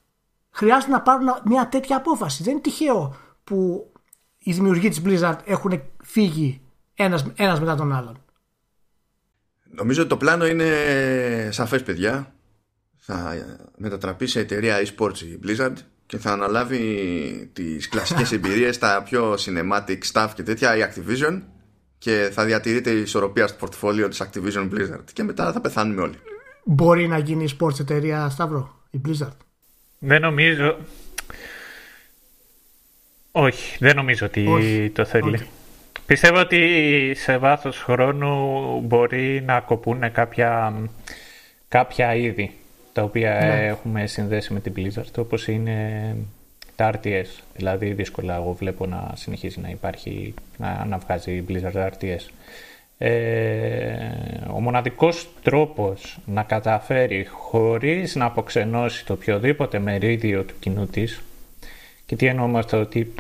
χρειάζεται 0.49 0.91
να 0.91 1.01
πάρουν 1.01 1.27
μια 1.45 1.69
τέτοια 1.69 1.97
απόφαση. 1.97 2.43
Δεν 2.43 2.51
είναι 2.51 2.61
τυχαίο 2.61 3.15
που 3.43 3.91
οι 4.37 4.51
δημιουργοί 4.51 4.89
της 4.89 5.01
Blizzard 5.05 5.37
έχουν 5.45 5.81
φύγει 6.03 6.61
ένας, 6.93 7.25
ένας 7.35 7.59
μετά 7.59 7.75
τον 7.75 7.93
άλλον. 7.93 8.23
Νομίζω 9.63 9.99
ότι 10.01 10.09
το 10.09 10.17
πλάνο 10.17 10.47
είναι 10.47 10.69
σαφές 11.51 11.83
παιδιά. 11.83 12.33
Θα 13.11 13.35
μετατραπεί 13.77 14.27
σε 14.27 14.39
εταιρεία 14.39 14.77
e-sports 14.77 15.19
η 15.19 15.39
Blizzard 15.45 15.73
και 16.05 16.17
θα 16.17 16.31
αναλάβει 16.31 17.49
τις 17.53 17.89
κλασικές 17.89 18.31
εμπειρίες, 18.37 18.77
τα 18.77 19.03
πιο 19.09 19.33
cinematic 19.33 19.97
stuff 20.13 20.27
και 20.35 20.43
τέτοια 20.43 20.77
η 20.77 20.79
Activision 20.83 21.41
και 21.97 22.29
θα 22.31 22.45
διατηρείται 22.45 22.89
η 22.89 23.01
ισορροπία 23.01 23.47
στο 23.47 23.57
πορτφόλιο 23.57 24.07
της 24.07 24.23
Activision 24.23 24.69
Blizzard 24.71 25.03
και 25.13 25.23
μετά 25.23 25.51
θα 25.51 25.61
πεθάνουμε 25.61 26.01
όλοι. 26.01 26.15
Μπορεί 26.63 27.07
να 27.07 27.17
γίνει 27.17 27.45
e-sports 27.49 27.79
εταιρεία 27.79 28.29
Σταύρο, 28.29 28.83
η 28.89 29.01
Blizzard; 29.07 29.37
Δεν 29.99 30.21
νομίζω. 30.21 30.77
Όχι, 33.31 33.77
δεν 33.79 33.95
νομίζω 33.95 34.25
ότι 34.25 34.91
το 34.95 35.05
θέλει. 35.05 35.47
Πιστεύω 36.05 36.39
ότι 36.39 37.13
σε 37.15 37.37
βάθος 37.37 37.77
χρόνου 37.77 38.79
μπορεί 38.83 39.43
να 39.45 39.59
κοπούν 39.59 40.11
κάποια, 40.11 40.73
κάποια 41.67 42.15
είδη 42.15 42.58
τα 42.93 43.03
οποία 43.03 43.39
ναι. 43.41 43.65
έχουμε 43.65 44.07
συνδέσει 44.07 44.53
με 44.53 44.59
την 44.59 44.73
Blizzard 44.75 45.17
όπως 45.17 45.47
είναι 45.47 46.15
τα 46.75 46.91
RTS. 46.93 47.43
Δηλαδή 47.55 47.93
δύσκολα 47.93 48.35
εγώ 48.35 48.53
βλέπω 48.53 48.85
να 48.85 49.11
συνεχίζει 49.15 49.59
να 49.59 49.69
υπάρχει, 49.69 50.33
να, 50.57 50.85
να 50.85 50.97
βγάζει 50.97 51.31
η 51.31 51.45
Blizzard 51.49 51.87
RTS. 51.87 52.29
Ε, 52.97 53.09
ο 54.53 54.59
μοναδικός 54.59 55.29
τρόπος 55.43 56.19
να 56.25 56.43
καταφέρει 56.43 57.25
χωρίς 57.29 58.15
να 58.15 58.25
αποξενώσει 58.25 59.05
το 59.05 59.13
οποιοδήποτε 59.13 59.79
μερίδιο 59.79 60.43
του 60.43 60.53
κοινού 60.59 60.85
της 60.85 61.21
και 62.05 62.15
τι 62.15 62.25
εννοώ 62.25 62.47
με 62.47 62.59
αυτό, 62.59 62.79
ότι 62.79 63.13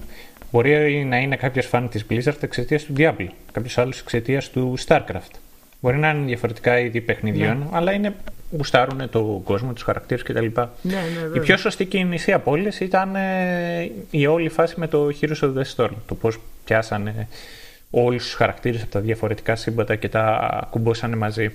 μπορεί 0.51 1.03
να 1.03 1.17
είναι 1.17 1.35
κάποιος 1.35 1.65
φαν 1.65 1.89
της 1.89 2.05
Blizzard 2.09 2.43
εξαιτίας 2.43 2.83
του 2.83 2.93
Diablo, 2.97 3.27
κάποιος 3.51 3.77
άλλος 3.77 3.99
εξαιτίας 3.99 4.49
του 4.49 4.77
StarCraft. 4.87 5.33
Μπορεί 5.79 5.97
να 5.97 6.09
είναι 6.09 6.25
διαφορετικά 6.25 6.79
είδη 6.79 7.01
παιχνιδιών, 7.01 7.57
ναι. 7.57 7.65
αλλά 7.71 7.91
είναι, 7.91 8.15
γουστάρουν 8.51 9.09
τον 9.09 9.43
κόσμο, 9.43 9.73
τους 9.73 9.83
χαρακτήρες 9.83 10.23
κτλ. 10.23 10.45
Ναι, 10.45 10.45
ναι, 10.81 10.99
η 11.35 11.39
πιο 11.39 11.57
σωστή 11.57 11.85
κίνηση 11.85 12.33
από 12.33 12.51
όλες 12.51 12.79
ήταν 12.79 13.15
ε, 13.15 13.91
η 14.09 14.25
όλη 14.25 14.49
φάση 14.49 14.73
με 14.77 14.87
το 14.87 15.09
Heroes 15.21 15.39
of 15.41 15.53
the 15.53 15.63
Storm. 15.75 15.91
Το 16.05 16.15
πώς 16.15 16.39
πιάσανε 16.65 17.27
όλους 17.89 18.23
τους 18.23 18.33
χαρακτήρες 18.33 18.81
από 18.81 18.91
τα 18.91 18.99
διαφορετικά 18.99 19.55
σύμπαντα 19.55 19.95
και 19.95 20.09
τα 20.09 20.67
κουμπώσανε 20.69 21.15
μαζί. 21.15 21.51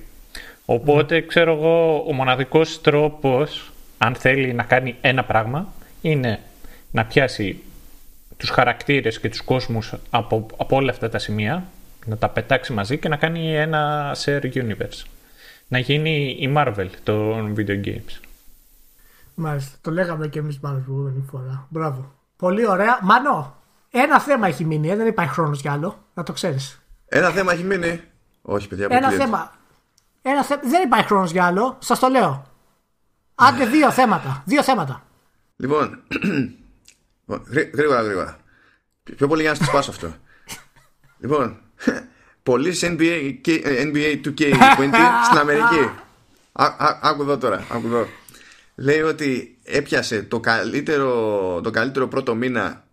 Οπότε, 0.64 1.20
ξέρω 1.20 1.53
εγώ, 1.53 2.05
ο 2.07 2.12
μοναδικός 2.12 2.81
τρόπος, 2.81 3.72
αν 3.99 4.14
θέλει 4.14 4.53
να 4.53 4.62
κάνει 4.62 4.97
ένα 5.01 5.25
πράγμα, 5.25 5.72
είναι 6.03 6.41
να 6.91 7.05
πιάσει 7.05 7.61
τους 8.37 8.51
χαρακτήρες 8.51 9.20
και 9.20 9.29
τους 9.29 9.43
κόσμους 9.43 9.95
από, 10.11 10.47
από 10.57 10.77
όλα 10.77 10.91
αυτά 10.91 11.09
τα 11.09 11.18
σημεία, 11.18 11.64
να 12.05 12.17
τα 12.17 12.29
πετάξει 12.29 12.73
μαζί 12.73 12.99
και 12.99 13.09
να 13.09 13.17
κάνει 13.17 13.57
ένα 13.57 14.13
share 14.25 14.53
universe. 14.53 15.05
Να 15.69 15.79
γίνει 15.79 16.37
η 16.41 16.55
Marvel 16.57 16.89
των 17.03 17.55
video 17.57 17.85
games. 17.85 18.21
Μάλιστα. 19.35 19.77
Το 19.81 19.91
λέγαμε 19.91 20.29
και 20.29 20.39
εμείς 20.39 20.59
πάνω 20.59 20.75
την 20.75 20.85
προηγούμενη 20.85 21.25
φορά. 21.31 21.67
Μπράβο. 21.69 22.15
Πολύ 22.37 22.69
ωραία. 22.69 22.99
Μανώ, 23.03 23.57
ένα 23.91 24.21
θέμα 24.21 24.47
έχει 24.47 24.65
μείνει. 24.65 24.91
Ε, 24.91 24.97
δεν 24.97 25.07
υπάρχει 25.07 25.33
χρόνος 25.33 25.61
για 25.61 25.73
άλλο. 25.73 26.05
Να 26.15 26.23
το 26.23 26.33
ξέρεις. 26.33 26.83
Ένα 27.07 27.31
θέμα 27.31 27.53
έχει 27.53 27.63
μείνει. 27.63 28.01
Όχι, 28.43 28.69
παιδιά. 28.69 28.87
Ένα 28.91 29.11
θέμα. 29.11 29.53
Ένα 30.23 30.45
θε... 30.45 30.57
Δεν 30.63 30.83
υπάρχει 30.83 31.07
χρόνος 31.07 31.31
για 31.31 31.45
άλλο. 31.45 31.77
Σας 31.81 31.99
το 31.99 32.09
λέω. 32.09 32.47
Άντε 33.35 33.67
δύο 33.67 33.91
θέματα. 33.91 34.43
Δύο 34.47 34.63
θέματα. 34.63 35.03
Λοιπόν, 35.57 36.03
Γρήγορα, 37.75 38.03
γρήγορα. 38.03 38.37
Πιο 39.17 39.29
πολύ 39.29 39.43
για 39.43 39.51
να 39.51 39.67
σπάσω 39.67 39.91
αυτό. 39.91 40.15
λοιπόν, 41.23 41.61
πωλήσει 42.43 42.97
NBA, 42.99 43.49
NBA 43.64 44.20
2K20 44.24 44.95
στην 45.24 45.39
Αμερική. 45.39 45.91
Άκου 47.01 47.22
εδώ 47.22 47.39
τώρα. 47.39 47.66
Άκου 47.70 47.87
εδώ. 47.87 48.09
Λέει 48.74 49.01
ότι 49.01 49.59
έπιασε 49.62 50.22
το 50.22 50.41
καλύτερο, 50.41 51.61
το 51.61 51.70
καλύτερο 51.70 52.09
πρώτο 52.09 52.35
μήνα 52.35 52.87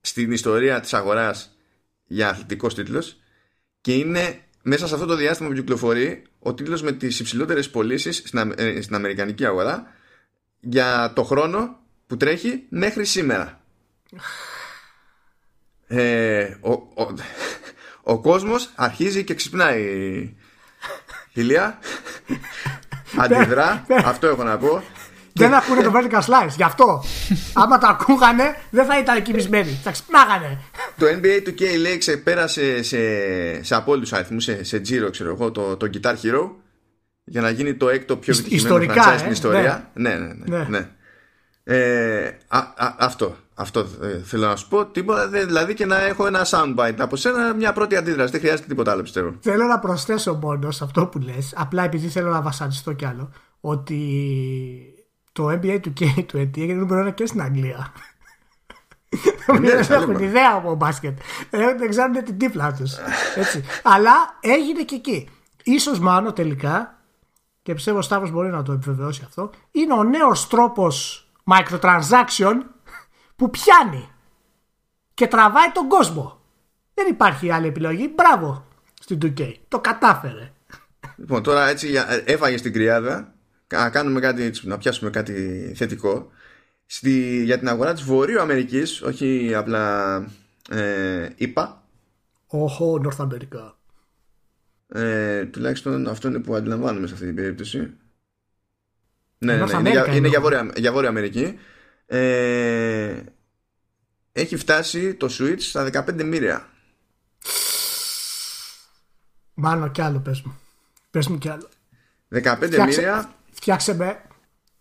στην 0.00 0.32
ιστορία 0.32 0.80
της 0.80 0.94
αγοράς 0.94 1.56
για 2.06 2.28
αθλητικός 2.28 2.74
τίτλος 2.74 3.16
και 3.80 3.94
είναι 3.94 4.40
μέσα 4.62 4.86
σε 4.86 4.94
αυτό 4.94 5.06
το 5.06 5.14
διάστημα 5.14 5.48
που 5.48 5.54
κυκλοφορεί 5.54 6.22
ο 6.38 6.54
τίτλος 6.54 6.82
με 6.82 6.92
τις 6.92 7.20
υψηλότερες 7.20 7.70
πωλήσεις 7.70 8.16
στην, 8.16 8.52
ε, 8.56 8.80
στην 8.80 8.94
Αμερικανική 8.94 9.46
αγορά 9.46 9.86
για 10.60 11.12
το 11.14 11.22
χρόνο 11.22 11.78
που 12.06 12.16
τρέχει 12.16 12.62
μέχρι 12.68 13.04
σήμερα. 13.04 13.60
Ε, 15.86 16.56
ο, 16.60 16.70
ο, 16.72 17.14
ο 18.08 18.18
κόσμος 18.18 18.70
αρχίζει 18.74 19.24
και 19.24 19.34
ξυπνάει 19.34 20.34
Ηλία 21.32 21.78
Αντιδρά 23.16 23.86
Αυτό 24.04 24.26
έχω 24.26 24.42
να 24.42 24.58
πω 24.58 24.82
δεν 25.32 25.54
ακούνε 25.54 25.82
το 25.82 25.92
Vertical 25.94 26.20
Slice, 26.20 26.54
γι' 26.56 26.62
αυτό. 26.62 27.04
Άμα 27.52 27.78
το 27.78 27.86
ακούγανε, 27.86 28.56
δεν 28.70 28.86
θα 28.86 28.98
ήταν 28.98 29.22
κοιμισμένοι. 29.22 29.80
Θα 29.82 29.90
ξυπνάγανε. 29.90 30.58
Το 30.98 31.06
NBA 31.06 31.40
του 31.44 31.50
K 31.50 31.78
λέει 31.80 31.98
ξεπέρασε 31.98 32.82
σε, 32.82 32.98
σε 33.62 33.74
απόλυτους 33.74 34.12
αριθμούς, 34.12 34.44
σε, 34.44 34.64
σε 34.64 34.76
Giro, 34.76 35.08
ξέρω 35.10 35.30
εγώ, 35.30 35.50
το, 35.50 35.76
το 35.76 35.90
Guitar 35.92 36.14
Hero, 36.22 36.50
για 37.24 37.40
να 37.40 37.50
γίνει 37.50 37.74
το 37.74 37.88
έκτο 37.88 38.16
πιο 38.16 38.34
επιτυχημένο 38.38 38.92
franchise 38.92 39.14
ε; 39.14 39.18
στην 39.18 39.30
ιστορία. 39.30 39.90
Ναι. 39.94 40.08
Ναι, 40.08 40.16
ναι, 40.16 40.34
ναι. 40.44 40.58
ναι. 40.58 40.66
ναι. 40.68 40.88
Ε, 41.64 42.36
α, 42.48 42.58
α, 42.58 42.94
αυτό. 42.98 43.36
Αυτό 43.58 43.80
ε, 44.02 44.18
θέλω 44.24 44.46
να 44.46 44.56
σου 44.56 44.68
πω. 44.68 44.84
Τίποτα, 44.86 45.28
δηλαδή 45.28 45.74
και 45.74 45.86
να 45.86 46.00
έχω 46.00 46.26
ένα 46.26 46.46
soundbite 46.50 46.96
από 46.98 47.16
σένα, 47.16 47.54
μια 47.54 47.72
πρώτη 47.72 47.96
αντίδραση. 47.96 48.30
Δεν 48.30 48.40
χρειάζεται 48.40 48.68
τίποτα 48.68 48.90
άλλο, 48.92 49.02
πιστεύω. 49.02 49.34
Θέλω 49.40 49.64
να 49.64 49.78
προσθέσω 49.78 50.34
μόνος 50.34 50.76
σε 50.76 50.84
αυτό 50.84 51.06
που 51.06 51.18
λες, 51.18 51.52
απλά 51.56 51.82
επειδή 51.82 52.08
θέλω 52.08 52.30
να 52.30 52.40
βασανιστώ 52.42 52.92
κι 52.92 53.04
άλλο, 53.06 53.30
ότι 53.60 54.00
το 55.32 55.48
NBA 55.48 55.78
του 55.80 55.92
K20 56.00 56.34
έγινε 56.56 56.72
νούμερο 56.72 57.00
ένα 57.00 57.10
και 57.10 57.26
στην 57.26 57.42
Αγγλία. 57.42 57.92
Ναι, 59.46 59.58
Δεν 59.70 59.84
θα 59.84 59.94
έχουν 59.94 60.12
λέμε. 60.12 60.24
ιδέα 60.24 60.52
από 60.54 60.74
μπάσκετ. 60.74 61.18
Ε, 61.50 61.74
Δεν 61.78 61.88
ξέρουν 61.88 62.24
την 62.24 62.38
τύπλα 62.38 62.72
τους. 62.72 62.94
Αλλά 63.82 64.12
έγινε 64.40 64.82
και 64.82 64.94
εκεί. 64.94 65.28
Ίσως 65.62 65.98
μάλλον 65.98 66.34
τελικά, 66.34 66.98
και 67.62 67.74
πιστεύω 67.74 67.98
ο 67.98 68.02
Σταύρος 68.02 68.30
μπορεί 68.30 68.48
να 68.48 68.62
το 68.62 68.72
επιβεβαιώσει 68.72 69.22
αυτό, 69.26 69.50
είναι 69.70 69.92
ο 69.94 70.04
νέος 70.04 70.48
τρόπος 70.48 71.26
microtransaction 71.50 72.54
που 73.36 73.50
πιάνει 73.50 74.08
και 75.14 75.26
τραβάει 75.26 75.70
τον 75.72 75.88
κόσμο. 75.88 76.40
Δεν 76.94 77.06
υπάρχει 77.10 77.50
άλλη 77.50 77.66
επιλογή. 77.66 78.12
Μπράβο 78.14 78.66
στην 79.00 79.18
2K. 79.22 79.52
Το 79.68 79.80
κατάφερε. 79.80 80.50
Λοιπόν, 81.16 81.42
τώρα 81.42 81.68
έτσι 81.68 81.88
για- 81.88 82.10
ε, 82.12 82.22
έφαγε 82.26 82.56
την 82.60 82.72
κρυάδα. 82.72 83.34
Να 83.72 83.90
κάνουμε 83.90 84.20
κάτι, 84.20 84.42
έτσι, 84.42 84.68
να 84.68 84.78
πιάσουμε 84.78 85.10
κάτι 85.10 85.72
θετικό. 85.76 86.30
Στη, 86.86 87.42
για 87.44 87.58
την 87.58 87.68
αγορά 87.68 87.92
της 87.92 88.02
Βορείου 88.02 88.40
Αμερικής, 88.40 89.02
όχι 89.02 89.54
απλά 89.54 90.14
ε, 90.70 91.28
είπα, 91.36 91.82
Όχο, 92.46 93.00
North 93.04 93.26
America. 93.26 93.72
ε, 94.88 95.44
τουλάχιστον 95.44 96.08
αυτό 96.08 96.28
είναι 96.28 96.38
που 96.38 96.54
αντιλαμβάνουμε 96.54 97.06
σε 97.06 97.14
αυτή 97.14 97.26
την 97.26 97.34
περίπτωση. 97.34 97.90
Ναι, 99.38 99.62
North 99.64 99.66
ναι, 99.70 99.78
είναι, 99.78 99.90
America 99.90 99.92
για, 99.92 100.04
είναι 100.06 100.14
εννοώ. 100.16 100.30
για, 100.30 100.40
Βόρεια, 100.40 100.70
για 100.76 100.92
Βόρεια 100.92 101.08
Αμερική. 101.08 101.58
Ε, 102.06 103.22
έχει 104.32 104.56
φτάσει 104.56 105.14
το 105.14 105.28
Switch 105.38 105.60
στα 105.60 105.90
15 105.92 106.24
μοίρια. 106.24 106.68
Μάλλον 109.54 109.92
κι 109.92 110.00
άλλο 110.02 110.18
πες 110.18 110.40
μου. 110.40 110.60
Πες 111.10 111.26
μου 111.26 111.38
κι 111.38 111.48
άλλο. 111.48 111.68
15 112.32 112.38
Φτιάξε, 112.40 112.84
μοίρια 112.84 113.34
φτιάξε 113.50 113.94
με. 113.94 114.22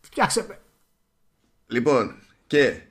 Φτιάξε 0.01 0.45
με. 0.47 0.59
Λοιπόν, 1.67 2.15
και 2.47 2.81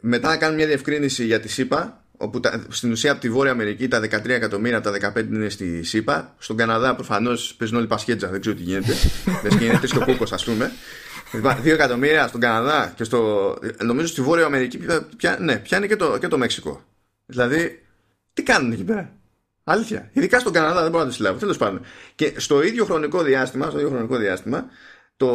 μετά 0.00 0.28
να 0.28 0.36
κάνουμε 0.36 0.56
μια 0.56 0.66
διευκρίνηση 0.66 1.24
για 1.24 1.40
τη 1.40 1.48
ΣΥΠΑ, 1.48 2.04
όπου 2.16 2.40
τα, 2.40 2.64
στην 2.68 2.90
ουσία 2.90 3.12
από 3.12 3.20
τη 3.20 3.30
Βόρεια 3.30 3.52
Αμερική 3.52 3.88
τα 3.88 4.00
13 4.00 4.28
εκατομμύρια 4.28 4.78
από 4.78 4.90
τα 4.90 5.12
15 5.12 5.24
είναι 5.24 5.48
στη 5.48 5.82
ΣΥΠΑ. 5.82 6.34
Στον 6.38 6.56
Καναδά 6.56 6.94
προφανώς 6.94 7.54
παίζουν 7.54 7.76
όλοι 7.76 7.86
πασχέτζα, 7.86 8.28
δεν 8.28 8.40
ξέρω 8.40 8.56
τι 8.56 8.62
γίνεται. 8.62 8.92
Δεν 9.42 9.58
και 9.58 9.64
είναι 9.64 9.78
τρεις 9.78 9.92
και 9.92 9.98
ο 9.98 10.04
κούκο, 10.04 10.24
ας 10.30 10.44
πούμε. 10.44 10.72
2 11.32 11.64
εκατομμύρια 11.64 12.26
στον 12.28 12.40
Καναδά 12.40 12.92
και 12.96 13.04
στο. 13.04 13.58
Νομίζω 13.84 14.06
στη 14.06 14.20
Βόρεια 14.22 14.44
Αμερική 14.44 14.78
πια, 14.78 15.08
πια- 15.16 15.38
ναι, 15.40 15.56
πιάνει 15.56 15.86
και 15.88 15.96
το, 15.96 16.18
και 16.18 16.28
το 16.28 16.38
Μέξικο. 16.38 16.84
Δηλαδή, 17.26 17.82
τι 18.32 18.42
κάνουν 18.42 18.72
εκεί 18.72 18.84
πέρα; 18.84 19.16
Αλήθεια. 19.64 20.10
Ειδικά 20.12 20.38
στον 20.38 20.52
Καναδά 20.52 20.82
δεν 20.82 20.90
μπορώ 20.90 21.02
να 21.02 21.08
το 21.08 21.14
συλλάβω. 21.16 21.38
Τέλος 21.38 21.56
πάντων. 21.56 21.80
Και 22.14 22.32
στο 22.36 22.62
ίδιο 22.62 22.84
χρονικό 22.84 23.22
διάστημα, 23.22 23.68
στο 23.68 23.78
ίδιο 23.78 23.90
χρονικό 23.90 24.16
διάστημα 24.16 24.64
το, 25.16 25.26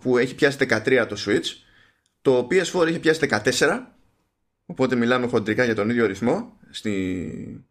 που 0.00 0.18
έχει 0.18 0.34
πιάσει 0.34 0.56
13 0.60 1.06
το 1.08 1.16
Switch, 1.26 1.46
το 2.22 2.48
PS4 2.50 2.88
είχε 2.88 2.98
πιάσει 2.98 3.28
14. 3.58 3.78
Οπότε 4.66 4.96
μιλάμε 4.96 5.26
χοντρικά 5.26 5.64
για 5.64 5.74
τον 5.74 5.90
ίδιο 5.90 6.06
ρυθμό 6.06 6.56
στη, 6.70 7.66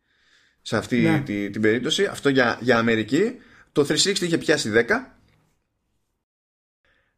σε 0.61 0.77
αυτή 0.77 0.97
Ναι. 0.99 1.21
τη, 1.25 1.49
την 1.49 1.61
περίπτωση. 1.61 2.05
Αυτό 2.05 2.29
για, 2.29 2.57
για 2.61 2.77
Αμερική. 2.77 3.31
Το 3.71 3.81
360 3.89 4.19
είχε 4.21 4.37
πιάσει 4.37 4.71
10. 4.75 4.83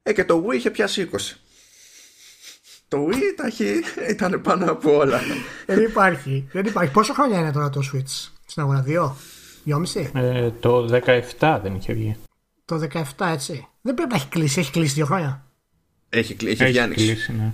Ε, 0.03 0.13
και 0.13 0.25
το 0.25 0.45
Wii 0.47 0.53
είχε 0.55 0.69
πιάσει 0.69 1.09
20. 1.11 1.17
Το 2.87 3.07
Wii 3.11 3.21
τα 3.35 3.45
έχει, 3.45 3.81
ήταν 4.09 4.41
πάνω 4.41 4.71
από 4.71 4.97
όλα. 4.97 5.21
Δεν 5.65 5.83
υπάρχει. 5.83 6.47
Δεν 6.51 6.65
υπάρχει. 6.65 6.91
Πόσο 6.91 7.13
χρόνια 7.13 7.39
είναι 7.39 7.51
τώρα 7.51 7.69
το 7.69 7.81
Switch 7.93 8.29
στην 8.45 8.61
αγορά, 8.61 8.81
δύο, 8.81 9.15
δυόμιση; 9.63 10.11
Ε, 10.15 10.49
το 10.51 10.99
17 11.39 11.59
δεν 11.63 11.75
είχε 11.75 11.93
βγει. 11.93 12.15
Το 12.65 12.87
17 12.93 13.03
έτσι. 13.33 13.67
Δεν 13.81 13.93
πρέπει 13.93 14.09
να 14.09 14.15
έχει 14.15 14.27
κλείσει. 14.27 14.59
Έχει 14.59 14.71
κλείσει 14.71 14.93
δύο 14.93 15.05
χρόνια. 15.05 15.45
Έχει, 16.09 16.33
κλει- 16.35 16.51
έχει 16.61 16.65
βγει 16.69 16.79
άνοιξη. 16.79 17.05
κλείσει, 17.05 17.33
ναι. 17.33 17.51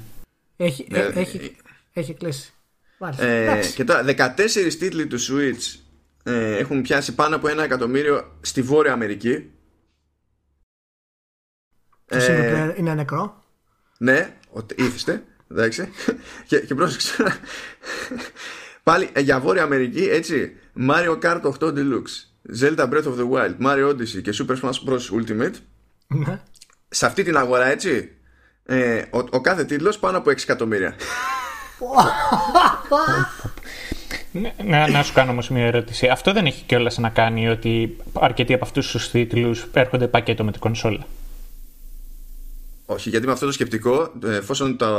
Έχει, 0.58 0.88
Ναι, 0.90 0.98
ε, 1.00 1.12
έχει, 1.16 1.56
έχει 1.94 2.14
κλείσει. 2.14 2.54
Μάλιστα. 2.98 3.26
Ε, 3.26 3.44
Εντάξει. 3.44 3.74
και 3.74 3.84
τώρα 3.84 4.04
14 4.04 4.76
τίτλοι 4.80 5.08
του 5.08 5.20
Switch 5.20 5.80
ε, 6.24 6.58
έχουν 6.58 6.82
πιάσει 6.82 7.16
πάνω 7.16 7.36
από 7.36 7.48
ένα 7.48 7.64
εκατομμύριο 7.64 8.38
στη 8.42 8.62
Βόρεια 8.62 8.94
Αμερική. 8.94 9.50
Το 12.10 12.18
Ε, 12.18 12.26
single 12.28 12.72
player 12.74 12.78
είναι 12.78 12.94
νεκρό. 12.94 13.44
Ναι, 13.98 14.34
ότι 14.52 14.76
ήθιστε. 14.78 15.24
Εντάξει. 15.52 15.90
και, 16.48 16.60
και 16.60 16.76
πρόσεξε. 16.76 17.14
Πάλι 18.84 19.10
ε, 19.14 19.20
για 19.20 19.40
Βόρεια 19.40 19.64
Αμερική, 19.64 20.04
έτσι. 20.04 20.56
Mario 20.90 21.20
Kart 21.24 21.42
8 21.42 21.60
Deluxe, 21.60 22.16
Zelda 22.62 22.90
Breath 22.90 23.04
of 23.04 23.18
the 23.18 23.30
Wild, 23.32 23.56
Mario 23.68 23.90
Odyssey 23.90 24.22
και 24.22 24.34
Super 24.40 24.56
Smash 24.62 24.90
Bros. 24.90 25.22
Ultimate. 25.22 25.54
Ναι. 26.08 26.40
Σε 26.90 27.06
αυτή 27.06 27.24
την 27.24 27.38
αγορά, 27.38 27.66
έτσι. 27.66 28.12
Ε, 28.66 29.04
ο, 29.10 29.18
ο 29.32 29.42
κάθε 29.42 29.64
τίτλος 29.66 30.00
πάνω 30.00 30.18
από 30.18 30.30
6 30.30 30.38
εκατομμύρια. 30.38 30.96
Ναι, 34.32 34.54
Να, 34.64 34.90
να 34.90 35.04
σου 35.04 35.14
κάνω 35.14 35.32
όμως 35.32 35.50
μια 35.50 35.66
ερώτηση. 35.66 36.08
Αυτό 36.08 36.34
δεν 36.34 36.46
έχει 36.46 36.64
κιόλας 36.64 36.98
να 36.98 37.10
κάνει 37.10 37.50
ότι 37.50 37.98
αρκετοί 38.14 38.54
από 38.54 38.66
αυτούς 38.66 38.92
τους 38.92 39.12
τίτλους 39.12 39.68
έρχονται 39.74 40.08
πακέτο 40.08 40.44
με 40.44 40.52
την 40.52 40.60
κονσόλα; 40.60 41.06
Όχι, 42.92 43.10
γιατί 43.10 43.26
με 43.26 43.32
αυτό 43.32 43.46
το 43.46 43.52
σκεπτικό, 43.52 44.12
ε, 44.26 44.36
εφόσον 44.36 44.78
τα, 44.78 44.90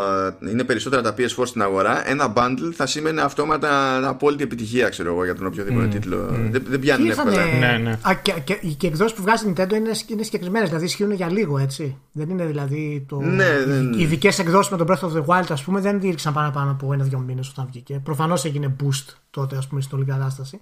είναι 0.50 0.64
περισσότερα 0.64 1.02
τα 1.02 1.14
PS4 1.18 1.42
στην 1.46 1.62
αγορά, 1.62 2.08
ένα 2.08 2.32
bundle 2.36 2.72
θα 2.74 2.86
σημαίνει 2.86 3.20
αυτόματα 3.20 3.96
απόλυτη 4.08 4.42
επιτυχία, 4.42 4.88
ξέρω 4.88 5.12
εγώ, 5.12 5.24
για 5.24 5.34
τον 5.34 5.46
οποιοδήποτε 5.46 5.86
τίτλο. 5.86 6.26
Δεν, 6.50 6.62
δεν 6.68 6.80
πιάνουν 6.80 7.06
Ήρθανε- 7.06 7.36
εύκολα. 7.36 7.58
Ναι, 7.58 7.78
ναι. 7.78 7.90
Α, 7.90 8.14
και, 8.22 8.32
και, 8.44 8.54
και 8.54 8.86
οι 8.86 8.86
εκδόσεις 8.86 9.16
που 9.16 9.22
βγάζει 9.22 9.48
η 9.48 9.52
Nintendo 9.56 9.72
είναι, 9.72 9.90
είναι 10.06 10.22
συγκεκριμένες, 10.22 10.68
δηλαδή 10.68 10.84
ισχύουν 10.86 11.10
για 11.12 11.30
λίγο 11.30 11.58
έτσι. 11.58 11.96
Δεν 12.12 12.28
είναι 12.30 12.44
δηλαδή. 12.44 13.04
Το... 13.08 13.20
Ναι, 13.20 13.64
δεν- 13.66 13.92
Οι 13.92 14.02
ειδικές 14.02 14.38
εκδόσεις 14.38 14.70
με 14.70 14.76
τον 14.76 14.86
Breath 14.90 15.00
of 15.08 15.12
the 15.12 15.24
Wild, 15.26 15.46
ας 15.50 15.62
πούμε, 15.62 15.80
δεν 15.80 16.00
δίρξαν 16.00 16.32
παραπάνω 16.32 16.70
από 16.70 16.92
ένα-δύο 16.92 17.18
μήνες 17.18 17.48
όταν 17.48 17.66
βγήκε. 17.70 18.00
Προφανώς 18.04 18.44
έγινε 18.44 18.76
boost 18.82 19.14
τότε, 19.30 19.56
ας 19.56 19.66
πούμε, 19.66 19.80
στην 19.80 19.98
όλη 19.98 20.06
κατάσταση. 20.06 20.60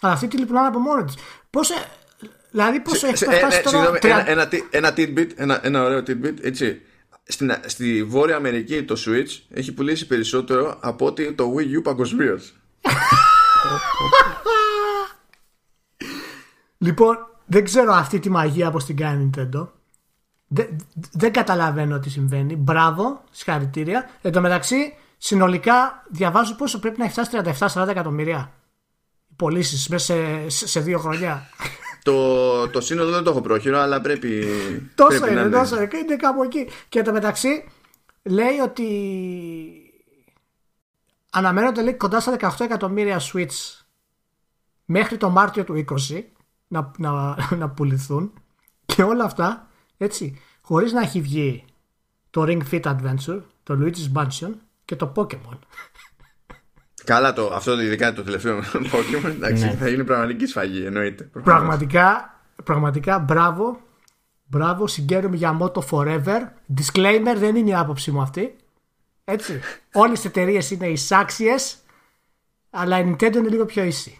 Αλλά 0.00 0.12
αυτή 0.12 0.28
τη 0.28 0.44
πουλάνε 0.44 0.66
από 0.66 0.78
μόνη 0.78 1.04
τη. 1.04 1.12
Πόσο. 1.50 1.74
Δηλαδή, 2.50 2.80
πόσο 2.80 3.06
έχεις 3.06 3.18
Σε- 3.18 3.24
ε, 3.30 3.36
φτάσεις 3.36 3.58
ε, 3.58 3.62
τώρα. 3.62 3.76
συγγνώμη, 3.76 3.98
30 4.02 4.06
ένα, 4.08 4.30
ένα, 4.30 4.48
τι- 4.48 4.62
ένα 4.70 4.92
tidbit, 4.96 5.28
ένα, 5.36 5.60
ένα 5.66 5.82
ωραίο 5.82 5.98
tidbit, 5.98 6.34
έτσι. 6.42 6.80
Στην, 7.26 7.54
στη 7.66 8.04
Βόρεια 8.04 8.36
Αμερική 8.36 8.82
το 8.82 8.94
Switch 9.06 9.40
έχει 9.50 9.72
πουλήσει 9.72 10.06
περισσότερο 10.06 10.78
από 10.80 11.06
ότι 11.06 11.32
το 11.32 11.54
Wii 11.56 11.78
U 11.78 11.82
παγκοσμίως. 11.82 12.54
Λοιπόν, 16.78 17.16
δεν 17.46 17.64
ξέρω 17.64 17.92
αυτή 17.92 18.18
τη 18.18 18.30
μαγεία 18.30 18.70
πώ 18.70 18.78
την 18.78 18.96
κάνει 18.96 19.22
η 19.24 19.30
Nintendo. 19.36 19.68
Δεν, 20.46 20.76
δεν 21.12 21.32
καταλαβαίνω 21.32 21.98
τι 21.98 22.10
συμβαίνει. 22.10 22.56
Μπράβο, 22.56 23.24
συγχαρητήρια. 23.30 24.10
Εν 24.22 24.32
τω 24.32 24.40
μεταξύ, 24.40 24.94
συνολικά 25.18 26.04
διαβάζω 26.10 26.54
πόσο 26.56 26.78
πρέπει 26.80 26.98
να 26.98 27.04
έχει 27.04 27.12
φτάσει 27.12 27.30
37-40 27.82 27.88
εκατομμύρια 27.88 28.52
πωλήσεις 29.36 29.88
μέσα 29.88 30.14
σε, 30.14 30.48
σε, 30.48 30.68
σε 30.68 30.80
δύο 30.80 30.98
χρόνια. 30.98 31.48
Το, 32.04 32.68
το 32.68 32.80
σύνολο 32.80 33.10
δεν 33.10 33.22
το 33.22 33.30
έχω 33.30 33.40
πρόχειρο, 33.40 33.78
αλλά 33.78 34.00
πρέπει. 34.00 34.44
τόσο 34.94 35.18
πρέπει 35.20 35.34
να 35.34 35.40
είναι, 35.40 35.50
τόσο 35.50 35.76
είναι. 35.76 35.98
Είναι 35.98 36.16
κάπου 36.16 36.42
εκεί. 36.42 36.68
Και 36.88 36.98
εν 36.98 37.04
τω 37.04 37.12
μεταξύ, 37.12 37.68
λέει 38.22 38.58
ότι 38.64 38.88
αναμένονται 41.30 41.82
λέει, 41.82 41.94
κοντά 41.94 42.20
στα 42.20 42.36
18 42.40 42.50
εκατομμύρια 42.58 43.20
Switch 43.32 43.82
μέχρι 44.84 45.16
το 45.16 45.30
Μάρτιο 45.30 45.64
του 45.64 45.84
20 46.10 46.22
να, 46.68 46.90
να, 46.98 47.36
να 47.56 47.70
πουληθούν 47.70 48.32
και 48.86 49.02
όλα 49.02 49.24
αυτά 49.24 49.68
έτσι 49.96 50.40
χωρίς 50.60 50.92
να 50.92 51.00
έχει 51.00 51.20
βγει 51.20 51.64
το 52.30 52.44
Ring 52.46 52.62
Fit 52.70 52.82
Adventure, 52.82 53.40
το 53.62 53.78
Luigi's 53.80 54.12
Mansion 54.16 54.50
και 54.84 54.96
το 54.96 55.12
Pokemon. 55.16 55.58
Καλά, 57.04 57.32
το, 57.32 57.50
αυτό 57.54 57.80
ειδικά 57.80 58.12
το 58.12 58.22
τελευταίο 58.22 58.58
Pokemon 58.92 59.24
εντάξει, 59.28 59.76
θα 59.80 59.88
γίνει 59.88 60.04
πραγματική 60.04 60.46
σφαγή, 60.46 60.84
εννοείται. 60.84 61.24
προφανώς. 61.24 61.58
πραγματικά, 61.58 62.40
πραγματικά 62.64 63.18
μπράβο, 63.18 63.80
μπράβο, 64.44 64.86
συγκαίρομαι 64.86 65.36
για 65.36 65.58
Moto 65.60 65.80
Forever. 65.90 66.40
Disclaimer, 66.80 67.34
δεν 67.36 67.56
είναι 67.56 67.70
η 67.70 67.74
άποψή 67.74 68.10
μου 68.10 68.20
αυτή. 68.20 68.56
Έτσι. 69.24 69.60
Όλες 69.92 70.24
οι 70.24 70.26
εταιρείες 70.26 70.70
είναι 70.70 70.86
εισάξιες, 70.86 71.76
αλλά 72.70 72.98
η 72.98 73.04
Nintendo 73.10 73.34
είναι 73.36 73.48
λίγο 73.48 73.64
πιο 73.64 73.84
ίση. 73.84 74.18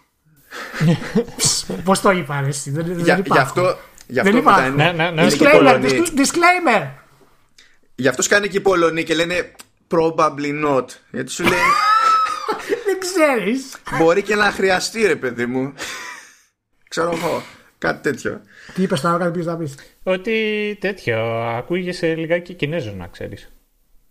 Πώς 1.83 2.01
το 2.01 2.11
είπα, 2.11 2.41
ρε, 2.41 2.47
εσύ, 2.47 2.71
δεν, 2.71 2.85
δεν 2.85 2.99
Για, 2.99 3.13
γι' 3.13 3.19
υπάρχουν. 3.19 3.45
αυτό, 3.47 3.77
γι' 4.07 4.21
Δεν 4.21 4.25
αυτό 4.37 4.41
μετά 4.43 4.51
υπάρχουν. 4.67 4.73
είναι, 4.79 4.91
Ναι, 4.91 5.03
ναι, 5.03 5.09
ναι. 5.09 5.21
είναι 5.21 5.31
και 5.31 5.43
οι 5.43 5.47
Disclaimer, 5.51 5.55
Πολωνοί. 5.55 5.87
dis- 5.89 6.19
disclaimer. 6.19 6.87
Γι' 7.95 8.07
αυτό 8.07 8.21
σκάνε 8.21 8.47
και 8.47 8.57
οι 8.57 8.61
Πολωνοί 8.61 9.03
και 9.03 9.15
λένε 9.15 9.51
probably 9.91 10.65
not. 10.65 10.85
Γιατί 11.11 11.31
σου 11.31 11.43
λέει 11.43 11.59
Δεν 13.15 13.35
ξέρεις. 13.35 13.75
μπορεί 13.97 14.21
και 14.21 14.35
να 14.35 14.51
χρειαστεί 14.51 15.05
ρε 15.05 15.15
παιδί 15.15 15.45
μου. 15.45 15.73
Ξέρω 16.89 17.11
εγώ. 17.11 17.43
Κάτι 17.77 18.01
τέτοιο. 18.01 18.41
Τι 18.73 18.81
είπες 18.81 19.01
τώρα, 19.01 19.17
κάτι 19.17 19.31
πήγες 19.31 19.45
να 19.45 19.57
πεις. 19.57 19.75
Ότι 20.03 20.77
τέτοιο, 20.79 21.17
ακούγεσαι 21.41 22.15
λιγάκι 22.15 22.53
Κινέζο 22.53 22.91
να 22.91 23.07
ξέρεις. 23.07 23.51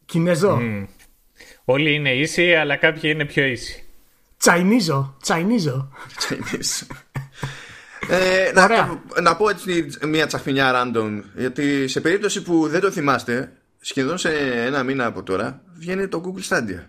Κινέζο; 0.04 0.60
Όλοι 1.64 1.94
είναι 1.94 2.14
ίσοι, 2.14 2.54
αλλά 2.54 2.76
κάποιοι 2.76 3.02
είναι 3.14 3.24
πιο 3.24 3.44
ίσοι. 3.44 3.84
Τσαϊνίζω. 4.38 5.16
Τσαϊνίζω. 5.22 5.90
Ε, 8.08 8.52
να, 8.54 9.00
να 9.22 9.36
πω 9.36 9.48
έτσι 9.48 9.86
μια 10.06 10.26
τσαχμινιά 10.26 10.72
random 10.74 11.22
γιατί 11.36 11.88
σε 11.88 12.00
περίπτωση 12.00 12.42
που 12.42 12.68
δεν 12.68 12.80
το 12.80 12.90
θυμάστε 12.90 13.52
σχεδόν 13.80 14.18
σε 14.18 14.28
ένα 14.64 14.82
μήνα 14.82 15.06
από 15.06 15.22
τώρα 15.22 15.62
βγαίνει 15.78 16.08
το 16.08 16.22
Google 16.24 16.48
Stadia 16.48 16.82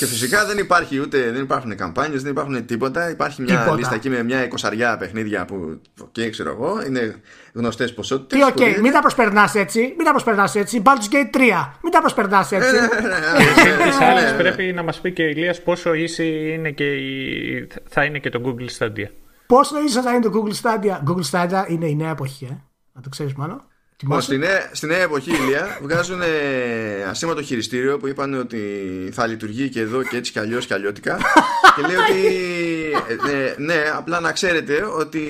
και 0.00 0.06
φυσικά 0.06 0.46
δεν 0.46 0.58
υπάρχει 0.58 0.98
ούτε, 1.00 1.30
δεν 1.30 1.42
υπάρχουν 1.42 1.76
καμπάνιες, 1.76 2.22
δεν 2.22 2.30
υπάρχουν 2.30 2.66
τίποτα. 2.66 3.10
Υπάρχει 3.10 3.42
μια 3.42 3.58
Τίποτα. 3.58 3.76
λίστα 3.76 3.94
εκεί 3.94 4.08
με 4.08 4.22
μια 4.22 4.44
εικοσαριά 4.44 4.96
παιχνίδια 4.96 5.44
που, 5.44 5.80
και 6.12 6.30
ξέρω 6.30 6.50
εγώ, 6.50 6.82
είναι 6.86 7.20
γνωστές 7.52 7.94
ποσότητες. 7.94 8.38
Τι, 8.38 8.44
οκ, 8.44 8.80
μην 8.80 8.92
τα 8.92 9.00
προσπερνάς 9.00 9.54
έτσι. 9.54 9.80
Μην 9.96 10.04
τα 10.04 10.10
προσπερνάς 10.10 10.54
έτσι. 10.54 10.82
Baldur's 10.84 11.14
Gate 11.14 11.36
3. 11.36 11.70
Μην 11.82 11.92
τα 11.92 12.00
προσπερνάς 12.00 12.52
Ε, 12.52 12.56
έτσι. 12.56 12.76
Τις 13.84 14.00
άλλες 14.00 14.34
πρέπει 14.36 14.72
να 14.72 14.82
μας 14.82 15.00
πει 15.00 15.12
και 15.12 15.22
ο 15.22 15.26
Ηλίας 15.26 15.62
πόσο 15.62 15.94
ίση 15.94 16.52
είναι 16.52 16.70
και 16.70 16.84
η... 16.94 17.68
θα 17.88 18.04
είναι 18.04 18.18
και 18.18 18.28
το 18.30 18.40
Google 18.44 18.78
Stadia. 18.78 19.08
Πόσο 19.46 19.82
ίσω 19.86 20.02
θα 20.02 20.10
είναι 20.10 20.20
το 20.20 20.30
Google 20.34 20.54
Stadia. 20.62 21.10
Google 21.10 21.30
Stadia 21.30 21.64
είναι 21.68 21.86
η 21.86 21.94
νέα 21.94 22.10
εποχή, 22.10 22.44
ε. 22.50 22.56
Να 22.92 23.00
το 23.00 23.08
ξέρεις 23.08 23.34
μόνο. 23.34 23.64
Λοιπόν, 24.02 24.20
στη, 24.20 24.36
νέα, 24.38 24.70
στη 24.72 24.86
νέα 24.86 24.98
εποχή, 25.02 25.30
Ηλία, 25.30 25.78
βγάζουν 25.82 26.22
ε, 26.22 27.02
ασήμαντο 27.08 27.42
χειριστήριο 27.42 27.98
που 27.98 28.06
είπαν 28.08 28.34
ότι 28.34 28.60
θα 29.12 29.26
λειτουργεί 29.26 29.68
και 29.68 29.80
εδώ 29.80 30.02
και 30.02 30.16
έτσι 30.16 30.32
κι 30.32 30.38
αλλιώς 30.38 30.66
και 30.66 30.74
αλλιώτικα. 30.74 31.18
και 31.76 31.82
λέει 31.86 31.96
ότι. 31.96 32.36
ε, 33.32 33.44
ε, 33.44 33.54
ναι, 33.58 33.82
απλά 33.96 34.20
να 34.20 34.32
ξέρετε 34.32 34.82
ότι. 34.84 35.22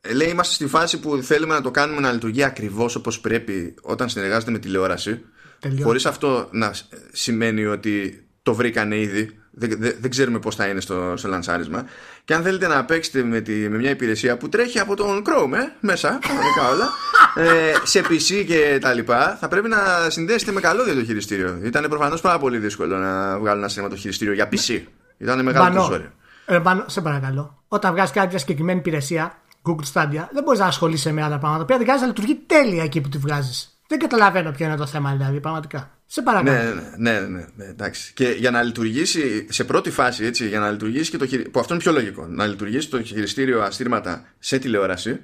ε, 0.00 0.12
Λέει, 0.12 0.28
είμαστε 0.28 0.54
στη 0.54 0.66
φάση 0.66 1.00
που 1.00 1.16
θέλουμε 1.22 1.54
να 1.54 1.60
το 1.60 1.70
κάνουμε 1.70 2.00
να 2.00 2.12
λειτουργεί 2.12 2.42
ακριβώς 2.42 2.94
όπως 2.96 3.20
πρέπει 3.20 3.74
όταν 3.82 4.08
συνεργάζεται 4.08 4.50
με 4.50 4.58
τηλεόραση. 4.58 5.20
Τελειώνει. 5.60 5.82
Χωρίς 5.82 6.06
αυτό 6.06 6.48
να 6.52 6.72
σ- 6.72 6.84
σημαίνει 7.12 7.64
ότι 7.64 8.26
το 8.42 8.54
βρήκανε 8.54 8.98
ήδη. 9.00 9.30
Δεν, 9.58 9.76
δεν, 9.78 9.96
δεν 10.00 10.10
ξέρουμε 10.10 10.38
πώς 10.38 10.54
θα 10.54 10.66
είναι 10.66 10.80
στο, 10.80 11.14
στο 11.16 11.28
λανσάρισμα. 11.28 11.84
Και 12.24 12.34
αν 12.34 12.42
θέλετε 12.42 12.66
να 12.66 12.84
παίξετε 12.84 13.22
με, 13.22 13.40
τη, 13.40 13.52
με 13.52 13.76
μια 13.76 13.90
υπηρεσία 13.90 14.36
που 14.36 14.48
τρέχει 14.48 14.78
από 14.78 14.96
τον 14.96 15.22
Chrome 15.26 15.52
ε, 15.52 15.72
μέσα, 15.80 16.18
κανονικά 16.28 16.68
όλα, 16.72 16.88
ε, 17.34 17.72
σε 17.82 18.00
PC 18.00 18.44
και 18.46 18.78
τα 18.80 18.92
λοιπά, 18.92 19.36
θα 19.40 19.48
πρέπει 19.48 19.68
να 19.68 20.10
συνδέσετε 20.10 20.52
με 20.52 20.60
καλώδιο 20.60 20.94
το 20.94 21.04
χειριστήριο. 21.04 21.58
Ήταν 21.62 21.86
προφανώς 21.88 22.20
πάρα 22.20 22.38
πολύ 22.38 22.58
δύσκολο 22.58 22.96
να 22.96 23.38
βγάλουν 23.38 23.58
ένα 23.58 23.68
σύστημα 23.68 23.88
το 23.88 23.96
χειριστήριο 23.96 24.34
για 24.34 24.48
PC. 24.50 24.82
Ήταν 25.18 25.42
μεγάλο 25.44 25.66
το 25.66 25.72
Μπανό. 25.72 25.84
ζόρι. 25.84 26.10
Ε, 26.46 26.60
Μπανό, 26.60 26.84
σε 26.86 27.00
παρακαλώ. 27.00 27.62
Όταν 27.68 27.92
βγάζει 27.92 28.12
κάποια 28.12 28.38
συγκεκριμένη 28.38 28.78
υπηρεσία, 28.78 29.38
Google 29.62 29.92
Stadia, 29.92 30.28
δεν 30.32 30.42
μπορείς 30.44 30.60
να 30.60 30.66
ασχολείσαι 30.66 31.12
με 31.12 31.22
άλλα 31.22 31.38
πράγματα. 31.38 31.64
Πρέπει 31.64 31.84
να 31.84 32.06
λειτουργεί 32.06 32.34
τέλεια 32.46 32.82
εκεί 32.82 33.00
που 33.00 33.08
τη 33.08 33.18
βγάζεις. 33.18 33.78
Δεν 33.86 33.98
καταλαβαίνω 33.98 34.50
ποιο 34.50 34.66
είναι 34.66 34.76
το 34.76 34.86
θέμα, 34.86 35.12
δηλαδή, 35.12 35.40
πραγματικά. 35.40 35.95
Σε 36.06 36.22
παρακαλώ. 36.22 36.52
Ναι, 36.52 36.72
ναι, 36.96 37.20
ναι, 37.20 37.26
ναι, 37.26 37.46
ναι, 37.56 37.64
εντάξει. 37.64 38.12
Και 38.14 38.28
για 38.28 38.50
να 38.50 38.62
λειτουργήσει 38.62 39.46
σε 39.48 39.64
πρώτη 39.64 39.90
φάση, 39.90 40.24
έτσι, 40.24 40.48
για 40.48 40.58
να 40.58 40.70
λειτουργήσει 40.70 41.10
και 41.10 41.16
το 41.16 41.24
χειριστήριο. 41.24 41.50
που 41.52 41.60
αυτό 41.60 41.74
είναι 41.74 41.82
πιο 41.82 41.92
λογικό, 41.92 42.26
να 42.26 42.46
λειτουργήσει 42.46 42.88
το 42.88 43.02
χειριστήριο 43.02 43.62
αστήρματα 43.62 44.24
σε 44.38 44.58
τηλεόραση, 44.58 45.20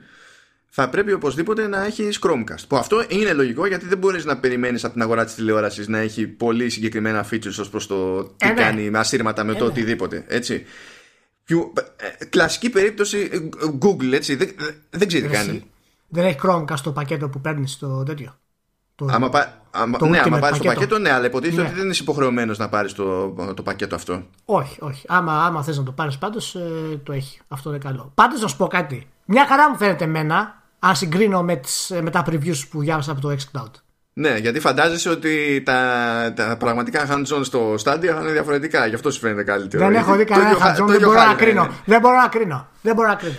θα 0.74 0.88
πρέπει 0.88 1.12
οπωσδήποτε 1.12 1.66
να 1.68 1.84
έχει 1.84 2.08
Chromecast. 2.20 2.64
Που 2.68 2.76
αυτό 2.76 3.04
είναι 3.08 3.32
λογικό 3.32 3.66
γιατί 3.66 3.86
δεν 3.86 3.98
μπορείς 3.98 4.24
να 4.24 4.38
περιμένεις 4.38 4.84
από 4.84 4.92
την 4.92 5.02
αγορά 5.02 5.24
της 5.24 5.34
τηλεόρασης 5.34 5.88
να 5.88 5.98
έχει 5.98 6.26
πολύ 6.26 6.70
συγκεκριμένα 6.70 7.26
features 7.30 7.56
ως 7.60 7.68
προς 7.70 7.86
το 7.86 8.22
τι 8.24 8.48
Ε, 8.48 8.52
ναι. 8.52 8.54
κάνει 8.54 8.90
με 8.90 8.98
αστήρματα 8.98 9.44
με 9.44 9.52
το 9.52 9.64
ναι. 9.64 9.70
οτιδήποτε. 9.70 10.24
Έτσι. 10.28 10.64
Πιο- 11.44 11.72
ε, 12.20 12.24
κλασική 12.24 12.70
περίπτωση 12.70 13.28
ε, 13.32 13.38
Google, 13.80 14.12
έτσι. 14.12 14.34
Δεν, 14.34 14.50
δεν 14.90 15.08
ξέρει 15.08 15.28
τι 15.28 15.34
Εσύ, 15.34 15.46
κάνει. 15.46 15.70
Δεν 16.08 16.24
έχει 16.24 16.38
Chromecast 16.42 16.74
στο 16.76 16.92
πακέτο 16.92 17.28
που 17.28 17.40
παίρνεις 17.40 17.70
στο 17.72 18.02
τέτοιο; 18.06 18.38
Το... 19.06 19.14
Άμα, 19.14 19.28
πα, 19.28 19.52
άμα, 19.70 19.98
το 19.98 20.06
ναι, 20.06 20.18
Ultimate 20.18 20.22
άμα 20.26 20.38
πάρεις 20.38 20.58
το 20.58 20.64
πακέτο. 20.64 20.80
πακέτο, 20.80 20.98
ναι, 20.98 21.12
αλλά 21.12 21.26
υποτίθεται 21.26 21.62
Ναι. 21.62 21.68
ότι 21.68 21.78
δεν 21.78 21.90
είσαι 21.90 22.02
υποχρεωμένος 22.02 22.58
να 22.58 22.68
πάρεις 22.68 22.92
το, 22.92 23.28
το 23.56 23.62
πακέτο 23.62 23.94
αυτό. 23.94 24.22
Όχι, 24.44 24.76
όχι. 24.80 25.04
Άμα, 25.08 25.44
άμα 25.44 25.62
θες 25.62 25.78
να 25.78 25.82
το 25.84 25.92
πάρεις 25.92 26.18
πάντως, 26.18 26.54
ε, 26.54 26.60
το 27.02 27.12
έχει. 27.12 27.40
Αυτό 27.48 27.68
είναι 27.68 27.78
καλό. 27.78 28.12
Πάντως 28.14 28.40
να 28.40 28.48
σου 28.48 28.56
πω 28.56 28.66
κάτι. 28.66 29.06
Μια 29.24 29.46
χαρά 29.48 29.70
μου 29.70 29.76
φαίνεται 29.76 30.04
εμένα, 30.04 30.62
αν 30.78 30.94
συγκρίνω 30.96 31.42
με, 31.42 31.56
τις, 31.56 31.92
με 32.02 32.10
τα 32.10 32.24
previews 32.30 32.62
που 32.70 32.80
διάβασα 32.80 33.12
από 33.12 33.20
το 33.20 33.28
Xcloud. 33.30 33.70
Ναι, 34.14 34.36
γιατί 34.36 34.60
φαντάζεσαι 34.60 35.08
ότι 35.10 35.62
τα, 35.64 35.82
τα 36.36 36.56
πραγματικά 36.58 37.06
hands-on 37.10 37.40
στο 37.42 37.74
Stadia 37.74 38.06
θα 38.14 38.20
είναι 38.20 38.30
διαφορετικά. 38.32 38.86
Γι' 38.86 38.94
αυτό 38.94 39.10
σου 39.10 39.18
φαίνεται 39.20 39.42
καλύτερο. 39.42 39.82
Δεν 39.84 39.92
Γιατί 39.92 40.08
έχω 40.08 40.16
δει 40.18 40.24
το 40.24 40.30
κανένα 40.32 40.48
ίδιο 40.48 40.60
χα- 40.60 40.66
χαρτζόν, 40.66 40.86
το 40.86 40.92
δεν 40.92 41.00
ίδιο 41.00 41.12
μπορώ 41.12 41.20
να 41.20 41.26
χάλι 41.26 41.38
θα 41.38 41.44
κρίνω. 41.44 41.64
είναι. 41.64 41.74
Δεν 41.84 42.00
μπορώ 42.00 42.16
να 42.16 42.28
κρίνω. 42.28 42.66
Δεν 42.82 42.94
μπορώ 42.94 43.08
να 43.08 43.14
κρίνω. 43.14 43.34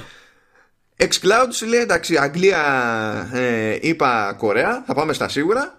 Xcloud 0.98 1.48
σου 1.52 1.66
λέει 1.66 1.80
εντάξει, 1.80 2.18
Αγγλία, 2.18 2.62
ε, 3.34 3.78
είπα 3.82 4.36
Κορέα, 4.38 4.84
θα 4.86 4.94
πάμε 4.94 5.14
στα 5.14 5.30
σίγουρα. 5.30 5.78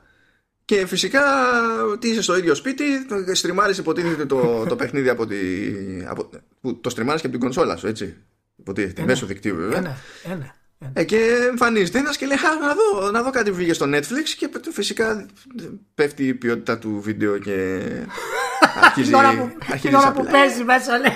Και 0.64 0.86
φυσικά 0.86 1.22
ότι 1.92 2.08
είσαι 2.08 2.22
στο 2.22 2.36
ίδιο 2.36 2.54
σπίτι, 2.54 2.84
στριμάρεις 3.32 3.78
υποτίθεται 3.78 4.26
το, 4.26 4.64
το 4.68 4.76
παιχνίδι 4.76 5.08
από 5.08 5.26
τη, 5.26 5.36
από, 6.06 6.30
που 6.60 6.80
το 6.80 6.90
στριμάρεις 6.90 7.20
και 7.20 7.26
από 7.26 7.36
την 7.36 7.44
κονσόλα 7.44 7.76
σου, 7.76 7.86
έτσι. 7.86 8.16
Υποτίθεται, 8.56 9.00
ναι. 9.00 9.06
μέσω 9.06 9.26
δικτύου 9.26 9.56
βέβαια. 9.56 9.78
Ε, 9.78 9.80
ναι, 9.80 9.96
ε, 10.24 10.28
ναι, 10.28 10.34
ε, 10.34 10.36
ναι. 10.78 10.90
Ε, 10.94 11.04
και 11.04 11.46
εμφανίζεται 11.48 11.98
ένας 11.98 12.16
και 12.16 12.26
λέει 12.26 12.36
«Χα, 12.36 12.48
να 12.48 12.74
δω, 12.74 13.10
να 13.10 13.22
δω 13.22 13.30
κάτι 13.30 13.50
που 13.50 13.56
βγήκε 13.56 13.72
στο 13.72 13.86
Netflix 13.88 14.28
και 14.38 14.48
φυσικά 14.72 15.26
πέφτει 15.94 16.26
η 16.26 16.34
ποιότητα 16.34 16.78
του 16.78 17.00
βίντεο 17.00 17.38
και 17.38 17.80
αρχίζει, 18.84 19.10
Την 19.10 19.18
ώρα 19.18 19.36
που, 19.36 19.50
αρχίζει 19.60 19.80
την 19.80 19.94
ώρα 19.94 20.06
να 20.06 20.12
που 20.12 20.24
πειλάει. 20.24 20.32
παίζει 20.32 20.64
μέσα, 20.64 20.98
λέει. 20.98 21.12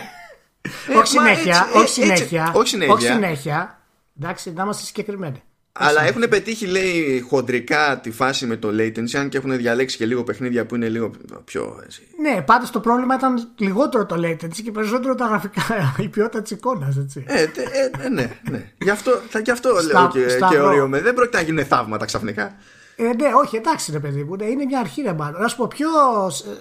Ε, 0.89 0.97
όχι 0.97 1.17
μα 1.17 1.25
συνέχεια, 1.25 1.69
έτσι, 1.75 1.79
όχι 1.79 2.01
ε, 2.01 2.13
έτσι, 2.13 2.25
συνέχεια. 2.25 2.53
όχι 2.55 3.07
συνέχεια. 3.07 3.78
Όχι 4.27 4.39
συνέχεια. 4.39 4.53
Εντάξει, 4.53 4.53
να 4.53 4.63
είμαστε 4.63 4.85
συγκεκριμένοι. 4.85 5.43
Αλλά 5.81 6.03
έχουν 6.03 6.29
πετύχει, 6.29 6.67
λέει, 6.67 7.21
χοντρικά 7.29 8.01
τη 8.03 8.11
φάση 8.11 8.47
με 8.47 8.57
το 8.57 8.69
latency, 8.69 9.17
αν 9.17 9.29
και 9.29 9.37
έχουν 9.37 9.57
διαλέξει 9.57 9.97
και 9.97 10.07
λίγο 10.07 10.25
παιχνίδια 10.25 10.67
που 10.67 10.75
είναι 10.75 10.89
λίγο 10.89 11.11
πιο. 11.45 11.81
Έτσι. 11.85 12.03
Ναι, 12.21 12.43
πάντως 12.43 12.71
το 12.71 12.81
πρόβλημα 12.81 13.15
ήταν 13.15 13.49
λιγότερο 13.57 14.07
το 14.07 14.15
latency 14.19 14.63
και 14.65 14.71
περισσότερο 14.71 15.15
τα 15.15 15.27
γραφικά, 15.27 15.63
η 16.05 16.09
ποιότητα 16.09 16.43
της 16.43 16.51
εικόνας, 16.51 16.97
έτσι. 16.97 17.25
Ε, 17.27 17.47
τε- 17.47 17.69
ε, 17.73 18.05
ε, 18.05 18.09
ναι, 18.09 18.39
ναι. 18.51 18.73
Γι' 18.79 18.91
αυτό, 18.91 19.11
θα, 19.29 19.39
γι 19.39 19.51
αυτό 19.51 19.69
Στα- 19.81 20.01
λέω 20.01 20.09
και, 20.09 20.21
και 20.23 20.29
σταυρό. 20.29 20.65
ορίομαι. 20.67 21.01
Δεν 21.01 21.15
πρόκειται 21.15 21.37
να 21.37 21.43
γίνουν 21.43 21.65
θαύματα 21.65 22.05
ξαφνικά. 22.05 22.55
Ε, 22.97 23.03
ναι, 23.03 23.29
όχι, 23.45 23.57
εντάξει, 23.57 23.93
ρε 23.93 23.99
παιδί 24.01 24.25
μου, 24.25 24.37
ναι, 24.37 24.45
είναι 24.45 24.65
μια 24.65 24.79
αρχή, 24.79 25.03
ρε 25.03 25.13
μάλλον. 25.13 25.41
Να 25.41 25.49
σου 25.49 25.57
πω, 25.57 25.67
ποιο. 25.67 25.89
ε, 26.27 26.57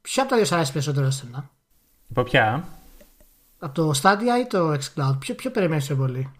Ποιο 0.00 0.22
από 0.22 0.30
τα 0.30 0.36
δύο 0.36 0.44
σ' 0.46 0.52
αρέσει 0.52 0.72
περισσότερο 0.72 1.06
εσένα, 1.06 1.50
Από 2.10 2.22
ποια; 2.22 2.68
από 3.58 3.74
το 3.74 3.92
Stadia 4.02 4.40
ή 4.42 4.46
το 4.48 4.72
Xcloud, 4.72 5.16
ποιο, 5.18 5.34
ποιο 5.34 5.50
περιμένεις 5.50 5.86
πιο 5.86 5.96
πολύ; 5.96 6.30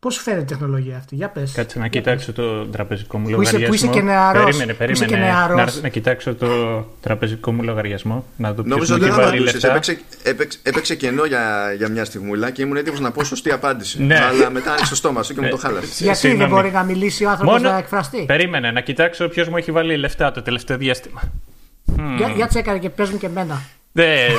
Πώς 0.00 0.14
σου 0.14 0.20
φαίνεται 0.20 0.42
η 0.42 0.44
τεχνολογία 0.44 0.96
αυτή, 0.96 1.14
για 1.14 1.28
πες. 1.28 1.52
Κάτσε 1.52 1.78
να 1.78 1.88
κοιτάξω 1.88 2.32
το 2.32 2.66
τραπεζικό 2.66 3.18
μου 3.18 3.24
Που 3.30 3.42
είσαι- 3.42 3.52
που 3.52 3.58
λογαριασμό. 3.58 3.74
είσαι 3.90 3.98
και 3.98 4.04
νεαρός. 4.04 4.44
Περίμενε, 4.44 4.72
Που 4.74 4.82
είσαι 4.82 5.04
περίμενε. 5.04 5.10
και 5.26 5.32
νεαρός. 5.32 5.74
Να, 5.76 5.80
να 5.82 5.88
κοιτάξω 5.88 6.34
το 6.34 6.48
τραπεζικό 7.00 7.52
μου 7.52 7.62
λογαριασμό. 7.62 8.24
Να 8.36 8.52
δω 8.52 8.62
ποιος 8.62 8.66
Νόμιζα 8.74 8.92
μου 8.94 8.98
ότι 9.00 9.08
έχει 9.08 9.14
δεν 9.16 9.24
βάλει 9.24 9.36
απαντούσες. 9.38 9.62
λεφτά. 9.62 9.70
Έπαιξε, 9.70 10.00
έπαιξε, 10.22 10.58
έπαιξε 10.62 10.94
κενό 10.94 11.24
για, 11.24 11.72
για 11.76 11.88
μια 11.88 12.04
στιγμούλα 12.04 12.50
και 12.50 12.62
ήμουν 12.62 12.76
έτοιμος 12.76 13.00
να 13.00 13.10
πω 13.10 13.24
σωστή 13.24 13.50
απάντηση. 13.52 14.02
Ναι. 14.02 14.18
Αλλά 14.24 14.50
μετά 14.50 14.70
άνοιξε 14.70 14.88
το 14.90 14.96
στόμα 14.96 15.22
σου 15.22 15.34
και 15.34 15.40
μου 15.40 15.48
το 15.48 15.56
Ε, 15.58 15.66
χάλασες. 15.66 15.88
Γιατί 15.88 16.04
δεν 16.06 16.14
Συγγνώμη. 16.30 16.50
μπορεί 16.50 16.70
να 16.70 16.82
μιλήσει 16.82 17.24
ο 17.24 17.30
άνθρωπος 17.30 17.62
να 17.62 17.76
εκφραστεί; 17.78 18.24
Περίμενε 18.26 18.70
να 18.70 18.80
κοιτάξω 18.80 19.28
ποιος 19.28 19.48
μου 19.48 19.56
έχει 19.56 19.72
βάλει 19.72 19.96
λεφτά 19.96 20.30
το 20.32 20.42
τελευταίο 20.42 20.76
διάστημα. 20.76 21.20
Για, 22.16 22.28
για 22.36 22.46
τσέκαρε 22.46 22.78
και 22.78 22.90
παίζουν 22.90 23.18
και 23.18 23.26
εμένα. 23.26 23.60
Δεν, 23.92 24.30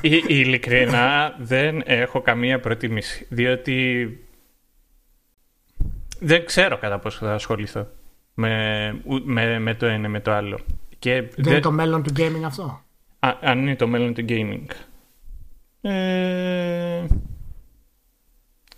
η- 0.00 0.24
ειλικρινά 0.26 1.34
δεν 1.38 1.82
έχω 1.84 2.20
καμία 2.20 2.60
προτίμηση. 2.60 3.26
Διότι 3.28 4.08
δεν 6.24 6.44
ξέρω 6.46 6.78
κατά 6.78 6.98
πόσο 6.98 7.18
θα 7.26 7.34
ασχοληθώ 7.34 7.86
με, 8.34 9.00
ου- 9.04 9.22
με, 9.24 9.58
με 9.58 9.74
το 9.74 9.86
ένα 9.86 10.08
με 10.08 10.20
το 10.20 10.32
άλλο. 10.32 10.58
Και 10.98 11.12
Δεν 11.20 11.30
δεν- 11.36 11.52
είναι 11.52 11.60
το 11.62 11.70
μέλλον 11.70 12.02
του 12.02 12.12
gaming 12.16 12.42
αυτό; 12.44 12.80
Α, 13.18 13.32
αν 13.40 13.58
είναι 13.58 13.76
το 13.76 13.86
μέλλον 13.86 14.14
του 14.14 14.24
gaming. 14.28 14.64
Ε, 15.80 17.04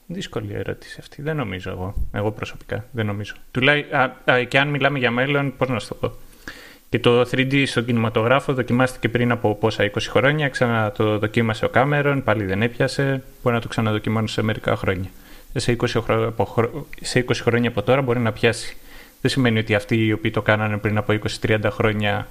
δύσκολη 0.07 0.53
ερώτηση 0.55 0.97
αυτή. 1.01 1.23
Δεν 1.23 1.37
νομίζω 1.37 1.71
εγώ. 1.71 1.95
Εγώ 2.13 2.31
προσωπικά. 2.33 2.85
Δεν 2.93 3.07
νομίζω. 3.07 3.35
Τουλάχιστον, 3.51 3.99
α, 3.99 4.17
α, 4.33 4.43
και 4.43 4.59
αν 4.59 4.69
μιλάμε 4.69 4.99
για 4.99 5.11
μέλλον, 5.11 5.57
πώς 5.57 5.69
να 5.69 5.79
σου 5.79 5.89
το 5.89 5.95
πω. 5.95 6.13
Και 6.89 6.99
το 6.99 7.21
3D 7.21 7.67
στον 7.67 7.85
κινηματογράφο 7.85 8.55
δοκιμάστηκε 8.55 9.09
πριν 9.09 9.31
από 9.31 9.55
πόσα 9.55 9.85
20 9.85 9.91
χρόνια. 10.01 10.49
Ξανά 10.49 10.93
το 10.93 11.19
δοκίμασε 11.19 11.65
ο 11.65 11.69
Κάμερον, 11.69 12.23
πάλι 12.23 12.45
δεν 12.45 12.63
έπιασε. 12.63 13.23
Μπορεί 13.43 13.55
να 13.55 13.61
το 13.63 13.69
ξαναδοκιμάνει 13.69 14.29
σε 14.29 14.43
μερικά 14.43 14.77
χρόνια. 14.77 15.09
Ε, 15.57 15.59
Σε 15.59 15.77
20, 15.81 16.01
χρό- 16.03 16.27
από 16.27 16.45
χρο- 16.45 16.87
σε 17.01 17.19
20 17.19 17.43
χρόνια 17.43 17.69
από 17.69 17.83
τώρα 17.83 18.03
μπορεί 18.03 18.19
να 18.19 18.33
πιάσει. 18.33 18.77
Δεν 19.21 19.31
σημαίνει 19.31 19.59
ότι 19.59 19.75
αυτοί 19.75 20.07
οι 20.07 20.13
οποίοι 20.13 20.31
το 20.31 20.43
κάνανε 20.43 20.77
πριν 20.77 20.97
από 20.97 21.13
20-30 21.13 21.71
χρόνια 21.71 22.29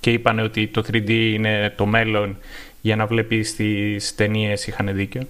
και 0.00 0.12
είπαν 0.12 0.38
ότι 0.38 0.66
το 0.66 0.82
3D 0.86 1.10
είναι 1.10 1.74
το 1.76 1.86
μέλλον 1.86 2.36
για 2.80 2.96
να 2.96 3.06
βλέπεις 3.06 3.54
τις 3.56 4.14
ταινίες 4.14 4.66
είχαν 4.66 4.94
δίκιο. 4.94 5.22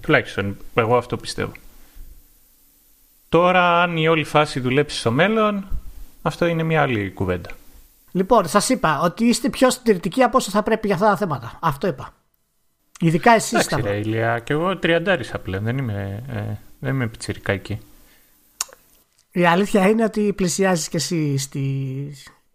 Τουλάχιστον 0.00 0.56
εγώ 0.74 0.96
αυτό 0.96 1.16
πιστεύω. 1.16 1.52
Τώρα 3.28 3.82
αν 3.82 3.96
η 3.96 4.08
όλη 4.08 4.24
φάση 4.24 4.60
δουλέψει 4.60 4.98
στο 4.98 5.10
μέλλον 5.10 5.66
αυτό 6.22 6.46
είναι 6.46 6.62
μια 6.62 6.82
άλλη 6.82 7.10
κουβέντα. 7.10 7.50
Λοιπόν, 8.12 8.48
σας 8.48 8.68
είπα 8.68 9.00
ότι 9.00 9.24
είστε 9.24 9.48
πιο 9.48 9.70
συντηρητικοί 9.70 10.22
από 10.22 10.36
όσο 10.36 10.50
θα 10.50 10.62
πρέπει 10.62 10.86
για 10.86 10.96
αυτά 10.96 11.08
τα 11.08 11.16
θέματα. 11.16 11.58
Αυτό 11.60 11.86
είπα. 11.86 12.12
Ειδικά 13.02 13.32
εσείς 13.32 13.52
Εντάξει 13.52 13.80
ρε 13.80 13.96
Ηλία, 13.96 14.38
και 14.38 14.52
εγώ 14.52 14.78
τριαντάρισα 14.78 15.38
πλέον, 15.38 15.64
δεν 15.64 15.78
είμαι, 15.78 16.22
ε, 16.32 16.40
δεν 16.78 16.94
είμαι 16.94 17.06
πιτσιρικά 17.06 17.52
εκεί. 17.52 17.78
Η 19.30 19.46
αλήθεια 19.46 19.88
είναι 19.88 20.04
ότι 20.04 20.32
πλησιάζεις 20.36 20.88
και 20.88 20.96
εσύ 20.96 21.38
στη. 21.38 21.62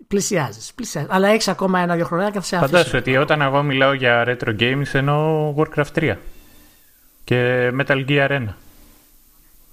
Πλησιάζεις. 0.08 0.74
Αλλά 1.08 1.28
έχεις 1.28 1.48
ακόμα 1.48 1.80
ένα-δύο 1.80 2.06
χρόνια 2.06 2.30
και 2.30 2.40
θα 2.40 2.46
σε 2.46 2.56
αφήσει. 2.56 2.72
Φαντάσου 2.72 2.98
ότι 2.98 3.18
όταν 3.18 3.42
εγώ 3.42 3.64
μιλάω 3.64 3.94
για 3.94 4.24
retro 4.28 4.60
games 4.60 4.94
εννοώ 4.94 5.54
Warcraft 5.58 5.94
3 5.94 6.16
και 7.24 7.70
Metal 7.80 8.06
Gear 8.08 8.30
1. 8.30 8.48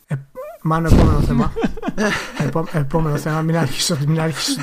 Ε, 0.07 0.15
μάνο, 0.63 0.89
επόμενο 0.93 1.21
θέμα. 1.21 1.53
Επό, 2.47 2.69
επόμενο 2.73 3.17
θέμα, 3.17 3.41
μην 3.41 3.57
αρχίσω. 3.57 3.99
Μην 4.07 4.21
αρχίσω. 4.21 4.61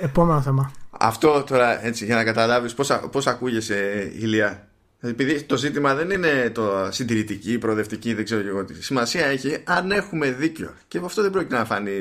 Επόμενο 0.00 0.40
θέμα. 0.40 0.72
Αυτό 0.90 1.42
τώρα 1.42 1.86
έτσι 1.86 2.04
για 2.04 2.14
να 2.14 2.24
καταλάβεις 2.24 2.74
πώς, 2.74 3.00
πώς 3.12 3.26
ακούγεσαι 3.26 4.10
Ηλία; 4.18 4.69
Επειδή 5.00 5.42
το 5.42 5.56
ζήτημα 5.56 5.94
δεν 5.94 6.10
είναι 6.10 6.50
το 6.54 6.88
συντηρητική, 6.90 7.58
προοδευτική, 7.58 8.14
δεν 8.14 8.24
ξέρω 8.24 8.42
και 8.42 8.48
εγώ 8.48 8.64
τι. 8.64 8.82
Σημασία 8.82 9.26
έχει 9.26 9.58
αν 9.64 9.90
έχουμε 9.90 10.30
δίκιο. 10.30 10.74
Και 10.88 11.00
αυτό 11.04 11.22
δεν 11.22 11.30
πρόκειται 11.30 11.56
να 11.56 11.64
φανεί 11.64 11.92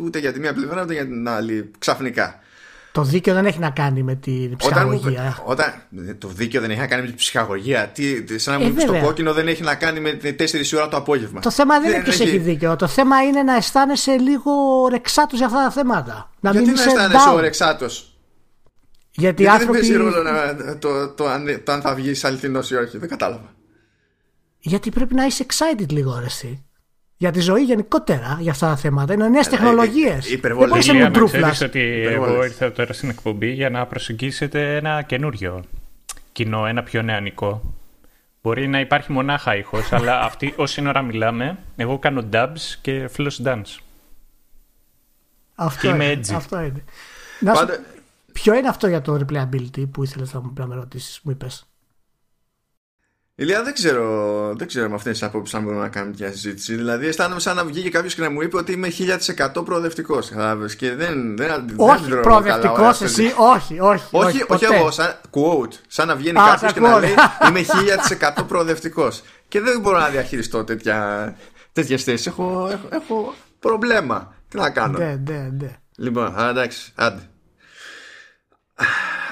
ούτε 0.00 0.18
για 0.18 0.32
τη 0.32 0.40
μία 0.40 0.54
πλευρά 0.54 0.82
ούτε 0.82 0.92
για 0.92 1.04
την 1.04 1.28
άλλη 1.28 1.70
ξαφνικά. 1.78 2.40
Το 2.96 3.02
δίκαιο 3.02 3.34
δεν 3.34 3.46
έχει 3.46 3.58
να 3.58 3.70
κάνει 3.70 4.02
με 4.02 4.14
την 4.14 4.56
ψυχαγωγία. 4.56 5.38
Όταν, 5.44 5.72
όταν, 5.90 6.18
το 6.18 6.28
δίκαιο 6.28 6.60
δεν 6.60 6.70
έχει 6.70 6.78
να 6.80 6.86
κάνει 6.86 7.02
με 7.02 7.08
την 7.08 7.16
ψυχαγωγία. 7.16 7.88
Τι, 7.88 8.38
σαν 8.38 8.60
να 8.60 8.66
μου 8.66 8.74
ε, 8.78 8.84
το 8.84 8.98
κόκκινο 8.98 9.32
δεν 9.32 9.48
έχει 9.48 9.62
να 9.62 9.74
κάνει 9.74 10.00
με 10.00 10.18
4 10.22 10.34
ώρα 10.76 10.88
το 10.88 10.96
απόγευμα. 10.96 11.40
Το 11.40 11.50
θέμα 11.50 11.80
δεν, 11.80 11.92
είναι 11.92 12.02
ποιος 12.02 12.20
έχει... 12.20 12.38
δίκαιο. 12.38 12.76
Το 12.76 12.86
θέμα 12.86 13.22
είναι 13.22 13.42
να 13.42 13.54
αισθάνεσαι 13.54 14.10
λίγο 14.10 14.52
ρεξάτος 14.90 15.38
για 15.38 15.46
αυτά 15.46 15.62
τα 15.62 15.70
θέματα. 15.70 16.30
Να 16.40 16.50
Γιατί 16.50 16.70
να 16.70 16.82
αισθάνεσαι 16.82 17.28
ο 17.28 17.40
ρεξάτος; 17.40 18.15
Γιατί, 19.16 19.42
Γιατί 19.42 19.46
άνθρωποι... 19.46 19.78
δεν 19.78 19.88
παίζει 19.88 19.96
ρόλο 19.96 20.22
να, 20.22 20.78
το, 20.78 21.08
το, 21.08 21.26
αν, 21.26 21.62
το 21.64 21.72
αν 21.72 21.80
θα 21.80 21.94
βγει 21.94 22.14
αληθινός 22.22 22.70
ή 22.70 22.74
όχι. 22.74 22.98
Δεν 22.98 23.08
κατάλαβα. 23.08 23.54
Γιατί 24.58 24.90
πρέπει 24.90 25.14
να 25.14 25.24
είσαι 25.24 25.46
excited 25.48 25.88
λίγο, 25.88 26.22
εσύ. 26.24 26.64
Για 27.16 27.30
τη 27.30 27.40
ζωή 27.40 27.62
γενικότερα, 27.62 28.38
για 28.40 28.50
αυτά 28.50 28.68
τα 28.68 28.76
θέματα. 28.76 29.12
Είναι 29.12 29.28
νέες 29.28 29.48
τεχνολογίες. 29.48 30.38
Δεν 30.40 30.56
μπορείς 30.56 30.86
να 30.86 30.98
είσαι 30.98 31.10
τρούφλα. 31.10 31.54
ότι 31.62 31.80
εγώ 32.06 32.44
ήρθα 32.44 32.72
τώρα 32.72 32.92
στην 32.92 33.08
εκπομπή 33.08 33.50
για 33.50 33.70
να 33.70 33.86
προσεγγίσετε 33.86 34.76
ένα 34.76 35.02
καινούριο 35.02 35.64
κοινό, 36.32 36.66
ένα 36.66 36.82
πιο 36.82 37.02
νεανικό. 37.02 37.74
Μπορεί 38.42 38.68
να 38.68 38.80
υπάρχει 38.80 39.12
μονάχα 39.12 39.56
ήχος, 39.56 39.92
αλλά 39.92 40.20
αυτή, 40.28 40.52
όση 40.56 40.86
ώρα 40.86 41.02
μιλάμε, 41.02 41.58
εγώ 41.76 41.98
κάνω 41.98 42.28
dubs 42.32 42.74
και 42.80 43.10
floss 43.16 43.44
dance. 43.44 43.78
Αυτό 45.54 45.80
και 45.80 45.94
είναι, 45.94 46.04
είμαι 46.04 46.36
Αυτό 46.36 46.60
είναι. 46.60 46.84
Πάντα, 47.44 47.80
Ποιο 48.42 48.54
είναι 48.54 48.68
αυτό 48.68 48.86
για 48.86 49.00
το 49.00 49.14
replayability 49.14 49.90
που 49.90 50.02
ήθελες 50.02 50.32
να 50.32 50.40
μου 50.40 50.52
πει 50.52 50.60
να 50.60 50.66
με 50.66 50.74
ρωτήσεις, 50.74 51.20
μου 51.22 51.30
είπες; 51.30 51.66
Ηλία, 53.34 53.62
δεν 53.62 53.74
ξέρω, 53.74 54.52
δεν 54.56 54.66
ξέρω 54.66 54.88
με 54.88 54.94
αυτές 54.94 55.12
τις 55.12 55.22
απόψεις 55.22 55.54
αν 55.54 55.62
μπορούμε 55.62 55.82
να 55.82 55.88
κάνουμε 55.88 56.14
μια 56.18 56.30
συζήτηση. 56.30 56.74
Δηλαδή, 56.74 57.06
αισθάνομαι 57.06 57.40
σαν 57.40 57.56
να 57.56 57.64
βγήκε 57.64 57.90
κάποιος 57.90 58.14
και 58.14 58.20
να 58.20 58.30
μου 58.30 58.40
είπε 58.40 58.56
ότι 58.56 58.72
είμαι 58.72 58.88
1000% 58.88 59.64
προοδευτικός. 59.64 60.30
Και 60.76 60.94
δεν. 60.94 61.36
δεν 61.36 61.74
όχι 61.76 62.08
προοδευτικός, 62.08 63.00
εσύ, 63.00 63.34
όχι, 63.36 63.80
όχι. 63.80 64.08
Όχι, 64.10 64.44
όχι, 64.48 64.64
εγώ, 64.64 64.90
σαν 64.90 65.20
quote. 65.30 65.72
Σαν 65.86 66.08
να 66.08 66.16
βγαίνει 66.16 66.38
κάποιος 66.38 66.72
και 66.72 66.80
να 66.80 66.98
λέει 66.98 67.14
Είμαι 67.48 67.60
1000% 68.40 68.44
προοδευτικός. 68.48 69.22
Και 69.48 69.60
δεν 69.60 69.80
μπορώ 69.80 69.98
να 69.98 70.08
διαχειριστώ 70.08 70.64
τέτοια 70.64 71.36
θέσεις. 71.72 72.26
Έχω, 72.26 72.68
έχω, 72.72 72.88
έχω 72.90 73.34
πρόβλημα. 73.58 74.34
Τι 74.48 74.56
να 74.56 74.70
κάνω; 74.70 74.98
Ναι, 74.98 75.20
ναι, 75.26 75.50
ναι. 75.58 75.76
Λοιπόν, 75.96 76.34
εντάξει, 76.38 76.92
άντε. 76.94 77.20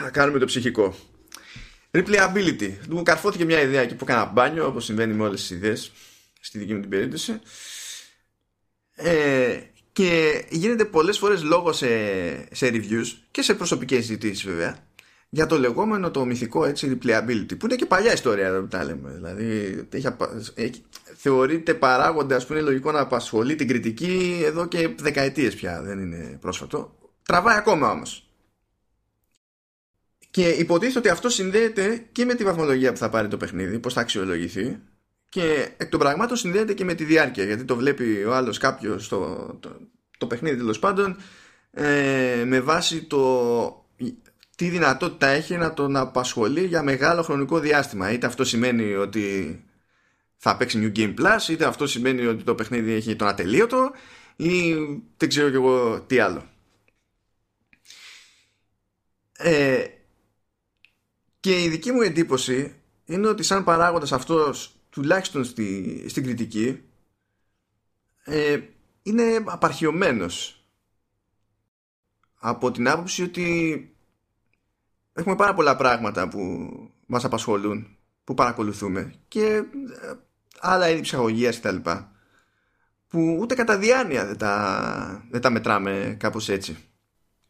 Θα 0.03 0.11
κάνουμε 0.11 0.39
το 0.39 0.47
ψυχικό. 0.47 0.95
Replayability. 1.91 2.73
Μου 2.89 3.03
καρφώθηκε 3.03 3.45
μια 3.45 3.61
ιδέα 3.61 3.81
εκεί 3.81 3.95
που 3.95 4.05
έκανα 4.09 4.25
μπάνιο, 4.25 4.67
όπως 4.67 4.85
συμβαίνει 4.85 5.15
με 5.15 5.23
όλες 5.23 5.41
τις 5.41 5.51
ιδέες, 5.51 5.93
στη 6.41 6.59
δική 6.59 6.75
μου 6.75 6.81
την 6.81 6.91
περίπτωση. 6.91 7.41
Ε, 8.95 9.61
και 9.93 10.45
γίνεται 10.51 10.85
πολλές 10.85 11.19
φορές 11.19 11.43
λόγο 11.43 11.73
σε, 11.73 11.87
σε 12.55 12.71
reviews 12.73 13.07
και 13.31 13.43
σε 13.43 13.55
προσωπικές 13.55 14.05
ζητήσεις 14.05 14.45
βέβαια 14.45 14.77
για 15.35 15.47
το 15.47 15.59
λεγόμενο 15.59 16.11
το 16.11 16.25
μυθικό 16.25 16.65
έτσι 16.65 16.99
replayability 16.99 17.59
που 17.59 17.67
είναι 17.67 17.75
και 17.75 17.87
παλιά 17.87 18.13
ιστορία 18.13 18.47
εδώ 18.47 18.61
που 18.61 18.69
τα 18.69 18.85
λέμε 18.85 19.11
δηλαδή 19.11 19.79
έχει, 19.91 20.09
έχει, 20.55 20.83
θεωρείται 21.17 21.75
παράγοντα 21.75 22.45
που 22.47 22.53
είναι 22.53 22.63
λογικό 22.63 22.93
να 22.93 23.01
απασχολεί 23.01 23.55
την 23.55 23.69
κριτική 23.69 24.43
εδώ 24.45 24.67
και 24.67 24.95
δεκαετίες 24.99 25.55
πια 25.55 25.83
δεν 25.83 25.99
είναι 25.99 26.39
πρόσφατο 26.41 26.95
τραβάει 27.23 27.57
ακόμα 27.57 27.91
όμως 27.91 28.29
και 30.35 30.49
υποτίθεται 30.49 30.99
ότι 30.99 31.09
αυτό 31.09 31.29
συνδέεται 31.29 32.07
και 32.13 32.25
με 32.25 32.35
τη 32.35 32.45
βαθμολογία 32.45 32.93
που 32.93 32.99
θα 32.99 33.09
πάρει 33.09 33.29
το 33.29 33.37
παιχνίδι, 33.37 33.79
πώς 33.79 33.93
θα 33.93 34.01
αξιολογηθεί. 34.01 34.79
Και 35.29 35.69
εκ 35.77 35.89
των 35.89 36.01
πραγμάτων 36.01 36.37
συνδέεται 36.37 36.75
και 36.75 36.85
με 36.85 36.95
τη 36.95 37.05
διάρκεια. 37.05 37.45
Γιατί 37.45 37.65
το 37.65 37.77
βλέπει 37.77 38.25
ο 38.25 38.35
άλλος 38.35 38.59
κάποιος 38.59 39.09
το, 39.09 39.47
το, 39.61 39.81
το, 40.19 40.27
παιχνίδι 40.27 40.57
τέλος 40.57 40.79
πάντων 40.79 41.17
ε, 41.71 42.43
με 42.47 42.61
βάση 42.61 43.03
το 43.03 43.87
τι 44.57 44.69
δυνατότητα 44.69 45.27
έχει 45.27 45.57
να 45.57 45.75
τον 45.75 45.97
απασχολεί 45.97 46.65
για 46.65 46.83
μεγάλο 46.83 47.23
χρονικό 47.23 47.59
διάστημα. 47.59 48.13
Είτε 48.13 48.27
αυτό 48.27 48.45
σημαίνει 48.45 48.95
ότι 48.95 49.65
θα 50.37 50.57
παίξει 50.57 50.93
New 50.95 50.99
Game 50.99 51.15
Plus, 51.21 51.49
είτε 51.49 51.65
αυτό 51.65 51.87
σημαίνει 51.87 52.27
ότι 52.27 52.43
το 52.43 52.55
παιχνίδι 52.55 52.93
έχει 52.93 53.17
τον 53.17 53.29
ατελείωτο, 53.29 53.91
ή 54.37 54.75
δεν 55.17 55.29
ξέρω 55.29 55.51
κι 55.51 55.57
εγώ 55.57 56.01
τι 56.01 56.19
άλλο. 56.19 56.49
Ε, 59.37 59.85
και 61.45 61.63
η 61.63 61.69
δική 61.69 61.93
μου 61.93 62.01
εντύπωση 62.01 62.75
είναι 63.05 63.29
ότι 63.29 63.43
σαν 63.43 63.65
παράγοντας 63.65 64.13
αυτός 64.13 64.77
τουλάχιστον 64.91 65.45
στη, 65.45 66.05
στην 66.09 66.23
κριτική 66.23 66.83
ε, 68.25 68.61
είναι 69.03 69.43
απαρχιωμένος 69.45 70.65
από 72.35 72.71
την 72.71 72.89
άποψη 72.89 73.23
ότι 73.23 73.97
έχουμε 75.13 75.37
πάρα 75.37 75.55
πολλά 75.55 75.77
πράγματα 75.77 76.29
που 76.29 76.69
μας 77.07 77.25
απασχολούν 77.25 77.97
που 78.25 78.35
παρακολουθούμε 78.35 79.15
και 79.29 79.45
ε, 79.47 79.65
άλλα 80.61 80.89
είδη 80.91 81.01
ψυχαγωγίας 81.01 81.61
κτλ 81.61 81.77
που 83.09 83.39
ούτε 83.41 83.55
κατά 83.55 83.79
διάνοια 83.79 84.27
δεν 84.27 84.39
τα, 84.39 85.27
δεν 85.31 85.41
τα 85.41 85.51
μετράμε 85.51 86.17
κάπως 86.19 86.49
έτσι. 86.49 86.77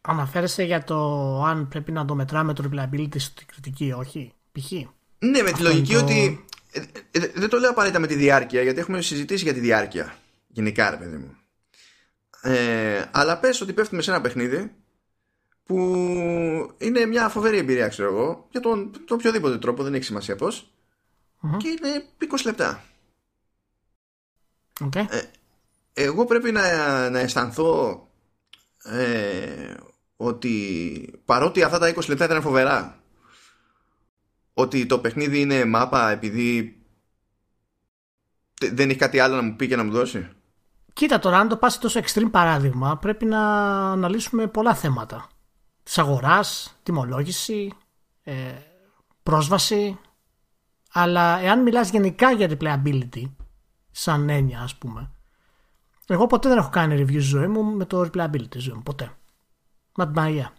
Αναφέρεσαι 0.06 0.62
για 0.62 0.84
το 0.84 0.96
αν 1.42 1.68
πρέπει 1.68 1.92
να 1.92 2.04
το 2.04 2.14
μετράμε 2.14 2.52
το 2.52 2.70
replayability 2.70 3.16
στην 3.20 3.46
κριτική, 3.46 3.92
όχι. 3.96 4.32
Π.χ. 4.52 4.72
Ναι, 5.18 5.42
με 5.42 5.52
τη 5.52 5.62
λογική 5.62 5.96
ότι. 5.96 6.44
Ε, 6.72 6.80
ε, 7.10 7.30
δεν 7.34 7.48
το 7.48 7.58
λέω 7.58 7.70
απαραίτητα 7.70 8.00
με 8.00 8.06
τη 8.06 8.14
διάρκεια, 8.14 8.62
γιατί 8.62 8.80
έχουμε 8.80 9.00
συζητήσει 9.00 9.44
για 9.44 9.52
τη 9.52 9.60
διάρκεια. 9.60 10.16
Γενικά, 10.46 10.90
ρε 10.90 10.96
παιδί 10.96 11.16
μου. 11.16 11.36
Ε, 12.42 13.04
αλλά 13.10 13.38
πες 13.38 13.60
ότι 13.60 13.72
πέφτουμε 13.72 14.02
σε 14.02 14.10
ένα 14.10 14.20
παιχνίδι 14.20 14.72
που 15.64 15.76
είναι 16.78 17.06
μια 17.06 17.28
φοβερή 17.28 17.56
εμπειρία, 17.56 17.88
ξέρω 17.88 18.08
εγώ, 18.08 18.46
για 18.50 18.60
τον, 18.60 18.90
τον 18.92 19.16
οποιοδήποτε 19.18 19.58
τρόπο, 19.58 19.82
δεν 19.82 19.94
έχει 19.94 20.04
σημασία 20.04 20.36
πώς, 20.36 20.74
και 21.56 21.68
είναι 21.68 22.04
20 22.30 22.44
λεπτά. 22.44 22.84
Okay. 24.80 25.06
Ε, 25.10 25.22
εγώ 25.92 26.24
πρέπει 26.24 26.52
να, 26.52 27.10
να 27.10 27.18
αισθανθώ 27.18 28.02
ε, 28.82 29.74
ότι 30.16 31.20
παρότι 31.24 31.62
αυτά 31.62 31.78
τα 31.78 31.94
20 31.94 32.08
λεπτά 32.08 32.24
ήταν 32.24 32.42
φοβερά 32.42 32.98
ότι 34.54 34.86
το 34.86 34.98
παιχνίδι 34.98 35.40
είναι 35.40 35.64
μάπα 35.64 36.10
επειδή 36.10 36.78
δεν 38.72 38.88
έχει 38.88 38.98
κάτι 38.98 39.18
άλλο 39.18 39.36
να 39.36 39.42
μου 39.42 39.56
πει 39.56 39.68
και 39.68 39.76
να 39.76 39.84
μου 39.84 39.90
δώσει. 39.90 40.28
Κοίτα 40.92 41.18
τώρα, 41.18 41.38
αν 41.38 41.48
το 41.48 41.56
πας 41.56 41.78
τόσο 41.78 42.00
extreme 42.00 42.30
παράδειγμα, 42.30 42.96
πρέπει 42.98 43.24
να 43.24 43.40
αναλύσουμε 43.90 44.46
πολλά 44.46 44.74
θέματα. 44.74 45.28
Της 45.82 45.98
αγοράς, 45.98 46.78
τιμολόγηση, 46.82 47.72
ε, 48.22 48.52
πρόσβαση. 49.22 49.98
Αλλά 50.92 51.38
εάν 51.38 51.62
μιλάς 51.62 51.90
γενικά 51.90 52.32
για 52.32 52.50
replayability, 52.50 53.22
σαν 53.90 54.28
έννοια 54.28 54.60
ας 54.60 54.76
πούμε, 54.76 55.10
εγώ 56.06 56.26
ποτέ 56.26 56.48
δεν 56.48 56.58
έχω 56.58 56.70
κάνει 56.70 57.04
review 57.04 57.18
ζωή 57.18 57.46
μου 57.46 57.64
με 57.64 57.84
το 57.84 58.00
replayability 58.00 58.56
ζωή 58.56 58.74
μου. 58.74 58.82
Ποτέ. 58.82 59.12
Με 59.96 60.04
την 60.04 60.14
Μαρία. 60.14 60.52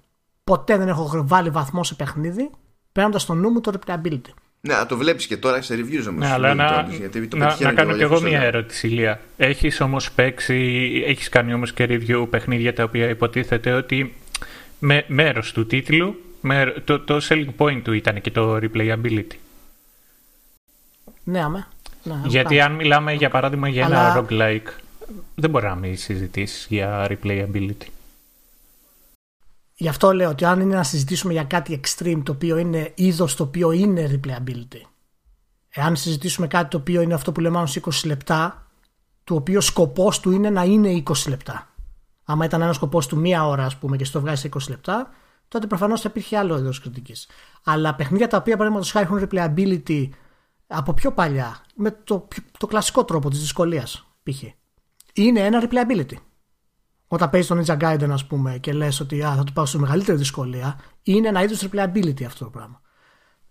Ποτέ 0.44 0.78
δεν 0.78 0.88
έχω 0.88 1.24
βάλει 1.28 1.50
βαθμό 1.50 1.84
σε 1.84 1.96
παιχνίδι 1.96 2.50
παίρνοντας 2.92 3.22
στο 3.22 3.34
νου 3.34 3.50
μου 3.50 3.62
το 3.62 3.72
replayability. 3.80 4.34
Ναι, 4.62 4.76
το 4.88 4.98
βλέπεις 4.98 5.28
και 5.28 5.38
τώρα 5.38 5.62
σε 5.62 5.76
reviews 5.76 6.06
όμως. 6.10 6.26
Ναι, 6.26 6.32
αλλά 6.32 6.54
να, 6.54 6.88
να, 7.36 7.56
να 7.60 7.74
κάνω 7.74 7.96
κι 7.96 8.02
εγώ 8.02 8.22
μια 8.22 8.42
ερώτηση, 8.42 8.88
Ηλία. 8.88 9.20
Έχεις 9.38 9.82
όμως 9.82 10.12
παίξει, 10.12 11.04
έχεις 11.08 11.30
κάνει 11.30 11.54
όμως 11.54 11.74
και 11.74 11.86
review 11.90 12.28
παιχνίδια 12.30 12.74
τα 12.74 12.84
οποία 12.84 13.10
υποτίθεται 13.10 13.72
ότι 13.72 14.16
με, 14.80 15.06
μέρος 15.08 15.52
του 15.52 15.66
τίτλου, 15.66 16.22
με, 16.42 16.74
το, 16.84 17.00
το 17.00 17.22
selling 17.30 17.50
point 17.58 17.82
του 17.84 17.94
ήταν 17.94 18.22
και 18.22 18.32
το 18.32 18.56
replayability; 18.56 19.36
Ναι, 21.24 21.44
αμέ. 21.44 21.68
Ναι, 22.04 22.16
Γιατί 22.26 22.62
αν 22.62 22.72
μιλάμε 22.72 23.14
για 23.14 23.30
παράδειγμα 23.30 23.68
για 23.68 23.86
αλλά... 23.86 24.12
ένα 24.12 24.26
roguelike, 24.30 24.70
δεν 25.36 25.50
μπορεί 25.50 25.66
να 25.66 25.76
μην 25.76 25.98
συζητήσεις 25.98 26.68
για 26.70 27.08
replayability. 27.10 27.88
Γι' 29.78 29.88
αυτό 29.88 30.14
λέω 30.14 30.30
ότι 30.30 30.46
αν 30.46 30.60
είναι 30.60 30.76
να 30.76 30.84
συζητήσουμε 30.84 31.34
για 31.34 31.44
κάτι 31.44 31.80
extreme 31.84 32.22
το 32.26 32.32
οποίο 32.32 32.58
είναι 32.58 32.92
είδος 32.96 33.36
το 33.36 33.44
οποίο 33.44 33.72
είναι 33.72 34.20
replayability. 34.22 34.82
Εάν 35.70 35.96
συζητήσουμε 35.96 36.48
κάτι 36.48 36.70
το 36.70 36.78
οποίο 36.78 37.02
είναι 37.02 37.14
αυτό 37.14 37.32
που 37.32 37.40
λέμε 37.40 37.64
20 37.82 37.90
λεπτά, 38.06 38.68
του 39.24 39.36
οποίου 39.36 39.58
ο 39.58 39.62
σκοπός 39.62 40.20
του 40.20 40.32
είναι 40.32 40.50
να 40.50 40.64
είναι 40.64 41.04
20 41.08 41.14
λεπτά. 41.28 41.70
Άμα 42.24 42.46
ήταν 42.46 42.62
ένας 42.62 42.76
σκοπός 42.76 43.08
του 43.08 43.18
μία 43.18 43.48
ώρα, 43.48 43.66
ας 43.66 43.78
πούμε, 43.78 43.98
και 43.98 44.06
στο 44.06 44.20
βγάζει 44.20 44.50
20 44.54 44.60
λεπτά, 44.70 45.10
τότε 45.48 45.68
προφανώς 45.68 46.02
θα 46.02 46.10
υπήρχε 46.10 46.38
άλλο 46.38 46.58
είδος 46.58 46.80
κριτικής. 46.82 47.28
Αλλά 47.64 47.96
παιχνίδια 47.96 48.28
τα 48.28 48.38
οποία 48.38 48.58
παραδείγματος 48.58 48.92
χάρη 48.92 49.06
έχουν 49.06 49.28
replayability 49.30 50.10
από 50.68 50.94
πιο 50.94 51.12
παλιά, 51.12 51.62
με 51.76 51.92
το, 51.92 52.28
το 52.58 52.68
κλασικό 52.68 53.06
τρόπο 53.06 53.30
της 53.30 53.40
δυσκολίας, 53.40 54.08
π.χ. 54.24 54.44
Είναι 55.14 55.40
ένα 55.40 55.68
replayability. 55.70 56.16
Όταν 57.08 57.30
παίζεις 57.30 57.50
τον 57.50 57.64
Ninja 57.66 57.78
Gaiden, 57.78 58.10
ας 58.12 58.26
πούμε, 58.26 58.58
και 58.58 58.74
λες 58.74 59.00
ότι 59.00 59.24
α, 59.24 59.36
θα 59.36 59.44
του 59.44 59.54
πάω 59.54 59.66
σε 59.66 59.80
μεγαλύτερη 59.80 60.18
δυσκολία, 60.18 60.80
είναι 61.04 61.28
ένα 61.28 61.44
είδο 61.44 61.56
replayability 61.62 62.24
αυτό 62.24 62.44
το 62.44 62.50
πράγμα. 62.50 62.82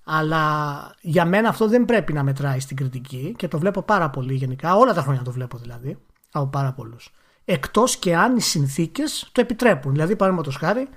Αλλά 0.05 0.95
για 1.01 1.25
μένα 1.25 1.49
αυτό 1.49 1.69
δεν 1.69 1.85
πρέπει 1.85 2.13
να 2.13 2.23
μετράει 2.23 2.61
στην 2.61 2.77
κριτική 2.77 3.35
και 3.39 3.49
το 3.49 3.59
βλέπω 3.59 3.83
πάρα 3.83 4.11
πολύ 4.11 4.35
γενικά. 4.35 4.77
Όλα 4.77 4.95
τα 4.95 5.03
χρόνια 5.03 5.23
το 5.23 5.33
βλέπω 5.33 5.59
δηλαδή 5.59 5.99
από 6.33 6.47
πάρα 6.47 6.73
πολλούς. 6.73 7.13
Εκτός 7.45 7.97
και 7.97 8.17
αν 8.17 8.37
οι 8.37 8.41
συνθήκες 8.41 9.29
το 9.33 9.41
επιτρέπουν. 9.41 9.93
Δηλαδή, 9.93 10.17
παραδείγματος 10.17 10.57
χάρη, 10.57 10.89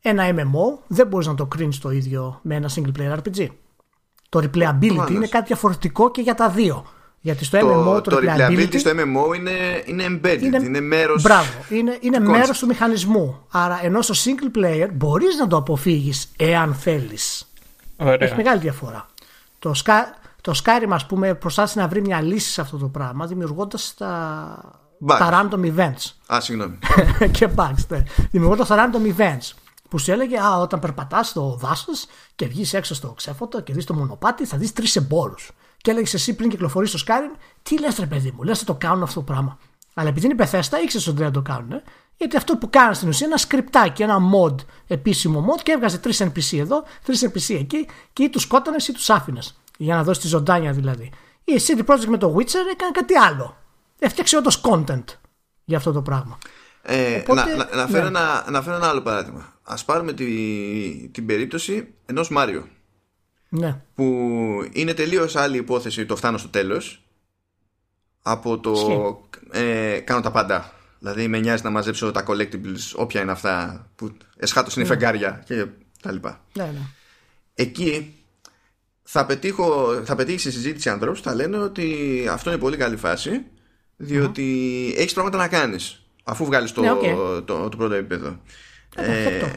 ένα 0.00 0.24
MMO 0.30 0.82
δεν 0.86 1.06
μπορείς 1.06 1.26
να 1.26 1.34
το 1.34 1.46
κρίνεις 1.46 1.78
το 1.78 1.90
ίδιο 1.90 2.38
με 2.42 2.54
ένα 2.54 2.70
single 2.74 2.92
player 2.98 3.18
RPG. 3.18 3.48
Το 4.28 4.38
replayability 4.38 5.10
είναι 5.10 5.26
κάτι 5.26 5.46
διαφορετικό 5.46 6.10
και 6.10 6.20
για 6.20 6.34
τα 6.34 6.48
δύο. 6.48 6.84
Γιατί 7.24 7.44
στο 7.44 7.58
το, 7.58 7.96
MMO 7.96 8.02
το, 8.02 8.10
το 8.10 8.16
replayability, 8.16 8.78
στο 8.78 8.90
MMO 8.90 9.36
είναι, 9.36 9.82
είναι 9.84 10.06
embedded, 10.08 10.42
είναι, 10.42 10.60
είναι 10.62 10.80
μέρος 10.80 11.22
Μπράβο, 11.22 11.50
είναι, 11.68 11.98
είναι 12.00 12.18
μέρος 12.18 12.58
του 12.58 12.66
μηχανισμού. 12.66 13.46
Άρα 13.50 13.80
ενώ 13.82 14.02
στο 14.02 14.14
single 14.14 14.58
player 14.58 14.88
μπορείς 14.92 15.36
να 15.36 15.46
το 15.46 15.56
αποφύγεις 15.56 16.28
εάν 16.36 16.74
θέλεις. 16.74 17.52
Έχει 17.96 18.34
μεγάλη 18.36 18.60
διαφορά. 18.60 19.06
Το, 19.58 19.72
Sky, 19.84 20.02
το 20.40 20.52
Skyrim 20.64 20.88
ας 20.90 21.06
πούμε 21.06 21.34
προσπάθησε 21.34 21.78
να 21.78 21.88
βρει 21.88 22.00
μια 22.00 22.20
λύση 22.20 22.52
σε 22.52 22.60
αυτό 22.60 22.76
το 22.76 22.86
πράγμα 22.86 23.26
δημιουργώντας 23.26 23.94
τα, 23.98 24.86
τα 25.06 25.48
random 25.50 25.76
events. 25.76 26.34
Α, 26.34 26.40
συγγνώμη. 26.40 26.78
και 27.38 27.48
bugs, 27.56 27.86
ναι. 27.88 28.02
Δημιουργώντας 28.30 28.68
τα 28.68 28.76
random 28.90 29.20
events 29.20 29.52
που 29.88 29.98
σου 29.98 30.10
έλεγε 30.10 30.38
Α, 30.38 30.58
όταν 30.60 30.80
περπατάς 30.80 31.28
στο 31.28 31.58
δάσος 31.60 32.06
και 32.34 32.46
βγεις 32.46 32.74
έξω 32.74 32.94
στο 32.94 33.08
ξέφωτο 33.08 33.60
και 33.60 33.72
δεις 33.72 33.84
το 33.84 33.94
μονοπάτι, 33.94 34.46
θα 34.46 34.56
δεις 34.56 34.72
τρεις 34.72 34.96
εμπόρους. 34.96 35.50
Και 35.84 35.90
έλεγες 35.90 36.14
εσύ 36.14 36.34
πριν 36.34 36.48
κυκλοφορήσει 36.48 36.96
το 36.96 37.04
Skyrim, 37.06 37.38
τι 37.62 37.78
λες, 37.78 37.98
ρε 37.98 38.06
παιδί 38.06 38.32
μου, 38.36 38.42
λες 38.42 38.58
θα 38.58 38.64
το 38.64 38.74
κάνουν 38.74 39.02
αυτό 39.02 39.14
το 39.20 39.24
πράγμα. 39.24 39.58
Αλλά 39.94 40.08
επειδή 40.08 40.26
είναι 40.26 40.34
πεθέστα, 40.34 40.80
ήξερες 40.80 41.06
ότι 41.06 41.22
δεν 41.22 41.32
το 41.32 41.42
κάνουν. 41.42 41.72
Ε; 41.72 41.82
Γιατί 42.16 42.36
αυτό 42.36 42.56
που 42.56 42.70
κάνουν 42.70 42.94
στην 42.94 43.08
ουσία 43.08 43.26
είναι 43.26 43.34
ένα 43.34 43.44
σκριπτάκι, 43.44 44.02
ένα 44.02 44.18
mod, 44.34 44.54
επίσημο 44.86 45.46
mod 45.48 45.62
και 45.62 45.72
έβγαζε 45.72 45.98
τρεις 45.98 46.22
NPC 46.22 46.58
εδώ, 46.58 46.84
τρεις 47.04 47.24
NPC 47.26 47.54
εκεί 47.58 47.88
και 48.12 48.22
ή 48.22 48.30
τους 48.30 48.42
σκότωνε 48.42 48.76
ή 48.88 48.92
τους 48.92 49.10
άφηνες. 49.10 49.60
Για 49.76 49.94
να 49.94 50.02
δώσεις 50.02 50.22
τη 50.22 50.28
ζωντάνια 50.28 50.72
δηλαδή. 50.72 51.12
Η 51.44 51.52
CD 51.66 51.84
Projekt 51.86 52.06
με 52.06 52.18
το 52.18 52.34
Witcher 52.38 52.72
έκανε 52.72 52.90
κάτι 52.92 53.16
άλλο. 53.16 53.56
Έφτιαξε 53.98 54.36
όντως 54.36 54.60
content 54.64 55.04
για 55.64 55.76
αυτό 55.76 55.92
το 55.92 56.02
πράγμα. 56.02 56.38
Ε, 56.82 57.16
Οπότε, 57.16 57.56
να, 57.56 57.76
να, 57.76 57.86
φέρω 57.86 58.10
ναι. 58.10 58.18
ένα, 58.18 58.46
να 58.50 58.62
φέρω 58.62 58.76
ένα 58.76 58.88
άλλο 58.88 59.02
παράδειγμα. 59.02 59.52
Ας 59.62 59.84
πάρουμε 59.84 60.12
τη, 60.12 60.26
την 61.08 61.26
περίπτωση 61.26 61.94
ενός 62.06 62.30
Μάριο. 62.30 62.68
Ναι. 63.58 63.80
Που 63.94 64.04
είναι 64.72 64.94
τελείως 64.94 65.36
άλλη 65.36 65.56
υπόθεση 65.56 66.06
το 66.06 66.16
φτάνω 66.16 66.38
στο 66.38 66.48
τέλος 66.48 67.04
από 68.22 68.58
το 68.58 68.72
ε, 69.50 69.98
κάνω 69.98 70.20
τα 70.20 70.30
πάντα. 70.30 70.72
Δηλαδή 70.98 71.28
με 71.28 71.38
νοιάζει 71.38 71.62
να 71.62 71.70
μαζέψω 71.70 72.10
τα 72.10 72.24
collectibles 72.26 72.92
όποια 72.94 73.20
είναι 73.20 73.30
αυτά 73.30 73.86
που 73.96 74.16
εσχάτως 74.36 74.74
είναι 74.74 74.84
ναι. 74.84 74.90
φεγγάρια 74.90 75.42
και 75.46 75.66
τα 76.02 76.12
λοιπά. 76.12 76.44
Ναι, 76.52 76.64
ναι. 76.64 76.80
Εκεί 77.54 78.14
θα, 79.02 79.26
πετύχω, 79.26 80.00
θα 80.04 80.14
πετύχεις 80.14 80.42
συζήτηση 80.42 80.88
ανθρώπου 80.88 81.20
θα 81.22 81.34
λένε 81.34 81.56
ότι 81.56 82.26
αυτό 82.30 82.50
είναι 82.50 82.58
πολύ 82.58 82.76
καλή 82.76 82.96
φάση 82.96 83.44
διότι 83.96 84.42
mm-hmm. 84.90 84.98
έχεις 84.98 85.12
πράγματα 85.12 85.36
να 85.36 85.48
κάνεις 85.48 86.02
αφού 86.24 86.44
βγάλεις 86.44 86.72
το, 86.72 86.80
ναι, 86.80 86.88
το, 86.88 87.68
το, 87.68 87.68
πρώτο 87.76 87.94
επίπεδο. 87.94 88.40
Ε, 88.96 89.50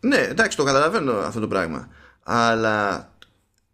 ναι, 0.00 0.16
εντάξει, 0.16 0.56
το 0.56 0.64
καταλαβαίνω 0.64 1.12
αυτό 1.12 1.40
το 1.40 1.48
πράγμα. 1.48 1.88
Αλλά 2.28 3.10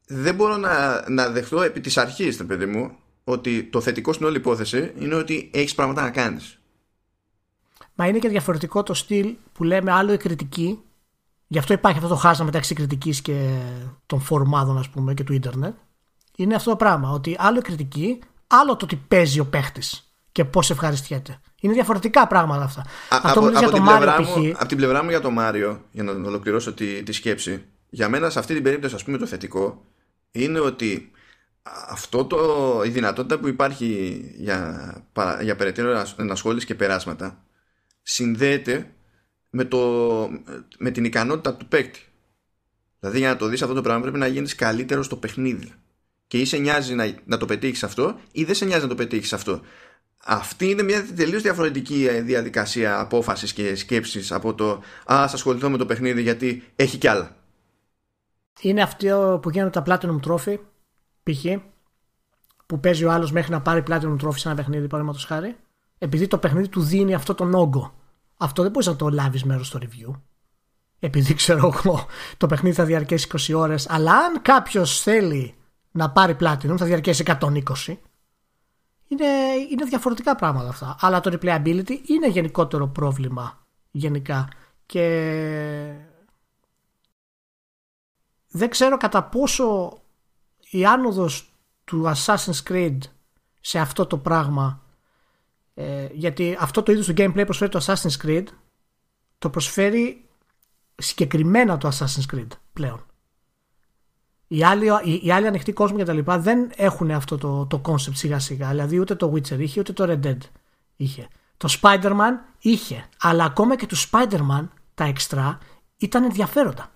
δεν 0.06 0.34
μπορώ 0.34 0.56
να, 0.56 1.04
να 1.10 1.28
δεχτώ 1.28 1.62
επί 1.62 1.80
της 1.80 1.96
αρχής, 1.96 2.36
το 2.36 2.44
παιδί 2.44 2.66
μου, 2.66 2.96
ότι 3.24 3.62
το 3.64 3.80
θετικό 3.80 4.12
στην 4.12 4.26
όλη 4.26 4.36
υπόθεση 4.36 4.92
είναι 4.98 5.14
ότι 5.14 5.50
έχεις 5.54 5.74
πράγματα 5.74 6.02
να 6.02 6.10
κάνεις. 6.10 6.58
Μα 7.94 8.06
είναι 8.06 8.18
και 8.18 8.28
διαφορετικό 8.28 8.82
το 8.82 8.94
στυλ 8.94 9.34
που 9.52 9.64
λέμε 9.64 9.92
άλλο 9.92 10.12
η 10.12 10.16
κριτική. 10.16 10.82
Γι' 11.46 11.58
αυτό 11.58 11.72
υπάρχει 11.72 11.98
αυτό 11.98 12.08
το 12.08 12.16
χάσμα 12.16 12.44
μεταξύ 12.44 12.74
κριτικής 12.74 13.22
και 13.22 13.58
των 14.06 14.20
φορμάδων, 14.20 14.78
ας 14.78 14.88
πούμε, 14.88 15.14
και 15.14 15.24
του 15.24 15.32
ίντερνετ. 15.32 15.74
Είναι 16.36 16.54
αυτό 16.54 16.70
το 16.70 16.76
πράγμα, 16.76 17.10
ότι 17.10 17.36
άλλο 17.38 17.58
η 17.58 17.62
κριτική, 17.62 18.18
άλλο 18.46 18.76
το 18.76 18.84
ότι 18.84 18.96
παίζει 18.96 19.40
ο 19.40 19.46
παίχτης 19.46 20.14
και 20.32 20.44
πώς 20.44 20.70
ευχαριστιέται. 20.70 21.40
Είναι 21.60 21.72
διαφορετικά 21.72 22.26
πράγματα 22.26 22.64
αυτά. 22.64 22.80
Α, 22.80 23.20
Αυτό 23.22 23.40
από, 23.40 23.58
για 23.58 23.70
το 23.70 23.80
Μάριο 23.80 24.12
π.χ. 24.22 24.60
Από 24.60 24.66
την 24.66 24.76
πλευρά 24.76 25.02
μου 25.02 25.08
για 25.08 25.20
το 25.20 25.30
Μάριο, 25.30 25.82
για 25.90 26.02
να 26.02 26.12
ολοκληρώσω 26.12 26.72
τη, 26.72 27.02
τη 27.02 27.12
σκέψη, 27.12 27.64
για 27.94 28.08
μένα 28.08 28.30
σε 28.30 28.38
αυτή 28.38 28.54
την 28.54 28.62
περίπτωση, 28.62 28.94
ας 28.94 29.04
πούμε, 29.04 29.18
το 29.18 29.26
θετικό 29.26 29.84
είναι 30.30 30.60
ότι 30.60 31.10
αυτό 31.88 32.24
το, 32.24 32.82
η 32.84 32.88
δυνατότητα 32.88 33.38
που 33.38 33.48
υπάρχει 33.48 34.20
για, 34.36 34.94
για 35.40 35.56
περαιτέρω 35.56 36.04
ενασχόληση 36.16 36.66
και 36.66 36.74
περάσματα 36.74 37.44
συνδέεται 38.02 38.94
με, 39.50 39.64
το, 39.64 39.78
με 40.78 40.90
την 40.90 41.04
ικανότητα 41.04 41.54
του 41.54 41.66
παίκτη. 41.66 42.00
Δηλαδή 43.00 43.18
για 43.18 43.28
να 43.28 43.36
το 43.36 43.46
δεις 43.46 43.62
αυτό 43.62 43.74
το 43.74 43.80
πράγμα 43.80 44.02
πρέπει 44.02 44.18
να 44.18 44.26
γίνεις 44.26 44.54
καλύτερος 44.54 45.06
στο 45.06 45.16
παιχνίδι. 45.16 45.72
Και 46.26 46.38
ή 46.38 46.44
σε 46.44 46.56
νοιάζει 46.56 46.94
να, 46.94 47.14
να 47.24 47.36
το 47.36 47.46
πετύχεις 47.46 47.84
αυτό 47.84 48.20
ή 48.32 48.44
δεν 48.44 48.54
σε 48.54 48.64
νοιάζει 48.64 48.82
να 48.82 48.88
το 48.88 48.94
πετύχεις 48.94 49.32
αυτό. 49.32 49.60
Αυτή 50.24 50.70
είναι 50.70 50.82
μια 50.82 51.06
τελείως 51.16 51.42
διαφορετική 51.42 52.06
ε, 52.10 52.20
διαδικασία 52.20 53.00
απόφασης 53.00 53.52
και 53.52 53.74
σκέψης 53.74 54.32
από 54.32 54.54
το 54.54 54.70
Α, 55.12 55.24
ασχοληθώ 55.32 55.70
με 55.70 55.78
το 55.78 55.86
παιχνίδι 55.86 56.22
γιατί 56.22 56.62
έχει 56.76 56.98
κι 56.98 57.08
άλλα. 57.08 57.41
Είναι 58.60 58.82
αυτό 58.82 59.38
που 59.42 59.50
γίνονται 59.50 59.80
τα 59.80 59.82
Platinum 59.86 60.20
Trophy, 60.26 60.58
π.χ. 61.22 61.44
που 62.66 62.80
παίζει 62.80 63.04
ο 63.04 63.12
άλλος 63.12 63.32
μέχρι 63.32 63.52
να 63.52 63.60
πάρει 63.60 63.82
Platinum 63.86 64.16
Trophy 64.16 64.36
σε 64.36 64.48
ένα 64.48 64.56
παιχνίδι, 64.56 64.86
παραδείγματος 64.86 65.24
χάρη, 65.24 65.56
επειδή 65.98 66.26
το 66.26 66.38
παιχνίδι 66.38 66.68
του 66.68 66.80
δίνει 66.80 67.14
αυτό 67.14 67.34
τον 67.34 67.54
όγκο. 67.54 67.94
Αυτό 68.36 68.62
δεν 68.62 68.70
μπορείς 68.70 68.88
να 68.88 68.96
το 68.96 69.08
λάβεις 69.08 69.44
μέρος 69.44 69.66
στο 69.66 69.78
review. 69.82 70.12
Επειδή 70.98 71.34
ξέρω 71.34 71.72
εγώ 71.74 72.06
το 72.36 72.46
παιχνίδι 72.46 72.74
θα 72.74 72.84
διαρκέσει 72.84 73.28
20 73.32 73.54
ώρες, 73.54 73.88
αλλά 73.90 74.12
αν 74.12 74.42
κάποιος 74.42 75.00
θέλει 75.00 75.54
να 75.90 76.10
πάρει 76.10 76.36
Platinum 76.40 76.76
θα 76.76 76.84
διαρκέσει 76.84 77.22
120 77.26 77.96
είναι, 79.12 79.26
είναι 79.70 79.84
διαφορετικά 79.84 80.34
πράγματα 80.34 80.68
αυτά. 80.68 80.96
Αλλά 81.00 81.20
το 81.20 81.38
replayability 81.40 82.08
είναι 82.08 82.28
γενικότερο 82.28 82.88
πρόβλημα 82.88 83.66
γενικά. 83.90 84.48
Και 84.86 85.94
δεν 88.52 88.70
ξέρω 88.70 88.96
κατά 88.96 89.24
πόσο 89.24 89.98
η 90.70 90.86
άνοδος 90.86 91.52
του 91.84 92.12
Assassin's 92.16 92.62
Creed 92.68 92.98
σε 93.60 93.78
αυτό 93.78 94.06
το 94.06 94.18
πράγμα 94.18 94.82
ε, 95.74 96.08
γιατί 96.12 96.56
αυτό 96.60 96.82
το 96.82 96.92
είδος 96.92 97.06
του 97.06 97.14
gameplay 97.16 97.42
προσφέρει 97.44 97.70
το 97.70 97.84
Assassin's 97.86 98.26
Creed 98.26 98.44
το 99.38 99.50
προσφέρει 99.50 100.28
συγκεκριμένα 100.94 101.78
το 101.78 101.88
Assassin's 101.88 102.34
Creed 102.34 102.48
πλέον 102.72 103.06
οι 104.52 104.64
άλλοι, 104.64 104.86
οι, 105.04 105.20
οι 105.24 105.30
άλλοι 105.30 105.46
ανοιχτοί 105.46 105.72
κόσμοι 105.72 105.98
και 105.98 106.04
τα 106.04 106.12
λοιπά 106.12 106.38
δεν 106.38 106.70
έχουν 106.76 107.10
αυτό 107.10 107.38
το, 107.38 107.66
το 107.66 107.80
concept 107.84 108.14
σιγά 108.14 108.38
σιγά. 108.38 108.68
Δηλαδή 108.68 108.98
ούτε 108.98 109.14
το 109.14 109.32
Witcher 109.34 109.58
είχε 109.58 109.80
ούτε 109.80 109.92
το 109.92 110.04
Red 110.08 110.26
Dead 110.26 110.38
είχε. 110.96 111.28
Το 111.56 111.78
Spider-Man 111.80 112.32
είχε. 112.58 113.08
Αλλά 113.20 113.44
ακόμα 113.44 113.76
και 113.76 113.86
του 113.86 113.96
Spider-Man 113.96 114.68
τα 114.94 115.04
εξτρά 115.04 115.58
ήταν 115.96 116.24
ενδιαφέροντα. 116.24 116.91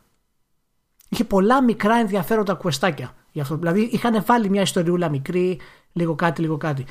Είχε 1.09 1.25
πολλά 1.25 1.63
μικρά 1.63 1.95
ενδιαφέροντα 1.97 2.55
κουεστάκια. 2.55 3.15
Γι 3.33 3.41
αυτό. 3.41 3.57
Δηλαδή 3.57 3.81
είχαν 3.81 4.25
βάλει 4.27 4.49
μια 4.49 4.63
ιστοριούλα 4.63 5.09
μικρή, 5.09 5.61
λίγο 5.93 6.15
κάτι, 6.15 6.41
λίγο 6.41 6.57
κάτι. 6.57 6.85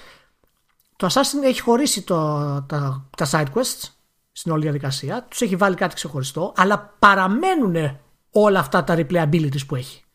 Το 0.96 1.08
Assassin 1.08 1.44
έχει 1.46 1.62
χωρίσει 1.62 2.02
το, 2.02 2.16
τα, 2.62 3.10
τα 3.18 3.28
side 3.32 3.60
quests 3.60 3.90
στην 4.32 4.52
όλη 4.52 4.62
διαδικασία. 4.62 5.26
Τους 5.30 5.42
έχει 5.42 5.56
βάλει 5.56 5.76
κάτι 5.76 5.96
ξεχωριστό, 5.96 6.54
αλλά 6.56 6.94
παραμένουν 7.00 7.98
όλα 8.32 8.60
αυτά 8.60 8.84
τα 8.84 8.96
replayabilities 8.98 9.66
που 9.68 9.76
έχει 9.76 10.06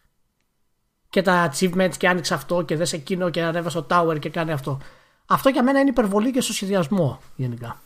και 1.10 1.22
τα 1.22 1.52
achievements 1.52 1.96
και 1.98 2.08
άνοιξε 2.08 2.34
αυτό 2.34 2.62
και 2.62 2.76
δες 2.76 2.92
εκείνο 2.92 3.30
και 3.30 3.42
ανέβασε 3.42 3.78
στο 3.78 3.86
tower 3.90 4.18
και 4.18 4.28
κάνει 4.28 4.52
αυτό. 4.52 4.80
Αυτό 5.26 5.48
για 5.48 5.62
μένα 5.62 5.80
είναι 5.80 5.88
υπερβολή 5.88 6.30
και 6.30 6.40
στο 6.40 6.52
σχεδιασμό 6.52 7.20
γενικά. 7.36 7.80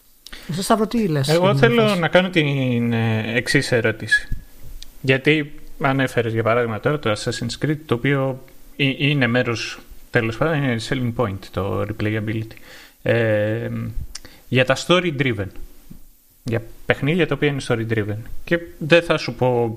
Εσύ 0.48 0.62
Σταύρο 0.62 0.86
τι 0.86 1.08
λες. 1.08 1.28
Εγώ 1.28 1.56
θέλω 1.56 1.94
να 1.94 2.08
κάνω 2.08 2.30
την 2.30 2.92
ε, 2.92 3.36
εξής 3.36 3.72
ερώτηση. 3.72 4.28
Γιατί 5.00 5.54
ανέφερε 5.80 6.28
για 6.28 6.42
παράδειγμα 6.42 6.80
τώρα 6.80 6.98
το 6.98 7.12
Assassin's 7.12 7.64
Creed 7.64 7.76
το 7.86 7.94
οποίο 7.94 8.44
είναι 8.76 9.26
μέρος 9.26 9.78
τέλος 10.10 10.36
πάντων 10.36 10.62
είναι 10.62 10.76
selling 10.88 11.12
point 11.16 11.38
το 11.50 11.80
replayability. 11.80 12.56
Ε, 13.02 13.70
για 14.48 14.64
τα 14.64 14.76
story 14.86 15.16
driven 15.18 15.48
για 16.44 16.62
παιχνίδια 16.86 17.26
τα 17.26 17.34
οποία 17.34 17.48
είναι 17.48 17.60
story 17.68 17.86
driven. 17.90 18.16
Και 18.44 18.58
δεν 18.78 19.02
θα 19.02 19.16
σου 19.16 19.34
πω 19.34 19.74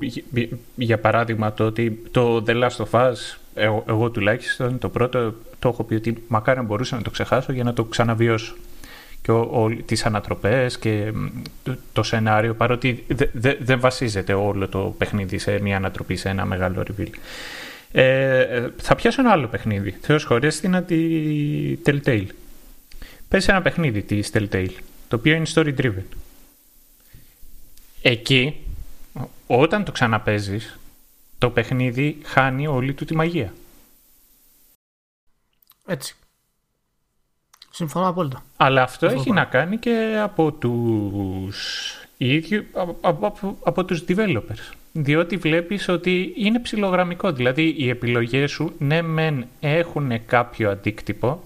για 0.75 0.99
παράδειγμα 0.99 1.53
το 1.53 1.65
ότι 1.65 2.01
το 2.11 2.43
The 2.47 2.63
Last 2.63 2.85
of 2.85 2.89
Us 2.89 3.13
εγώ, 3.53 3.83
εγώ 3.87 4.09
τουλάχιστον 4.09 4.77
το 4.77 4.89
πρώτο 4.89 5.33
το 5.59 5.69
έχω 5.69 5.83
πει 5.83 5.95
ότι 5.95 6.23
μακάρι 6.27 6.61
μπορούσα 6.61 6.95
να 6.95 7.01
το 7.01 7.09
ξεχάσω 7.09 7.51
για 7.51 7.63
να 7.63 7.73
το 7.73 7.83
ξαναβιώσω 7.83 8.55
και 9.27 9.33
ο, 9.33 9.63
ο, 9.63 9.69
τις 9.85 10.05
ανατροπές 10.05 10.77
και 10.77 11.13
το, 11.93 12.03
σενάριο 12.03 12.53
παρότι 12.53 13.05
δεν 13.59 13.79
βασίζεται 13.79 14.33
όλο 14.33 14.67
το 14.67 14.95
παιχνίδι 14.97 15.37
σε 15.37 15.59
μια 15.59 15.75
ανατροπή, 15.75 16.15
σε 16.15 16.29
ένα 16.29 16.45
μεγάλο 16.45 16.85
reveal. 16.87 17.09
Ε, 17.91 18.39
ε 18.39 18.71
θα 18.77 18.95
πιάσω 18.95 19.21
ένα 19.21 19.31
άλλο 19.31 19.47
παιχνίδι. 19.47 19.97
Θεός 20.01 20.23
χωρέστηνα 20.23 20.83
τη 20.83 20.97
Telltale. 21.85 22.27
Πες 23.27 23.47
ένα 23.47 23.61
παιχνίδι 23.61 24.01
της 24.01 24.29
Telltale, 24.33 24.75
το 25.07 25.15
οποίο 25.15 25.35
είναι 25.35 25.45
story 25.53 25.75
driven. 25.77 26.03
Εκεί, 28.01 28.55
όταν 29.47 29.83
το 29.83 29.91
ξαναπέζεις, 29.91 30.79
το 31.37 31.49
παιχνίδι 31.49 32.17
χάνει 32.23 32.67
όλη 32.67 32.93
του 32.93 33.05
τη 33.05 33.15
μαγεία. 33.15 33.53
Έτσι. 35.87 36.15
Συμφωνώ 37.77 38.07
απόλυτα. 38.07 38.43
Αλλά 38.57 38.81
αυτό 38.81 39.05
έχει 39.05 39.31
να 39.31 39.45
κάνει 39.45 39.77
και 39.77 40.19
από 40.23 40.51
τους 40.51 41.93
ίδιου, 42.17 42.65
από, 42.73 42.97
από, 43.01 43.57
από, 43.63 43.85
τους 43.85 44.03
developers. 44.07 44.73
Διότι 44.91 45.37
βλέπεις 45.37 45.87
ότι 45.87 46.33
είναι 46.37 46.59
ψηλογραμμικό. 46.59 47.31
Δηλαδή 47.31 47.75
οι 47.77 47.89
επιλογές 47.89 48.51
σου 48.51 48.73
ναι 48.77 49.01
μεν 49.01 49.47
έχουν 49.59 50.25
κάποιο 50.25 50.69
αντίκτυπο 50.69 51.43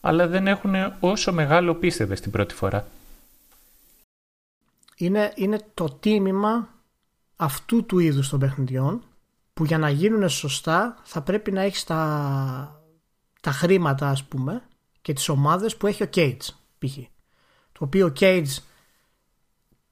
αλλά 0.00 0.26
δεν 0.26 0.46
έχουν 0.46 0.74
όσο 1.00 1.32
μεγάλο 1.32 1.74
πίστευες 1.74 2.20
την 2.20 2.30
πρώτη 2.30 2.54
φορά. 2.54 2.86
Είναι, 4.96 5.32
είναι 5.34 5.58
το 5.74 5.84
τίμημα 6.00 6.68
αυτού 7.36 7.86
του 7.86 7.98
είδους 7.98 8.28
των 8.28 8.38
παιχνιδιών 8.38 9.02
που 9.54 9.64
για 9.64 9.78
να 9.78 9.88
γίνουν 9.88 10.28
σωστά 10.28 10.96
θα 11.02 11.20
πρέπει 11.20 11.52
να 11.52 11.62
έχεις 11.62 11.84
τα, 11.84 12.80
τα 13.40 13.50
χρήματα 13.50 14.08
ας 14.08 14.24
πούμε 14.24 14.62
και 15.04 15.12
τις 15.12 15.28
ομάδες 15.28 15.76
που 15.76 15.86
έχει 15.86 16.02
ο 16.02 16.08
Cage 16.14 16.46
π.χ. 16.78 16.96
Το 17.72 17.84
οποίο 17.84 18.06
ο 18.06 18.12
Cage 18.20 18.56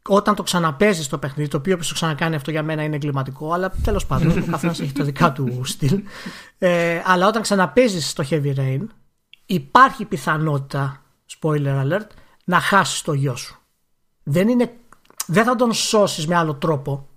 όταν 0.08 0.34
το 0.34 0.42
ξαναπέζει 0.42 1.08
το 1.08 1.18
παιχνίδι, 1.18 1.48
το 1.48 1.56
οποίο 1.56 1.74
όποιο 1.74 1.86
το 1.88 1.94
ξανακάνει 1.94 2.34
αυτό 2.34 2.50
για 2.50 2.62
μένα 2.62 2.82
είναι 2.82 2.94
εγκληματικό, 2.94 3.52
αλλά 3.52 3.72
τέλος 3.82 4.06
πάντων 4.06 4.38
ο 4.38 4.46
καθένας 4.50 4.80
έχει 4.80 4.92
τα 4.92 5.04
δικά 5.04 5.32
του 5.32 5.64
στυλ. 5.64 6.02
Ε, 6.58 7.02
αλλά 7.04 7.26
όταν 7.26 7.42
ξαναπέζει 7.42 8.12
το 8.12 8.26
Heavy 8.30 8.54
Rain, 8.56 8.86
υπάρχει 9.46 10.04
πιθανότητα, 10.04 11.02
spoiler 11.40 11.82
alert, 11.82 12.06
να 12.44 12.60
χάσει 12.60 13.04
το 13.04 13.12
γιο 13.12 13.36
σου. 13.36 13.58
Δεν, 14.22 14.48
είναι, 14.48 14.76
δεν 15.26 15.44
θα 15.44 15.56
τον 15.56 15.72
σώσεις 15.72 16.26
με 16.26 16.34
άλλο 16.34 16.54
τρόπο. 16.54 17.08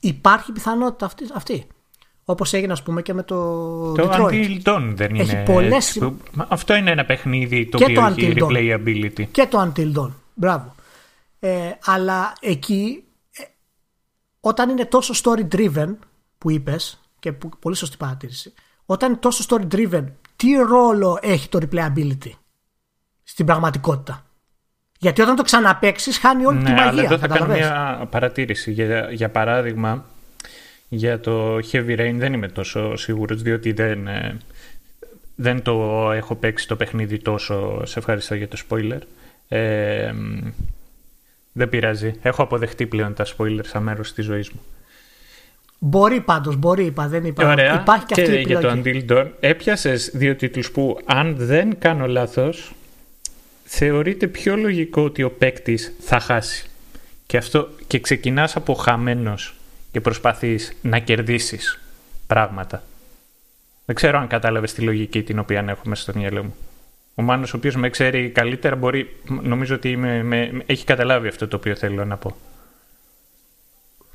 Υπάρχει 0.00 0.52
πιθανότητα 0.52 1.06
αυτή. 1.06 1.26
αυτή. 1.34 1.66
Όπως 2.28 2.52
έγινε, 2.52 2.72
ας 2.72 2.82
πούμε, 2.82 3.02
και 3.02 3.14
με 3.14 3.22
το. 3.22 3.36
Το 3.92 4.08
Detroit. 4.12 4.30
Until 4.30 4.62
Dawn 4.62 4.92
δεν 4.94 5.14
είναι. 5.14 5.22
Έχει 5.22 5.42
πολλές... 5.42 6.00
Αυτό 6.48 6.74
είναι 6.74 6.90
ένα 6.90 7.04
παιχνίδι 7.04 7.66
το 7.66 7.78
οποίο 7.82 8.06
έχει 8.06 8.34
replayability. 8.36 9.24
Και 9.30 9.46
το 9.46 9.72
Until 9.72 9.92
Dawn. 9.96 10.10
Μπράβο. 10.34 10.74
Ε, 11.38 11.70
αλλά 11.84 12.32
εκεί, 12.40 13.04
ε, 13.36 13.42
όταν 14.40 14.68
είναι 14.68 14.84
τόσο 14.84 15.14
story 15.22 15.54
driven 15.56 15.96
που 16.38 16.50
είπες, 16.50 17.00
και 17.18 17.32
που, 17.32 17.48
πολύ 17.58 17.76
σωστή 17.76 17.96
παρατήρηση, 17.96 18.52
όταν 18.86 19.10
είναι 19.10 19.18
τόσο 19.18 19.44
story 19.48 19.74
driven, 19.74 20.04
τι 20.36 20.52
ρόλο 20.52 21.18
έχει 21.22 21.48
το 21.48 21.58
replayability 21.62 22.30
στην 23.22 23.46
πραγματικότητα; 23.46 24.26
Γιατί 24.98 25.22
όταν 25.22 25.36
το 25.36 25.42
ξαναπέξει, 25.42 26.12
χάνει 26.12 26.44
όλη 26.46 26.58
ναι, 26.58 26.64
τη 26.64 26.70
μαγεία. 26.70 26.88
Αλλά 26.88 27.02
εδώ 27.02 27.18
θα 27.18 27.28
κάνω 27.28 27.54
μια 27.54 28.06
παρατήρηση. 28.10 28.72
Για, 28.72 29.10
για 29.12 29.30
παράδειγμα, 29.30 30.04
για 30.88 31.20
το 31.20 31.56
Heavy 31.56 31.98
Rain 31.98 32.14
δεν 32.16 32.32
είμαι 32.32 32.48
τόσο 32.48 32.96
σίγουρος 32.96 33.42
διότι 33.42 33.72
δεν, 33.72 34.06
ε, 34.06 34.36
δεν 35.34 35.62
το 35.62 36.10
έχω 36.12 36.34
παίξει 36.34 36.68
το 36.68 36.76
παιχνίδι 36.76 37.18
τόσο. 37.18 37.86
Σε 37.86 37.98
ευχαριστώ 37.98 38.34
για 38.34 38.48
το 38.48 38.56
spoiler. 38.68 39.00
Ε, 39.48 40.12
δεν 41.52 41.68
πειράζει. 41.68 42.14
Έχω 42.22 42.42
αποδεχτεί 42.42 42.86
πλέον 42.86 43.14
τα 43.14 43.26
spoilers 43.36 43.66
σαν 43.66 43.82
μέρο 43.82 44.02
της 44.14 44.24
ζωής 44.24 44.50
μου. 44.50 44.60
Μπορεί 45.78 46.20
πάντως, 46.20 46.56
μπορεί, 46.56 46.84
είπα, 46.84 47.08
δεν 47.08 47.24
είπα. 47.24 47.50
Ωραία. 47.50 47.80
Υπάρχει 47.80 48.04
και, 48.04 48.20
αυτή 48.20 48.34
η 48.34 48.40
για 48.40 48.60
το 48.60 48.70
Until 48.70 49.04
Dawn 49.08 49.30
έπιασες 49.40 50.10
δύο 50.14 50.36
τίτλους 50.36 50.70
που, 50.70 50.98
αν 51.04 51.36
δεν 51.36 51.78
κάνω 51.78 52.06
λάθος, 52.06 52.74
θεωρείται 53.64 54.26
πιο 54.26 54.56
λογικό 54.56 55.02
ότι 55.02 55.22
ο 55.22 55.30
παίκτης 55.30 55.92
θα 56.00 56.20
χάσει. 56.20 56.66
Και, 57.26 57.36
αυτό, 57.36 57.68
και 57.86 58.00
ξεκινάς 58.00 58.56
από 58.56 58.74
χαμένος 58.74 59.55
και 59.96 60.02
προσπαθείς 60.02 60.76
να 60.82 60.98
κερδίσεις 60.98 61.80
πράγματα. 62.26 62.82
Δεν 63.84 63.94
ξέρω 63.94 64.18
αν 64.18 64.26
κατάλαβες 64.26 64.72
τη 64.72 64.82
λογική 64.82 65.22
την 65.22 65.38
οποία 65.38 65.64
έχω 65.68 65.82
μέσα 65.84 66.02
στο 66.02 66.12
μυαλό 66.18 66.42
μου. 66.42 66.54
Ο 67.14 67.22
Μάνος 67.22 67.54
ο 67.54 67.56
οποίος 67.56 67.76
με 67.76 67.90
ξέρει 67.90 68.30
καλύτερα 68.30 68.76
μπορεί, 68.76 69.20
νομίζω 69.42 69.74
ότι 69.74 69.96
με, 69.96 70.62
έχει 70.66 70.84
καταλάβει 70.84 71.28
αυτό 71.28 71.48
το 71.48 71.56
οποίο 71.56 71.76
θέλω 71.76 72.04
να 72.04 72.16
πω. 72.16 72.36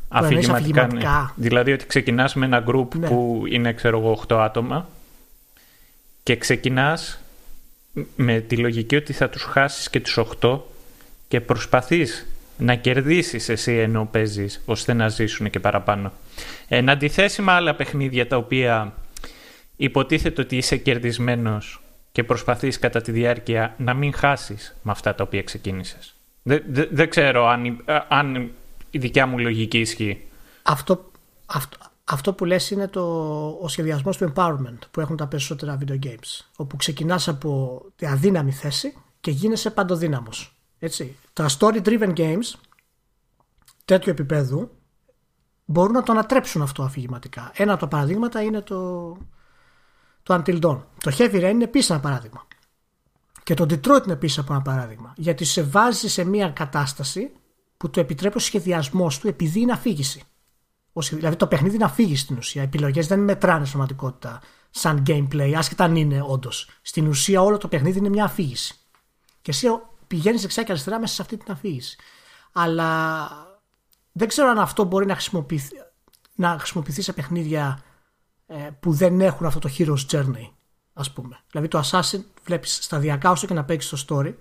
Αφηγηματικά, 0.08 0.88
ναι. 0.88 1.02
Δηλαδή 1.36 1.72
ότι 1.72 1.86
ξεκινάς 1.86 2.36
με 2.36 2.46
ένα 2.46 2.64
group 2.68 2.96
ναι. 2.96 3.08
που 3.08 3.44
είναι 3.50 3.74
ξέρω 3.74 4.00
εγώ 4.00 4.24
8 4.28 4.36
άτομα 4.36 4.88
και 6.24 6.36
ξεκινάς 6.36 7.20
με 8.16 8.40
τη 8.40 8.58
λογική 8.58 8.96
ότι 8.96 9.14
θα 9.14 9.30
τους 9.30 9.44
χάσεις 9.44 9.90
και 9.90 10.00
τους 10.00 10.20
8 10.42 10.60
και 11.28 11.42
προσπαθείς 11.42 12.26
να 12.62 12.76
κερδίσεις 12.76 13.50
εσύ 13.50 13.72
ενώ 13.72 14.08
παίζεις 14.12 14.62
ώστε 14.66 14.94
να 14.94 15.08
ζήσουν 15.10 15.50
και 15.50 15.60
παραπάνω. 15.60 16.12
Εν 16.68 16.90
αντιθέσει 16.90 17.42
με 17.42 17.52
άλλα 17.52 17.76
παιχνίδια 17.76 18.28
τα 18.28 18.38
οποία 18.38 18.94
υποτίθεται 19.76 20.42
ότι 20.42 20.58
είσαι 20.58 20.78
κερδισμένος 20.78 21.82
και 22.12 22.24
προσπαθείς 22.24 22.80
κατά 22.80 23.02
τη 23.02 23.12
διάρκεια 23.12 23.76
να 23.78 23.94
μην 23.94 24.14
χάσεις 24.14 24.76
με 24.82 24.92
αυτά 24.92 25.16
τα 25.16 25.24
οποία 25.24 25.44
ξεκίνησες. 25.44 26.16
Δεν, 26.44 26.64
δεν, 26.92 27.10
ξέρω 27.10 27.48
αν, 27.48 27.84
αν 28.08 28.52
η 28.92 28.98
δικιά 28.98 29.26
μου 29.26 29.40
λογική 29.40 29.80
ισχύει. 29.80 30.22
Αυτό, 30.62 31.12
αυτό, 31.46 31.78
αυτό 32.04 32.34
που 32.34 32.46
λες 32.46 32.72
είναι 32.72 32.88
το, 32.88 33.02
ο 33.62 33.68
σχεδιασμός 33.68 34.18
του 34.18 34.34
empowerment 34.36 34.80
που 34.92 35.00
έχουν 35.00 35.18
τα 35.18 35.28
περισσότερα 35.28 35.78
video 35.86 36.06
games. 36.06 36.46
Όπου 36.56 36.76
ξεκινάς 36.76 37.28
από 37.28 37.82
τη 37.96 38.06
αδύναμη 38.06 38.52
θέση 38.52 38.94
και 39.22 39.32
γίνεσαι 39.32 39.70
παντοδύναμος. 39.70 40.56
Έτσι. 40.84 41.16
Τα 41.34 41.50
story 41.60 41.82
driven 41.84 42.14
games 42.16 42.54
τέτοιου 43.86 44.12
επίπεδου 44.12 44.72
μπορούν 45.66 45.94
να 45.94 46.04
το 46.04 46.12
ανατρέψουν 46.12 46.62
αυτό 46.62 46.84
αφηγηματικά. 46.84 47.52
Ένα 47.56 47.72
από 47.72 47.82
τα 47.82 47.88
παραδείγματα 47.88 48.42
είναι 48.42 48.62
το, 48.62 49.12
το 50.24 50.34
Until 50.34 50.62
Dawn. 50.62 50.80
Το 50.98 51.16
Heavy 51.18 51.36
Rain 51.36 51.50
είναι 51.52 51.64
επίσης 51.64 51.90
ένα 51.90 52.00
παράδειγμα. 52.00 52.48
Και 53.44 53.54
το 53.54 53.64
Detroit 53.64 54.04
είναι 54.04 54.14
επίσης 54.14 54.38
ένα 54.38 54.62
παράδειγμα. 54.62 55.14
Γιατί 55.18 55.46
σε 55.46 55.64
βάζει 55.64 56.10
σε 56.10 56.24
μια 56.24 56.50
κατάσταση 56.50 57.32
που 57.78 57.90
το 57.90 58.00
επιτρέπει 58.00 58.38
ο 58.38 58.40
σχεδιασμός 58.40 59.20
του 59.20 59.28
επειδή 59.28 59.60
είναι 59.60 59.72
αφήγηση. 59.72 60.24
Δηλαδή 60.94 61.36
το 61.36 61.48
παιχνίδι 61.48 61.76
είναι 61.76 61.86
αφήγηση 61.86 62.22
στην 62.22 62.38
ουσία. 62.38 62.62
Οι 62.62 62.66
επιλογές 62.66 63.08
δεν 63.08 63.20
μετράνε 63.20 63.66
στην 63.66 63.78
πραγματικότητα 63.78 64.42
σαν 64.70 65.04
gameplay, 65.08 65.54
άσχετα 65.58 65.84
αν 65.84 65.96
είναι 65.96 66.24
όντως. 66.28 66.70
Στην 66.82 67.08
ουσία 67.08 67.42
όλο 67.42 67.58
το 67.58 67.68
παιχνίδι 67.68 67.98
είναι 67.98 68.10
μια 68.10 68.24
αφήγηση. 68.24 68.76
Και 69.42 69.52
εσύ 69.52 69.68
πηγαίνεις 70.12 70.42
δεξιά 70.42 70.64
και 70.64 70.72
αριστερά 70.72 71.00
μέσα 71.00 71.14
σε 71.14 71.22
αυτή 71.22 71.38
την 71.38 71.52
αφήγηση. 71.52 71.98
Αλλά 72.52 73.30
δεν 74.12 74.28
ξέρω 74.28 74.50
αν 74.50 74.60
αυτό 74.60 74.84
μπορεί 74.84 75.06
να 75.06 75.14
χρησιμοποιηθεί, 75.14 75.76
να 76.36 76.58
χρησιμοποιηθεί 76.60 77.02
σε 77.02 77.14
παιχνίδια 77.14 77.84
ε, 78.48 78.70
που 78.80 78.92
δεν 78.92 79.22
έχουν 79.22 79.46
αυτό 79.46 79.60
το 79.60 79.70
hero's 79.78 80.06
journey, 80.12 80.50
ας 80.94 81.12
πούμε. 81.12 81.40
Δηλαδή 81.52 81.68
το 81.68 81.82
Assassin 81.86 82.24
βλέπεις 82.44 82.84
σταδιακά 82.84 83.32
όσο 83.32 83.48
και 83.48 83.54
να 83.54 83.64
παίξεις 83.64 84.06
το 84.06 84.06
story, 84.08 84.34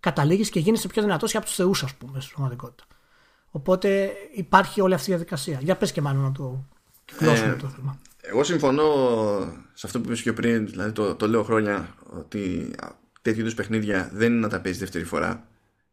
καταλήγεις 0.00 0.50
και 0.50 0.60
γίνεσαι 0.60 0.88
πιο 0.88 1.02
δυνατός 1.02 1.30
και 1.30 1.36
από 1.36 1.46
τους 1.46 1.54
θεούς, 1.54 1.82
ας 1.82 1.94
πούμε, 1.94 2.20
στην 2.20 2.34
πραγματικότητα. 2.34 2.84
Οπότε 3.50 4.12
υπάρχει 4.34 4.80
όλη 4.80 4.94
αυτή 4.94 5.10
η 5.10 5.12
διαδικασία. 5.12 5.58
Για 5.62 5.76
πες 5.76 5.92
και 5.92 6.00
μάλλον 6.00 6.22
να 6.22 6.32
το 6.32 6.64
κλώσουμε 7.16 7.52
ε, 7.52 7.56
το 7.56 7.68
θέμα. 7.68 7.98
Εγώ 8.20 8.44
συμφωνώ 8.44 8.84
σε 9.74 9.86
αυτό 9.86 10.00
που 10.00 10.06
είπες 10.06 10.22
και 10.22 10.32
πριν, 10.32 10.66
δηλαδή 10.66 10.92
το, 10.92 11.14
το 11.14 11.28
λέω 11.28 11.42
χρόνια, 11.42 11.94
ότι 12.18 12.74
τέτοιου 13.28 13.40
είδους 13.40 13.54
παιχνίδια 13.54 14.10
δεν 14.12 14.32
είναι 14.32 14.40
να 14.40 14.48
τα 14.48 14.60
παίζεις 14.60 14.80
δεύτερη 14.80 15.04
φορά. 15.04 15.46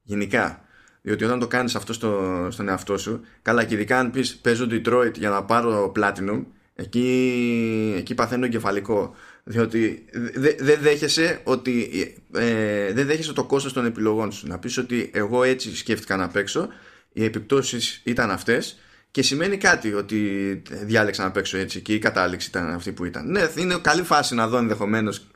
Γενικά. 0.03 0.66
Διότι 1.02 1.24
όταν 1.24 1.40
το 1.40 1.48
κάνεις 1.48 1.76
αυτό 1.76 1.94
στο, 1.94 2.48
στον 2.52 2.70
εαυτό 2.70 2.98
σου, 2.98 3.22
καλά 3.41 3.64
και 3.64 3.74
ειδικά 3.74 3.99
αν 3.99 4.12
πεις 4.12 4.36
παίζω 4.36 4.68
Detroit 4.72 5.14
για 5.16 5.30
να 5.30 5.44
πάρω 5.44 5.91
Platinum, 5.95 6.44
εκεί, 6.76 7.95
εκεί 7.98 8.16
παθαίνω 8.16 8.45
εγκεφαλικό. 8.45 9.16
Διότι 9.44 10.06
δεν 10.34 10.56
δε 10.60 10.76
δέχεσαι 10.76 11.40
ότι 11.44 11.90
ε, 12.34 12.94
δεν 12.94 13.06
δέχεσαι 13.06 13.34
το 13.34 13.44
κόστος 13.44 13.74
των 13.74 13.86
επιλογών 13.86 14.32
σου. 14.32 14.48
Να 14.48 14.60
πεις 14.60 14.78
ότι 14.78 15.10
εγώ 15.14 15.44
έτσι 15.44 15.76
σκέφτηκα 15.76 16.16
να 16.16 16.28
παίξω, 16.28 16.68
οι 17.14 17.24
επιπτώσεις 17.24 18.02
ήταν 18.03 18.32
αυτές 18.32 18.80
και 19.12 19.22
σημαίνει 19.22 19.57
κάτι 19.57 19.94
ότι 19.94 20.62
διάλεξα 20.70 21.24
να 21.24 21.32
παίξω 21.32 21.57
έτσι 21.57 21.82
και 21.82 21.94
η 21.94 21.99
κατάληξη 21.99 22.49
ήταν 22.49 22.70
αυτή 22.70 22.91
που 22.91 23.06
ήταν. 23.06 23.32
Ναι, 23.32 23.49
είναι 23.56 23.78
καλή 23.82 24.03
φάση 24.03 24.36
να 24.36 24.48
δω 24.48 24.57
ενδεχομένως 24.57 25.28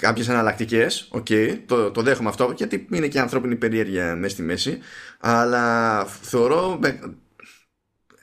κάποιες 0.00 0.28
εναλλακτικές. 0.28 1.08
OK, 1.10 1.26
okay, 1.28 1.58
το, 1.66 1.90
το 1.90 2.02
δέχομαι 2.02 2.28
αυτό 2.28 2.52
γιατί 2.56 2.86
είναι 2.90 3.08
και 3.08 3.20
ανθρώπινη 3.20 3.56
περιέργεια 3.56 4.16
μέσα 4.16 4.34
στη 4.34 4.42
μέση. 4.42 4.78
Αλλά 5.20 6.04
θεωρώ 6.04 6.80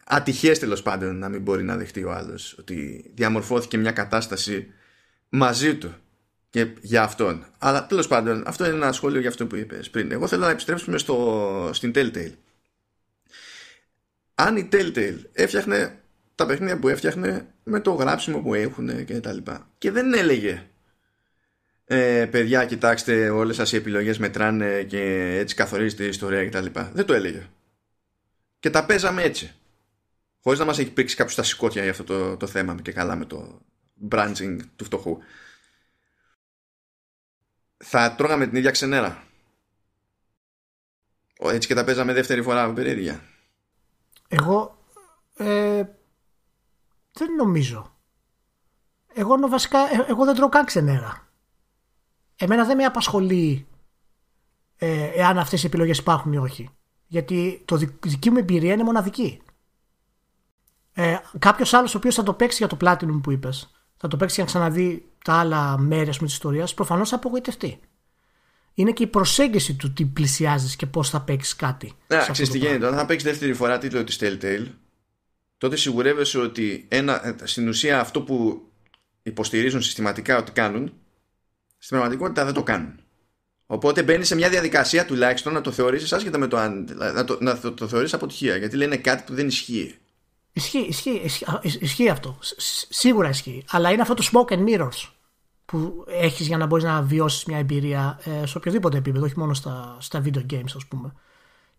ατυχές 0.06 0.60
τέλος 0.60 0.81
πάντων 0.81 1.18
να 1.18 1.30
μην 1.30 1.41
μπορεί 1.41 1.64
να 1.64 1.77
δεχτεί 1.77 2.03
ο 2.03 2.11
άλλος 2.11 2.56
ότι 2.60 3.06
διαμορφώθηκε 3.14 3.77
μια 3.77 3.91
κατάσταση 3.91 4.68
μαζί 5.30 5.76
του 5.76 5.93
και 6.49 6.68
για 6.81 7.03
αυτόν. 7.03 7.45
Αλλά 7.57 7.85
τέλος 7.85 8.07
πάντων, 8.07 8.43
αυτό 8.45 8.65
είναι 8.65 8.76
ένα 8.76 8.91
σχόλιο 8.91 9.19
για 9.19 9.30
αυτό 9.30 9.47
που 9.47 9.56
είπες 9.56 9.89
πριν. 9.89 10.11
Εγώ 10.11 10.27
θέλω 10.27 10.45
να 10.45 10.49
επιστρέψουμε 10.49 10.97
στο, 10.97 11.69
στην 11.73 11.91
Telltale. 11.95 12.34
Αν 14.35 14.57
η 14.57 14.69
Telltale 14.72 15.18
έφτιαχνε 15.31 15.99
τα 16.35 16.45
παιχνίδια 16.45 16.80
που 16.80 16.88
έφτιαχνε 16.88 17.53
με 17.64 17.80
το 17.80 17.91
γράψιμο 17.91 18.39
που 18.39 18.53
έχουν 18.53 19.06
και 19.06 19.19
τα 19.19 19.34
λοιπά 19.34 19.69
και 19.77 19.91
δεν 19.91 20.14
έλεγε 20.14 20.68
ε, 21.86 22.26
παιδιά 22.32 22.66
κοιτάξτε 22.66 23.30
όλες 23.30 23.56
σας 23.56 23.72
οι 23.72 23.76
επιλογές 23.76 24.18
μετράνε 24.18 24.84
και 24.84 25.02
έτσι 25.38 25.56
καθορίζεται 25.56 26.03
η 26.03 26.07
ιστορία 26.07 26.44
και 26.44 26.49
τα 26.49 26.62
λοιπά. 26.62 26.91
Δεν 26.94 27.06
το 27.06 27.14
έλεγε. 27.14 27.49
Και 28.60 28.70
τα 28.70 28.86
παίζαμε 28.86 29.24
έτσι. 29.24 29.53
Χωρίς 30.41 30.60
να 30.60 30.66
μας 30.66 30.80
έχει 30.80 30.91
πρίξει 30.91 31.16
κάποιος 31.16 31.36
τα 31.36 31.44
σηκώτια 31.44 31.82
για 31.82 31.91
αυτό 31.91 32.03
το, 32.03 32.38
το 32.38 32.48
θέμα 32.48 32.76
και 32.82 32.91
καλά 32.91 33.16
με 33.16 33.26
το 33.26 33.62
branching 34.10 34.57
του 34.76 34.86
φτωχού. 34.86 35.18
Θα 37.78 38.16
τρώγαμε 38.16 38.48
την 38.48 38.57
ίδια 38.57 38.72
ξενέρα. 38.72 39.24
Έτσι 41.40 41.68
και 41.68 41.74
τα 41.74 41.84
παίζαμε 41.84 42.14
δεύτερη 42.14 42.41
φορά 42.41 42.68
με 42.68 42.74
περίεργεια. 42.74 43.22
Εγώ 44.28 44.78
ε, 45.38 45.84
δεν 47.12 47.36
νομίζω. 47.38 47.95
Εγώ 49.14 49.49
βασικά, 49.49 49.80
ε, 49.80 50.06
εγώ 50.07 50.26
δεν 50.26 50.36
τρώω 50.36 50.49
καν 50.49 50.66
ξενέρα. 50.66 51.24
Εμένα 52.36 52.66
δεν 52.66 52.78
με 52.78 52.84
απασχολεί 52.84 53.68
ε, 54.76 55.03
εάν 55.03 55.38
αυτές 55.38 55.64
οι 55.64 55.66
επιλογές 55.66 55.98
υπάρχουν 55.98 56.34
ή 56.34 56.38
όχι. 56.38 56.70
Γιατί 57.07 57.62
το 57.66 57.76
δική 58.06 58.30
μου 58.30 58.38
εμπειρία 58.38 58.74
είναι 58.74 58.84
μοναδική. 58.84 59.41
Ε, 60.94 61.18
κάποιος 61.40 61.74
άλλος 61.74 61.95
ο 61.95 61.98
οποίος 61.98 62.16
θα 62.16 62.24
το 62.24 62.34
παίξει 62.34 62.57
για 62.57 62.68
το 62.68 62.78
Platinum 62.82 63.20
που 63.24 63.32
είπες, 63.32 63.72
θα 63.98 64.07
το 64.07 64.18
παίξει 64.18 64.36
για 64.36 64.44
να 64.44 64.49
ξαναδεί 64.49 65.06
τα 65.24 65.34
άλλα 65.34 65.78
μέρη 65.78 66.10
της 66.10 66.22
ιστορίας, 66.22 66.74
προφανώς 66.74 67.10
θα 67.10 67.16
απογοητευτεί. 67.16 67.80
Είναι 68.74 68.91
και 68.91 69.03
η 69.03 69.07
προσέγγιση 69.07 69.76
του 69.76 69.94
τι 69.94 70.06
πλησιάζεις 70.06 70.76
και 70.76 70.86
πώς 70.86 71.10
θα 71.10 71.22
παίξεις 71.22 71.56
κάτι. 71.56 71.94
Ναι, 72.07 72.18
ξέρεις 72.18 72.49
τι 72.49 72.57
γίνεται. 72.57 72.86
Όταν 72.86 72.98
θα 72.98 73.06
παίξεις 73.06 73.30
δεύτερη 73.30 73.53
φορά 73.53 73.78
τίτλο 73.78 74.03
της 74.03 74.20
Telltale, 74.22 74.68
τότε 75.57 75.76
σιγουρεύεσαι 75.76 76.40
ότι 76.40 76.86
ένα, 76.88 77.28
ε, 77.28 77.36
στην 77.44 77.68
ουσία 77.68 77.99
αυτό 77.99 78.22
που 78.22 78.68
υποστηρίζουν 79.24 79.82
συστηματικά 79.82 80.38
ότι 80.38 80.52
κάνουν, 80.52 80.94
στην 81.86 81.98
πραγματικότητα 81.98 82.45
δεν 82.45 82.53
το 82.53 82.64
κάνουν. 82.64 82.99
Οπότε 83.66 84.03
μπαίνει 84.03 84.24
σε 84.24 84.36
μια 84.36 84.49
διαδικασία 84.49 85.06
τουλάχιστον 85.06 85.53
να 85.53 85.62
το 85.62 85.72
θεωρήσει 85.72 86.16
άσχετα 86.16 86.38
με 86.38 86.48
το 86.48 86.57
αν. 86.57 86.98
να 87.14 87.24
το, 87.24 87.38
να 87.41 87.60
το, 87.60 87.72
το 87.72 87.88
θεωρήσει 87.88 88.16
αποτυχία. 88.16 88.56
Γιατί 88.56 88.76
λένε 88.76 88.98
κάτι 88.98 89.24
που 89.26 89.34
δεν 89.34 89.48
ισχύει. 89.48 89.95
Ισχύει, 90.52 90.80
ισχύει, 90.80 91.22
ισχύει, 91.24 91.45
ισχύει 91.62 92.10
αυτό. 92.10 92.38
Σίγουρα 92.90 93.30
ισχύει. 93.30 93.64
Αλλά 93.70 93.91
είναι 93.91 94.02
αυτό 94.02 94.14
το 94.14 94.30
smoke 94.32 94.53
and 94.53 94.68
mirrors 94.68 95.10
που 95.66 96.06
έχεις 96.07 96.48
για 96.48 96.57
να 96.57 96.66
μπορείς 96.66 96.84
να 96.84 97.02
βιώσεις 97.02 97.45
μια 97.45 97.57
εμπειρία 97.57 98.20
ε, 98.24 98.45
σε 98.45 98.57
οποιοδήποτε 98.57 98.98
επίπεδο, 98.98 99.26
όχι 99.26 99.40
μόνο 99.40 99.53
στα, 99.53 99.98
στα 99.99 100.22
video 100.26 100.45
games, 100.53 100.74
ας 100.76 100.86
πούμε 100.88 101.14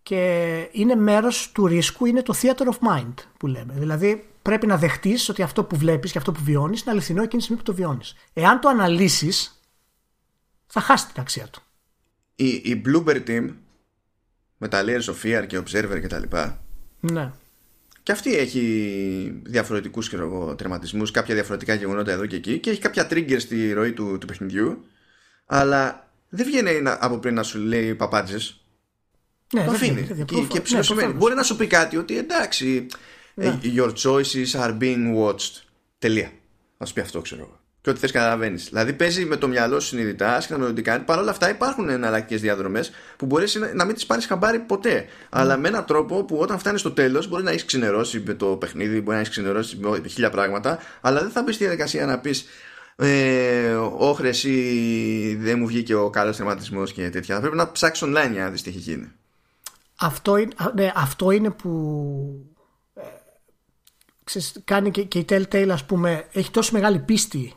και 0.06 0.68
είναι 0.72 0.94
μέρος 0.94 1.50
του 1.52 1.66
ρίσκου, 1.66 2.06
είναι 2.06 2.22
το 2.22 2.34
theater 2.42 2.64
of 2.64 2.88
mind 2.90 3.14
που 3.38 3.46
λέμε. 3.46 3.74
Δηλαδή 3.76 4.28
πρέπει 4.42 4.66
να 4.66 4.76
δεχτείς 4.76 5.28
ότι 5.28 5.42
αυτό 5.42 5.64
που 5.64 5.76
βλέπεις 5.76 6.12
και 6.12 6.18
αυτό 6.18 6.32
που 6.32 6.40
βιώνεις 6.42 6.80
είναι 6.80 6.90
αληθινό 6.90 7.22
εκείνη 7.22 7.36
τη 7.36 7.42
στιγμή 7.42 7.62
που 7.62 7.70
το 7.72 7.76
βιώνεις. 7.76 8.14
Εάν 8.32 8.60
το 8.60 8.68
αναλύσεις 8.68 9.55
θα 10.66 10.80
χάσει 10.80 11.06
την 11.12 11.20
αξία 11.20 11.46
του. 11.46 11.62
Η, 12.34 12.48
η 12.48 12.82
Bluebird 12.86 13.28
Team 13.28 13.48
με 14.56 14.68
τα 14.68 14.82
Layers 14.86 15.04
of 15.04 15.14
Fear 15.22 15.46
και 15.46 15.58
Observer 15.58 15.98
και 16.00 16.06
τα 16.06 16.18
λοιπά 16.18 16.64
ναι. 17.00 17.32
και 18.02 18.12
αυτή 18.12 18.36
έχει 18.36 19.40
διαφορετικούς 19.44 20.10
τερματισμούς, 20.56 21.10
κάποια 21.10 21.34
διαφορετικά 21.34 21.74
γεγονότα 21.74 22.12
εδώ 22.12 22.26
και 22.26 22.36
εκεί 22.36 22.58
και 22.58 22.70
έχει 22.70 22.80
κάποια 22.80 23.08
trigger 23.10 23.40
στη 23.40 23.72
ροή 23.72 23.92
του, 23.92 24.18
του 24.18 24.26
παιχνιδιού 24.26 24.84
αλλά 25.46 26.10
δεν 26.28 26.46
βγαίνει 26.46 26.82
από 26.84 27.18
πριν 27.18 27.34
να 27.34 27.42
σου 27.42 27.58
λέει 27.58 27.94
παπάτζες 27.94 28.66
ναι, 29.52 29.64
το 29.64 29.70
αφήνει. 29.70 30.02
Και, 30.02 30.60
και 30.60 30.94
ναι, 30.94 31.06
Μπορεί 31.06 31.34
να 31.34 31.42
σου 31.42 31.56
πει 31.56 31.66
κάτι 31.66 31.96
ότι 31.96 32.18
εντάξει, 32.18 32.86
ναι. 33.34 33.46
Ε, 33.46 33.58
your 33.62 33.92
choices 33.92 34.46
are 34.52 34.78
being 34.78 35.16
watched. 35.16 35.62
Τελεία. 35.98 36.32
Να 36.78 36.86
σου 36.86 36.92
πει 36.92 37.00
αυτό, 37.00 37.20
ξέρω 37.20 37.40
εγώ. 37.40 37.60
Και 37.86 37.92
ό,τι 37.92 38.00
θες 38.00 38.12
καταλαβαίνεις. 38.12 38.68
Δηλαδή 38.68 38.92
παίζει 38.92 39.24
με 39.24 39.36
το 39.36 39.48
μυαλό 39.48 39.80
σου 39.80 39.86
συνειδητά, 39.86 40.34
άσχετα 40.34 40.58
με 40.58 40.66
το 40.66 40.72
τι 40.72 40.82
κάνει. 40.82 41.04
Παρ' 41.04 41.18
όλα 41.18 41.30
αυτά 41.30 41.50
υπάρχουν 41.50 41.88
εναλλακτικές 41.88 42.40
διαδρομές 42.40 42.90
που 43.16 43.26
μπορείς 43.26 43.54
να, 43.54 43.74
να 43.74 43.84
μην 43.84 43.94
τις 43.94 44.06
πάρεις 44.06 44.26
χαμπάρι 44.26 44.58
ποτέ. 44.58 45.06
Αλλά 45.28 45.56
με 45.56 45.68
έναν 45.68 45.84
τρόπο 45.84 46.24
που 46.24 46.36
όταν 46.36 46.58
φτάνεις 46.58 46.80
στο 46.80 46.90
τέλος 46.90 47.28
μπορεί 47.28 47.42
να 47.42 47.50
έχεις 47.50 47.64
ξενερώσει 47.64 48.22
με 48.26 48.34
το 48.34 48.46
παιχνίδι, 48.46 49.00
μπορεί 49.00 49.14
να 49.14 49.18
έχεις 49.18 49.30
ξενερώσει 49.30 49.76
με 49.76 50.08
χίλια 50.08 50.30
πράγματα, 50.30 50.78
αλλά 51.00 51.20
δεν 51.20 51.30
θα 51.30 51.42
μπεις 51.42 51.54
στη 51.54 51.64
διαδικασία 51.64 52.06
να 52.06 52.18
πεις 52.18 52.44
ε, 52.96 53.74
όχρε 53.96 54.30
ή 54.42 55.34
δεν 55.34 55.58
μου 55.58 55.66
βγήκε 55.66 55.94
ο 55.94 56.10
καλός 56.10 56.36
θεματισμό 56.36 56.84
και 56.84 57.10
τέτοια. 57.10 57.34
Θα 57.34 57.40
πρέπει 57.40 57.56
να 57.56 57.72
ψάξεις 57.72 58.08
online 58.08 58.30
για 58.32 58.42
να 58.42 58.50
δεις 58.50 58.62
τι 58.62 58.68
έχει 58.70 58.78
γίνει. 58.78 59.12
Αυτό 59.96 60.36
είναι, 60.36 60.52
ναι, 60.74 60.92
αυτό 60.94 61.30
είναι 61.30 61.50
που 61.50 61.70
ε, 62.94 63.00
ξέρεις, 64.24 64.60
κάνει 64.64 64.90
και, 64.90 65.02
και 65.02 65.18
η 65.18 65.24
Telltale 65.28 65.68
ας 65.70 65.84
πούμε 65.84 66.26
έχει 66.32 66.50
τόσο 66.50 66.70
μεγάλη 66.72 66.98
πίστη 66.98 67.54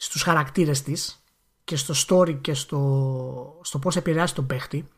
στους 0.00 0.22
χαρακτήρες 0.22 0.82
της 0.82 1.22
και 1.64 1.76
στο 1.76 1.94
story 2.06 2.40
και 2.40 2.54
στο, 2.54 3.60
στο 3.62 3.78
πώς 3.78 3.96
επηρεάζει 3.96 4.32
τον 4.32 4.46
παίχτη 4.46 4.88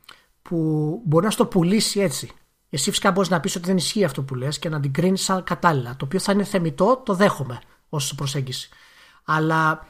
που 0.42 0.56
μπορεί 1.04 1.24
να 1.24 1.30
στο 1.30 1.46
πουλήσει 1.46 2.00
έτσι. 2.00 2.30
Εσύ 2.70 2.90
φυσικά 2.90 3.10
μπορείς 3.10 3.30
να 3.30 3.40
πεις 3.40 3.56
ότι 3.56 3.66
δεν 3.66 3.76
ισχύει 3.76 4.04
αυτό 4.04 4.22
που 4.22 4.34
λες 4.34 4.58
και 4.58 4.68
να 4.68 4.80
την 4.80 4.92
κρίνεις 4.92 5.22
σαν 5.22 5.44
κατάλληλα. 5.44 5.96
Το 5.96 6.04
οποίο 6.04 6.18
θα 6.18 6.32
είναι 6.32 6.44
θεμητό, 6.44 7.02
το 7.04 7.14
δέχομαι 7.14 7.60
ως 7.88 8.14
προσέγγιση. 8.14 8.68
Αλλά 9.24 9.86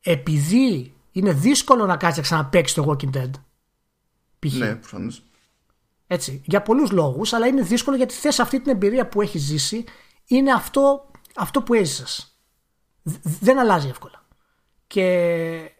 επειδή 0.00 0.94
είναι 1.12 1.32
δύσκολο 1.32 1.86
να 1.86 1.96
κάτσει 1.96 2.18
να 2.18 2.24
ξαναπαίξει 2.24 2.74
το 2.74 2.84
Walking 2.88 3.16
Dead. 3.16 3.30
Ναι, 4.40 4.74
προφανώς 4.74 5.22
έτσι, 6.06 6.42
για 6.44 6.62
πολλούς 6.62 6.90
λόγους, 6.90 7.32
αλλά 7.32 7.46
είναι 7.46 7.62
δύσκολο 7.62 7.96
γιατί 7.96 8.14
θες 8.14 8.38
αυτή 8.38 8.60
την 8.60 8.72
εμπειρία 8.72 9.08
που 9.08 9.22
έχεις 9.22 9.42
ζήσει 9.42 9.84
είναι 10.26 10.52
αυτό, 10.52 11.10
αυτό 11.34 11.62
που 11.62 11.74
έζησες. 11.74 12.38
Δεν 13.40 13.58
αλλάζει 13.58 13.88
εύκολα. 13.88 14.23
Και 14.94 15.70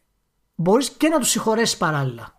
μπορείς 0.54 0.90
και 0.90 1.08
να 1.08 1.18
τους 1.18 1.28
συγχωρέσεις 1.28 1.76
παράλληλα 1.76 2.34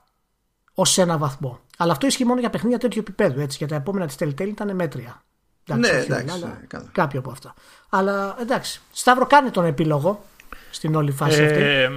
ως 0.73 0.97
ένα 0.97 1.17
βαθμό. 1.17 1.59
Αλλά 1.77 1.91
αυτό 1.91 2.07
ισχύει 2.07 2.25
μόνο 2.25 2.39
για 2.39 2.49
παιχνίδια 2.49 2.77
τέτοιου 2.77 2.99
επίπεδου. 2.99 3.39
Έτσι. 3.39 3.57
Για 3.57 3.67
τα 3.67 3.75
επόμενα 3.75 4.05
της 4.05 4.15
Telltale 4.19 4.47
ήταν 4.47 4.75
μέτρια. 4.75 5.23
Εντάξει, 5.69 5.91
ναι, 5.91 5.97
εντάξει. 5.97 6.35
Όλα, 6.35 6.47
ναι, 6.71 6.79
κάποια 6.91 7.19
από 7.19 7.31
αυτά. 7.31 7.53
Αλλά 7.89 8.37
εντάξει. 8.41 8.81
Σταύρο, 8.91 9.25
κάνε 9.25 9.49
τον 9.49 9.65
επίλογο 9.65 10.25
στην 10.71 10.95
όλη 10.95 11.11
φάση 11.11 11.43
αυτή. 11.43 11.61
Ε, 11.61 11.89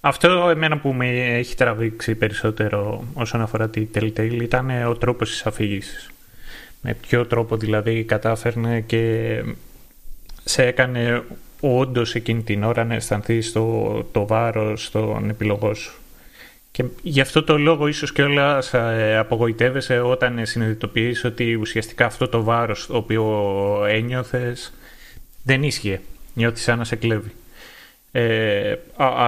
αυτό 0.00 0.48
εμένα 0.48 0.78
που 0.78 0.92
με 0.92 1.36
έχει 1.36 1.54
τραβήξει 1.54 2.14
περισσότερο 2.14 3.04
όσον 3.14 3.40
αφορά 3.40 3.68
τη 3.68 3.86
Telltale 3.94 4.38
ήταν 4.42 4.86
ο 4.86 4.94
τρόπος 4.94 5.30
της 5.30 5.46
αφήγησης. 5.46 6.10
Με 6.80 6.94
ποιο 6.94 7.26
τρόπο 7.26 7.56
δηλαδή 7.56 8.04
κατάφερνε 8.04 8.80
και 8.80 9.44
σε 10.44 10.62
έκανε 10.62 11.24
όντως 11.60 12.14
εκείνη 12.14 12.42
την 12.42 12.62
ώρα 12.62 12.84
να 12.84 12.94
αισθανθεί 12.94 13.52
το, 13.52 14.04
το 14.12 14.26
βάρος 14.26 14.90
των 14.90 15.28
επιλογών 15.28 15.74
σου. 15.74 15.92
Και 16.70 16.84
γι' 17.02 17.20
αυτό 17.20 17.44
το 17.44 17.58
λόγο 17.58 17.86
ίσως 17.86 18.12
και 18.12 18.22
όλα 18.22 18.62
ε, 18.72 19.16
απογοητεύεσαι 19.16 20.00
όταν 20.00 20.46
συνειδητοποιείς 20.46 21.24
ότι 21.24 21.54
ουσιαστικά 21.54 22.06
αυτό 22.06 22.28
το 22.28 22.42
βάρος 22.42 22.86
το 22.86 22.96
οποίο 22.96 23.84
ένιωθες 23.88 24.72
δεν 25.44 25.62
ίσχυε. 25.62 26.00
Νιώθεις 26.34 26.62
σαν 26.62 26.78
να 26.78 26.84
σε 26.84 26.96
κλέβει. 26.96 27.32
Ε, 28.12 28.76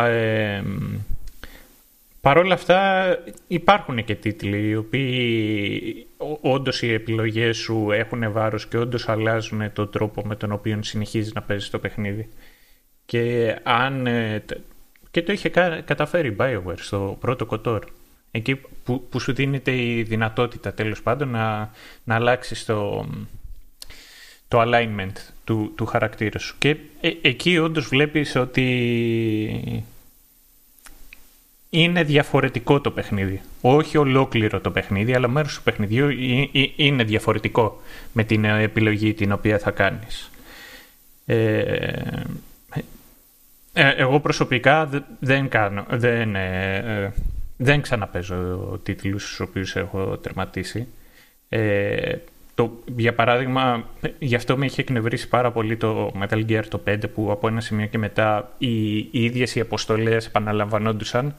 ε, 0.09 0.63
Παρ' 2.21 2.39
όλα 2.39 2.55
αυτά 2.55 3.03
υπάρχουν 3.47 4.05
και 4.05 4.15
τίτλοι 4.15 4.69
οι 4.69 4.77
οποίοι 4.77 6.07
όντως 6.41 6.83
οι 6.83 6.93
επιλογές 6.93 7.57
σου 7.57 7.91
έχουν 7.91 8.33
βάρος 8.33 8.67
και 8.67 8.79
όντως 8.79 9.09
αλλάζουν 9.09 9.73
τον 9.73 9.91
τρόπο 9.91 10.23
με 10.27 10.37
τον 10.37 10.53
οποίο 10.53 10.79
συνεχίζεις 10.83 11.33
να 11.33 11.43
παίζεις 11.43 11.71
το 11.71 11.79
παιχνίδι. 11.79 12.29
Και 13.07 13.57
αν... 13.63 14.07
Ε, 14.07 14.45
και 15.11 15.23
το 15.23 15.33
είχε 15.33 15.49
καταφέρει 15.85 16.29
η 16.29 16.37
Bioware 16.39 16.77
στο 16.77 17.17
πρώτο 17.21 17.47
κοτόρ. 17.47 17.85
Εκεί 18.31 18.61
που, 18.85 19.07
που 19.09 19.21
σου 19.21 19.33
δίνεται 19.33 19.77
η 19.77 20.03
δυνατότητα 20.03 20.75
τέλος 20.75 21.03
πάντων 21.03 21.29
να, 21.29 21.71
να 22.05 22.15
αλλάξεις 22.15 22.65
το, 22.65 23.07
το 24.49 24.63
alignment 24.63 25.17
του, 25.45 25.73
του 25.77 25.87
χαρακτήρα 25.87 26.39
σου. 26.39 26.55
Και 26.59 26.77
ε, 27.01 27.11
εκεί 27.23 27.59
όντως 27.59 27.89
βλέπεις 27.89 28.37
ότι 28.37 29.85
είναι 31.75 32.03
διαφορετικό 32.03 32.81
το 32.81 32.91
παιχνίδι. 32.91 33.41
Όχι 33.61 33.97
ολόκληρο 33.99 34.61
το 34.61 34.71
παιχνίδι, 34.71 35.15
αλλά 35.15 35.29
μέρος 35.29 35.55
του 35.55 35.63
παιχνιδιού 35.63 36.09
είναι 36.77 37.05
διαφορετικό 37.05 37.81
με 38.13 38.25
την 38.25 38.45
επιλογή 38.45 39.15
την 39.15 39.33
οποία 39.33 39.59
θα 39.59 39.71
κάνεις. 39.71 40.31
Ε, 41.27 41.59
ε 43.73 43.91
εγώ 43.97 44.21
προσωπικά 44.21 45.05
δεν 45.19 45.49
κάνω, 45.49 45.87
δεν, 45.91 46.35
ε, 46.35 47.13
δεν 47.57 47.81
ξαναπέζω 47.81 48.81
τίτλους 48.83 49.25
στους 49.25 49.41
οποίους 49.41 49.77
έχω 49.77 50.19
τερματίσει. 50.19 50.87
Ε, 51.49 52.17
το, 52.55 52.83
για 52.97 53.15
παράδειγμα, 53.15 53.85
γι' 54.19 54.35
αυτό 54.35 54.57
με 54.57 54.67
είχε 54.67 54.81
εκνευρίσει 54.81 55.29
πάρα 55.29 55.53
πολύ 55.53 55.77
το 55.77 56.13
Metal 56.21 56.47
Gear 56.49 56.65
το 56.69 56.81
5 56.87 56.99
που 57.15 57.31
από 57.31 57.49
ένα 57.49 57.61
σημείο 57.61 57.87
και 57.87 57.99
μετά 57.99 58.53
οι, 58.59 58.97
οι 58.97 59.11
ίδιες 59.11 59.55
οι 59.55 59.61
αποστολές 59.61 60.27
επαναλαμβανόντουσαν. 60.27 61.35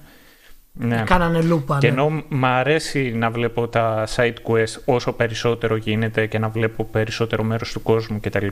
Ναι. 0.80 1.04
Κάνανε 1.06 1.42
λούπα. 1.42 1.78
Και 1.80 1.92
ναι. 1.92 1.94
ενώ 1.94 2.24
μ' 2.30 2.46
αρέσει 2.46 3.12
να 3.12 3.30
βλέπω 3.30 3.68
τα 3.68 4.08
side 4.16 4.34
quest 4.48 4.82
όσο 4.86 5.14
περισσότερο 5.14 5.76
γίνεται 5.76 6.26
και 6.26 6.40
να 6.40 6.50
βλέπω 6.50 6.84
περισσότερο 6.86 7.44
μέρος 7.44 7.72
του 7.72 7.82
κόσμου 7.82 8.20
κτλ. 8.20 8.48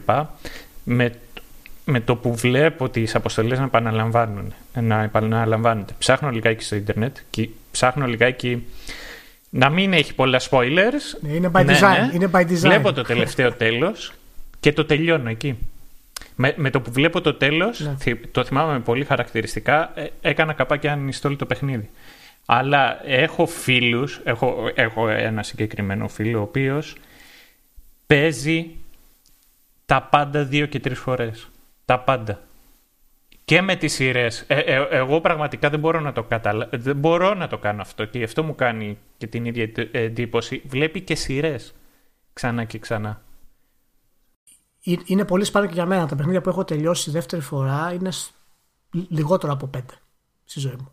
Με, 0.84 1.14
με 1.85 1.99
το 1.99 2.15
που 2.15 2.35
βλέπω 2.35 2.89
τις 2.89 3.15
αποστολές 3.15 3.57
να 3.60 3.65
επαναλαμβάνουν, 3.65 4.53
να 4.81 5.03
επαναλαμβάνονται. 5.03 5.93
Ψάχνω 5.98 6.30
λιγάκι 6.30 6.64
στο 6.64 6.76
ίντερνετ 6.76 7.18
και 7.30 7.49
ψάχνω 7.72 8.06
λιγάκι 8.06 8.65
να 9.49 9.69
μην 9.69 9.93
έχει 9.93 10.15
πολλά 10.15 10.41
spoilers. 10.49 11.19
Ναι, 11.22 11.34
είναι, 11.34 11.52
by 11.53 11.65
design. 11.65 12.14
είναι 12.14 12.30
by 12.34 12.41
design. 12.41 12.56
Βλέπω 12.56 12.93
το 12.93 13.02
τελευταίο 13.02 13.52
τέλος 13.64 14.14
και 14.60 14.73
το 14.73 14.85
τελειώνω 14.85 15.30
εκεί. 15.30 15.57
Με, 16.35 16.53
με 16.57 16.69
το 16.69 16.81
που 16.81 16.91
βλέπω 16.91 17.22
το 17.22 17.34
τέλος, 17.34 17.80
Ναι. 17.80 18.15
το 18.31 18.43
θυμάμαι 18.43 18.80
πολύ 18.80 19.06
χαρακτηριστικά, 19.06 19.91
ε, 19.95 20.07
έκανα 20.22 20.53
καπάκι 20.53 20.88
uninstall 20.91 21.35
το 21.38 21.45
παιχνίδι. 21.45 21.89
Αλλά 22.45 23.07
έχω 23.07 23.45
φίλους, 23.45 24.22
έχω, 24.23 24.72
έχω 24.76 25.10
ένα 25.10 25.43
συγκεκριμένο 25.43 26.07
φίλο 26.07 26.39
ο 26.39 26.41
οποίος 26.41 26.95
παίζει 28.07 28.76
τα 29.85 30.02
πάντα 30.02 30.43
δύο 30.43 30.65
και 30.65 30.80
τρεις 30.80 30.99
φορές. 30.99 31.49
Τα 31.85 31.99
πάντα. 31.99 32.39
Και 33.45 33.61
με 33.61 33.76
τις 33.76 33.93
σειρές. 33.93 34.45
εγώ 34.89 35.22
πραγματικά 35.22 35.69
δεν 35.69 35.80
μπορώ 35.80 35.99
να 35.99 36.11
το 36.14 36.23
καταλα... 36.23 36.69
Δεν 36.72 36.95
μπορώ 36.95 37.34
να 37.34 37.48
το 37.48 37.57
κάνω 37.57 37.81
αυτό 37.81 38.06
και 38.06 38.18
γι' 38.18 38.23
αυτό 38.23 38.43
μου 38.43 38.56
κάνει 38.56 38.98
και 39.18 39.27
την 39.27 39.45
ίδια 39.45 39.69
εντύπωση. 39.91 40.61
Βλέπει 40.65 41.02
και 41.02 41.15
σειρές. 41.15 41.73
Ξανά 42.34 42.64
και 42.64 42.80
ξανά. 42.80 43.22
Ε- 44.83 44.95
Είναι 45.05 45.25
πολύ 45.25 45.43
σπάνιο 45.43 45.67
και 45.69 45.73
για 45.75 45.85
μένα. 45.85 46.07
Τα 46.07 46.15
παιχνίδια 46.15 46.41
που 46.41 46.49
έχω 46.49 46.63
τελειώσει 46.63 47.11
δεύτερη 47.11 47.41
φορά 47.41 47.93
είναι 47.93 48.11
σ- 48.11 48.31
λιγότερο 48.91 49.53
από 49.53 49.67
πέντε 49.67 49.93
στη 50.43 50.59
ζωή 50.59 50.75
μου. 50.79 50.91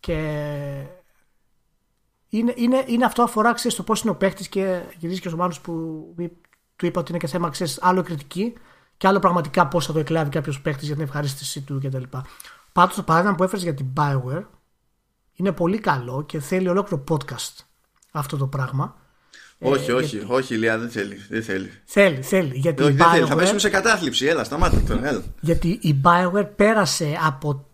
Και 0.00 0.14
είναι, 2.28 2.52
είναι, 2.56 2.84
είναι 2.86 3.04
αυτό 3.04 3.22
αφορά 3.22 3.52
ξέρεις, 3.52 3.76
το 3.76 3.82
πώς 3.82 4.00
είναι 4.02 4.10
ο 4.10 4.14
παίχτη 4.16 4.48
και 4.48 4.82
γυρίζει 4.98 5.20
και 5.20 5.28
ο 5.28 5.36
Μάνος 5.36 5.60
που 5.60 5.72
μη- 6.16 6.36
του 6.76 6.86
είπα 6.86 7.00
ότι 7.00 7.10
είναι 7.10 7.18
και 7.20 7.26
θέμα 7.26 7.48
ξέρεις, 7.48 7.78
άλλο 7.82 8.02
κριτική 8.02 8.54
και 8.96 9.06
άλλο 9.06 9.18
πραγματικά 9.18 9.68
πώς 9.68 9.86
θα 9.86 9.92
το 9.92 9.98
εκλάβει 9.98 10.30
κάποιος 10.30 10.60
παίχτη 10.60 10.84
για 10.84 10.94
την 10.94 11.04
ευχαρίστησή 11.04 11.60
του 11.62 11.80
κτλ. 11.82 12.02
Πάντως 12.72 12.94
το 12.94 13.02
παράδειγμα 13.02 13.36
που 13.36 13.42
έφερες 13.42 13.62
για 13.62 13.74
την 13.74 13.86
Bioware 13.96 14.44
είναι 15.32 15.52
πολύ 15.52 15.78
καλό 15.78 16.22
και 16.22 16.40
θέλει 16.40 16.68
ολόκληρο 16.68 17.04
podcast 17.08 17.56
αυτό 18.12 18.36
το 18.36 18.46
πράγμα. 18.46 18.96
Όχι, 19.58 19.90
Ε, 19.90 19.92
όχι, 19.94 20.24
όχι, 20.28 20.54
Ηλία, 20.54 20.78
δεν 20.78 20.90
θέλει. 20.90 21.14
Δεν 21.28 21.42
θέλει. 21.42 21.70
Θέλει, 21.84 22.22
θέλει. 22.22 22.56
Γιατί 22.58 22.82
όχι, 22.82 22.92
η 22.92 22.94
δεν 22.94 23.06
θέλει. 23.10 23.26
Θα 23.26 23.34
BioWare- 23.34 23.38
πέσουμε 23.38 23.58
σε 23.58 23.68
κατάθλιψη. 23.68 24.26
Έλα, 24.26 24.44
σταμάτα 24.44 24.82
τώρα. 24.82 25.06
Έλα. 25.08 25.22
Γιατί 25.40 25.78
η 25.82 26.00
Bioware 26.04 26.48
πέρασε 26.56 27.18
από 27.24 27.66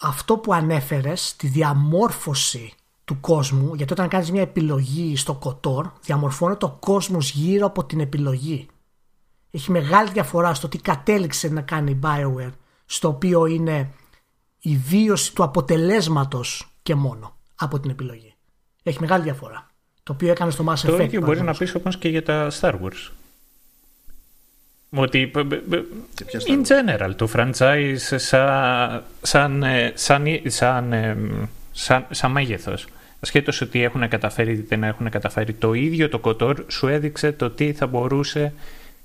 αυτό 0.00 0.36
που 0.38 0.52
ανέφερες, 0.54 1.34
τη 1.36 1.46
διαμόρφωση 1.46 2.72
του 3.04 3.20
κόσμου, 3.20 3.74
γιατί 3.74 3.92
όταν 3.92 4.08
κάνεις 4.08 4.30
μια 4.30 4.42
επιλογή 4.42 5.16
στο 5.16 5.38
KOTOR, 5.42 5.90
διαμορφώνεται 6.02 6.64
ο 6.64 6.76
κόσμος 6.80 7.30
γύρω 7.30 7.66
από 7.66 7.84
την 7.84 8.00
επιλογή. 8.00 8.66
Έχει 9.50 9.70
μεγάλη 9.70 10.10
διαφορά 10.10 10.54
στο 10.54 10.68
τι 10.68 10.78
κατέληξε 10.78 11.48
να 11.48 11.60
κάνει 11.60 11.90
η 11.90 11.98
Bioware, 12.02 12.52
στο 12.86 13.08
οποίο 13.08 13.46
είναι 13.46 13.90
η 14.58 14.76
βίωση 14.76 15.34
του 15.34 15.42
αποτελέσματος 15.42 16.72
και 16.82 16.94
μόνο 16.94 17.36
από 17.54 17.80
την 17.80 17.90
επιλογή. 17.90 18.34
Έχει 18.82 18.98
μεγάλη 19.00 19.22
διαφορά. 19.22 19.67
Το 20.08 20.14
οποίο 20.14 20.30
έκανε 20.30 20.50
στο 20.50 20.64
Mass 20.68 20.72
Effect. 20.72 20.86
Το 20.86 21.02
ίδιο 21.02 21.20
μπορεί 21.20 21.20
να 21.20 21.20
παραδείγματος. 21.24 21.58
πεις 21.58 21.74
όμως 21.74 21.96
και 21.98 22.08
για 22.08 22.22
τα 22.22 22.50
Star 22.60 22.72
Wars. 22.72 23.10
Ότι 24.90 25.26
π- 25.26 25.38
π- 25.38 25.54
π- 25.70 25.84
Και 26.14 26.24
ποια 26.24 26.40
in 26.46 26.66
general 26.66 27.14
το 27.16 27.28
franchise 27.34 27.96
σαν, 28.16 29.02
σαν, 29.22 29.62
ε, 29.62 29.92
σαν, 29.94 30.24
σαν, 30.46 30.92
ε, 30.92 31.16
σαν, 31.72 32.06
σαν 32.10 32.30
μέγεθος 32.30 32.86
ασχέτως 33.20 33.60
ότι 33.60 33.82
έχουν 33.82 34.08
καταφέρει 34.08 34.52
ή 34.52 34.60
δεν 34.68 34.82
έχουν 34.84 35.10
καταφέρει 35.10 35.52
το 35.52 35.72
ίδιο 35.72 36.08
το 36.08 36.18
κοτόρ 36.18 36.64
σου 36.68 36.88
έδειξε 36.88 37.32
το 37.32 37.50
τι 37.50 37.72
θα 37.72 37.86
μπορούσε 37.86 38.52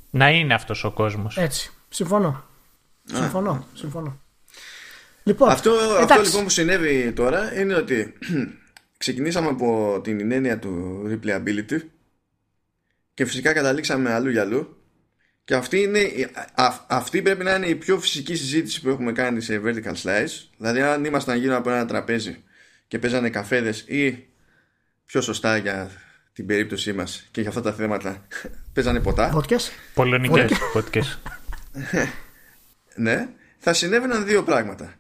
να 0.10 0.30
είναι 0.30 0.54
αυτός 0.54 0.84
ο 0.84 0.92
κόσμος. 0.92 1.38
Έτσι. 1.38 1.72
Συμφωνώ. 1.90 2.44
Συμφωνώ. 3.14 3.68
Συμφωνώ. 3.74 4.18
Λοιπόν, 5.24 5.50
Αυτό, 5.50 5.72
αυτό 5.72 5.98
εντάξει. 6.02 6.26
λοιπόν 6.26 6.44
που 6.44 6.50
συνέβη 6.50 7.12
τώρα 7.12 7.60
είναι 7.60 7.76
ότι 7.76 8.14
ξεκινήσαμε 9.04 9.48
από 9.48 10.00
την 10.04 10.32
έννοια 10.32 10.60
του 10.60 11.02
replayability 11.12 11.80
και 13.14 13.26
φυσικά 13.26 13.54
καταλήξαμε 13.54 14.14
αλλού 14.14 14.30
για 14.30 14.42
αλλού 14.42 14.78
και 15.44 15.56
αυτή, 15.56 15.82
είναι, 15.82 16.00
η- 16.00 16.28
α- 16.54 16.86
αυτή 16.88 17.22
πρέπει 17.22 17.44
να 17.44 17.56
είναι 17.56 17.66
η 17.66 17.76
πιο 17.76 18.00
φυσική 18.00 18.36
συζήτηση 18.36 18.82
που 18.82 18.90
έχουμε 18.90 19.12
κάνει 19.12 19.42
σε 19.42 19.62
vertical 19.66 19.94
slice 20.04 20.48
δηλαδή 20.58 20.82
αν 20.82 21.06
ήμασταν 21.06 21.38
γύρω 21.38 21.56
από 21.56 21.70
ένα 21.70 21.86
τραπέζι 21.86 22.44
και 22.88 23.00
παίζανε 23.00 23.30
καφέδες 23.30 23.80
ή 23.88 24.26
πιο 25.06 25.22
σωστά 25.22 25.58
για 25.58 25.90
την 26.34 26.46
περίπτωσή 26.46 26.94
μας 26.94 27.28
και 27.32 27.42
για 27.42 27.50
αυτά 27.50 27.62
τα 27.62 27.74
θέματα 27.74 28.28
παίζανε 28.74 29.00
ποτά 29.00 29.30
Βότκες. 29.30 29.72
Πολωνικές 29.94 30.52
podcast. 30.76 31.18
Ναι, 32.96 33.30
θα 33.58 33.74
συνέβαιναν 33.74 34.26
δύο 34.26 34.44
πράγματα. 34.44 34.94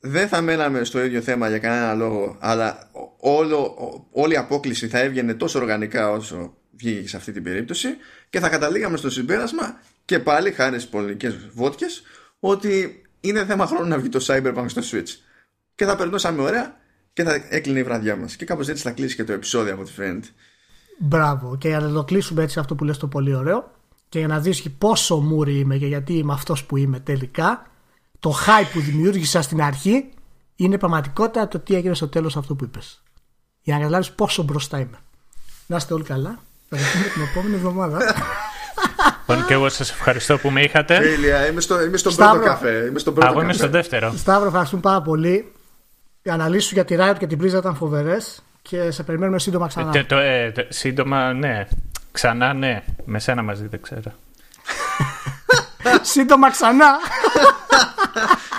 Δεν 0.00 0.28
θα 0.28 0.40
μέναμε 0.40 0.84
στο 0.84 1.04
ίδιο 1.04 1.20
θέμα 1.20 1.48
για 1.48 1.58
κανένα 1.58 1.94
λόγο, 1.94 2.36
αλλά 2.40 2.90
όλο, 3.18 3.56
ό- 3.62 4.06
όλη 4.22 4.32
η 4.32 4.36
απόκληση 4.36 4.88
θα 4.88 4.98
έβγαινε 4.98 5.34
τόσο 5.34 5.58
οργανικά 5.58 6.10
όσο 6.10 6.54
βγήκε 6.76 7.08
σε 7.08 7.16
αυτή 7.16 7.32
την 7.32 7.42
περίπτωση 7.42 7.88
και 8.30 8.40
θα 8.40 8.48
καταλήγαμε 8.48 8.96
στο 8.96 9.10
συμπέρασμα 9.10 9.80
και 10.04 10.18
πάλι 10.18 10.50
χάρη 10.50 10.78
στις 10.78 10.90
πολωνικές 10.90 11.36
βότκες 11.52 12.02
ότι 12.40 13.02
είναι 13.20 13.44
θέμα 13.44 13.66
χρόνου 13.66 13.88
να 13.88 13.98
βγει 13.98 14.08
το 14.08 14.24
Cyberpunk 14.26 14.64
στο 14.66 14.80
Switch. 14.84 15.08
Και 15.74 15.84
θα 15.84 15.96
περνούσαμε 15.96 16.42
ωραία 16.42 16.76
και 17.12 17.22
θα 17.22 17.44
έκλεινε 17.48 17.78
η 17.78 17.82
βραδιά 17.82 18.16
μας. 18.16 18.36
Και 18.36 18.44
κάπως 18.44 18.68
έτσι 18.68 18.82
θα 18.82 18.90
κλείσει 18.90 19.16
και 19.16 19.24
το 19.24 19.32
επεισόδιο 19.32 19.72
από 19.72 19.82
ό,τι 19.82 19.92
φαίνεται. 19.92 20.28
Μπράβο. 20.98 21.56
Και 21.58 21.68
για 21.68 21.80
να 21.80 21.92
το 21.92 22.04
κλείσουμε 22.04 22.42
έτσι 22.42 22.58
αυτό 22.58 22.74
που 22.74 22.84
λες 22.84 22.98
το 22.98 23.06
πολύ 23.06 23.34
ωραίο 23.34 23.70
και 24.08 24.18
για 24.18 24.28
να 24.28 24.40
δεις 24.40 24.60
και 24.60 24.70
πόσο 24.70 25.16
μούρι 25.20 25.58
είμαι 25.58 25.76
και 25.76 25.86
γιατί 25.86 26.12
είμαι 26.12 26.32
αυτός 26.32 26.64
που 26.64 26.76
είμαι 26.76 27.00
τελικά, 27.00 27.69
το 28.20 28.34
hype 28.46 28.66
που 28.72 28.80
δημιούργησα 28.80 29.42
στην 29.42 29.62
αρχή 29.62 30.08
είναι 30.56 30.78
πραγματικότητα 30.78 31.48
το 31.48 31.58
τι 31.58 31.74
έγινε 31.74 31.94
στο 31.94 32.08
τέλος 32.08 32.36
αυτό 32.36 32.54
που 32.54 32.64
είπες. 32.64 33.02
Για 33.62 33.74
να 33.74 33.80
καταλάβεις 33.80 34.10
πόσο 34.10 34.42
μπροστά 34.42 34.78
είμαι. 34.78 34.98
Να 35.66 35.76
είστε 35.76 35.94
όλοι 35.94 36.04
καλά. 36.04 36.38
Θα 36.68 36.76
τα 36.76 36.82
πούμε 36.92 37.04
την 37.12 37.22
επόμενη 37.22 37.54
εβδομάδα. 37.54 37.98
Λοιπόν, 39.28 39.46
και 39.46 39.52
εγώ 39.54 39.68
σας 39.68 39.90
ευχαριστώ 39.90 40.38
που 40.38 40.50
με 40.50 40.62
είχατε. 40.62 40.98
Τέλεια, 40.98 41.46
είμαι, 41.48 41.60
στο, 41.60 41.82
είμαι 41.84 41.96
στον 41.96 42.12
Σταύρο. 42.12 42.32
πρώτο 42.32 42.48
καφέ. 42.50 42.86
Είμαι 42.88 42.98
στον 42.98 43.14
πρώτο 43.14 43.28
Εγώ 43.30 43.40
είμαι 43.40 43.46
καφέ. 43.52 43.62
στο 43.62 43.72
δεύτερο. 43.72 44.12
Σταύρο, 44.16 44.46
ευχαριστούμε 44.46 44.82
πάρα 44.82 45.02
πολύ. 45.02 45.52
Οι 46.22 46.30
αναλύσεις 46.30 46.68
σου 46.68 46.74
για 46.74 46.84
τη 46.84 46.96
Riot 46.98 47.14
και 47.18 47.26
την 47.26 47.38
Blizzard 47.42 47.58
ήταν 47.58 47.76
φοβερές 47.76 48.42
και 48.62 48.90
σε 48.90 49.02
περιμένουμε 49.02 49.38
σύντομα 49.38 49.66
ξανά. 49.68 49.90
Ε, 49.98 50.04
το- 50.04 50.16
ε, 50.18 50.52
το- 50.54 50.66
σύντομα, 50.68 51.32
ναι. 51.32 51.66
Ξανά, 52.12 52.52
ναι. 52.52 52.82
Με 53.04 53.18
σένα 53.18 53.42
μαζί 53.42 53.66
δεν 53.66 53.80
ξέρω. 53.82 54.12
Σύντομα 56.02 56.50
ξανά. 56.50 56.98